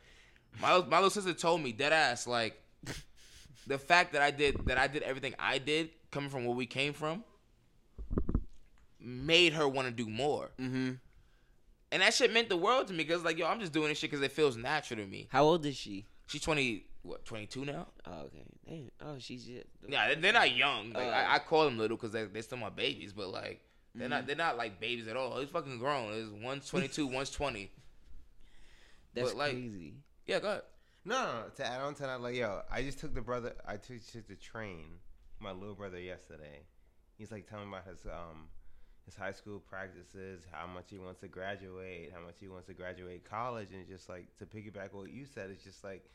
My 0.61 0.81
my 0.87 0.97
little 0.97 1.09
sister 1.09 1.33
told 1.33 1.61
me 1.61 1.71
dead 1.71 1.93
ass 1.93 2.27
like 2.27 2.59
the 3.67 3.77
fact 3.77 4.13
that 4.13 4.21
I 4.21 4.31
did 4.31 4.65
that 4.65 4.77
I 4.77 4.87
did 4.87 5.03
everything 5.03 5.35
I 5.39 5.57
did 5.57 5.89
coming 6.11 6.29
from 6.29 6.45
where 6.45 6.55
we 6.55 6.65
came 6.65 6.93
from 6.93 7.23
made 8.99 9.53
her 9.53 9.67
want 9.67 9.87
to 9.87 9.93
do 9.93 10.09
more. 10.09 10.51
Mm-hmm. 10.59 10.91
And 11.91 12.01
that 12.01 12.13
shit 12.13 12.33
meant 12.33 12.49
the 12.49 12.57
world 12.57 12.87
to 12.87 12.93
me 12.93 13.03
because 13.03 13.23
like 13.23 13.37
yo, 13.37 13.47
I'm 13.47 13.59
just 13.59 13.73
doing 13.73 13.89
this 13.89 13.99
shit 13.99 14.09
because 14.09 14.23
it 14.23 14.31
feels 14.31 14.57
natural 14.57 14.99
to 14.99 15.05
me. 15.05 15.27
How 15.31 15.43
old 15.43 15.65
is 15.65 15.75
she? 15.75 16.05
She's 16.27 16.41
twenty 16.41 16.85
what 17.03 17.23
twenty 17.25 17.45
two 17.45 17.63
now. 17.65 17.87
Oh, 18.05 18.21
okay. 18.27 18.45
Damn. 18.67 18.91
Oh, 19.01 19.15
she's 19.19 19.45
just. 19.45 19.65
Yeah, 19.87 20.09
they- 20.09 20.15
they're 20.21 20.33
not 20.33 20.55
young. 20.55 20.91
Like 20.93 21.05
Uh, 21.07 21.09
I, 21.11 21.35
I 21.35 21.39
call 21.39 21.65
them 21.65 21.77
little 21.77 21.97
because 21.97 22.11
they 22.11 22.25
they're 22.25 22.41
still 22.41 22.57
my 22.57 22.69
babies, 22.69 23.13
but 23.13 23.29
like 23.29 23.61
they're 23.95 24.07
Mhm. 24.07 24.11
not 24.11 24.27
they're 24.27 24.35
not 24.35 24.57
like 24.57 24.79
babies 24.79 25.07
at 25.07 25.15
all. 25.17 25.39
He's 25.39 25.49
fucking 25.49 25.79
grown. 25.79 26.13
It's 26.13 26.29
one's 26.43 26.67
twenty 26.67 26.87
two, 26.87 27.05
one's 27.17 27.29
twenty. 27.29 27.71
That's 29.13 29.29
But, 29.31 29.37
like, 29.37 29.51
crazy. 29.51 29.93
Yeah, 30.25 30.39
go 30.39 30.47
ahead. 30.49 30.61
No, 31.05 31.15
no, 31.25 31.33
no, 31.43 31.49
to 31.57 31.65
add 31.67 31.81
on 31.81 31.93
to 31.95 32.03
that, 32.03 32.21
like, 32.21 32.35
yo, 32.35 32.61
I 32.71 32.81
just 32.81 32.97
took 32.99 33.13
the 33.13 33.21
brother, 33.21 33.53
I 33.67 33.75
took, 33.75 34.03
took 34.07 34.27
the 34.27 34.35
train, 34.35 34.85
my 35.39 35.51
little 35.51 35.75
brother 35.75 35.99
yesterday. 35.99 36.61
He's 37.17 37.29
like 37.31 37.47
telling 37.47 37.69
me 37.69 37.75
about 37.77 37.87
his 37.87 38.05
um 38.05 38.47
his 39.05 39.15
high 39.15 39.33
school 39.33 39.59
practices, 39.59 40.43
how 40.49 40.65
much 40.65 40.85
he 40.89 40.97
wants 40.97 41.19
to 41.19 41.27
graduate, 41.27 42.11
how 42.15 42.21
much 42.25 42.35
he 42.39 42.47
wants 42.47 42.67
to 42.67 42.73
graduate 42.73 43.29
college, 43.29 43.67
and 43.73 43.85
just 43.87 44.07
like 44.07 44.27
to 44.39 44.45
piggyback 44.45 44.93
what 44.93 45.11
you 45.11 45.25
said, 45.25 45.49
it's 45.51 45.63
just 45.63 45.83
like 45.83 46.05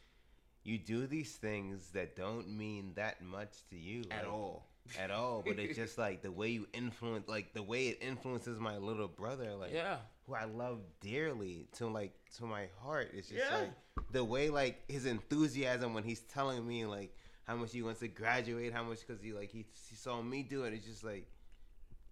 you 0.65 0.79
do 0.79 1.07
these 1.07 1.33
things 1.37 1.91
that 1.93 2.15
don't 2.17 2.49
mean 2.57 2.93
that 2.97 3.23
much 3.23 3.53
to 3.71 3.77
you 3.77 4.05
At 4.11 4.25
all. 4.27 4.67
at 4.99 5.11
all. 5.11 5.43
But 5.47 5.59
it's 5.59 5.77
just 5.85 5.99
like 5.99 6.23
the 6.23 6.33
way 6.33 6.49
you 6.51 6.67
influence, 6.73 7.29
like 7.29 7.55
the 7.55 7.63
way 7.63 7.89
it 7.89 7.99
influences 8.03 8.59
my 8.61 8.77
little 8.77 9.09
brother, 9.09 9.55
like 9.55 9.73
Yeah. 9.73 9.97
who 10.27 10.35
I 10.35 10.45
love 10.45 10.81
dearly 11.01 11.69
to 11.77 11.87
like 11.87 12.13
to 12.37 12.45
my 12.45 12.67
heart. 12.83 13.11
It's 13.15 13.29
just 13.29 13.41
Yeah. 13.51 13.59
like 13.59 13.71
the 14.13 14.25
way 14.25 14.51
like 14.51 14.83
his 14.91 15.07
enthusiasm 15.07 15.95
when 15.95 16.05
he's 16.05 16.21
telling 16.21 16.67
me 16.67 16.85
like 16.87 17.15
how 17.45 17.57
much 17.57 17.73
he 17.73 17.83
wants 17.83 18.01
to 18.01 18.09
graduate, 18.09 18.73
how 18.75 18.83
much 18.85 19.07
because 19.07 19.23
he 19.23 19.33
like 19.33 19.51
he, 19.51 19.65
he 19.89 19.97
saw 19.97 20.21
me 20.21 20.43
do 20.43 20.65
it. 20.65 20.75
It's 20.75 20.85
just 20.85 21.03
like 21.05 21.27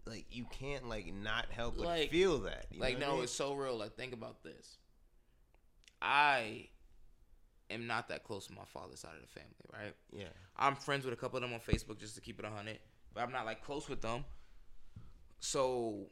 like 0.07 0.25
you 0.31 0.47
can't 0.51 0.89
like 0.89 1.13
not 1.13 1.47
help 1.51 1.77
but 1.77 1.85
Like- 1.87 2.11
feel 2.11 2.39
that. 2.41 2.67
you 2.71 2.81
like 2.81 2.99
know 2.99 3.07
no, 3.07 3.13
I 3.13 3.15
mean? 3.17 3.25
it's 3.25 3.33
so 3.33 3.53
real. 3.55 3.77
Like 3.77 3.97
think 3.97 4.13
about 4.15 4.43
this. 4.43 4.79
I 6.01 6.69
am 7.71 7.87
not 7.87 8.09
that 8.09 8.25
close 8.25 8.47
to 8.47 8.53
my 8.53 8.65
father's 8.65 9.01
side 9.01 9.15
of 9.15 9.23
the 9.23 9.29
family, 9.29 9.51
right? 9.73 9.95
Yeah. 10.13 10.29
I'm 10.57 10.77
friends 10.77 11.05
with 11.05 11.15
a 11.15 11.17
couple 11.17 11.37
of 11.37 11.43
them 11.43 11.53
on 11.53 11.61
Facebook 11.61 11.99
just 11.99 12.15
to 12.15 12.21
keep 12.21 12.39
it 12.39 12.45
a 12.45 12.51
hundred, 12.51 12.79
but 13.15 13.23
I'm 13.23 13.33
not 13.33 13.47
like 13.47 13.65
close 13.65 13.89
with 13.89 14.03
them. 14.03 14.25
So, 15.41 16.07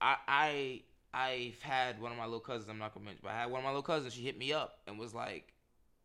I 0.00 0.16
I 0.28 0.82
I've 1.12 1.60
had 1.62 2.00
one 2.00 2.12
of 2.12 2.18
my 2.18 2.24
little 2.24 2.40
cousins. 2.40 2.68
I'm 2.68 2.78
not 2.78 2.94
gonna 2.94 3.06
mention, 3.06 3.22
but 3.22 3.32
I 3.32 3.40
had 3.40 3.50
one 3.50 3.60
of 3.60 3.64
my 3.64 3.70
little 3.70 3.82
cousins. 3.82 4.14
She 4.14 4.22
hit 4.22 4.38
me 4.38 4.52
up 4.52 4.80
and 4.86 4.98
was 4.98 5.14
like, 5.14 5.52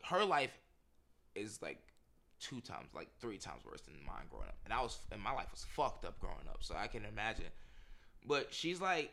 her 0.05 0.23
life 0.23 0.57
is 1.35 1.61
like 1.61 1.79
two 2.39 2.61
times, 2.61 2.87
like 2.95 3.09
three 3.19 3.37
times 3.37 3.63
worse 3.65 3.81
than 3.81 3.95
mine 4.05 4.25
growing 4.29 4.47
up, 4.47 4.57
and 4.65 4.73
I 4.73 4.81
was 4.81 4.99
and 5.11 5.21
my 5.21 5.31
life 5.33 5.47
was 5.51 5.65
fucked 5.69 6.05
up 6.05 6.19
growing 6.19 6.47
up. 6.49 6.59
So 6.61 6.75
I 6.75 6.87
can 6.87 7.05
imagine. 7.05 7.45
But 8.25 8.53
she's 8.53 8.79
like, 8.79 9.11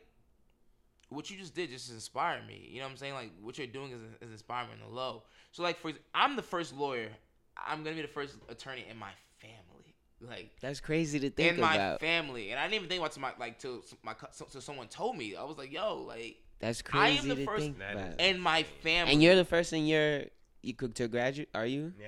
what 1.11 1.30
you 1.30 1.38
just 1.38 1.54
did 1.54 1.70
just 1.70 1.90
inspired 1.90 2.46
me. 2.46 2.68
You 2.70 2.78
know 2.80 2.86
what 2.86 2.92
I'm 2.92 2.96
saying? 2.98 3.14
Like 3.14 3.30
what 3.40 3.59
you're 3.59 3.66
doing 3.66 3.92
is, 3.92 4.00
is 4.20 4.32
inspiring 4.32 4.68
me 4.68 4.74
in 4.74 4.88
the 4.88 4.94
low. 4.94 5.22
So 5.52 5.62
like 5.62 5.78
for 5.78 5.92
I'm 6.14 6.36
the 6.36 6.42
first 6.42 6.74
lawyer. 6.74 7.09
I'm 7.56 7.82
gonna 7.82 7.96
be 7.96 8.02
the 8.02 8.09
first 8.09 8.36
attorney 8.48 8.84
in 8.88 8.96
my 8.96 9.11
family. 9.40 9.94
Like 10.20 10.50
That's 10.61 10.80
crazy 10.80 11.20
to 11.20 11.30
think 11.30 11.54
in 11.54 11.61
my 11.61 11.96
family, 11.98 12.50
and 12.50 12.59
I 12.59 12.64
didn't 12.64 12.74
even 12.74 12.88
think 12.88 13.00
about 13.00 13.12
to 13.12 13.20
my 13.20 13.32
like 13.38 13.59
till 13.59 13.82
my 14.02 14.14
so, 14.32 14.46
so 14.48 14.61
someone 14.61 14.88
told 14.88 15.16
me. 15.16 15.36
I 15.36 15.44
was 15.44 15.59
like, 15.59 15.72
yo, 15.72 16.02
like 16.06 16.36
That's 16.59 16.82
I 16.92 17.09
am 17.11 17.16
crazy 17.16 17.28
the 17.28 17.34
to 17.36 17.44
first 17.46 17.62
think 17.62 17.76
about. 17.76 18.20
in 18.20 18.40
my 18.40 18.64
family, 18.82 19.12
And 19.12 19.22
you're 19.22 19.36
the 19.36 19.44
first 19.44 19.72
in 19.72 19.86
your 19.86 20.22
you 20.62 20.74
could 20.74 20.94
to 20.96 21.09
graduate. 21.09 21.48
Are 21.54 21.66
you? 21.66 21.92
Yeah. 22.00 22.06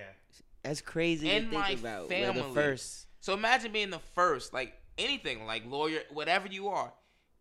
That's 0.63 0.81
crazy 0.81 1.31
in 1.31 1.45
to 1.45 1.51
think 1.51 1.63
my 1.63 1.71
about. 1.71 2.09
family. 2.09 2.41
We're 2.43 2.49
the 2.49 2.55
first. 2.55 3.07
So 3.21 3.35
imagine 3.35 3.73
being 3.73 3.91
the 3.91 4.01
first, 4.15 4.53
like 4.53 4.75
anything, 4.99 5.47
like 5.47 5.65
lawyer, 5.67 6.01
whatever 6.11 6.49
you 6.49 6.69
are, 6.69 6.93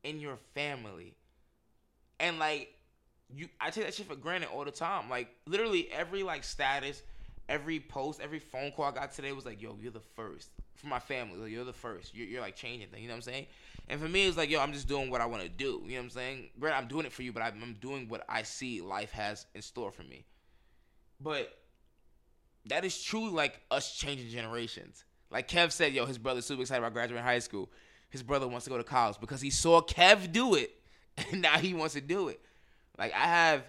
in 0.03 0.20
your 0.20 0.38
family, 0.53 1.16
and 2.20 2.39
like 2.39 2.74
you, 3.34 3.47
I 3.59 3.70
take 3.70 3.86
that 3.86 3.93
shit 3.93 4.07
for 4.07 4.15
granted 4.15 4.49
all 4.49 4.65
the 4.65 4.72
time. 4.72 5.09
Like 5.09 5.30
literally 5.45 5.89
every 5.91 6.24
like 6.24 6.43
status, 6.43 7.03
every 7.47 7.80
post, 7.80 8.22
every 8.22 8.39
phone 8.39 8.72
call 8.72 8.86
I 8.86 8.91
got 8.91 9.11
today 9.11 9.32
was 9.32 9.45
like, 9.45 9.61
"Yo, 9.61 9.78
you're 9.82 9.91
the 9.91 9.99
first 9.99 10.49
for 10.76 10.88
my 10.88 10.99
family. 10.99 11.38
Like, 11.38 11.51
you're 11.51 11.65
the 11.65 11.74
first. 11.74 12.15
You're, 12.15 12.28
you're 12.28 12.41
like 12.41 12.55
changing 12.55 12.89
things. 12.89 13.01
You 13.01 13.07
know 13.07 13.13
what 13.13 13.28
I'm 13.28 13.34
saying?" 13.34 13.47
And 13.88 13.99
for 13.99 14.07
me, 14.07 14.28
it's 14.28 14.38
like, 14.38 14.49
"Yo, 14.49 14.59
I'm 14.59 14.74
just 14.74 14.88
doing 14.88 15.09
what 15.09 15.22
I 15.22 15.26
want 15.26 15.43
to 15.43 15.49
do." 15.49 15.82
You 15.86 15.91
know 15.91 15.97
what 15.97 16.03
I'm 16.03 16.09
saying? 16.11 16.49
Granted, 16.59 16.78
I'm 16.78 16.88
doing 16.88 17.05
it 17.05 17.11
for 17.11 17.24
you, 17.24 17.32
but 17.32 17.43
I'm, 17.43 17.61
I'm 17.61 17.78
doing 17.82 18.07
what 18.07 18.24
I 18.28 18.43
see 18.43 18.82
life 18.82 19.11
has 19.11 19.45
in 19.53 19.61
store 19.61 19.91
for 19.91 20.03
me. 20.03 20.26
But 21.22 21.51
that 22.65 22.86
is 22.86 23.01
truly 23.01 23.32
like 23.32 23.61
us 23.72 23.95
changing 23.95 24.30
generations. 24.30 25.03
Like 25.32 25.47
Kev 25.47 25.72
said, 25.72 25.93
yo, 25.93 26.05
his 26.05 26.17
brother's 26.17 26.45
super 26.45 26.61
excited 26.61 26.80
about 26.80 26.93
graduating 26.93 27.24
high 27.24 27.39
school. 27.39 27.70
His 28.09 28.24
brother 28.24 28.47
wants 28.47 28.63
to 28.63 28.72
go 28.72 28.78
to 28.78 28.84
college 28.84 29.17
because 29.20 29.41
he 29.41 29.51
saw 29.51 29.82
Kev 29.82 30.32
do 30.32 30.55
it, 30.55 30.72
and 31.32 31.41
now 31.47 31.57
he 31.57 31.74
wants 31.74 31.93
to 31.95 32.01
do 32.01 32.28
it. 32.30 32.39
Like 32.97 33.13
I 33.13 33.26
have 33.26 33.63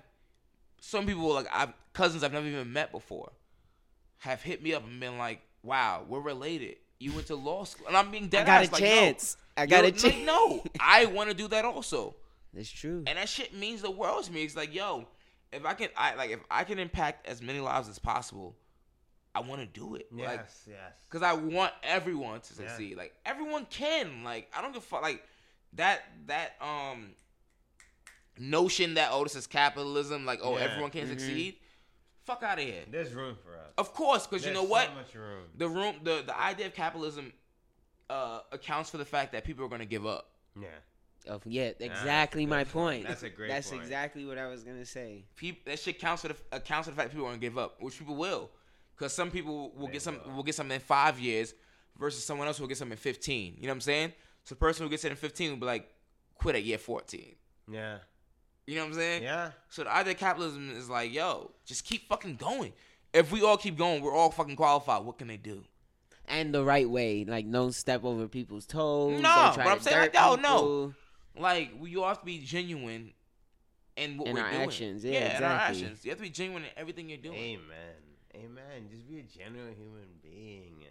some 0.80 1.06
people, 1.06 1.32
like 1.34 1.46
I've 1.52 1.72
cousins 1.92 2.22
I've 2.24 2.32
never 2.32 2.46
even 2.46 2.72
met 2.72 2.92
before, 2.92 3.32
have 4.18 4.42
hit 4.42 4.62
me 4.62 4.74
up 4.74 4.84
and 4.84 4.98
been 5.00 5.18
like, 5.18 5.40
"Wow, 5.62 6.04
we're 6.08 6.20
related. 6.20 6.76
You 6.98 7.12
went 7.12 7.26
to 7.28 7.36
law 7.36 7.64
school," 7.64 7.86
and 7.88 7.96
I'm 7.96 8.10
being 8.10 8.28
dead. 8.28 8.46
got 8.46 8.62
ass, 8.62 8.68
a 8.68 8.72
like, 8.72 8.82
yo, 8.82 8.86
chance. 8.88 9.36
I 9.56 9.66
got 9.66 9.84
a 9.84 9.88
you're- 9.88 9.92
like, 9.92 10.12
chance. 10.14 10.26
no, 10.26 10.62
I 10.80 11.06
want 11.06 11.30
to 11.30 11.34
do 11.36 11.48
that 11.48 11.64
also. 11.64 12.14
That's 12.52 12.68
true. 12.70 13.04
And 13.06 13.16
that 13.18 13.28
shit 13.28 13.54
means 13.54 13.82
the 13.82 13.90
world 13.90 14.24
to 14.24 14.32
me. 14.32 14.42
It's 14.42 14.56
like, 14.56 14.74
yo, 14.74 15.06
if 15.52 15.64
I 15.64 15.74
can, 15.74 15.88
I 15.96 16.14
like, 16.16 16.30
if 16.30 16.40
I 16.50 16.64
can 16.64 16.78
impact 16.80 17.28
as 17.28 17.40
many 17.40 17.60
lives 17.60 17.88
as 17.88 17.98
possible, 18.00 18.56
I 19.34 19.40
want 19.40 19.60
to 19.60 19.66
do 19.66 19.94
it. 19.94 20.08
Yes, 20.12 20.26
like, 20.26 20.40
yes. 20.66 20.92
Because 21.08 21.22
I 21.22 21.32
want 21.34 21.72
everyone 21.84 22.40
to 22.40 22.50
Yeah. 22.62 22.68
succeed. 22.68 22.96
Like 22.96 23.14
everyone 23.24 23.66
can. 23.70 24.24
Like 24.24 24.50
I 24.56 24.60
don't 24.62 24.72
give 24.72 24.82
a 24.82 24.86
fuck. 24.86 25.02
Like 25.02 25.22
that 25.74 26.02
that 26.26 26.56
um 26.60 27.10
notion 28.40 28.94
that 28.94 29.10
oh 29.12 29.22
this 29.22 29.36
is 29.36 29.46
capitalism. 29.46 30.24
Like 30.24 30.40
oh 30.42 30.56
Yeah. 30.56 30.64
everyone 30.64 30.90
can 30.90 31.06
Mhm. 31.06 31.10
succeed. 31.10 31.56
Fuck 32.24 32.42
out 32.42 32.58
of 32.58 32.64
here. 32.64 32.84
There's 32.90 33.12
room 33.12 33.36
for 33.44 33.56
us. 33.56 33.72
Of 33.78 33.92
course, 33.94 34.26
because 34.26 34.44
you 34.44 34.52
There's 34.52 34.62
know 34.62 34.66
so 34.66 34.70
what? 34.70 34.94
much 34.94 35.14
room. 35.14 35.44
The 35.56 35.68
room, 35.68 35.96
the 36.02 36.22
the 36.26 36.38
idea 36.38 36.66
of 36.66 36.74
capitalism 36.74 37.32
uh 38.08 38.40
accounts 38.52 38.90
for 38.90 38.98
the 38.98 39.04
fact 39.04 39.32
that 39.32 39.44
people 39.44 39.64
are 39.64 39.68
going 39.68 39.80
to 39.80 39.86
give 39.86 40.04
up. 40.06 40.30
Yeah. 40.60 40.66
Oh, 41.28 41.40
yeah, 41.44 41.72
exactly 41.78 42.44
good 42.44 42.50
my 42.50 42.64
point. 42.64 42.72
point. 43.04 43.06
That's 43.08 43.22
a 43.22 43.28
great 43.28 43.48
That's 43.48 43.68
point. 43.70 43.82
exactly 43.82 44.24
what 44.24 44.38
I 44.38 44.46
was 44.48 44.62
gonna 44.64 44.86
say. 44.86 45.26
People, 45.36 45.60
that 45.66 45.78
shit 45.78 45.98
counts 45.98 46.22
for 46.22 46.28
the 46.28 46.36
accounts 46.50 46.86
for 46.88 46.92
the 46.92 46.96
fact 46.96 47.10
that 47.10 47.14
people 47.14 47.26
are 47.26 47.30
gonna 47.30 47.38
give 47.40 47.58
up, 47.58 47.76
which 47.80 47.98
people 47.98 48.16
will, 48.16 48.50
because 48.96 49.12
some 49.12 49.30
people 49.30 49.70
will 49.72 49.88
get 49.88 50.00
some 50.00 50.18
will 50.34 50.42
get 50.42 50.54
something 50.54 50.74
in 50.74 50.80
five 50.80 51.20
years 51.20 51.52
versus 51.98 52.24
someone 52.24 52.46
else 52.46 52.56
who 52.56 52.62
will 52.64 52.68
get 52.68 52.78
something 52.78 52.92
in 52.92 52.98
fifteen. 52.98 53.54
You 53.56 53.62
know 53.64 53.68
what 53.68 53.74
I'm 53.74 53.80
saying? 53.82 54.12
So 54.44 54.54
the 54.54 54.58
person 54.60 54.84
who 54.86 54.90
gets 54.90 55.04
it 55.04 55.10
in 55.10 55.16
fifteen 55.16 55.50
will 55.50 55.58
be 55.58 55.66
like, 55.66 55.92
quit 56.36 56.56
at 56.56 56.62
year 56.64 56.78
fourteen. 56.78 57.36
Yeah. 57.70 57.98
You 58.70 58.76
know 58.76 58.82
what 58.82 58.88
I'm 58.90 58.94
saying? 58.94 59.22
Yeah. 59.24 59.50
So 59.68 59.82
the 59.82 59.92
idea 59.92 60.12
of 60.12 60.18
capitalism 60.20 60.70
is 60.70 60.88
like, 60.88 61.12
yo, 61.12 61.50
just 61.66 61.84
keep 61.84 62.08
fucking 62.08 62.36
going. 62.36 62.72
If 63.12 63.32
we 63.32 63.42
all 63.42 63.56
keep 63.56 63.76
going, 63.76 64.00
we're 64.00 64.14
all 64.14 64.30
fucking 64.30 64.54
qualified. 64.54 65.04
What 65.04 65.18
can 65.18 65.26
they 65.26 65.36
do? 65.36 65.64
and 66.28 66.54
the 66.54 66.62
right 66.62 66.88
way. 66.88 67.24
Like 67.24 67.50
don't 67.50 67.72
step 67.72 68.04
over 68.04 68.28
people's 68.28 68.66
toes. 68.66 69.20
No, 69.20 69.28
don't 69.28 69.54
try 69.54 69.64
but 69.64 69.70
I'm 69.70 69.78
to 69.78 69.82
saying 69.82 69.98
like, 69.98 70.12
dirt 70.12 70.20
yo, 70.20 70.34
no. 70.36 70.94
Like 71.36 71.72
we 71.80 71.96
all 71.96 72.06
have 72.06 72.20
to 72.20 72.24
be 72.24 72.38
genuine 72.38 73.12
in 73.96 74.16
what 74.16 74.28
In 74.28 74.36
we're 74.36 74.42
our 74.42 74.50
doing. 74.52 74.62
actions, 74.62 75.04
yeah, 75.04 75.10
exactly. 75.10 75.36
in 75.38 75.50
our 75.50 75.58
actions. 75.58 76.04
You 76.04 76.10
have 76.12 76.18
to 76.18 76.22
be 76.22 76.30
genuine 76.30 76.62
in 76.62 76.70
everything 76.76 77.08
you're 77.08 77.18
doing. 77.18 77.36
Amen. 77.36 77.96
Amen. 78.36 78.88
Just 78.88 79.08
be 79.08 79.18
a 79.18 79.22
genuine 79.24 79.74
human 79.74 80.06
being. 80.22 80.84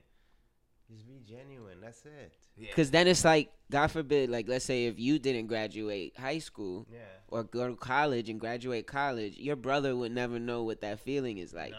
Just 0.92 1.08
be 1.08 1.20
genuine. 1.28 1.80
That's 1.82 2.04
it. 2.06 2.34
Yeah. 2.58 2.72
Cause 2.74 2.90
then 2.92 3.08
it's 3.08 3.24
like, 3.24 3.52
God 3.72 3.88
forbid, 3.92 4.30
like 4.30 4.48
let's 4.50 4.66
say 4.66 4.86
if 4.86 5.00
you 5.00 5.20
didn't 5.20 5.48
graduate 5.48 6.18
high 6.18 6.40
school 6.40 6.88
Yeah. 6.92 7.00
or 7.28 7.44
go 7.44 7.68
to 7.70 7.76
college 7.76 8.30
and 8.30 8.40
graduate 8.40 8.88
college, 8.88 9.38
your 9.38 9.56
brother 9.56 9.96
would 9.96 10.12
never 10.12 10.40
know 10.40 10.64
what 10.64 10.82
that 10.82 11.00
feeling 11.00 11.38
is 11.38 11.54
like. 11.54 11.72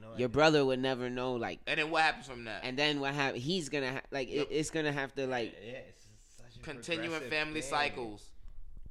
No, 0.00 0.08
no 0.12 0.16
Your 0.16 0.28
brother 0.28 0.64
would 0.64 0.78
never 0.78 1.10
know, 1.10 1.32
like, 1.34 1.60
And 1.66 1.78
then 1.80 1.90
what 1.90 2.02
happens 2.02 2.26
from 2.26 2.44
that? 2.44 2.60
and 2.64 2.78
then 2.78 3.00
what 3.00 3.12
happen? 3.14 3.40
He's 3.40 3.68
gonna 3.68 3.94
ha- 3.94 4.00
like 4.12 4.28
it, 4.28 4.48
it's 4.50 4.70
gonna 4.70 4.92
have 4.92 5.12
to 5.16 5.26
like 5.26 5.54
Yeah, 5.64 5.72
it's 5.88 6.04
such 6.38 6.56
a 6.56 6.64
Continuing 6.64 7.20
family 7.22 7.60
thing. 7.60 7.70
cycles. 7.70 8.30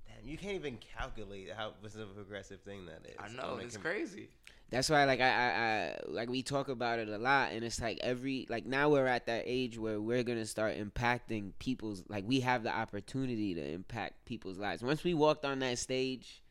Damn, 0.07 0.29
you 0.29 0.37
can't 0.37 0.55
even 0.55 0.77
calculate 0.97 1.49
how 1.55 1.73
what's 1.79 1.95
a 1.95 2.05
progressive 2.05 2.61
thing 2.61 2.85
that 2.87 3.05
is. 3.09 3.15
I 3.17 3.29
know 3.29 3.57
it's 3.61 3.75
com- 3.77 3.83
crazy. 3.83 4.27
That's 4.73 4.89
why, 4.89 5.05
like 5.05 5.21
I, 5.21 5.29
I, 5.29 5.49
I, 5.49 5.99
like 6.07 6.29
we 6.29 6.41
talk 6.41 6.67
about 6.67 6.99
it 6.99 7.07
a 7.07 7.17
lot, 7.17 7.51
and 7.51 7.63
it's 7.63 7.79
like 7.79 7.99
every, 8.01 8.47
like 8.49 8.65
now 8.65 8.89
we're 8.89 9.05
at 9.05 9.27
that 9.27 9.43
age 9.45 9.77
where 9.77 10.01
we're 10.01 10.23
gonna 10.23 10.45
start 10.45 10.77
impacting 10.77 11.51
people's, 11.59 12.03
like 12.09 12.25
we 12.27 12.39
have 12.39 12.63
the 12.63 12.75
opportunity 12.75 13.53
to 13.53 13.61
impact 13.61 14.25
people's 14.25 14.57
lives. 14.57 14.81
Once 14.81 15.03
we 15.03 15.13
walked 15.13 15.45
on 15.45 15.59
that 15.59 15.77
stage 15.77 16.41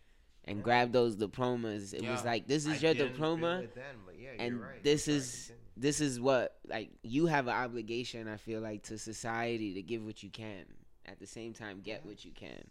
and 0.44 0.62
grabbed 0.62 0.92
those 0.92 1.16
diplomas, 1.16 1.92
it 1.92 2.06
was 2.06 2.24
like, 2.24 2.46
this 2.46 2.66
is 2.66 2.82
I 2.82 2.86
your 2.86 2.94
diploma, 2.94 3.64
then, 3.74 3.84
but 4.06 4.18
yeah, 4.18 4.30
and 4.38 4.54
you're 4.56 4.66
right. 4.66 4.82
this 4.82 5.08
You're 5.08 5.16
is, 5.16 5.46
right. 5.50 5.58
this 5.76 6.00
is 6.00 6.20
what, 6.20 6.56
like 6.68 6.90
you 7.02 7.26
have 7.26 7.48
an 7.48 7.54
obligation. 7.54 8.28
I 8.28 8.36
feel 8.36 8.60
like 8.60 8.84
to 8.84 8.98
society 8.98 9.74
to 9.74 9.82
give 9.82 10.04
what 10.04 10.22
you 10.22 10.30
can. 10.30 10.64
At 11.04 11.18
the 11.18 11.26
same 11.26 11.52
time, 11.52 11.80
get 11.82 12.06
what 12.06 12.24
you 12.24 12.30
can. 12.30 12.62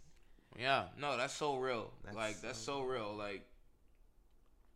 Yeah, 0.58 0.84
no, 0.98 1.18
that's 1.18 1.34
so 1.34 1.56
real. 1.58 1.90
That's 2.02 2.16
like 2.16 2.40
that's 2.40 2.58
so 2.58 2.80
real. 2.80 3.14
Like 3.14 3.44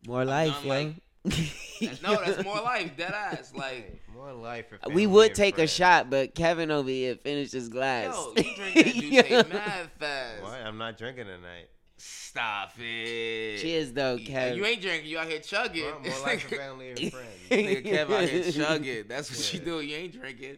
More 0.05 0.25
life, 0.25 0.53
done, 0.53 0.63
yo. 0.63 0.69
like- 0.69 2.01
no, 2.03 2.15
that's 2.23 2.43
more 2.43 2.61
life. 2.61 2.95
Dead 2.95 3.11
ass. 3.11 3.53
Like 3.55 4.01
More 4.13 4.31
life 4.33 4.65
for 4.69 4.89
We 4.89 5.05
would 5.05 5.27
and 5.27 5.35
take 5.35 5.57
a 5.57 5.67
shot, 5.67 6.09
but 6.09 6.33
Kevin 6.33 6.71
over 6.71 6.89
here 6.89 7.15
finished 7.15 7.51
his 7.53 7.69
glass. 7.69 8.13
yo, 8.15 8.33
you 8.37 8.55
drink 8.55 8.73
that 8.75 8.85
juice 9.29 9.53
mad 9.53 9.89
fast. 9.99 10.43
What? 10.43 10.53
I'm 10.53 10.77
not 10.77 10.97
drinking 10.97 11.25
tonight. 11.25 11.69
Stop 11.97 12.73
it. 12.79 13.59
Cheers, 13.59 13.91
though, 13.93 14.15
Yeah, 14.15 14.51
Kev. 14.51 14.55
You 14.57 14.65
ain't 14.65 14.81
drinking. 14.81 15.09
You 15.09 15.17
out 15.19 15.27
here 15.27 15.39
chugging. 15.39 15.83
More, 15.83 15.99
more 15.99 16.19
life 16.21 16.43
for 16.43 16.55
family 16.55 16.89
and 16.91 17.11
friends. 17.11 17.27
Nigga 17.49 17.85
Kev 17.85 18.11
out 18.11 18.29
here 18.29 18.51
chugging. 18.51 19.03
That's 19.07 19.29
what 19.31 19.53
you 19.53 19.59
do. 19.59 19.81
You 19.81 19.95
ain't 19.97 20.13
drinking. 20.13 20.57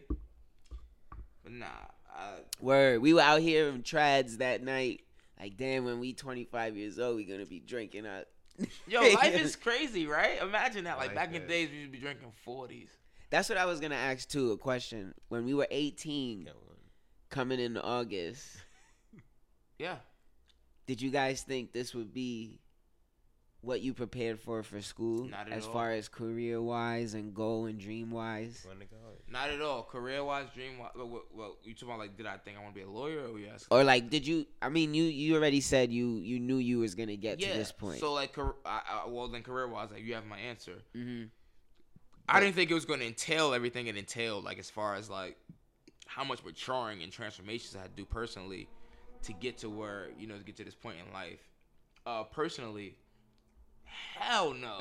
But 1.42 1.52
nah. 1.52 1.66
I, 2.14 2.32
Word. 2.60 3.00
We 3.00 3.14
were 3.14 3.22
out 3.22 3.40
here 3.40 3.68
in 3.68 3.82
trads 3.82 4.38
that 4.38 4.62
night. 4.62 5.00
Like, 5.40 5.56
damn, 5.56 5.86
when 5.86 6.00
we 6.00 6.12
25 6.12 6.76
years 6.76 6.98
old, 6.98 7.16
we 7.16 7.24
gonna 7.24 7.46
be 7.46 7.60
drinking 7.60 8.06
out. 8.06 8.24
Yo, 8.86 9.00
life 9.14 9.34
is 9.34 9.56
crazy, 9.56 10.06
right? 10.06 10.40
Imagine 10.42 10.84
that. 10.84 10.98
Like 10.98 11.08
Life 11.08 11.16
back 11.16 11.34
in 11.34 11.42
the 11.42 11.48
days, 11.48 11.70
we 11.70 11.76
used 11.78 11.92
to 11.92 11.98
be 11.98 12.02
drinking 12.02 12.32
forties. 12.44 12.88
That's 13.30 13.48
what 13.48 13.58
I 13.58 13.64
was 13.66 13.80
gonna 13.80 13.94
ask 13.94 14.28
too. 14.28 14.52
A 14.52 14.56
question. 14.58 15.14
When 15.28 15.44
we 15.44 15.54
were 15.54 15.66
18, 15.70 16.48
coming 17.28 17.60
in 17.60 17.76
August, 17.78 18.44
Yeah. 19.78 19.96
did 20.86 21.00
you 21.00 21.10
guys 21.10 21.42
think 21.42 21.72
this 21.72 21.94
would 21.94 22.12
be 22.12 22.58
what 23.62 23.80
you 23.82 23.92
prepared 23.92 24.40
for 24.40 24.62
for 24.62 24.80
school, 24.80 25.24
Not 25.26 25.46
at 25.46 25.52
as 25.52 25.66
all. 25.66 25.72
far 25.72 25.92
as 25.92 26.08
career 26.08 26.60
wise 26.62 27.14
and 27.14 27.34
goal 27.34 27.66
and 27.66 27.78
dream 27.78 28.10
wise? 28.10 28.66
Not 29.28 29.50
at 29.50 29.60
all. 29.60 29.82
Career 29.82 30.24
wise, 30.24 30.46
dream 30.54 30.78
wise. 30.78 30.90
Well, 30.96 31.22
well, 31.32 31.56
you 31.62 31.74
talking 31.74 31.88
about 31.88 31.98
like, 32.00 32.16
did 32.16 32.26
I 32.26 32.36
think 32.38 32.56
I 32.56 32.62
want 32.62 32.74
to 32.74 32.80
be 32.80 32.84
a 32.86 32.90
lawyer 32.90 33.28
or 33.28 33.38
yes? 33.38 33.66
Or 33.70 33.84
like, 33.84 34.10
did 34.10 34.26
you? 34.26 34.46
I 34.62 34.68
mean, 34.70 34.94
you 34.94 35.04
you 35.04 35.36
already 35.36 35.60
said 35.60 35.92
you 35.92 36.16
you 36.16 36.40
knew 36.40 36.56
you 36.56 36.78
was 36.78 36.94
gonna 36.94 37.16
get 37.16 37.38
to 37.40 37.46
this 37.48 37.70
point. 37.72 38.00
So 38.00 38.12
like, 38.12 38.36
I, 38.38 38.52
I, 38.66 39.08
well 39.08 39.28
then 39.28 39.42
career 39.42 39.68
wise, 39.68 39.90
like 39.90 40.02
you 40.04 40.14
have 40.14 40.26
my 40.26 40.38
answer. 40.38 40.74
hmm 40.94 41.24
I 42.28 42.38
didn't 42.38 42.54
think 42.54 42.70
it 42.70 42.74
was 42.74 42.84
going 42.84 43.00
to 43.00 43.06
entail 43.06 43.54
everything 43.54 43.88
it 43.88 43.96
entailed, 43.96 44.44
like 44.44 44.60
as 44.60 44.70
far 44.70 44.94
as 44.94 45.10
like 45.10 45.36
how 46.06 46.22
much 46.22 46.44
maturing 46.44 47.02
and 47.02 47.10
transformations 47.10 47.74
I 47.74 47.80
had 47.80 47.90
to 47.90 47.96
do 47.96 48.04
personally 48.04 48.68
to 49.22 49.32
get 49.32 49.58
to 49.58 49.68
where 49.68 50.08
you 50.16 50.28
know 50.28 50.36
to 50.38 50.44
get 50.44 50.56
to 50.58 50.64
this 50.64 50.74
point 50.76 50.96
in 51.04 51.12
life. 51.12 51.40
Uh, 52.06 52.22
personally, 52.22 52.94
hell 54.18 54.54
no. 54.54 54.80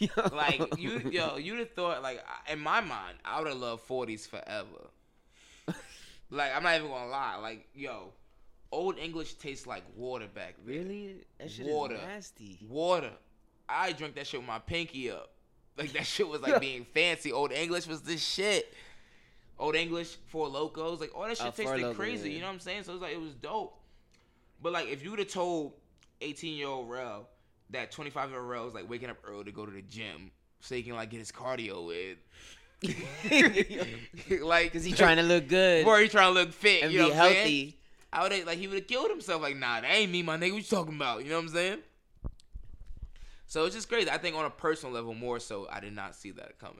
like 0.32 0.78
you, 0.78 0.98
yo, 1.10 1.36
you'd 1.36 1.58
have 1.60 1.72
thought 1.72 2.02
like 2.02 2.22
in 2.50 2.58
my 2.58 2.80
mind, 2.80 3.18
I 3.24 3.38
would 3.40 3.48
have 3.48 3.56
loved 3.58 3.82
forties 3.82 4.26
forever. 4.26 4.88
like 6.30 6.54
I'm 6.54 6.62
not 6.62 6.76
even 6.76 6.88
gonna 6.88 7.10
lie, 7.10 7.36
like 7.36 7.68
yo, 7.74 8.12
old 8.70 8.98
English 8.98 9.34
tastes 9.34 9.66
like 9.66 9.84
water 9.96 10.26
back 10.34 10.54
then. 10.64 10.74
Really? 10.76 11.16
That 11.38 11.50
shit 11.50 11.66
Water. 11.66 11.94
is 11.94 12.00
nasty. 12.02 12.58
Water. 12.68 13.10
I 13.68 13.92
drank 13.92 14.14
that 14.16 14.26
shit 14.26 14.40
with 14.40 14.48
my 14.48 14.58
pinky 14.58 15.10
up. 15.10 15.30
Like 15.76 15.92
that 15.92 16.06
shit 16.06 16.28
was 16.28 16.40
like 16.42 16.60
being 16.68 16.84
fancy. 16.92 17.32
Old 17.32 17.52
English 17.52 17.86
was 17.86 18.02
this 18.02 18.22
shit. 18.22 18.72
Old 19.58 19.76
English, 19.76 20.16
for 20.26 20.48
Lokos, 20.48 20.98
like 21.00 21.14
all 21.14 21.22
that 21.28 21.36
shit 21.36 21.46
Uh, 21.46 21.50
tasted 21.52 21.80
Loko, 21.80 21.94
crazy. 21.94 22.30
yeah. 22.30 22.34
You 22.36 22.40
know 22.40 22.46
what 22.48 22.54
I'm 22.54 22.60
saying? 22.60 22.82
So 22.84 22.94
it's 22.94 23.02
like 23.02 23.12
it 23.12 23.20
was 23.20 23.34
dope. 23.34 23.78
But 24.60 24.72
like 24.72 24.88
if 24.88 25.04
you 25.04 25.10
would 25.10 25.20
have 25.20 25.28
told 25.28 25.74
18 26.20 26.56
year 26.56 26.66
old 26.68 26.90
Rel 26.90 27.28
that 27.72 27.90
25 27.90 28.30
year 28.30 28.54
old 28.54 28.64
was 28.66 28.74
like 28.74 28.88
waking 28.88 29.10
up 29.10 29.18
early 29.24 29.44
to 29.44 29.52
go 29.52 29.66
to 29.66 29.72
the 29.72 29.82
gym 29.82 30.30
so 30.60 30.74
he 30.74 30.82
can 30.82 30.94
like 30.94 31.10
get 31.10 31.18
his 31.18 31.32
cardio 31.32 31.92
in, 31.92 32.16
like 34.42 34.72
Cause 34.72 34.84
he 34.84 34.92
trying 34.92 35.16
to 35.16 35.22
look 35.22 35.48
good 35.48 35.86
or 35.86 35.98
he 36.00 36.08
trying 36.08 36.32
to 36.34 36.40
look 36.40 36.52
fit 36.52 36.82
and 36.84 36.92
you 36.92 36.98
know 36.98 37.08
be 37.08 37.10
what 37.14 37.18
I'm 37.20 37.32
saying? 37.32 37.36
healthy. 37.38 37.78
I 38.12 38.22
would 38.22 38.46
like 38.46 38.58
he 38.58 38.66
would 38.68 38.78
have 38.78 38.86
killed 38.86 39.10
himself. 39.10 39.40
Like, 39.42 39.56
nah, 39.56 39.80
that 39.80 39.90
ain't 39.90 40.12
me, 40.12 40.22
my 40.22 40.36
nigga. 40.36 40.52
What 40.52 40.58
you 40.58 40.62
talking 40.64 40.94
about? 40.96 41.24
You 41.24 41.30
know 41.30 41.36
what 41.36 41.44
I'm 41.44 41.48
saying? 41.50 41.78
So 43.46 43.64
it's 43.66 43.74
just 43.74 43.88
crazy. 43.88 44.10
I 44.10 44.18
think 44.18 44.36
on 44.36 44.44
a 44.44 44.50
personal 44.50 44.94
level, 44.94 45.14
more 45.14 45.38
so, 45.38 45.68
I 45.70 45.80
did 45.80 45.94
not 45.94 46.14
see 46.14 46.30
that 46.32 46.58
coming. 46.58 46.78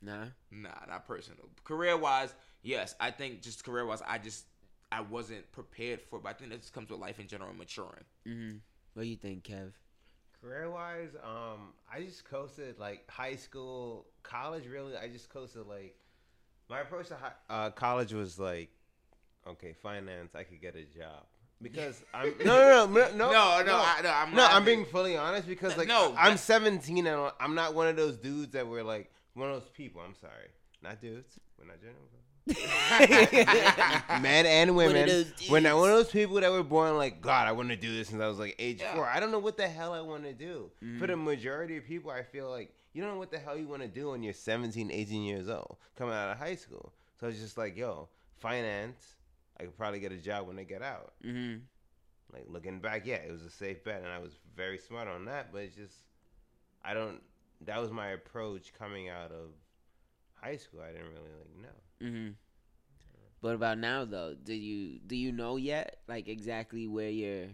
Nah. 0.00 0.26
Nah, 0.50 0.68
not 0.88 1.06
personal. 1.06 1.48
Career 1.64 1.96
wise, 1.96 2.32
yes. 2.62 2.94
I 3.00 3.10
think 3.10 3.42
just 3.42 3.64
career 3.64 3.84
wise, 3.84 4.00
I 4.06 4.18
just 4.18 4.44
I 4.92 5.00
wasn't 5.00 5.50
prepared 5.52 6.00
for. 6.00 6.18
it, 6.18 6.22
But 6.22 6.28
I 6.30 6.32
think 6.34 6.50
that 6.50 6.60
just 6.60 6.72
comes 6.72 6.90
with 6.90 7.00
life 7.00 7.18
in 7.20 7.26
general, 7.26 7.52
maturing. 7.54 8.04
hmm 8.24 8.56
What 8.94 9.02
do 9.04 9.08
you 9.08 9.16
think, 9.16 9.44
Kev? 9.44 9.72
Career 10.40 10.70
wise, 10.70 11.10
um, 11.24 11.72
I 11.92 12.00
just 12.02 12.24
coasted 12.24 12.78
like 12.78 13.08
high 13.10 13.34
school, 13.36 14.06
college. 14.22 14.66
Really, 14.66 14.96
I 14.96 15.08
just 15.08 15.28
coasted 15.30 15.66
like 15.66 15.96
my 16.70 16.80
approach 16.80 17.08
to 17.08 17.16
high, 17.16 17.32
uh, 17.50 17.70
college 17.70 18.12
was 18.12 18.38
like, 18.38 18.70
okay, 19.46 19.72
finance. 19.72 20.34
I 20.36 20.44
could 20.44 20.60
get 20.60 20.76
a 20.76 20.84
job 20.84 21.24
because 21.60 22.04
I'm 22.14 22.34
no, 22.44 22.86
no, 22.86 22.86
no, 22.86 22.86
no, 22.86 23.10
no, 23.16 23.30
No, 23.32 23.62
no, 23.64 23.76
I- 23.84 24.00
no, 24.02 24.10
I'm 24.10 24.34
no. 24.34 24.46
I'm 24.46 24.64
being 24.64 24.84
fully 24.84 25.16
honest 25.16 25.48
because 25.48 25.76
like 25.76 25.88
No, 25.88 26.14
I'm 26.16 26.32
that- 26.34 26.38
17 26.38 27.04
and 27.06 27.32
I'm 27.40 27.54
not 27.56 27.74
one 27.74 27.88
of 27.88 27.96
those 27.96 28.16
dudes 28.16 28.52
that 28.52 28.66
were 28.68 28.84
like 28.84 29.10
one 29.34 29.48
of 29.50 29.60
those 29.60 29.70
people. 29.70 30.00
I'm 30.06 30.14
sorry, 30.14 30.50
not 30.82 31.00
dudes. 31.00 31.38
We're 31.58 31.66
not 31.66 31.80
general. 31.80 31.98
Men 34.20 34.46
and 34.46 34.76
women. 34.76 35.24
We're 35.50 35.60
not 35.60 35.76
one 35.76 35.90
of 35.90 35.96
those 35.96 36.10
people 36.10 36.36
that 36.40 36.50
were 36.50 36.62
born 36.62 36.96
like, 36.96 37.20
God, 37.20 37.46
I 37.46 37.52
want 37.52 37.68
to 37.70 37.76
do 37.76 37.94
this 37.96 38.08
since 38.08 38.20
I 38.22 38.26
was 38.28 38.38
like 38.38 38.54
age 38.58 38.80
Yeah. 38.80 38.94
four. 38.94 39.06
I 39.06 39.20
don't 39.20 39.30
know 39.30 39.38
what 39.38 39.56
the 39.56 39.68
hell 39.68 39.92
I 39.92 40.00
want 40.00 40.24
to 40.24 40.32
do. 40.32 40.70
For 40.80 40.84
Mm-hmm. 40.86 41.06
the 41.06 41.16
majority 41.16 41.76
of 41.76 41.84
people, 41.84 42.10
I 42.10 42.22
feel 42.22 42.48
like 42.50 42.72
you 42.92 43.02
don't 43.02 43.12
know 43.12 43.18
what 43.18 43.30
the 43.30 43.38
hell 43.38 43.56
you 43.56 43.68
want 43.68 43.82
to 43.82 43.88
do 43.88 44.10
when 44.10 44.22
you're 44.22 44.32
17, 44.32 44.90
18 44.90 45.22
years 45.22 45.48
old, 45.48 45.76
coming 45.96 46.14
out 46.14 46.30
of 46.32 46.38
high 46.38 46.54
school. 46.56 46.92
So 47.20 47.26
it's 47.28 47.38
just 47.38 47.58
like, 47.58 47.76
yo, 47.76 48.08
finance. 48.38 49.14
I 49.60 49.64
could 49.64 49.76
probably 49.76 49.98
get 50.00 50.12
a 50.12 50.16
job 50.16 50.46
when 50.46 50.58
I 50.58 50.62
get 50.64 50.82
out. 50.82 51.12
hmm 51.22 51.56
Like 52.32 52.44
looking 52.48 52.80
back, 52.80 53.06
yeah, 53.06 53.16
it 53.16 53.30
was 53.32 53.42
a 53.42 53.50
safe 53.50 53.82
bet, 53.84 53.98
and 54.02 54.08
I 54.08 54.18
was 54.18 54.32
very 54.56 54.78
smart 54.78 55.08
on 55.08 55.24
that. 55.26 55.52
But 55.52 55.62
it's 55.62 55.76
just, 55.76 55.94
I 56.84 56.94
don't. 56.94 57.20
That 57.62 57.80
was 57.80 57.90
my 57.90 58.10
approach 58.10 58.72
coming 58.78 59.08
out 59.08 59.32
of 59.32 59.50
high 60.40 60.56
school. 60.56 60.80
I 60.80 60.92
didn't 60.92 61.08
really 61.08 61.32
like 61.40 61.56
know. 61.62 61.76
Hmm 62.00 62.28
What 63.40 63.54
about 63.54 63.78
now, 63.78 64.04
though? 64.04 64.34
Do 64.34 64.54
you 64.54 64.98
do 65.06 65.16
you 65.16 65.32
know 65.32 65.56
yet, 65.56 65.98
like 66.08 66.28
exactly 66.28 66.86
where 66.88 67.10
you're? 67.10 67.48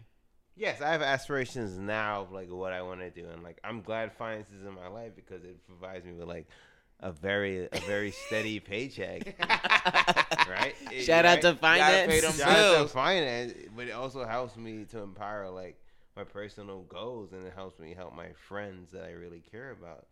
Yes, 0.57 0.81
I 0.81 0.93
have 0.93 1.03
aspirations 1.03 1.77
now 1.79 2.23
of 2.23 2.33
like 2.33 2.51
what 2.51 2.73
I 2.73 2.83
want 2.83 3.01
to 3.01 3.11
do, 3.11 3.29
and 3.29 3.43
like 3.43 3.59
I'm 3.65 3.83
glad 3.83 4.13
finance 4.13 4.49
is 4.51 4.65
in 4.65 4.75
my 4.75 4.89
life 4.89 5.13
because 5.15 5.45
it 5.45 5.67
provides 5.67 6.05
me 6.07 6.13
with 6.13 6.29
like 6.29 6.47
a 7.01 7.13
very 7.13 7.67
a 7.67 7.81
very 7.87 8.11
steady 8.27 8.61
paycheck. 8.61 9.37
right? 10.49 10.75
It- 10.91 11.05
Shout 11.05 11.25
out 11.25 11.41
to 11.43 11.55
finance. 11.57 12.39
Shout 12.39 12.49
out 12.49 12.83
to 12.83 12.89
finance, 12.89 13.53
but 13.77 13.89
it 13.89 13.93
also 13.93 14.25
helps 14.25 14.57
me 14.57 14.85
to 14.91 15.01
empower 15.01 15.51
like 15.51 15.77
my 16.17 16.25
personal 16.25 16.83
goals, 16.83 17.33
and 17.33 17.45
it 17.47 17.53
helps 17.55 17.79
me 17.79 17.93
help 17.95 18.15
my 18.15 18.29
friends 18.49 18.93
that 18.93 19.05
I 19.05 19.11
really 19.11 19.41
care 19.51 19.73
about 19.73 20.07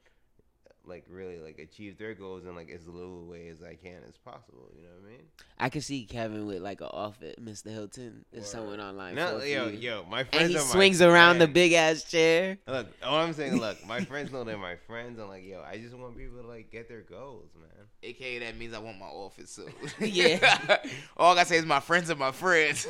like 0.84 1.04
really 1.08 1.38
like 1.38 1.58
achieve 1.58 1.96
their 1.98 2.14
goals 2.14 2.44
in 2.44 2.54
like 2.56 2.70
as 2.70 2.86
little 2.88 3.24
way 3.26 3.48
as 3.48 3.62
I 3.62 3.74
can 3.74 4.00
as 4.08 4.16
possible. 4.16 4.68
You 4.76 4.82
know 4.82 4.88
what 5.00 5.08
I 5.08 5.12
mean? 5.12 5.22
I 5.58 5.68
could 5.68 5.84
see 5.84 6.04
Kevin 6.04 6.46
with 6.46 6.60
like 6.60 6.80
an 6.80 6.88
office, 6.90 7.36
Mr. 7.40 7.70
Hilton, 7.70 8.24
if 8.32 8.46
someone 8.46 8.80
online. 8.80 9.14
No, 9.14 9.38
yo, 9.42 9.68
you. 9.68 9.78
yo, 9.78 10.04
my 10.10 10.24
friends. 10.24 10.42
and 10.42 10.50
he 10.50 10.56
are 10.56 10.64
my 10.64 10.66
swings 10.72 11.00
around 11.02 11.38
the 11.38 11.46
big 11.46 11.72
ass 11.72 12.04
chair. 12.04 12.58
Look, 12.66 12.88
all 13.02 13.16
I'm 13.20 13.32
saying, 13.32 13.58
look, 13.60 13.84
my 13.86 14.00
friends 14.04 14.32
know 14.32 14.42
they're 14.44 14.58
my 14.58 14.76
friends. 14.76 15.18
I'm 15.20 15.28
like, 15.28 15.44
yo, 15.44 15.62
I 15.62 15.78
just 15.78 15.94
want 15.96 16.16
people 16.16 16.42
to 16.42 16.48
like 16.48 16.70
get 16.70 16.88
their 16.88 17.02
goals, 17.02 17.50
man. 17.54 17.68
AKA 18.02 18.40
that 18.40 18.56
means 18.56 18.74
I 18.74 18.78
want 18.78 18.98
my 18.98 19.06
office 19.06 19.50
soon. 19.50 19.72
Yeah. 20.00 20.78
All 21.16 21.32
I 21.32 21.36
gotta 21.36 21.48
say 21.48 21.56
is 21.58 21.66
my 21.66 21.78
friends 21.80 22.10
are 22.10 22.16
my 22.16 22.32
friends. 22.32 22.86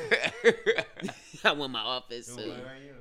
I 1.45 1.53
want 1.53 1.73
my 1.73 1.81
office 1.81 2.27
So 2.29 2.37
soon. 2.37 2.49
what 2.51 2.59
are 2.61 2.77
you? 2.83 2.95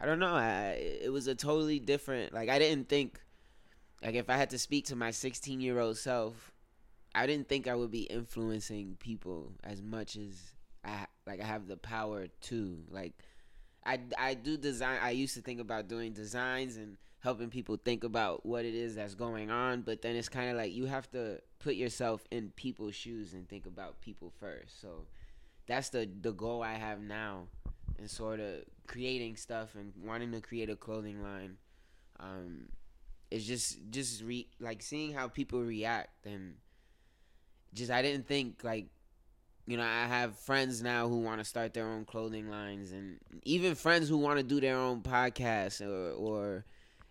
I 0.00 0.06
don't 0.06 0.18
know. 0.18 0.34
I 0.34 0.98
it 1.02 1.12
was 1.12 1.26
a 1.26 1.34
totally 1.34 1.78
different. 1.78 2.32
Like 2.32 2.48
I 2.48 2.58
didn't 2.58 2.88
think, 2.88 3.20
like 4.02 4.14
if 4.14 4.30
I 4.30 4.36
had 4.36 4.50
to 4.50 4.58
speak 4.58 4.86
to 4.86 4.96
my 4.96 5.10
16 5.10 5.60
year 5.60 5.78
old 5.78 5.98
self, 5.98 6.52
I 7.14 7.26
didn't 7.26 7.48
think 7.48 7.68
I 7.68 7.74
would 7.74 7.90
be 7.90 8.02
influencing 8.02 8.96
people 9.00 9.52
as 9.64 9.82
much 9.82 10.16
as 10.16 10.54
I 10.84 11.06
like. 11.26 11.40
I 11.40 11.44
have 11.44 11.66
the 11.66 11.76
power 11.76 12.28
to 12.42 12.78
like. 12.90 13.14
I 13.84 13.98
I 14.18 14.34
do 14.34 14.56
design. 14.56 14.98
I 15.02 15.10
used 15.10 15.34
to 15.34 15.42
think 15.42 15.60
about 15.60 15.88
doing 15.88 16.12
designs 16.12 16.76
and 16.76 16.96
helping 17.20 17.50
people 17.50 17.76
think 17.76 18.04
about 18.04 18.46
what 18.46 18.64
it 18.64 18.74
is 18.74 18.94
that's 18.94 19.14
going 19.14 19.50
on. 19.50 19.82
But 19.82 20.02
then 20.02 20.16
it's 20.16 20.28
kind 20.28 20.50
of 20.50 20.56
like 20.56 20.72
you 20.72 20.86
have 20.86 21.10
to 21.12 21.40
put 21.58 21.74
yourself 21.74 22.24
in 22.30 22.52
people's 22.56 22.94
shoes 22.94 23.34
and 23.34 23.48
think 23.48 23.66
about 23.66 24.00
people 24.00 24.32
first. 24.40 24.80
So 24.80 25.06
that's 25.66 25.90
the 25.90 26.08
the 26.20 26.32
goal 26.32 26.62
I 26.62 26.74
have 26.74 27.00
now, 27.00 27.48
and 27.98 28.08
sort 28.08 28.40
of 28.40 28.64
creating 28.86 29.36
stuff 29.36 29.74
and 29.74 29.92
wanting 30.04 30.32
to 30.32 30.40
create 30.40 30.70
a 30.70 30.76
clothing 30.76 31.22
line. 31.22 31.56
Um, 32.18 32.66
it's 33.30 33.44
just 33.44 33.78
just 33.90 34.22
re 34.22 34.48
like 34.60 34.82
seeing 34.82 35.12
how 35.12 35.28
people 35.28 35.60
react 35.62 36.26
and 36.26 36.54
just 37.74 37.90
I 37.90 38.02
didn't 38.02 38.26
think 38.26 38.62
like 38.64 38.86
you 39.66 39.76
know 39.76 39.84
I 39.84 40.06
have 40.06 40.36
friends 40.38 40.82
now 40.82 41.08
who 41.08 41.18
want 41.20 41.40
to 41.40 41.44
start 41.44 41.74
their 41.74 41.86
own 41.86 42.04
clothing 42.04 42.48
lines 42.50 42.92
and 42.92 43.18
even 43.44 43.74
friends 43.74 44.08
who 44.08 44.18
want 44.18 44.38
to 44.38 44.42
do 44.42 44.60
their 44.60 44.76
own 44.76 45.02
podcasts 45.02 45.80
or 45.80 46.12
or 46.12 46.64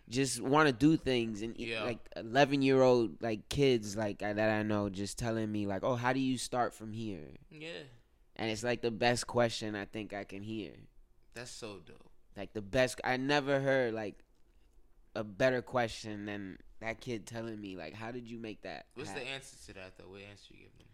just 0.08 0.40
want 0.42 0.66
to 0.66 0.72
do 0.72 0.96
things 0.96 1.40
and 1.40 1.56
Yeah. 1.56 1.84
like 1.84 2.00
11 2.16 2.62
year 2.62 2.82
old 2.82 3.22
like 3.22 3.48
kids 3.48 3.96
like 3.96 4.22
I- 4.22 4.32
that 4.32 4.50
I 4.50 4.62
know 4.62 4.88
just 4.90 5.18
telling 5.18 5.50
me 5.50 5.66
like 5.66 5.84
oh 5.84 5.94
how 5.94 6.12
do 6.12 6.20
you 6.20 6.36
start 6.36 6.74
from 6.74 6.92
here 6.92 7.28
yeah, 7.50 7.84
and 8.36 8.50
it's 8.50 8.64
like 8.64 8.82
the 8.82 8.90
best 8.90 9.26
question 9.26 9.74
I 9.76 9.84
think 9.84 10.12
I 10.12 10.24
can 10.24 10.42
hear 10.42 10.72
that's 11.34 11.50
so 11.52 11.78
dope. 11.86 12.10
like 12.36 12.52
the 12.52 12.60
best 12.62 13.00
I 13.04 13.16
never 13.16 13.60
heard 13.60 13.94
like 13.94 14.16
a 15.14 15.24
better 15.24 15.62
question 15.62 16.26
than 16.26 16.58
that 16.80 17.00
kid 17.00 17.26
telling 17.26 17.60
me 17.60 17.76
like 17.76 17.94
how 17.94 18.10
did 18.10 18.28
you 18.28 18.38
make 18.38 18.62
that 18.62 18.86
What's 18.94 19.10
happen?" 19.10 19.24
the 19.24 19.30
answer 19.30 19.56
to 19.66 19.74
that 19.74 19.92
though? 19.98 20.04
What 20.08 20.20
answer 20.30 20.46
you 20.50 20.58
give 20.60 20.78
them? 20.78 20.86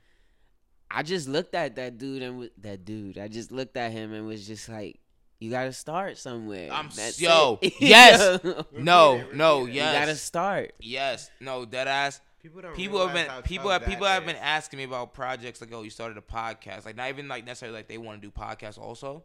I 0.90 1.02
just 1.02 1.28
looked 1.28 1.54
at 1.54 1.76
that 1.76 1.98
dude 1.98 2.22
and 2.22 2.32
w- 2.34 2.50
that 2.58 2.84
dude 2.84 3.18
I 3.18 3.28
just 3.28 3.52
looked 3.52 3.76
at 3.76 3.92
him 3.92 4.12
and 4.12 4.26
was 4.26 4.46
just 4.46 4.68
like 4.68 4.98
you 5.38 5.50
gotta 5.50 5.72
start 5.72 6.16
somewhere 6.16 6.70
I'm 6.72 6.88
That's 6.94 7.20
yo, 7.20 7.58
it. 7.60 7.74
yes, 7.80 8.40
no, 8.72 9.22
no, 9.34 9.66
yes. 9.66 9.74
you 9.74 9.80
gotta 10.00 10.16
start 10.16 10.72
Yes, 10.80 11.30
no, 11.40 11.64
dead 11.64 11.88
ass. 11.88 12.20
People 12.40 12.62
don't 12.62 12.74
People 12.76 13.04
have 13.04 13.12
been 13.12 13.42
people 13.42 13.70
have 13.70 13.84
people 13.84 14.04
that 14.04 14.12
have 14.14 14.26
been 14.26 14.36
asking 14.36 14.78
me 14.78 14.84
about 14.84 15.12
projects 15.12 15.60
like, 15.60 15.72
oh, 15.72 15.82
you 15.82 15.90
started 15.90 16.16
a 16.16 16.20
podcast, 16.20 16.84
like 16.84 16.96
not 16.96 17.08
even 17.08 17.26
like 17.28 17.44
necessarily 17.44 17.76
like 17.76 17.88
they 17.88 17.98
want 17.98 18.22
to 18.22 18.26
do 18.26 18.30
podcasts 18.30 18.78
also, 18.78 19.24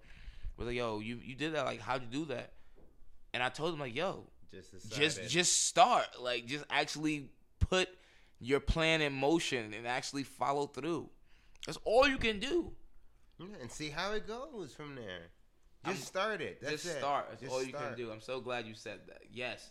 but 0.58 0.66
like, 0.66 0.76
yo, 0.76 1.00
you 1.00 1.20
you 1.24 1.36
did 1.36 1.54
that, 1.54 1.66
like 1.66 1.80
how'd 1.80 2.02
you 2.02 2.08
do 2.08 2.26
that? 2.34 2.52
And 3.34 3.44
I 3.44 3.50
told 3.50 3.74
them 3.74 3.80
like, 3.80 3.96
yo, 3.96 4.26
Just 4.52 4.72
just 4.72 4.90
decided. 5.16 5.30
just 5.30 5.66
start, 5.68 6.08
like 6.20 6.46
just 6.46 6.66
actually 6.70 7.30
put 7.60 7.90
your 8.40 8.60
plan 8.60 9.02
in 9.02 9.14
motion 9.14 9.74
and 9.74 9.88
actually 9.88 10.24
follow 10.24 10.68
through. 10.68 11.10
That's 11.66 11.80
all 11.86 12.08
you 12.08 12.18
can 12.18 12.40
do. 12.40 12.72
Yeah, 13.40 13.46
and 13.62 13.72
see 13.72 13.90
how 13.90 14.14
it 14.14 14.28
goes 14.28 14.74
from 14.74 14.96
there. 14.96 15.30
Just 15.86 15.96
I'm- 15.98 16.06
start 16.06 16.42
it. 16.42 16.60
That's 16.62 16.84
just 16.84 16.86
it. 16.98 17.00
start. 17.00 17.28
That's 17.30 17.42
Just 17.42 17.54
all 17.54 17.64
you 17.64 17.70
start. 17.70 17.88
can 17.90 17.98
do. 17.98 18.12
I'm 18.12 18.22
so 18.22 18.40
glad 18.42 18.66
you 18.68 18.74
said 18.76 19.00
that. 19.08 19.22
Yes. 19.32 19.70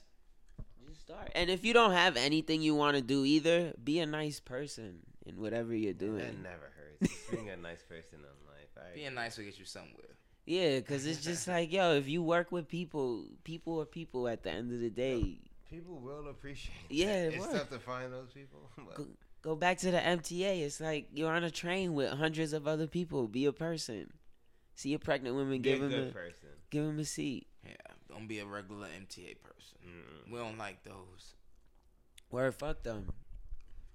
just 0.89 1.03
start 1.03 1.31
and 1.37 1.51
if 1.51 1.65
you 1.65 1.73
don't 1.73 1.93
have 1.93 2.17
anything 2.17 2.63
you 2.63 2.75
want 2.75 2.97
to 2.97 3.03
do 3.03 3.25
either 3.25 3.73
be 3.85 4.01
a 4.01 4.07
nice 4.07 4.41
person 4.41 5.01
in 5.27 5.41
whatever 5.41 5.73
you're 5.75 5.93
doing 5.93 6.19
That 6.19 6.43
never 6.43 6.73
hurts. 6.77 7.13
Being 7.31 7.49
a 7.51 7.57
nice 7.57 7.83
person 7.83 8.19
in 8.21 8.47
life. 8.49 8.71
I 8.77 8.95
Being 8.95 9.15
nice 9.15 9.37
will 9.37 9.45
get 9.45 9.59
you 9.59 9.65
somewhere. 9.67 10.17
Yeah 10.51 10.79
because 10.81 11.07
it's 11.07 11.23
just 11.23 11.47
like 11.55 11.73
yo 11.73 11.95
if 11.95 12.09
you 12.09 12.23
work 12.23 12.51
with 12.51 12.67
people 12.69 13.25
people 13.45 13.81
are 13.81 13.85
people 14.01 14.27
at 14.29 14.43
the 14.43 14.51
end 14.51 14.73
of 14.73 14.81
the 14.81 14.91
day 14.91 15.39
People 15.71 16.01
will 16.01 16.27
appreciate. 16.29 16.75
Yeah, 16.89 17.07
that. 17.07 17.13
it 17.29 17.35
it's 17.35 17.47
would. 17.47 17.57
tough 17.57 17.71
to 17.71 17.79
find 17.79 18.13
those 18.13 18.33
people. 18.33 18.59
but- 18.77 18.97
go, 18.97 19.07
go 19.41 19.55
back 19.55 19.79
to 19.79 19.93
the 19.93 19.99
MTA. 19.99 20.63
It's 20.63 20.81
like 20.81 21.07
you're 21.15 21.31
on 21.33 21.45
a 21.45 21.51
train 21.51 21.95
with 21.95 22.11
hundreds 22.11 22.53
of 22.53 22.67
other 22.67 22.89
people. 22.89 23.29
Be 23.29 23.45
a 23.47 23.53
person. 23.53 24.11
See 24.75 24.93
a 24.95 24.99
pregnant 24.99 25.37
woman, 25.37 25.63
Be 25.63 25.71
give 25.71 25.81
him 25.81 25.91
good 25.91 26.09
a 26.09 26.13
person. 26.13 26.49
give 26.71 26.85
him 26.85 26.99
a 26.99 27.05
seat. 27.05 27.47
Yeah. 27.65 27.75
Don't 28.09 28.27
be 28.27 28.41
a 28.41 28.47
regular 28.47 28.89
MTA 28.89 29.37
person. 29.45 29.79
Mm. 29.87 30.33
We 30.33 30.39
don't 30.41 30.59
like 30.59 30.83
those. 30.83 31.35
Word, 32.33 32.53
fuck 32.57 32.83
them. 32.83 33.07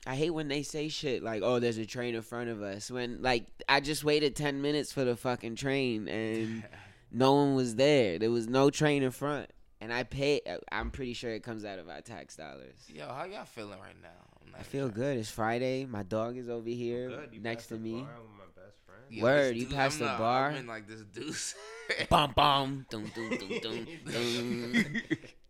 I 0.05 0.15
hate 0.15 0.29
when 0.31 0.47
they 0.47 0.61
say 0.63 0.87
shit 0.89 1.23
like, 1.23 1.41
"Oh, 1.43 1.59
there's 1.59 1.77
a 1.77 1.85
train 1.85 2.15
in 2.15 2.21
front 2.21 2.49
of 2.49 2.61
us." 2.61 2.91
When 2.91 3.21
like 3.21 3.45
I 3.67 3.79
just 3.79 4.03
waited 4.03 4.35
ten 4.35 4.61
minutes 4.61 4.91
for 4.91 5.03
the 5.03 5.15
fucking 5.15 5.55
train 5.55 6.07
and 6.07 6.63
no 7.11 7.33
one 7.33 7.55
was 7.55 7.75
there. 7.75 8.19
There 8.19 8.31
was 8.31 8.47
no 8.47 8.69
train 8.69 9.01
in 9.03 9.11
front, 9.11 9.49
and 9.81 9.91
I 9.91 10.03
paid. 10.03 10.41
I'm 10.71 10.91
pretty 10.91 11.13
sure 11.13 11.31
it 11.31 11.43
comes 11.43 11.65
out 11.65 11.79
of 11.79 11.89
our 11.89 12.01
tax 12.01 12.35
dollars. 12.35 12.75
Yo, 12.87 13.07
how 13.07 13.25
y'all 13.25 13.45
feeling 13.45 13.79
right 13.79 13.99
now? 14.01 14.09
I'm 14.45 14.51
not 14.51 14.59
I 14.61 14.63
feel 14.63 14.89
good. 14.89 15.17
It's 15.17 15.29
Friday. 15.31 15.85
My 15.85 16.03
dog 16.03 16.37
is 16.37 16.49
over 16.49 16.69
here 16.69 17.27
You 17.31 17.39
next 17.39 17.67
to 17.67 17.75
me. 17.75 18.01
bar 18.01 18.09
with 18.21 18.31
my 18.37 18.61
best 18.63 18.77
friend. 18.85 19.01
Yo, 19.09 19.23
Word, 19.23 19.55
this 19.55 19.63
you 19.63 19.67
passed 19.69 20.01
I'm 20.01 20.07
the 20.07 20.17
bar? 20.19 20.49
I'm 20.51 20.55
in 20.57 20.67
like 20.67 20.87
this 20.87 21.01
D'Ussé. 21.01 21.55
Bum 22.09 22.31
bum, 22.35 22.85
dum 22.89 23.11
dum 23.13 23.29
dum 23.29 23.59
dum 23.61 23.87
dum. 24.11 24.95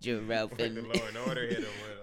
Jarrell 0.06 0.50
Like 0.60 0.74
the 0.76 0.82
Law 0.82 1.08
and 1.08 1.18
Order 1.28 1.48
hit 1.48 1.60
him 1.60 1.66
with. 1.66 1.96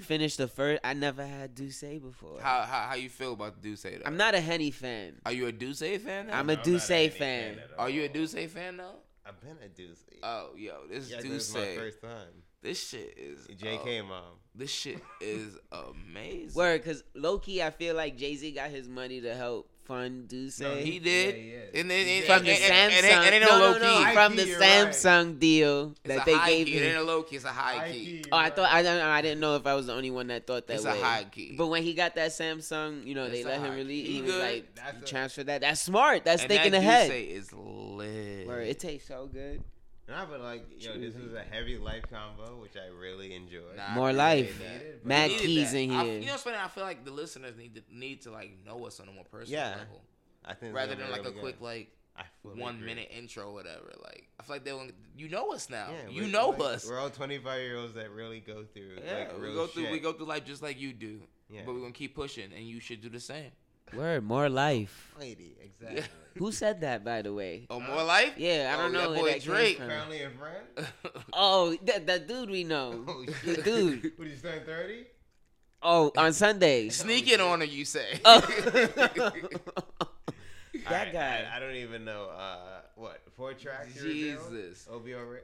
Finish 0.00 0.36
the 0.36 0.48
first. 0.48 0.80
I 0.84 0.94
never 0.94 1.24
had 1.26 1.54
D'Ussé 1.54 2.00
before. 2.00 2.40
how, 2.40 2.62
how 2.62 2.88
how 2.90 2.94
you 2.94 3.08
feel 3.08 3.32
about 3.32 3.60
D'Ussé 3.62 3.98
though? 3.98 4.04
I'm 4.06 4.16
not 4.16 4.34
a 4.34 4.40
Henny 4.40 4.70
fan. 4.70 5.14
Are 5.26 5.32
you 5.32 5.46
a 5.46 5.52
D'Ussé 5.52 6.00
fan? 6.00 6.26
Though? 6.28 6.32
I'm 6.34 6.50
a 6.50 6.56
not 6.56 6.64
D'Ussé 6.64 7.06
a 7.06 7.08
fan. 7.08 7.54
fan 7.56 7.64
Are 7.78 7.90
you 7.90 8.04
a 8.04 8.08
D'Ussé 8.08 8.48
fan 8.48 8.76
though? 8.76 8.96
I've 9.26 9.40
been 9.40 9.58
a 9.62 9.68
deuce. 9.68 10.02
Oh, 10.22 10.52
yo, 10.56 10.86
this 10.90 11.10
yeah, 11.10 11.18
D'Ussé. 11.18 11.28
this 11.28 11.48
is 11.48 11.54
my 11.54 11.74
first 11.76 12.00
time. 12.00 12.42
This 12.62 12.88
shit 12.88 13.14
is 13.18 13.46
JK 13.46 14.00
uh, 14.00 14.04
mom. 14.04 14.22
This 14.54 14.70
shit 14.70 15.00
is 15.20 15.58
amazing. 15.72 16.54
Word, 16.54 16.82
cause 16.84 17.04
low 17.14 17.38
key, 17.38 17.62
I 17.62 17.70
feel 17.70 17.94
like 17.94 18.16
Jay 18.16 18.34
Z 18.36 18.50
got 18.52 18.70
his 18.70 18.88
money 18.88 19.20
to 19.20 19.34
help 19.34 19.70
fund 19.88 20.28
D'Ussé. 20.28 20.60
No, 20.60 20.74
He 20.76 20.98
did. 20.98 21.34
Yeah, 21.34 21.40
he 21.42 21.48
is. 21.48 21.70
And 21.80 21.90
then 21.90 22.06
and, 22.06 22.24
from 22.26 22.44
the 22.44 22.50
and, 22.52 22.92
and, 22.92 22.92
Samsung. 22.92 23.40
no, 23.40 23.48
no, 23.48 23.56
no, 23.78 23.78
low 23.88 24.04
key. 24.04 24.12
From 24.14 24.36
the. 24.36 24.44
Samsung 24.44 25.38
deal 25.38 25.94
that 26.04 26.24
they 26.26 26.38
gave 26.46 26.66
key. 26.66 26.72
him. 26.76 26.82
It 26.82 26.86
ain't 26.88 26.98
a 26.98 27.02
low 27.02 27.22
key. 27.22 27.36
It's 27.36 27.44
a 27.44 27.48
high, 27.48 27.78
High 27.78 27.92
key. 27.92 28.04
key, 28.22 28.24
Oh, 28.30 28.36
I 28.36 28.50
thought 28.50 28.70
I, 28.70 28.82
don't 28.82 28.98
know, 28.98 29.08
I 29.08 29.22
didn't 29.22 29.40
know 29.40 29.56
if 29.56 29.66
I 29.66 29.74
was 29.74 29.86
the 29.86 29.94
only 29.94 30.10
one 30.10 30.26
that 30.28 30.46
thought 30.46 30.66
that 30.66 30.74
It's 30.74 30.84
way. 30.84 31.00
a 31.00 31.02
high 31.02 31.24
key. 31.24 31.54
But 31.56 31.68
when 31.68 31.82
he 31.82 31.94
got 31.94 32.14
that 32.16 32.30
Samsung, 32.30 33.06
you 33.06 33.14
know, 33.14 33.24
It's 33.24 33.32
they 33.32 33.44
let 33.44 33.60
him 33.60 33.70
high 33.70 33.76
release. 33.76 34.06
key. 34.06 34.12
He 34.12 34.16
He 34.18 34.22
was 34.22 34.32
good. 34.32 34.42
like, 34.42 34.74
That's 34.74 34.96
you 34.98 35.02
a- 35.02 35.06
transfer 35.06 35.44
that. 35.44 35.60
That's 35.62 35.80
smart. 35.80 36.24
That's 36.24 36.42
and 36.42 36.50
thinking 36.50 36.72
that 36.72 36.78
ahead. 36.78 37.10
D'Ussé 37.10 37.30
is 37.30 37.52
lit. 37.52 38.46
Word, 38.46 38.66
it 38.68 38.78
tastes 38.78 39.08
so 39.08 39.26
good. 39.32 39.62
Nah, 40.08 40.24
but 40.26 40.40
like, 40.40 40.64
yo, 40.78 40.98
this 40.98 41.14
was 41.14 41.34
a 41.34 41.42
heavy 41.42 41.76
life 41.76 42.04
combo, 42.10 42.56
which 42.62 42.76
I 42.76 42.88
really 42.98 43.34
enjoyed. 43.34 43.76
Nah, 43.76 43.90
More 43.94 44.10
appreciate 44.10 44.16
life. 44.46 44.58
that. 44.58 44.72
Needed, 44.72 45.00
but- 45.02 45.06
Mad 45.08 45.30
keys 45.32 45.72
that. 45.72 45.78
in 45.78 45.90
I- 45.90 46.04
here. 46.04 46.18
you 46.20 46.26
know 46.26 46.32
what's 46.32 46.42
funny? 46.44 46.56
I 46.56 46.68
feel 46.68 46.84
like 46.84 47.04
the 47.04 47.10
listeners 47.10 47.56
need 47.56 47.74
to 47.74 47.82
need 47.90 48.22
to 48.22 48.30
like 48.30 48.52
know 48.64 48.86
us 48.86 49.00
on 49.00 49.08
a 49.08 49.12
more 49.12 49.24
personal 49.24 49.60
Yeah. 49.60 49.76
level, 49.76 50.02
I 50.44 50.54
think 50.54 50.74
rather 50.74 50.94
than 50.94 51.06
be 51.06 51.12
like 51.12 51.20
a 51.20 51.24
really 51.30 51.40
quick 51.40 51.60
like 51.60 51.90
I 52.16 52.24
one 52.42 52.76
agree. 52.76 52.86
minute 52.86 53.08
intro, 53.16 53.48
or 53.50 53.52
whatever. 53.52 53.92
Like 54.02 54.28
I 54.40 54.42
feel 54.44 54.56
like 54.56 54.64
they 54.64 54.72
will, 54.72 54.88
you 55.16 55.28
know 55.28 55.52
us 55.52 55.68
now. 55.68 55.90
Yeah, 55.92 56.08
you 56.08 56.26
know 56.26 56.50
we're- 56.50 56.72
us. 56.74 56.86
We're 56.88 56.98
all 56.98 57.10
25 57.10 57.60
year 57.60 57.76
olds 57.76 57.92
that 57.94 58.10
really 58.10 58.40
go 58.40 58.64
through. 58.64 58.98
Yeah, 59.04 59.18
like, 59.18 59.34
we 59.36 59.42
real 59.48 59.54
go 59.54 59.66
through 59.66 59.90
we 59.90 59.98
go 60.00 60.12
through 60.14 60.26
life 60.26 60.44
just 60.46 60.62
like 60.62 60.80
you 60.80 60.92
do. 60.94 61.20
Yeah. 61.50 61.62
But 61.66 61.74
we're 61.74 61.80
gonna 61.80 61.92
keep 61.92 62.14
pushing, 62.14 62.52
and 62.52 62.66
you 62.66 62.80
should 62.80 63.00
do 63.02 63.08
the 63.10 63.20
same. 63.20 63.52
Word, 63.94 64.24
more 64.24 64.48
life. 64.48 65.14
Lady, 65.18 65.56
exactly. 65.62 66.02
Who 66.38 66.52
said 66.52 66.82
that, 66.82 67.04
by 67.04 67.22
the 67.22 67.32
way? 67.34 67.66
Oh, 67.68 67.80
more 67.80 68.04
life? 68.04 68.34
Yeah, 68.36 68.72
I 68.72 68.78
Oh, 68.78 68.82
don't 68.84 68.92
know 68.92 69.00
That 69.00 69.10
where 69.10 69.18
boy 69.20 69.26
that 69.32 69.40
came 69.40 69.50
Drake. 69.52 69.76
from. 69.78 69.88
Family 69.88 70.22
and 70.22 70.34
friend. 70.38 70.86
Oh, 71.32 71.76
that, 71.84 72.06
that 72.06 72.28
dude 72.28 72.50
we 72.50 72.62
know. 72.64 73.04
Oh, 73.08 73.24
The 73.44 73.54
shit. 73.56 73.64
dude. 73.64 74.12
What, 74.16 74.28
you 74.28 74.36
turn 74.36 74.62
30? 74.64 75.04
Oh, 75.82 76.12
on 76.16 76.32
Sundays. 76.32 76.96
Sneaking 76.96 77.40
on 77.40 77.60
her, 77.60 77.66
you 77.66 77.84
say? 77.84 78.20
Oh. 78.24 78.40
that 78.40 80.08
Alright, 80.86 81.12
guy. 81.12 81.44
I, 81.52 81.56
I 81.56 81.60
don't 81.60 81.74
even 81.76 82.04
know. 82.04 82.28
Uh, 82.36 82.80
what? 82.96 83.20
Four 83.36 83.54
tracks? 83.54 83.94
you 83.96 84.02
revealed? 84.08 84.50
Jesus. 84.50 84.86
OVO. 84.90 85.36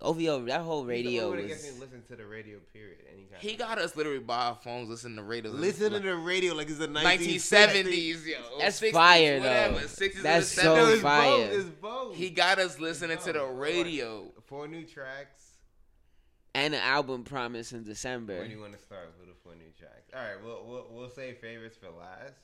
Ra- 0.00 0.08
OVO, 0.08 0.44
that 0.46 0.60
whole 0.62 0.84
radio 0.84 1.10
He's 1.10 1.20
the 1.20 1.28
one 1.28 1.38
was. 1.38 1.46
gets 1.48 1.78
listen 1.80 2.02
to 2.08 2.16
the 2.16 2.26
radio. 2.26 2.58
Period. 2.72 2.98
Any 3.12 3.24
kind 3.24 3.42
He 3.42 3.52
of- 3.52 3.58
got 3.58 3.78
us 3.78 3.96
literally 3.96 4.18
by 4.20 4.46
our 4.46 4.54
phones 4.54 4.88
listening 4.88 5.16
to 5.16 5.22
radio. 5.22 5.50
Listen 5.50 5.92
to 5.92 6.00
the 6.00 6.14
radio 6.16 6.54
like 6.54 6.68
it's 6.68 6.78
the 6.78 6.86
1970s, 6.88 8.26
yo. 8.26 8.58
That's 8.58 8.80
60s, 8.80 8.92
fire, 8.92 9.38
whatever, 9.38 9.74
though. 9.80 9.86
60s 9.86 10.22
That's 10.22 10.48
so 10.48 10.74
the 10.74 10.80
70s. 10.82 10.92
It's 10.94 11.02
fire. 11.02 11.30
both. 11.48 11.52
It's 11.52 11.68
both. 11.80 12.16
He 12.16 12.30
got 12.30 12.58
us 12.58 12.78
listening 12.78 13.18
to 13.18 13.32
the 13.32 13.44
radio. 13.44 14.32
Four 14.46 14.68
new 14.68 14.84
tracks. 14.84 15.44
and 16.54 16.74
an 16.74 16.80
album 16.80 17.22
promise 17.24 17.72
in 17.72 17.84
December. 17.84 18.34
Where 18.38 18.44
do 18.46 18.50
you 18.54 18.60
want 18.60 18.72
to 18.72 18.78
start 18.82 19.12
with 19.20 19.28
the 19.28 19.34
four 19.44 19.54
new 19.54 19.70
tracks? 19.78 20.10
All 20.14 20.20
right, 20.20 20.42
we'll 20.42 20.64
we'll, 20.66 20.86
we'll 20.90 21.10
say 21.10 21.34
favorites 21.34 21.76
for 21.76 21.90
last. 21.90 22.34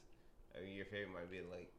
I 0.57 0.63
mean, 0.65 0.75
your 0.77 0.85
favorite 0.85 1.13
might 1.13 1.31
be 1.31 1.41
like, 1.51 1.73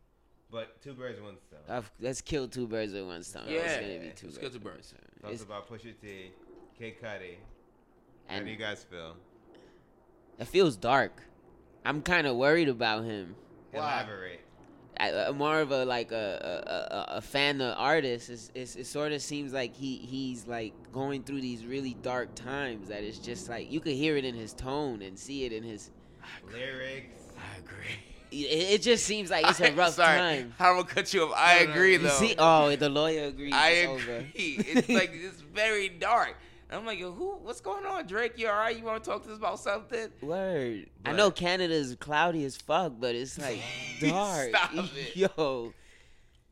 but 0.56 0.82
two 0.82 0.94
birds, 0.94 1.20
one 1.20 1.36
stone. 1.38 1.60
Uh, 1.68 1.82
let's 2.00 2.22
kill 2.22 2.48
two 2.48 2.66
birds 2.66 2.94
with 2.94 3.06
one 3.06 3.22
stone. 3.24 3.44
Yeah, 3.50 3.58
it's 3.60 3.76
gonna 3.76 4.00
be 4.00 4.12
two 4.16 4.28
let's 4.28 4.38
birds. 4.38 4.38
kill 4.38 4.50
two 4.50 4.54
with 4.56 4.64
one 4.64 4.74
birds. 4.76 4.88
stone. 4.88 5.00
Talks 5.22 5.34
It's- 5.34 5.44
about 5.44 5.70
Pusha 5.70 5.94
T, 6.02 6.32
Kid 6.80 6.94
Cudi. 7.02 7.36
How 8.28 8.38
And- 8.38 8.46
do 8.46 8.52
you 8.52 8.58
guys 8.58 8.84
feel? 8.84 9.18
It 10.40 10.46
feels 10.48 10.78
dark. 10.78 11.22
I'm 11.84 12.02
kind 12.02 12.26
of 12.26 12.38
worried 12.38 12.70
about 12.70 13.04
him. 13.04 13.36
Elaborate. 13.74 14.40
I, 14.98 15.12
I'm 15.28 15.38
more 15.38 15.60
of 15.60 15.72
a 15.72 15.84
like 15.84 16.14
a 16.14 16.16
a, 16.16 17.16
a, 17.16 17.18
a 17.18 17.22
fan 17.22 17.60
of 17.60 17.76
artists. 17.78 18.30
It's, 18.30 18.52
it's, 18.56 18.76
it 18.78 18.86
sort 18.86 19.12
of 19.12 19.22
seems 19.22 19.52
like 19.52 19.76
he 19.76 19.98
he's 19.98 20.48
like 20.48 20.74
going 20.94 21.24
through 21.24 21.42
these 21.42 21.66
really 21.66 21.96
dark 22.02 22.34
times. 22.34 22.88
That 22.88 23.04
it's 23.04 23.20
just 23.20 23.50
like 23.50 23.70
you 23.70 23.82
could 23.82 23.94
hear 23.94 24.16
it 24.16 24.24
in 24.24 24.34
his 24.36 24.54
tone 24.54 25.02
and 25.02 25.20
see 25.20 25.44
it 25.44 25.52
in 25.52 25.64
his. 25.64 25.92
Lyrics. 26.50 27.20
I 27.38 27.58
agree. 27.60 28.00
It, 28.44 28.74
it 28.76 28.82
just 28.82 29.06
seems 29.06 29.30
like 29.32 29.48
it's 29.50 29.60
a 29.62 29.72
rough 29.76 29.94
Sorry, 29.96 30.18
time. 30.18 30.54
I'm 30.60 30.76
gonna 30.78 30.88
cut 30.88 31.14
you 31.14 31.24
off. 31.24 31.34
I 31.36 31.60
No, 31.60 31.66
no, 31.66 31.72
agree 31.72 31.92
you 31.94 31.98
though. 32.00 32.10
See, 32.10 32.36
oh, 32.38 32.76
the 32.76 32.90
lawyer 32.90 33.26
agrees. 33.26 33.54
I 33.54 33.70
it's 33.70 34.02
agree. 34.04 34.16
over. 34.16 34.26
It's 34.80 34.90
like 35.02 35.12
it's 35.14 35.42
very 35.42 35.90
dark. 35.90 36.36
And 36.70 36.80
I'm 36.80 36.86
like, 36.86 36.98
yo, 37.00 37.12
who? 37.12 37.38
What's 37.44 37.62
going 37.62 37.86
on, 37.86 38.08
Drake? 38.08 38.34
You 38.38 38.48
all 38.50 38.56
right? 38.56 38.76
You 38.76 38.84
want 38.84 39.04
to 39.04 39.10
talk 39.10 39.24
to 39.26 39.32
us 39.32 39.38
about 39.38 39.60
something? 39.60 40.10
Word. 40.22 40.88
I 41.06 41.12
But- 41.12 41.16
know 41.18 41.30
Canada's 41.32 41.96
cloudy 42.00 42.44
as 42.44 42.58
fuck, 42.58 42.94
but 43.00 43.14
it's 43.16 43.38
like 43.48 43.60
dark. 44.02 44.50
Stop 44.50 44.74
it. 44.74 45.16
Yo. 45.16 45.74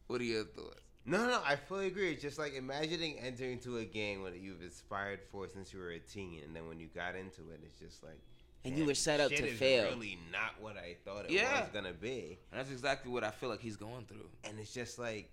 What 0.07 0.21
are 0.21 0.23
your 0.23 0.43
thoughts? 0.45 0.79
No, 1.05 1.27
no, 1.27 1.41
I 1.45 1.57
fully 1.57 1.87
agree. 1.87 2.11
It's 2.13 2.21
just 2.21 2.39
like 2.39 2.53
imagining 2.53 3.19
entering 3.19 3.53
into 3.53 3.77
a 3.79 3.83
game 3.85 4.23
that 4.23 4.39
you've 4.39 4.61
aspired 4.61 5.19
for 5.31 5.47
since 5.49 5.73
you 5.73 5.79
were 5.79 5.89
a 5.89 5.99
teen, 5.99 6.41
and 6.45 6.55
then 6.55 6.67
when 6.69 6.79
you 6.79 6.87
got 6.93 7.15
into 7.15 7.41
it, 7.51 7.59
it's 7.65 7.77
just 7.79 8.03
like. 8.03 8.19
And 8.65 8.77
you 8.77 8.85
were 8.85 8.93
set 8.95 9.19
up 9.19 9.29
shit 9.29 9.39
to 9.39 9.47
is 9.49 9.59
fail. 9.59 9.85
Really, 9.89 10.17
not 10.31 10.59
what 10.61 10.77
I 10.77 10.95
thought 11.03 11.25
it 11.25 11.31
Yeah. 11.31 11.61
was 11.61 11.69
gonna 11.71 11.93
be. 11.93 12.39
And 12.51 12.59
that's 12.59 12.71
exactly 12.71 13.11
what 13.11 13.23
I 13.23 13.31
feel 13.31 13.49
like 13.49 13.59
he's 13.61 13.75
going 13.77 14.05
through. 14.05 14.29
and 14.45 14.57
it's 14.59 14.73
just 14.73 14.97
like 14.99 15.31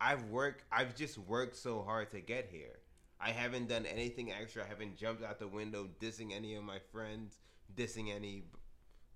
I've 0.00 0.24
worked 0.24 0.64
I've 0.72 0.94
just 0.96 1.18
worked 1.18 1.56
so 1.56 1.82
hard 1.82 2.10
to 2.12 2.20
get 2.20 2.48
here. 2.50 2.78
I 3.20 3.30
haven't 3.32 3.68
done 3.68 3.84
anything 3.86 4.30
extra. 4.32 4.64
I 4.64 4.66
haven't 4.68 4.96
jumped 4.96 5.22
out 5.24 5.38
the 5.38 5.48
window 5.48 5.88
dissing 6.00 6.32
any 6.32 6.54
of 6.54 6.62
my 6.64 6.78
friends, 6.92 7.38
dissing 7.74 8.14
any 8.14 8.44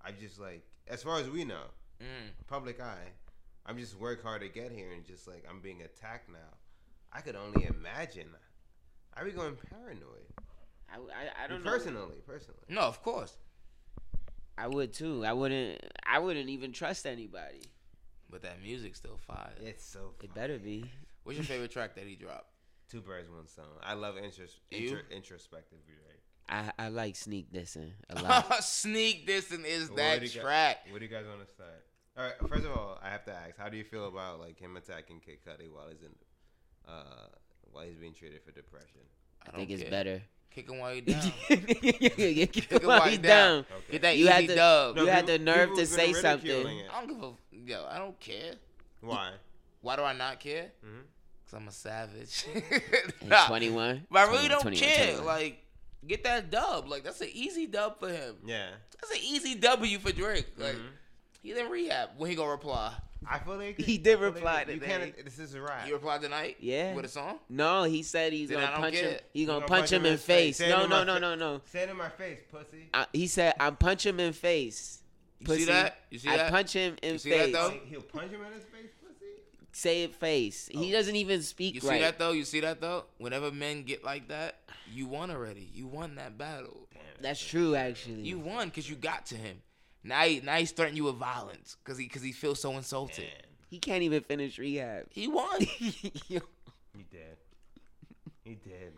I 0.01 0.11
just 0.11 0.39
like 0.39 0.63
as 0.87 1.01
far 1.03 1.19
as 1.19 1.29
we 1.29 1.43
know, 1.45 1.65
Mm. 2.01 2.31
public 2.47 2.79
eye, 2.81 3.11
I'm 3.65 3.77
just 3.77 3.95
work 3.95 4.21
hard 4.23 4.41
to 4.41 4.49
get 4.49 4.71
here 4.71 4.91
and 4.91 5.05
just 5.05 5.27
like 5.27 5.45
I'm 5.49 5.61
being 5.61 5.81
attacked 5.81 6.29
now. 6.29 6.57
I 7.11 7.21
could 7.21 7.35
only 7.35 7.65
imagine. 7.65 8.29
I'd 9.13 9.25
be 9.25 9.31
going 9.31 9.55
paranoid. 9.55 10.25
I, 10.93 10.97
I, 10.97 11.45
I 11.45 11.47
don't 11.47 11.63
know. 11.63 11.71
personally, 11.71 12.17
personally. 12.25 12.59
No, 12.69 12.81
of 12.81 13.01
course. 13.01 13.35
I 14.57 14.67
would 14.67 14.93
too. 14.93 15.25
I 15.25 15.33
wouldn't. 15.33 15.81
I 16.05 16.19
wouldn't 16.19 16.49
even 16.49 16.71
trust 16.71 17.05
anybody. 17.07 17.61
But 18.29 18.43
that 18.43 18.61
music's 18.61 18.97
still 18.99 19.17
fire. 19.17 19.51
It's 19.61 19.85
so 19.85 20.13
It 20.23 20.33
better 20.33 20.57
be. 20.59 20.85
What's 21.23 21.37
your 21.37 21.45
favorite 21.53 21.71
track 21.71 21.95
that 21.95 22.05
he 22.05 22.15
dropped? 22.15 22.49
two 22.89 23.01
birds, 23.01 23.27
one 23.29 23.47
stone. 23.47 23.65
I 23.81 23.93
love 23.93 24.15
intros- 24.15 24.59
You? 24.69 24.87
intro- 24.89 24.99
introspective 25.09 25.79
right? 25.87 26.71
I 26.77 26.85
I 26.85 26.87
like 26.89 27.15
sneak 27.15 27.51
dissing 27.51 27.91
a 28.09 28.21
lot. 28.21 28.63
Sneak 28.63 29.27
dissing 29.27 29.65
is 29.65 29.87
What 29.89 29.97
that 29.97 30.19
do 30.19 30.25
you 30.27 30.31
gu- 30.33 30.41
track. 30.41 30.77
what 30.91 30.99
do 30.99 31.05
you 31.05 31.11
guys 31.11 31.25
want 31.25 31.39
to 31.47 31.51
start? 31.51 31.85
All 32.17 32.23
right. 32.25 32.33
First 32.47 32.65
of 32.65 32.71
all, 32.73 32.99
I 33.01 33.09
have 33.09 33.23
to 33.25 33.31
ask, 33.33 33.57
how 33.57 33.69
do 33.69 33.77
you 33.77 33.83
feel 33.83 34.07
about 34.07 34.39
like 34.39 34.59
him 34.59 34.77
attacking 34.77 35.21
Kid 35.21 35.39
Cudi 35.47 35.71
while 35.71 35.87
he's 35.89 36.01
in, 36.03 36.13
uh, 36.87 37.27
while 37.71 37.85
he's 37.85 37.95
being 37.97 38.13
treated 38.13 38.43
for 38.43 38.51
depression? 38.51 39.01
I, 39.41 39.45
don't 39.51 39.55
think 39.61 39.71
it's 39.71 39.81
care. 39.81 39.89
better. 39.91 40.21
Kick 40.53 40.69
him 40.69 40.77
while 40.79 40.93
you 40.95 41.01
down. 41.01 41.31
Kick 41.47 41.65
Kick 42.53 42.71
him 42.71 42.81
him 42.81 42.87
while 42.87 42.99
while 42.99 43.07
he 43.09 43.13
you 43.15 43.17
down. 43.21 43.55
down. 43.63 43.65
Get 43.91 44.01
that 44.03 44.17
You 44.17 44.25
easy 44.25 44.33
had 44.33 44.47
the 44.47 44.55
dub. 44.55 44.97
you 44.97 45.05
had 45.07 45.27
the 45.27 45.39
nerve 45.39 45.73
to 45.75 45.85
say 45.85 46.13
something. 46.13 46.49
it. 46.49 46.85
I 46.93 47.01
don't 47.01 47.07
give 47.07 47.23
a 47.23 47.71
yo. 47.71 47.85
I 47.89 47.97
don't 47.97 48.19
care. 48.19 48.53
Why? 49.01 49.31
Why 49.81 49.95
do 49.95 50.03
I 50.03 50.13
not 50.13 50.39
care? 50.39 50.71
Mhm. 50.85 51.01
Cause 51.45 51.53
I'm 51.53 51.67
a 51.67 51.71
savage. 51.71 52.45
Nah. 53.25 53.47
21? 53.47 54.05
But 54.11 54.19
I 54.27 54.31
really 54.31 54.47
don't 54.47 54.61
21, 54.61 54.79
care. 54.89 55.05
21. 55.15 55.25
Like, 55.25 55.63
get 56.07 56.23
that 56.25 56.51
dub. 56.51 56.87
Like 56.87 57.03
that's 57.03 57.21
an 57.21 57.29
easy 57.33 57.65
dub 57.67 57.99
for 57.99 58.09
him. 58.09 58.35
Yeah. 58.45 58.69
That's 59.01 59.11
an 59.11 59.23
easy 59.25 59.55
W 59.55 59.99
for 59.99 60.11
Drake. 60.11 60.47
Like 60.57 60.75
Mhm. 60.75 60.87
he's 61.41 61.57
in 61.57 61.69
rehab. 61.69 62.09
When 62.17 62.29
he 62.29 62.35
gonna 62.35 62.51
reply? 62.51 62.93
I 63.29 63.39
fully 63.39 63.69
agree. 63.69 63.85
He 63.85 63.97
did 63.97 64.19
reply 64.19 64.61
agree. 64.61 64.75
You 64.75 64.79
today. 64.79 64.91
can't. 65.13 65.25
This 65.25 65.39
is 65.39 65.53
a 65.55 65.61
rap. 65.61 65.87
You 65.87 65.93
reply 65.93 66.17
tonight? 66.17 66.57
Yeah. 66.59 66.93
With 66.93 67.05
a 67.05 67.09
song? 67.09 67.39
No, 67.49 67.83
he 67.83 68.03
said 68.03 68.33
he's 68.33 68.49
Then 68.49 68.59
gonna 68.59 68.77
punch 68.77 68.95
him. 68.95 69.11
get- 69.11 69.29
He's 69.33 69.41
You 69.41 69.47
gonna 69.47 69.65
punch 69.65 69.91
him 69.91 70.05
in 70.05 70.11
his 70.13 70.23
face. 70.23 70.59
No, 70.59 70.85
no, 70.85 71.03
no, 71.03 71.17
no, 71.17 71.35
no. 71.35 71.61
Say 71.65 71.83
it 71.83 71.89
in 71.89 71.97
my 71.97 72.09
face, 72.09 72.39
pussy. 72.51 72.89
I, 72.93 73.05
he 73.13 73.27
said, 73.27 73.53
"I'm 73.59 73.75
punch 73.75 74.05
him 74.05 74.19
in 74.19 74.33
face." 74.33 74.99
You 75.39 75.55
see 75.55 75.65
that? 75.65 75.97
You 76.09 76.19
see 76.19 76.29
I 76.29 76.37
that? 76.37 76.51
punch 76.51 76.73
him 76.73 76.95
in 77.01 77.13
You 77.13 77.17
see 77.19 77.29
that, 77.31 77.39
face. 77.45 77.53
though? 77.53 77.73
He'll 77.85 78.01
punch 78.01 78.31
him 78.31 78.41
in 78.45 78.53
his 78.53 78.63
face, 78.63 78.91
pussy. 79.01 79.25
Say 79.73 80.03
it 80.03 80.15
face. 80.15 80.69
He 80.71 80.89
oh. 80.89 80.91
doesn't 80.97 81.15
even 81.15 81.41
speak 81.41 81.75
You 81.75 81.81
see 81.81 81.89
right. 81.89 82.01
that 82.01 82.19
though? 82.19 82.31
You 82.31 82.45
see 82.45 82.61
that 82.61 82.79
though? 82.79 83.05
Whenever 83.17 83.51
men 83.51 83.83
get 83.83 84.03
like 84.03 84.29
that, 84.29 84.59
you 84.91 85.07
won 85.07 85.31
already. 85.31 85.69
You 85.73 85.87
won 85.87 86.15
that 86.15 86.37
battle. 86.37 86.87
That's 87.21 87.43
true, 87.43 87.73
actually. 87.75 88.21
You 88.23 88.37
won 88.39 88.67
because 88.67 88.89
you 88.89 88.95
got 88.97 89.25
to 89.27 89.35
him. 89.35 89.61
Now, 90.03 90.23
he, 90.23 90.41
now 90.41 90.55
he's 90.57 90.71
threatening 90.71 90.97
you 90.97 91.05
with 91.05 91.15
violence 91.15 91.77
because 91.83 91.97
he 91.97 92.05
because 92.05 92.21
he 92.21 92.31
feels 92.31 92.59
so 92.59 92.71
insulted. 92.75 93.25
He 93.69 93.79
can't 93.79 94.03
even 94.03 94.21
finish 94.21 94.59
rehab. 94.59 95.05
He 95.09 95.27
won. 95.27 95.59
Yo, 96.27 96.41
He 96.95 97.03
did. 97.09 97.37
He 98.43 98.55
did. 98.55 98.93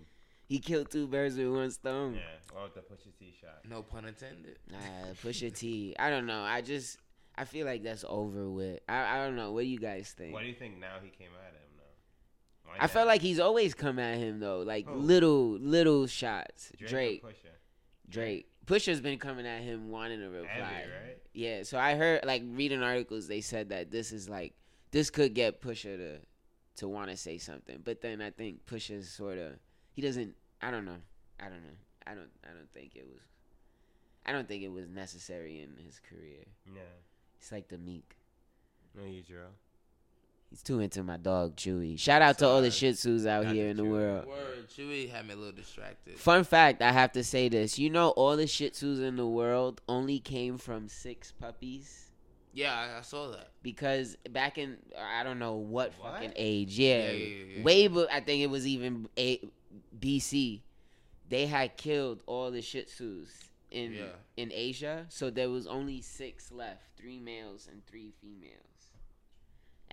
he 0.48 0.60
killed 0.60 0.90
two 0.92 1.08
birds 1.08 1.38
with 1.38 1.48
one 1.48 1.72
stone. 1.72 2.16
Yeah. 2.16 2.58
Or 2.58 2.64
with 2.64 2.74
the 2.74 2.82
Pusha 2.82 3.16
T 3.20 3.34
shot. 3.40 3.60
no 3.70 3.84
pun 3.84 4.06
intended. 4.06 4.58
Nah, 4.72 4.78
Pusha 5.24 5.56
T. 5.56 5.96
I 6.00 6.10
don't 6.10 6.26
know. 6.26 6.42
I 6.42 6.62
just 6.62 6.98
I 7.38 7.46
feel 7.46 7.66
like 7.66 7.84
that's 7.84 8.04
over 8.08 8.50
with. 8.50 8.80
I 8.90 9.18
I 9.18 9.24
don't 9.26 9.36
know. 9.36 9.52
What 9.52 9.62
do 9.62 9.68
you 9.68 9.80
guys 9.80 10.14
think? 10.18 10.34
What 10.34 10.42
do 10.42 10.48
you 10.48 10.54
think 10.56 10.80
now 10.80 10.96
he 11.04 11.10
came 11.10 11.30
at 11.48 11.54
him 11.54 11.70
though? 11.78 12.70
Why 12.72 12.78
I 12.80 12.88
felt 12.88 13.08
like 13.08 13.22
he's 13.22 13.40
always 13.40 13.74
come 13.74 14.00
at 14.00 14.18
him 14.18 14.40
though, 14.40 14.60
like 14.60 14.88
Who? 14.88 14.96
little 14.96 15.52
little 15.60 16.08
shots. 16.08 16.72
Drake. 16.80 17.22
Drake. 17.22 17.44
Drake. 18.10 18.48
Pusha's 18.66 19.02
been 19.02 19.20
coming 19.20 19.46
at 19.46 19.62
him 19.62 19.90
wanting 19.90 20.20
to 20.20 20.30
reply. 20.30 20.50
Heavy, 20.50 20.90
right? 20.90 21.18
Yeah, 21.34 21.64
so 21.64 21.78
I 21.78 21.96
heard 21.96 22.26
like 22.26 22.44
reading 22.46 22.82
articles 22.82 23.28
they 23.28 23.42
said 23.42 23.70
that 23.70 23.92
this 23.92 24.12
is 24.12 24.30
like 24.30 24.54
this 24.92 25.10
could 25.10 25.34
get 25.34 25.62
Pusha 25.62 25.98
to 25.98 26.18
to 26.78 26.88
want 26.88 27.10
to 27.10 27.18
say 27.18 27.38
something, 27.38 27.82
but 27.84 28.02
then 28.02 28.22
I 28.22 28.32
think 28.32 28.66
Pusha's 28.66 29.10
sort 29.10 29.38
of 29.38 29.54
he 29.94 30.02
doesn't. 30.02 30.36
I 30.62 30.72
don't 30.72 30.86
know. 30.86 30.98
I 31.40 31.44
don't 31.46 31.64
know. 31.64 31.78
I 32.08 32.14
don't. 32.14 32.30
I 32.44 32.54
don't 32.54 32.72
think 32.74 32.96
it 32.96 33.06
was. 33.06 33.22
I 34.26 34.32
don't 34.32 34.48
think 34.48 34.64
it 34.64 34.72
was 34.72 34.88
necessary 34.90 35.62
in 35.62 35.84
his 35.84 36.00
career. 36.00 36.46
Yeah. 36.66 36.82
He's 37.38 37.52
like 37.52 37.68
the 37.68 37.78
meek. 37.78 38.16
No, 38.96 39.06
you, 39.06 39.22
Jarrell. 39.22 39.54
He's 40.50 40.64
too 40.64 40.80
into 40.80 41.04
my 41.04 41.18
dog 41.18 41.56
Chewy. 41.58 42.00
Shout 42.00 42.22
out 42.22 42.38
to 42.40 42.48
all 42.48 42.62
the 42.62 42.72
Shih 42.72 42.92
Tzus 42.92 43.26
out 43.28 43.48
here 43.48 43.68
in 43.70 43.78
the 43.78 43.84
Chewy. 43.84 43.92
world. 43.92 44.28
Word, 44.28 44.70
Chewy 44.70 45.10
had 45.10 45.28
me 45.28 45.34
a 45.34 45.38
little 45.38 45.52
distracted. 45.52 46.18
Fun 46.18 46.44
fact, 46.46 46.82
I 46.82 46.92
have 46.92 47.12
to 47.14 47.24
say 47.24 47.50
this. 47.50 47.78
You 47.78 47.90
know, 47.90 48.10
all 48.12 48.38
the 48.38 48.48
Shih 48.48 48.70
Tzus 48.70 49.02
in 49.02 49.18
the 49.18 49.28
world 49.28 49.82
only 49.90 50.20
came 50.20 50.58
from 50.58 50.88
six 50.88 51.32
puppies. 51.34 52.04
Yeah, 52.54 52.74
I, 52.74 53.00
I 53.00 53.02
saw 53.02 53.32
that. 53.32 53.50
because 53.64 54.16
back 54.30 54.58
in 54.58 54.78
I 54.98 55.24
don't 55.24 55.40
know 55.40 55.56
what, 55.56 55.92
What? 56.00 56.14
fucking 56.14 56.32
age, 56.38 56.80
yeah, 56.80 57.08
Yeah, 57.08 57.12
yeah, 57.12 57.44
yeah, 57.58 57.64
way, 57.64 57.88
but 57.90 58.10
I 58.10 58.22
think 58.22 58.42
it 58.44 58.50
was 58.50 58.66
even 58.66 59.10
a, 59.18 59.42
BC. 60.00 60.62
They 61.28 61.48
had 61.48 61.76
killed 61.76 62.24
all 62.28 62.52
the 62.52 62.62
Shih 62.62 62.84
Tzus 62.84 63.28
in 63.72 63.98
in 64.38 64.52
Asia, 64.54 65.06
so 65.10 65.30
there 65.30 65.50
was 65.50 65.68
only 65.68 66.00
six 66.00 66.50
left, 66.50 66.84
three 66.96 67.20
males 67.20 67.68
and 67.70 67.86
three 67.88 68.14
females, 68.22 68.62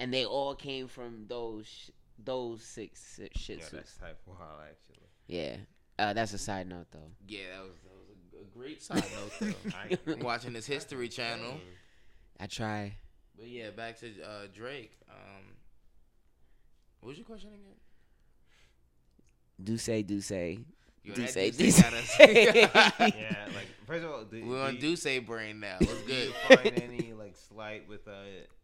and 0.02 0.12
they 0.12 0.26
all 0.26 0.56
came 0.56 0.88
from 0.88 1.26
those 1.28 1.64
sh- 1.68 1.90
those 2.24 2.60
six, 2.62 3.00
six 3.00 3.38
Shih 3.38 3.54
Yeah, 3.54 3.64
that's 3.72 3.96
type 3.96 4.20
wild 4.26 4.40
actually. 4.68 5.06
Yeah, 5.28 5.56
uh, 5.96 6.12
that's 6.12 6.32
a 6.34 6.38
side 6.38 6.66
note 6.66 6.86
though. 6.90 7.12
Yeah, 7.28 7.44
that 7.52 7.62
was 7.62 7.78
that 7.84 7.94
was 7.94 8.08
a, 8.34 8.42
a 8.42 8.58
great 8.58 8.82
side 8.82 9.04
note 9.14 9.32
though. 9.40 9.70
I 9.78 9.92
agree. 9.92 10.14
I'm 10.14 10.20
watching 10.20 10.52
this 10.54 10.66
History 10.66 11.08
Channel. 11.08 11.54
I 12.40 12.46
try. 12.46 12.96
But 13.38 13.46
yeah, 13.46 13.70
back 13.70 14.00
to 14.00 14.08
uh, 14.22 14.46
Drake. 14.52 14.98
Um, 15.08 15.44
what 17.00 17.10
was 17.10 17.18
your 17.18 17.24
question 17.24 17.50
again? 17.50 17.76
Do 19.62 19.78
say, 19.78 20.02
do 20.02 20.20
say, 20.20 20.58
Yo, 21.04 21.14
do 21.14 21.26
say, 21.26 21.50
do 21.50 21.70
say. 21.70 21.82
Yeah, 22.74 23.48
like 23.54 23.66
first 23.86 24.04
of 24.04 24.10
all, 24.10 24.24
do, 24.24 24.44
We're 24.46 24.62
on 24.62 24.76
do 24.78 24.94
say 24.96 25.18
brain 25.18 25.58
now. 25.60 25.76
What's 25.78 25.92
good? 26.02 26.06
Do 26.06 26.14
you 26.14 26.56
find 26.56 26.82
any 26.82 27.12
like 27.12 27.36
slight 27.36 27.88
with 27.88 28.06
uh, 28.06 28.12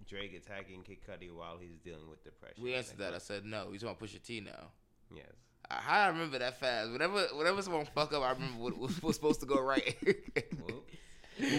Drake 0.09 0.35
attacking 0.35 0.83
Kid 0.83 0.99
Cudi 1.09 1.33
while 1.35 1.59
he's 1.61 1.79
dealing 1.85 2.09
with 2.09 2.23
depression? 2.23 2.63
We 2.63 2.75
answered 2.75 2.99
that. 2.99 3.15
I 3.15 3.19
said 3.19 3.45
no. 3.45 3.71
You 3.73 3.79
talking 3.79 3.89
about 3.97 4.01
Pusha 4.01 4.23
T 4.23 4.41
now? 4.41 4.69
Yes. 5.15 5.27
I- 5.71 5.75
How 5.75 6.01
I 6.03 6.09
remember 6.09 6.39
that 6.39 6.59
fast. 6.61 6.93
Whenever 6.93 7.27
whenever 7.35 7.61
someone 7.63 7.87
fuck 7.95 8.13
up, 8.13 8.23
I 8.23 8.31
remember 8.33 8.63
what, 8.63 8.79
what 8.79 9.03
was 9.03 9.17
supposed 9.17 9.41
to 9.41 9.47
go 9.47 9.61
right. 9.61 9.97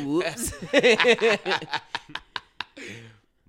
Whoops. 0.04 0.52
Whoops. 0.52 0.54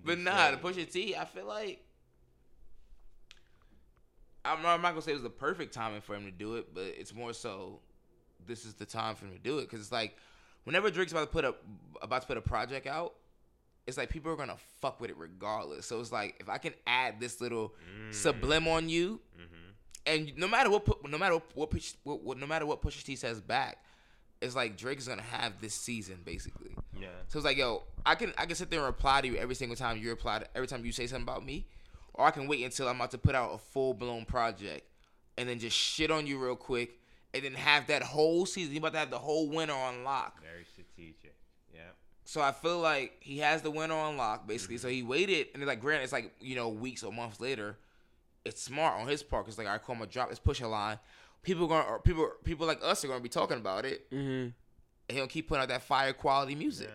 but 0.05 0.19
nah, 0.19 0.51
the 0.51 0.57
Pusha 0.57 0.91
T, 0.91 1.15
I 1.17 1.25
feel 1.25 1.47
like 1.47 1.81
I'm 4.45 4.63
not, 4.63 4.75
I'm 4.75 4.83
not 4.83 4.91
gonna 4.91 5.03
say 5.03 5.13
it 5.13 5.15
was 5.15 5.23
the 5.23 5.31
perfect 5.31 5.75
timing 5.75 6.01
for 6.01 6.15
him 6.15 6.25
to 6.25 6.31
do 6.31 6.57
it, 6.57 6.75
but 6.75 6.85
it's 6.85 7.15
more 7.15 7.33
so 7.33 7.81
this 8.47 8.65
is 8.65 8.75
the 8.75 8.87
time 8.87 9.15
for 9.15 9.27
him 9.27 9.33
to 9.33 9.39
do 9.39 9.59
it 9.59 9.63
because 9.63 9.81
it's 9.81 9.93
like 9.93 10.17
whenever 10.65 10.91
Drake's 10.91 11.13
about 11.13 11.21
to 11.21 11.27
put 11.27 11.45
a 11.45 11.55
about 12.03 12.23
to 12.23 12.29
put 12.29 12.37
a 12.37 12.43
project 12.43 12.87
out, 12.87 13.15
it's 13.87 13.97
like 13.97 14.09
people 14.09 14.33
are 14.33 14.37
gonna 14.37 14.57
fuck 14.81 15.01
with 15.01 15.11
it 15.11 15.17
regardless. 15.19 15.87
So 15.87 16.01
it's 16.01 16.13
like 16.13 16.37
if 16.41 16.49
I 16.49 16.59
can 16.59 16.73
add 16.87 17.21
this 17.21 17.41
little 17.41 17.75
mm-hmm. 17.93 18.11
sublim 18.11 18.67
on 18.67 18.89
you, 18.89 19.21
mm-hmm. 19.37 19.71
and 20.07 20.33
no 20.37 20.49
matter 20.49 20.71
what, 20.71 20.87
no 21.09 21.19
matter 21.19 21.35
what, 21.35 21.57
what, 21.57 21.71
push, 21.71 21.95
what, 22.05 22.23
what, 22.23 22.39
no 22.39 22.47
matter 22.47 22.67
what 22.67 22.83
Pusha 22.83 23.03
T 23.03 23.17
says 23.17 23.41
back, 23.41 23.85
it's 24.41 24.57
like 24.57 24.77
Drake's 24.77 25.07
gonna 25.07 25.23
have 25.23 25.61
this 25.61 25.75
season 25.75 26.21
basically. 26.25 26.75
Yeah. 26.99 27.09
So 27.29 27.39
it's 27.39 27.47
like, 27.47 27.57
yo, 27.57 27.83
I 28.07 28.15
can 28.15 28.33
I 28.39 28.47
can 28.47 28.57
sit 28.57 28.71
there 28.71 28.81
and 28.81 28.87
reply 28.87 29.21
to 29.21 29.29
you 29.29 29.37
every 29.37 29.55
single 29.55 29.77
time 29.77 29.99
you 29.99 30.09
reply 30.09 30.41
to 30.41 30.47
every 30.55 30.67
time 30.67 30.85
you 30.85 30.93
say 30.93 31.07
something 31.07 31.25
about 31.25 31.45
me, 31.45 31.67
or 32.21 32.27
I 32.27 32.31
can 32.31 32.47
wait 32.47 32.63
until 32.63 32.87
I'm 32.87 32.97
about 32.97 33.13
to 33.13 33.19
put 33.19 33.35
out 33.35 33.55
a 33.55 33.59
full 33.59 33.95
blown 33.95 34.27
project, 34.27 34.83
and 35.39 35.49
then 35.49 35.59
just 35.59 35.77
shit 35.77 36.11
on 36.11 36.27
you 36.27 36.39
real 36.39 36.55
quick, 36.55 37.01
and 37.33 37.43
then 37.43 37.55
have 37.55 37.87
that 37.87 38.03
whole 38.03 38.45
season. 38.45 38.75
You're 38.75 38.81
about 38.81 38.93
to 38.93 38.99
have 38.99 39.11
the 39.11 39.19
whole 39.19 39.49
winter 39.49 39.73
on 39.73 40.05
lock. 40.05 40.43
Very 40.43 40.65
strategic. 40.65 41.35
Yeah. 41.73 41.81
So 42.25 42.43
I 42.43 42.53
feel 42.53 42.79
like 42.79 43.17
he 43.21 43.39
has 43.39 43.63
the 43.63 43.71
winter 43.71 43.95
on 43.95 44.19
lock, 44.19 44.47
basically. 44.47 44.77
So 44.77 44.89
he 44.89 45.03
waited, 45.03 45.49
and 45.55 45.63
it's 45.63 45.69
like, 45.69 45.81
granted, 45.81 46.05
it's 46.05 46.13
like 46.13 46.35
you 46.41 46.57
know 46.57 46.69
weeks 46.69 47.03
or 47.03 47.11
months 47.11 47.41
later. 47.41 47.79
It's 48.45 48.63
smart 48.63 49.01
on 49.01 49.09
his 49.09 49.23
part. 49.23 49.47
because 49.47 49.57
like, 49.59 49.67
I 49.67 49.79
call 49.79 49.97
him 49.97 50.03
a 50.03 50.07
drop. 50.07 50.31
It's 50.31 50.39
push 50.39 50.61
a 50.61 50.69
line. 50.69 50.99
People 51.43 51.67
going 51.69 51.87
or 51.87 52.01
people 52.01 52.31
people 52.45 52.67
like 52.67 52.81
us 52.83 53.03
are 53.03 53.09
gonna 53.09 53.21
be 53.21 53.31
talking 53.31 53.57
about 53.57 53.87
it. 53.87 54.11
Mm-hmm. 54.11 54.49
And 55.09 55.19
he'll 55.19 55.27
keep 55.27 55.49
putting 55.49 55.63
out 55.63 55.69
that 55.69 55.83
fire 55.83 56.13
quality 56.13 56.55
music. 56.55 56.91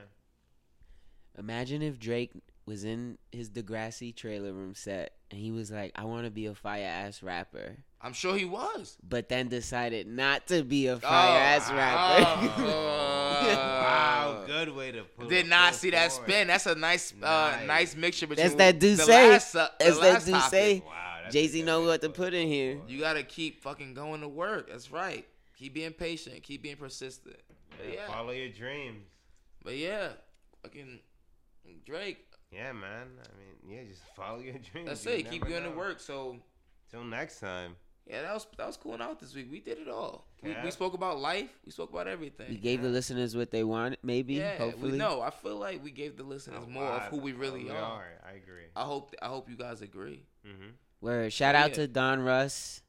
Imagine 1.38 1.82
if 1.82 2.00
Drake 2.00 2.32
was 2.66 2.84
in 2.84 3.18
his 3.32 3.50
Degrassi 3.50 4.16
trailer 4.16 4.54
room 4.54 4.74
set 4.74 5.14
and 5.32 5.40
he 5.40 5.52
was 5.52 5.72
like, 5.72 5.92
"I 5.96 6.06
want 6.06 6.26
to 6.26 6.32
be 6.32 6.46
a 6.48 6.56
fire 6.56 6.86
ass 6.86 7.22
rapper," 7.22 7.78
I'm 8.02 8.14
sure 8.14 8.36
he 8.36 8.46
was. 8.46 8.98
but 9.08 9.30
then 9.30 9.48
decided 9.48 10.08
not 10.08 10.48
to 10.48 10.64
be 10.64 10.88
a 10.88 10.98
fire 10.98 11.40
ass 11.40 11.72
rapper. 11.72 12.64
wow, 12.64 14.44
good 14.48 14.70
way 14.76 14.92
to 14.92 15.04
put 15.04 15.30
Did 15.30 15.48
not 15.48 15.70
full 15.72 15.80
see 15.80 15.90
that 15.92 16.12
spin. 16.12 16.48
That's 16.48 16.66
a 16.66 16.76
nice, 16.76 17.14
uh, 17.22 17.60
nice 17.66 17.96
mixture 17.96 18.28
between 18.28 18.46
That's 18.46 18.56
that 18.56 18.80
the 18.80 18.96
D'Ussé. 18.96 19.08
last, 19.08 19.56
uh, 19.56 19.70
the 19.80 19.86
That's 19.86 20.00
that 20.00 20.14
last 20.14 20.30
topic. 20.30 20.84
D'Ussé. 20.84 21.32
Jay 21.32 21.48
Z 21.48 21.64
know 21.64 21.82
what 21.82 22.02
to 22.02 22.10
put 22.10 22.34
in 22.34 22.48
here. 22.48 22.80
You 22.88 23.00
gotta 23.00 23.24
keep 23.24 23.62
fucking 23.62 23.94
going 23.96 24.22
to 24.22 24.28
work. 24.28 24.70
That's 24.70 24.92
right. 24.92 25.26
Keep 25.58 25.74
being 25.74 25.92
patient. 25.94 26.44
Keep 26.44 26.62
being 26.64 26.76
persistent. 26.76 27.38
Yeah, 27.84 27.96
yeah. 27.96 28.08
Follow 28.08 28.32
your 28.32 28.50
dreams. 28.50 29.06
But 29.64 29.78
yeah, 29.78 30.10
fucking 30.62 31.00
Drake. 31.86 32.25
Yeah, 32.56 32.72
man. 32.72 33.08
I 33.20 33.68
mean, 33.68 33.78
yeah, 33.78 33.84
just 33.90 34.02
follow 34.16 34.40
your 34.40 34.54
dreams. 34.72 34.88
That's 34.88 35.06
You 35.06 35.12
it. 35.12 35.30
Keep 35.30 35.44
never 35.44 35.60
going 35.60 35.72
to 35.72 35.78
work. 35.78 36.00
So 36.00 36.38
Till 36.90 37.04
next 37.04 37.40
time. 37.40 37.76
yeah, 38.08 38.22
that 38.22 38.34
was 38.34 38.48
that 38.58 38.68
was 38.68 38.78
cool 38.78 39.02
out 39.02 39.20
this 39.20 39.34
week. 39.36 39.48
We 39.52 39.60
did 39.60 39.80
it 39.80 39.88
all. 39.90 40.28
We, 40.44 40.56
we 40.64 40.70
spoke 40.72 40.94
about 40.94 41.20
life. 41.20 41.50
We 41.66 41.72
spoke 41.72 41.90
about 41.92 42.08
everything. 42.08 42.48
We 42.50 42.58
gave 42.58 42.82
the 42.84 42.90
listeners 42.90 43.36
what 43.36 43.50
they 43.52 43.64
wanted, 43.64 43.98
maybe. 44.04 44.36
yeah, 44.36 44.58
hopefully. 44.60 44.92
we 44.94 44.98
know. 44.98 45.22
I 45.22 45.32
feel 45.32 45.58
like 45.58 45.84
we 45.84 45.90
gave 45.92 46.16
the 46.16 46.24
listeners 46.24 46.62
Oh, 46.64 46.70
more 46.70 46.84
of 46.86 47.04
who 47.04 47.18
we 47.18 47.34
really 47.34 47.64
We 47.66 47.72
are. 47.72 47.78
are. 47.78 48.06
I 48.26 48.34
agree. 48.34 48.66
I 48.76 48.84
hope 48.84 49.14
I 49.22 49.26
hope 49.28 49.50
you 49.50 49.56
guys 49.58 49.82
agree. 49.82 50.24
Mm-hmm. 50.48 50.70
Word. 51.02 51.34
Shout 51.34 51.56
out 51.56 51.70
Yeah. 51.70 51.76
to 51.76 51.88
Don 51.88 52.20
Russ. 52.22 52.82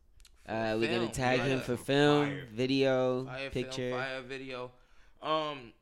Uh, 0.48 0.76
we're 0.78 0.86
gonna 0.86 1.00
film, 1.00 1.10
tag 1.10 1.40
him 1.40 1.60
for 1.60 1.76
film, 1.76 2.26
Fire. 2.26 2.46
video, 2.52 3.24
Fire 3.24 3.50
picture. 3.50 3.88
film, 3.90 4.00
fire 4.00 4.22
video. 4.22 4.70
Um, 5.22 5.72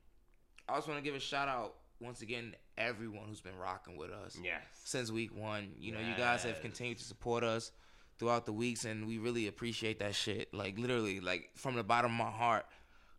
I 0.69 0.77
also 0.77 0.90
want 0.93 1.05
to 1.05 1.05
give 1.05 1.15
a 1.15 1.20
shout 1.20 1.48
out 1.48 1.74
once 2.01 2.23
again 2.23 2.52
to 2.52 2.56
everyone 2.78 3.28
who's 3.28 3.40
been 3.40 3.56
rocking 3.56 3.96
with 3.96 4.10
us. 4.10 4.38
Yes. 4.42 4.62
Since 4.84 5.10
week 5.10 5.34
one, 5.36 5.72
you 5.78 5.92
know, 5.92 6.01
you 6.01 6.14
guys 6.16 6.42
have 6.44 6.60
continued 6.60 6.98
to 6.98 7.05
support 7.05 7.44
us 7.44 7.72
throughout 8.18 8.46
the 8.46 8.52
weeks, 8.52 8.84
and 8.84 9.06
we 9.06 9.18
really 9.18 9.46
appreciate 9.48 9.98
that 10.01 10.14
shit. 10.14 10.52
Like 10.55 10.78
literally, 10.78 11.20
like 11.20 11.51
from 11.55 11.74
the 11.76 11.82
bottom 11.84 12.10
of 12.12 12.16
my 12.18 12.30
heart. 12.30 12.66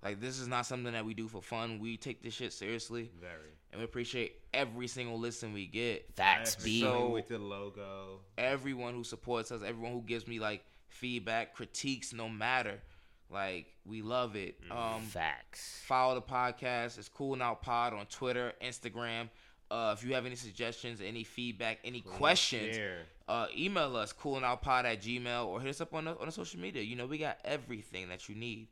Like 0.04 0.20
this 0.22 0.40
is 0.40 0.48
not 0.48 0.68
something 0.68 0.94
that 0.94 1.04
we 1.04 1.16
do 1.16 1.28
for 1.28 1.42
fun. 1.42 1.80
We 1.80 1.98
take 1.98 2.22
this 2.22 2.34
shit 2.36 2.54
seriously, 2.54 3.10
Very. 3.20 3.50
and 3.72 3.80
we 3.80 3.86
appreciate 3.86 4.36
every 4.54 4.88
single 4.88 5.18
listen 5.18 5.52
we 5.52 5.66
get. 5.66 6.14
Facts, 6.16 6.50
Especially 6.50 6.72
B. 6.72 6.82
So- 6.82 7.10
with 7.10 7.28
the 7.28 7.40
logo. 7.40 8.20
everyone 8.38 8.94
who 8.94 9.04
supports 9.04 9.52
us, 9.52 9.64
everyone 9.66 9.94
who 9.94 10.02
gives 10.04 10.28
me 10.28 10.40
like 10.40 10.64
feedback, 10.90 11.56
critiques, 11.56 12.14
no 12.14 12.30
matter. 12.30 12.82
Like 13.32 13.68
we 13.86 14.02
love 14.02 14.36
it. 14.36 14.56
Um, 14.72 15.02
Facts. 15.02 15.82
follow 15.86 16.16
the 16.16 16.22
podcast. 16.22 16.98
It's 16.98 17.10
Cool 17.10 17.36
Now 17.36 17.56
Pod 17.56 17.94
on 17.94 18.06
Twitter, 18.06 18.54
Instagram. 18.64 19.30
Uh, 19.72 19.96
if 19.98 20.06
you 20.08 20.14
have 20.14 20.26
any 20.28 20.36
suggestions, 20.36 21.02
any 21.04 21.24
feedback, 21.24 21.80
any 21.84 22.02
questions, 22.02 22.76
share. 22.76 23.00
uh, 23.28 23.48
email 23.58 23.96
us 23.98 24.14
coolnowpod 24.14 24.84
at 24.86 25.02
gmail 25.02 25.48
or 25.48 25.60
hit 25.60 25.70
us 25.70 25.82
up 25.82 25.94
on 25.96 26.06
the, 26.06 26.12
on 26.20 26.28
the 26.28 26.32
social 26.32 26.60
media. 26.60 26.84
You 26.84 26.96
know 26.96 27.08
we 27.08 27.18
got 27.18 27.40
everything 27.44 28.10
that 28.10 28.30
you 28.30 28.36
need. 28.36 28.68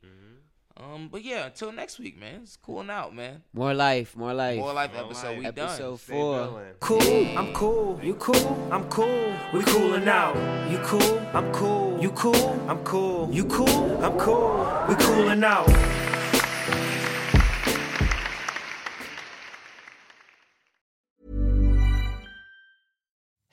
Um, 0.76 1.08
but 1.10 1.22
yeah, 1.22 1.46
until 1.46 1.70
next 1.70 2.00
week, 2.00 2.18
man. 2.18 2.40
It's 2.42 2.56
cooling 2.56 2.90
out, 2.90 3.14
man. 3.14 3.42
More 3.52 3.72
life, 3.72 4.16
more 4.16 4.34
life. 4.34 4.58
More 4.58 4.72
life 4.72 4.92
More 4.92 5.04
episode. 5.04 5.28
life. 5.28 5.38
We 5.38 5.46
Episode 5.46 5.78
done. 5.88 5.98
Stay 5.98 6.12
four. 6.12 6.62
Cool, 6.80 7.38
I'm 7.38 7.52
cool. 7.52 8.00
You 8.02 8.14
cool? 8.14 8.68
I'm 8.72 8.88
cool. 8.88 9.34
We 9.52 9.62
coolin' 9.62 10.08
out. 10.08 10.34
You 10.70 10.78
cool? 10.78 11.18
I'm 11.32 11.52
cool. 11.52 12.02
You 12.02 12.10
cool? 12.10 12.60
I'm 12.68 12.82
cool. 12.82 13.30
You 13.32 13.44
cool? 13.44 14.04
I'm 14.04 14.18
cool. 14.18 14.84
We 14.88 14.94
coolin' 14.96 15.44
out. 15.44 15.68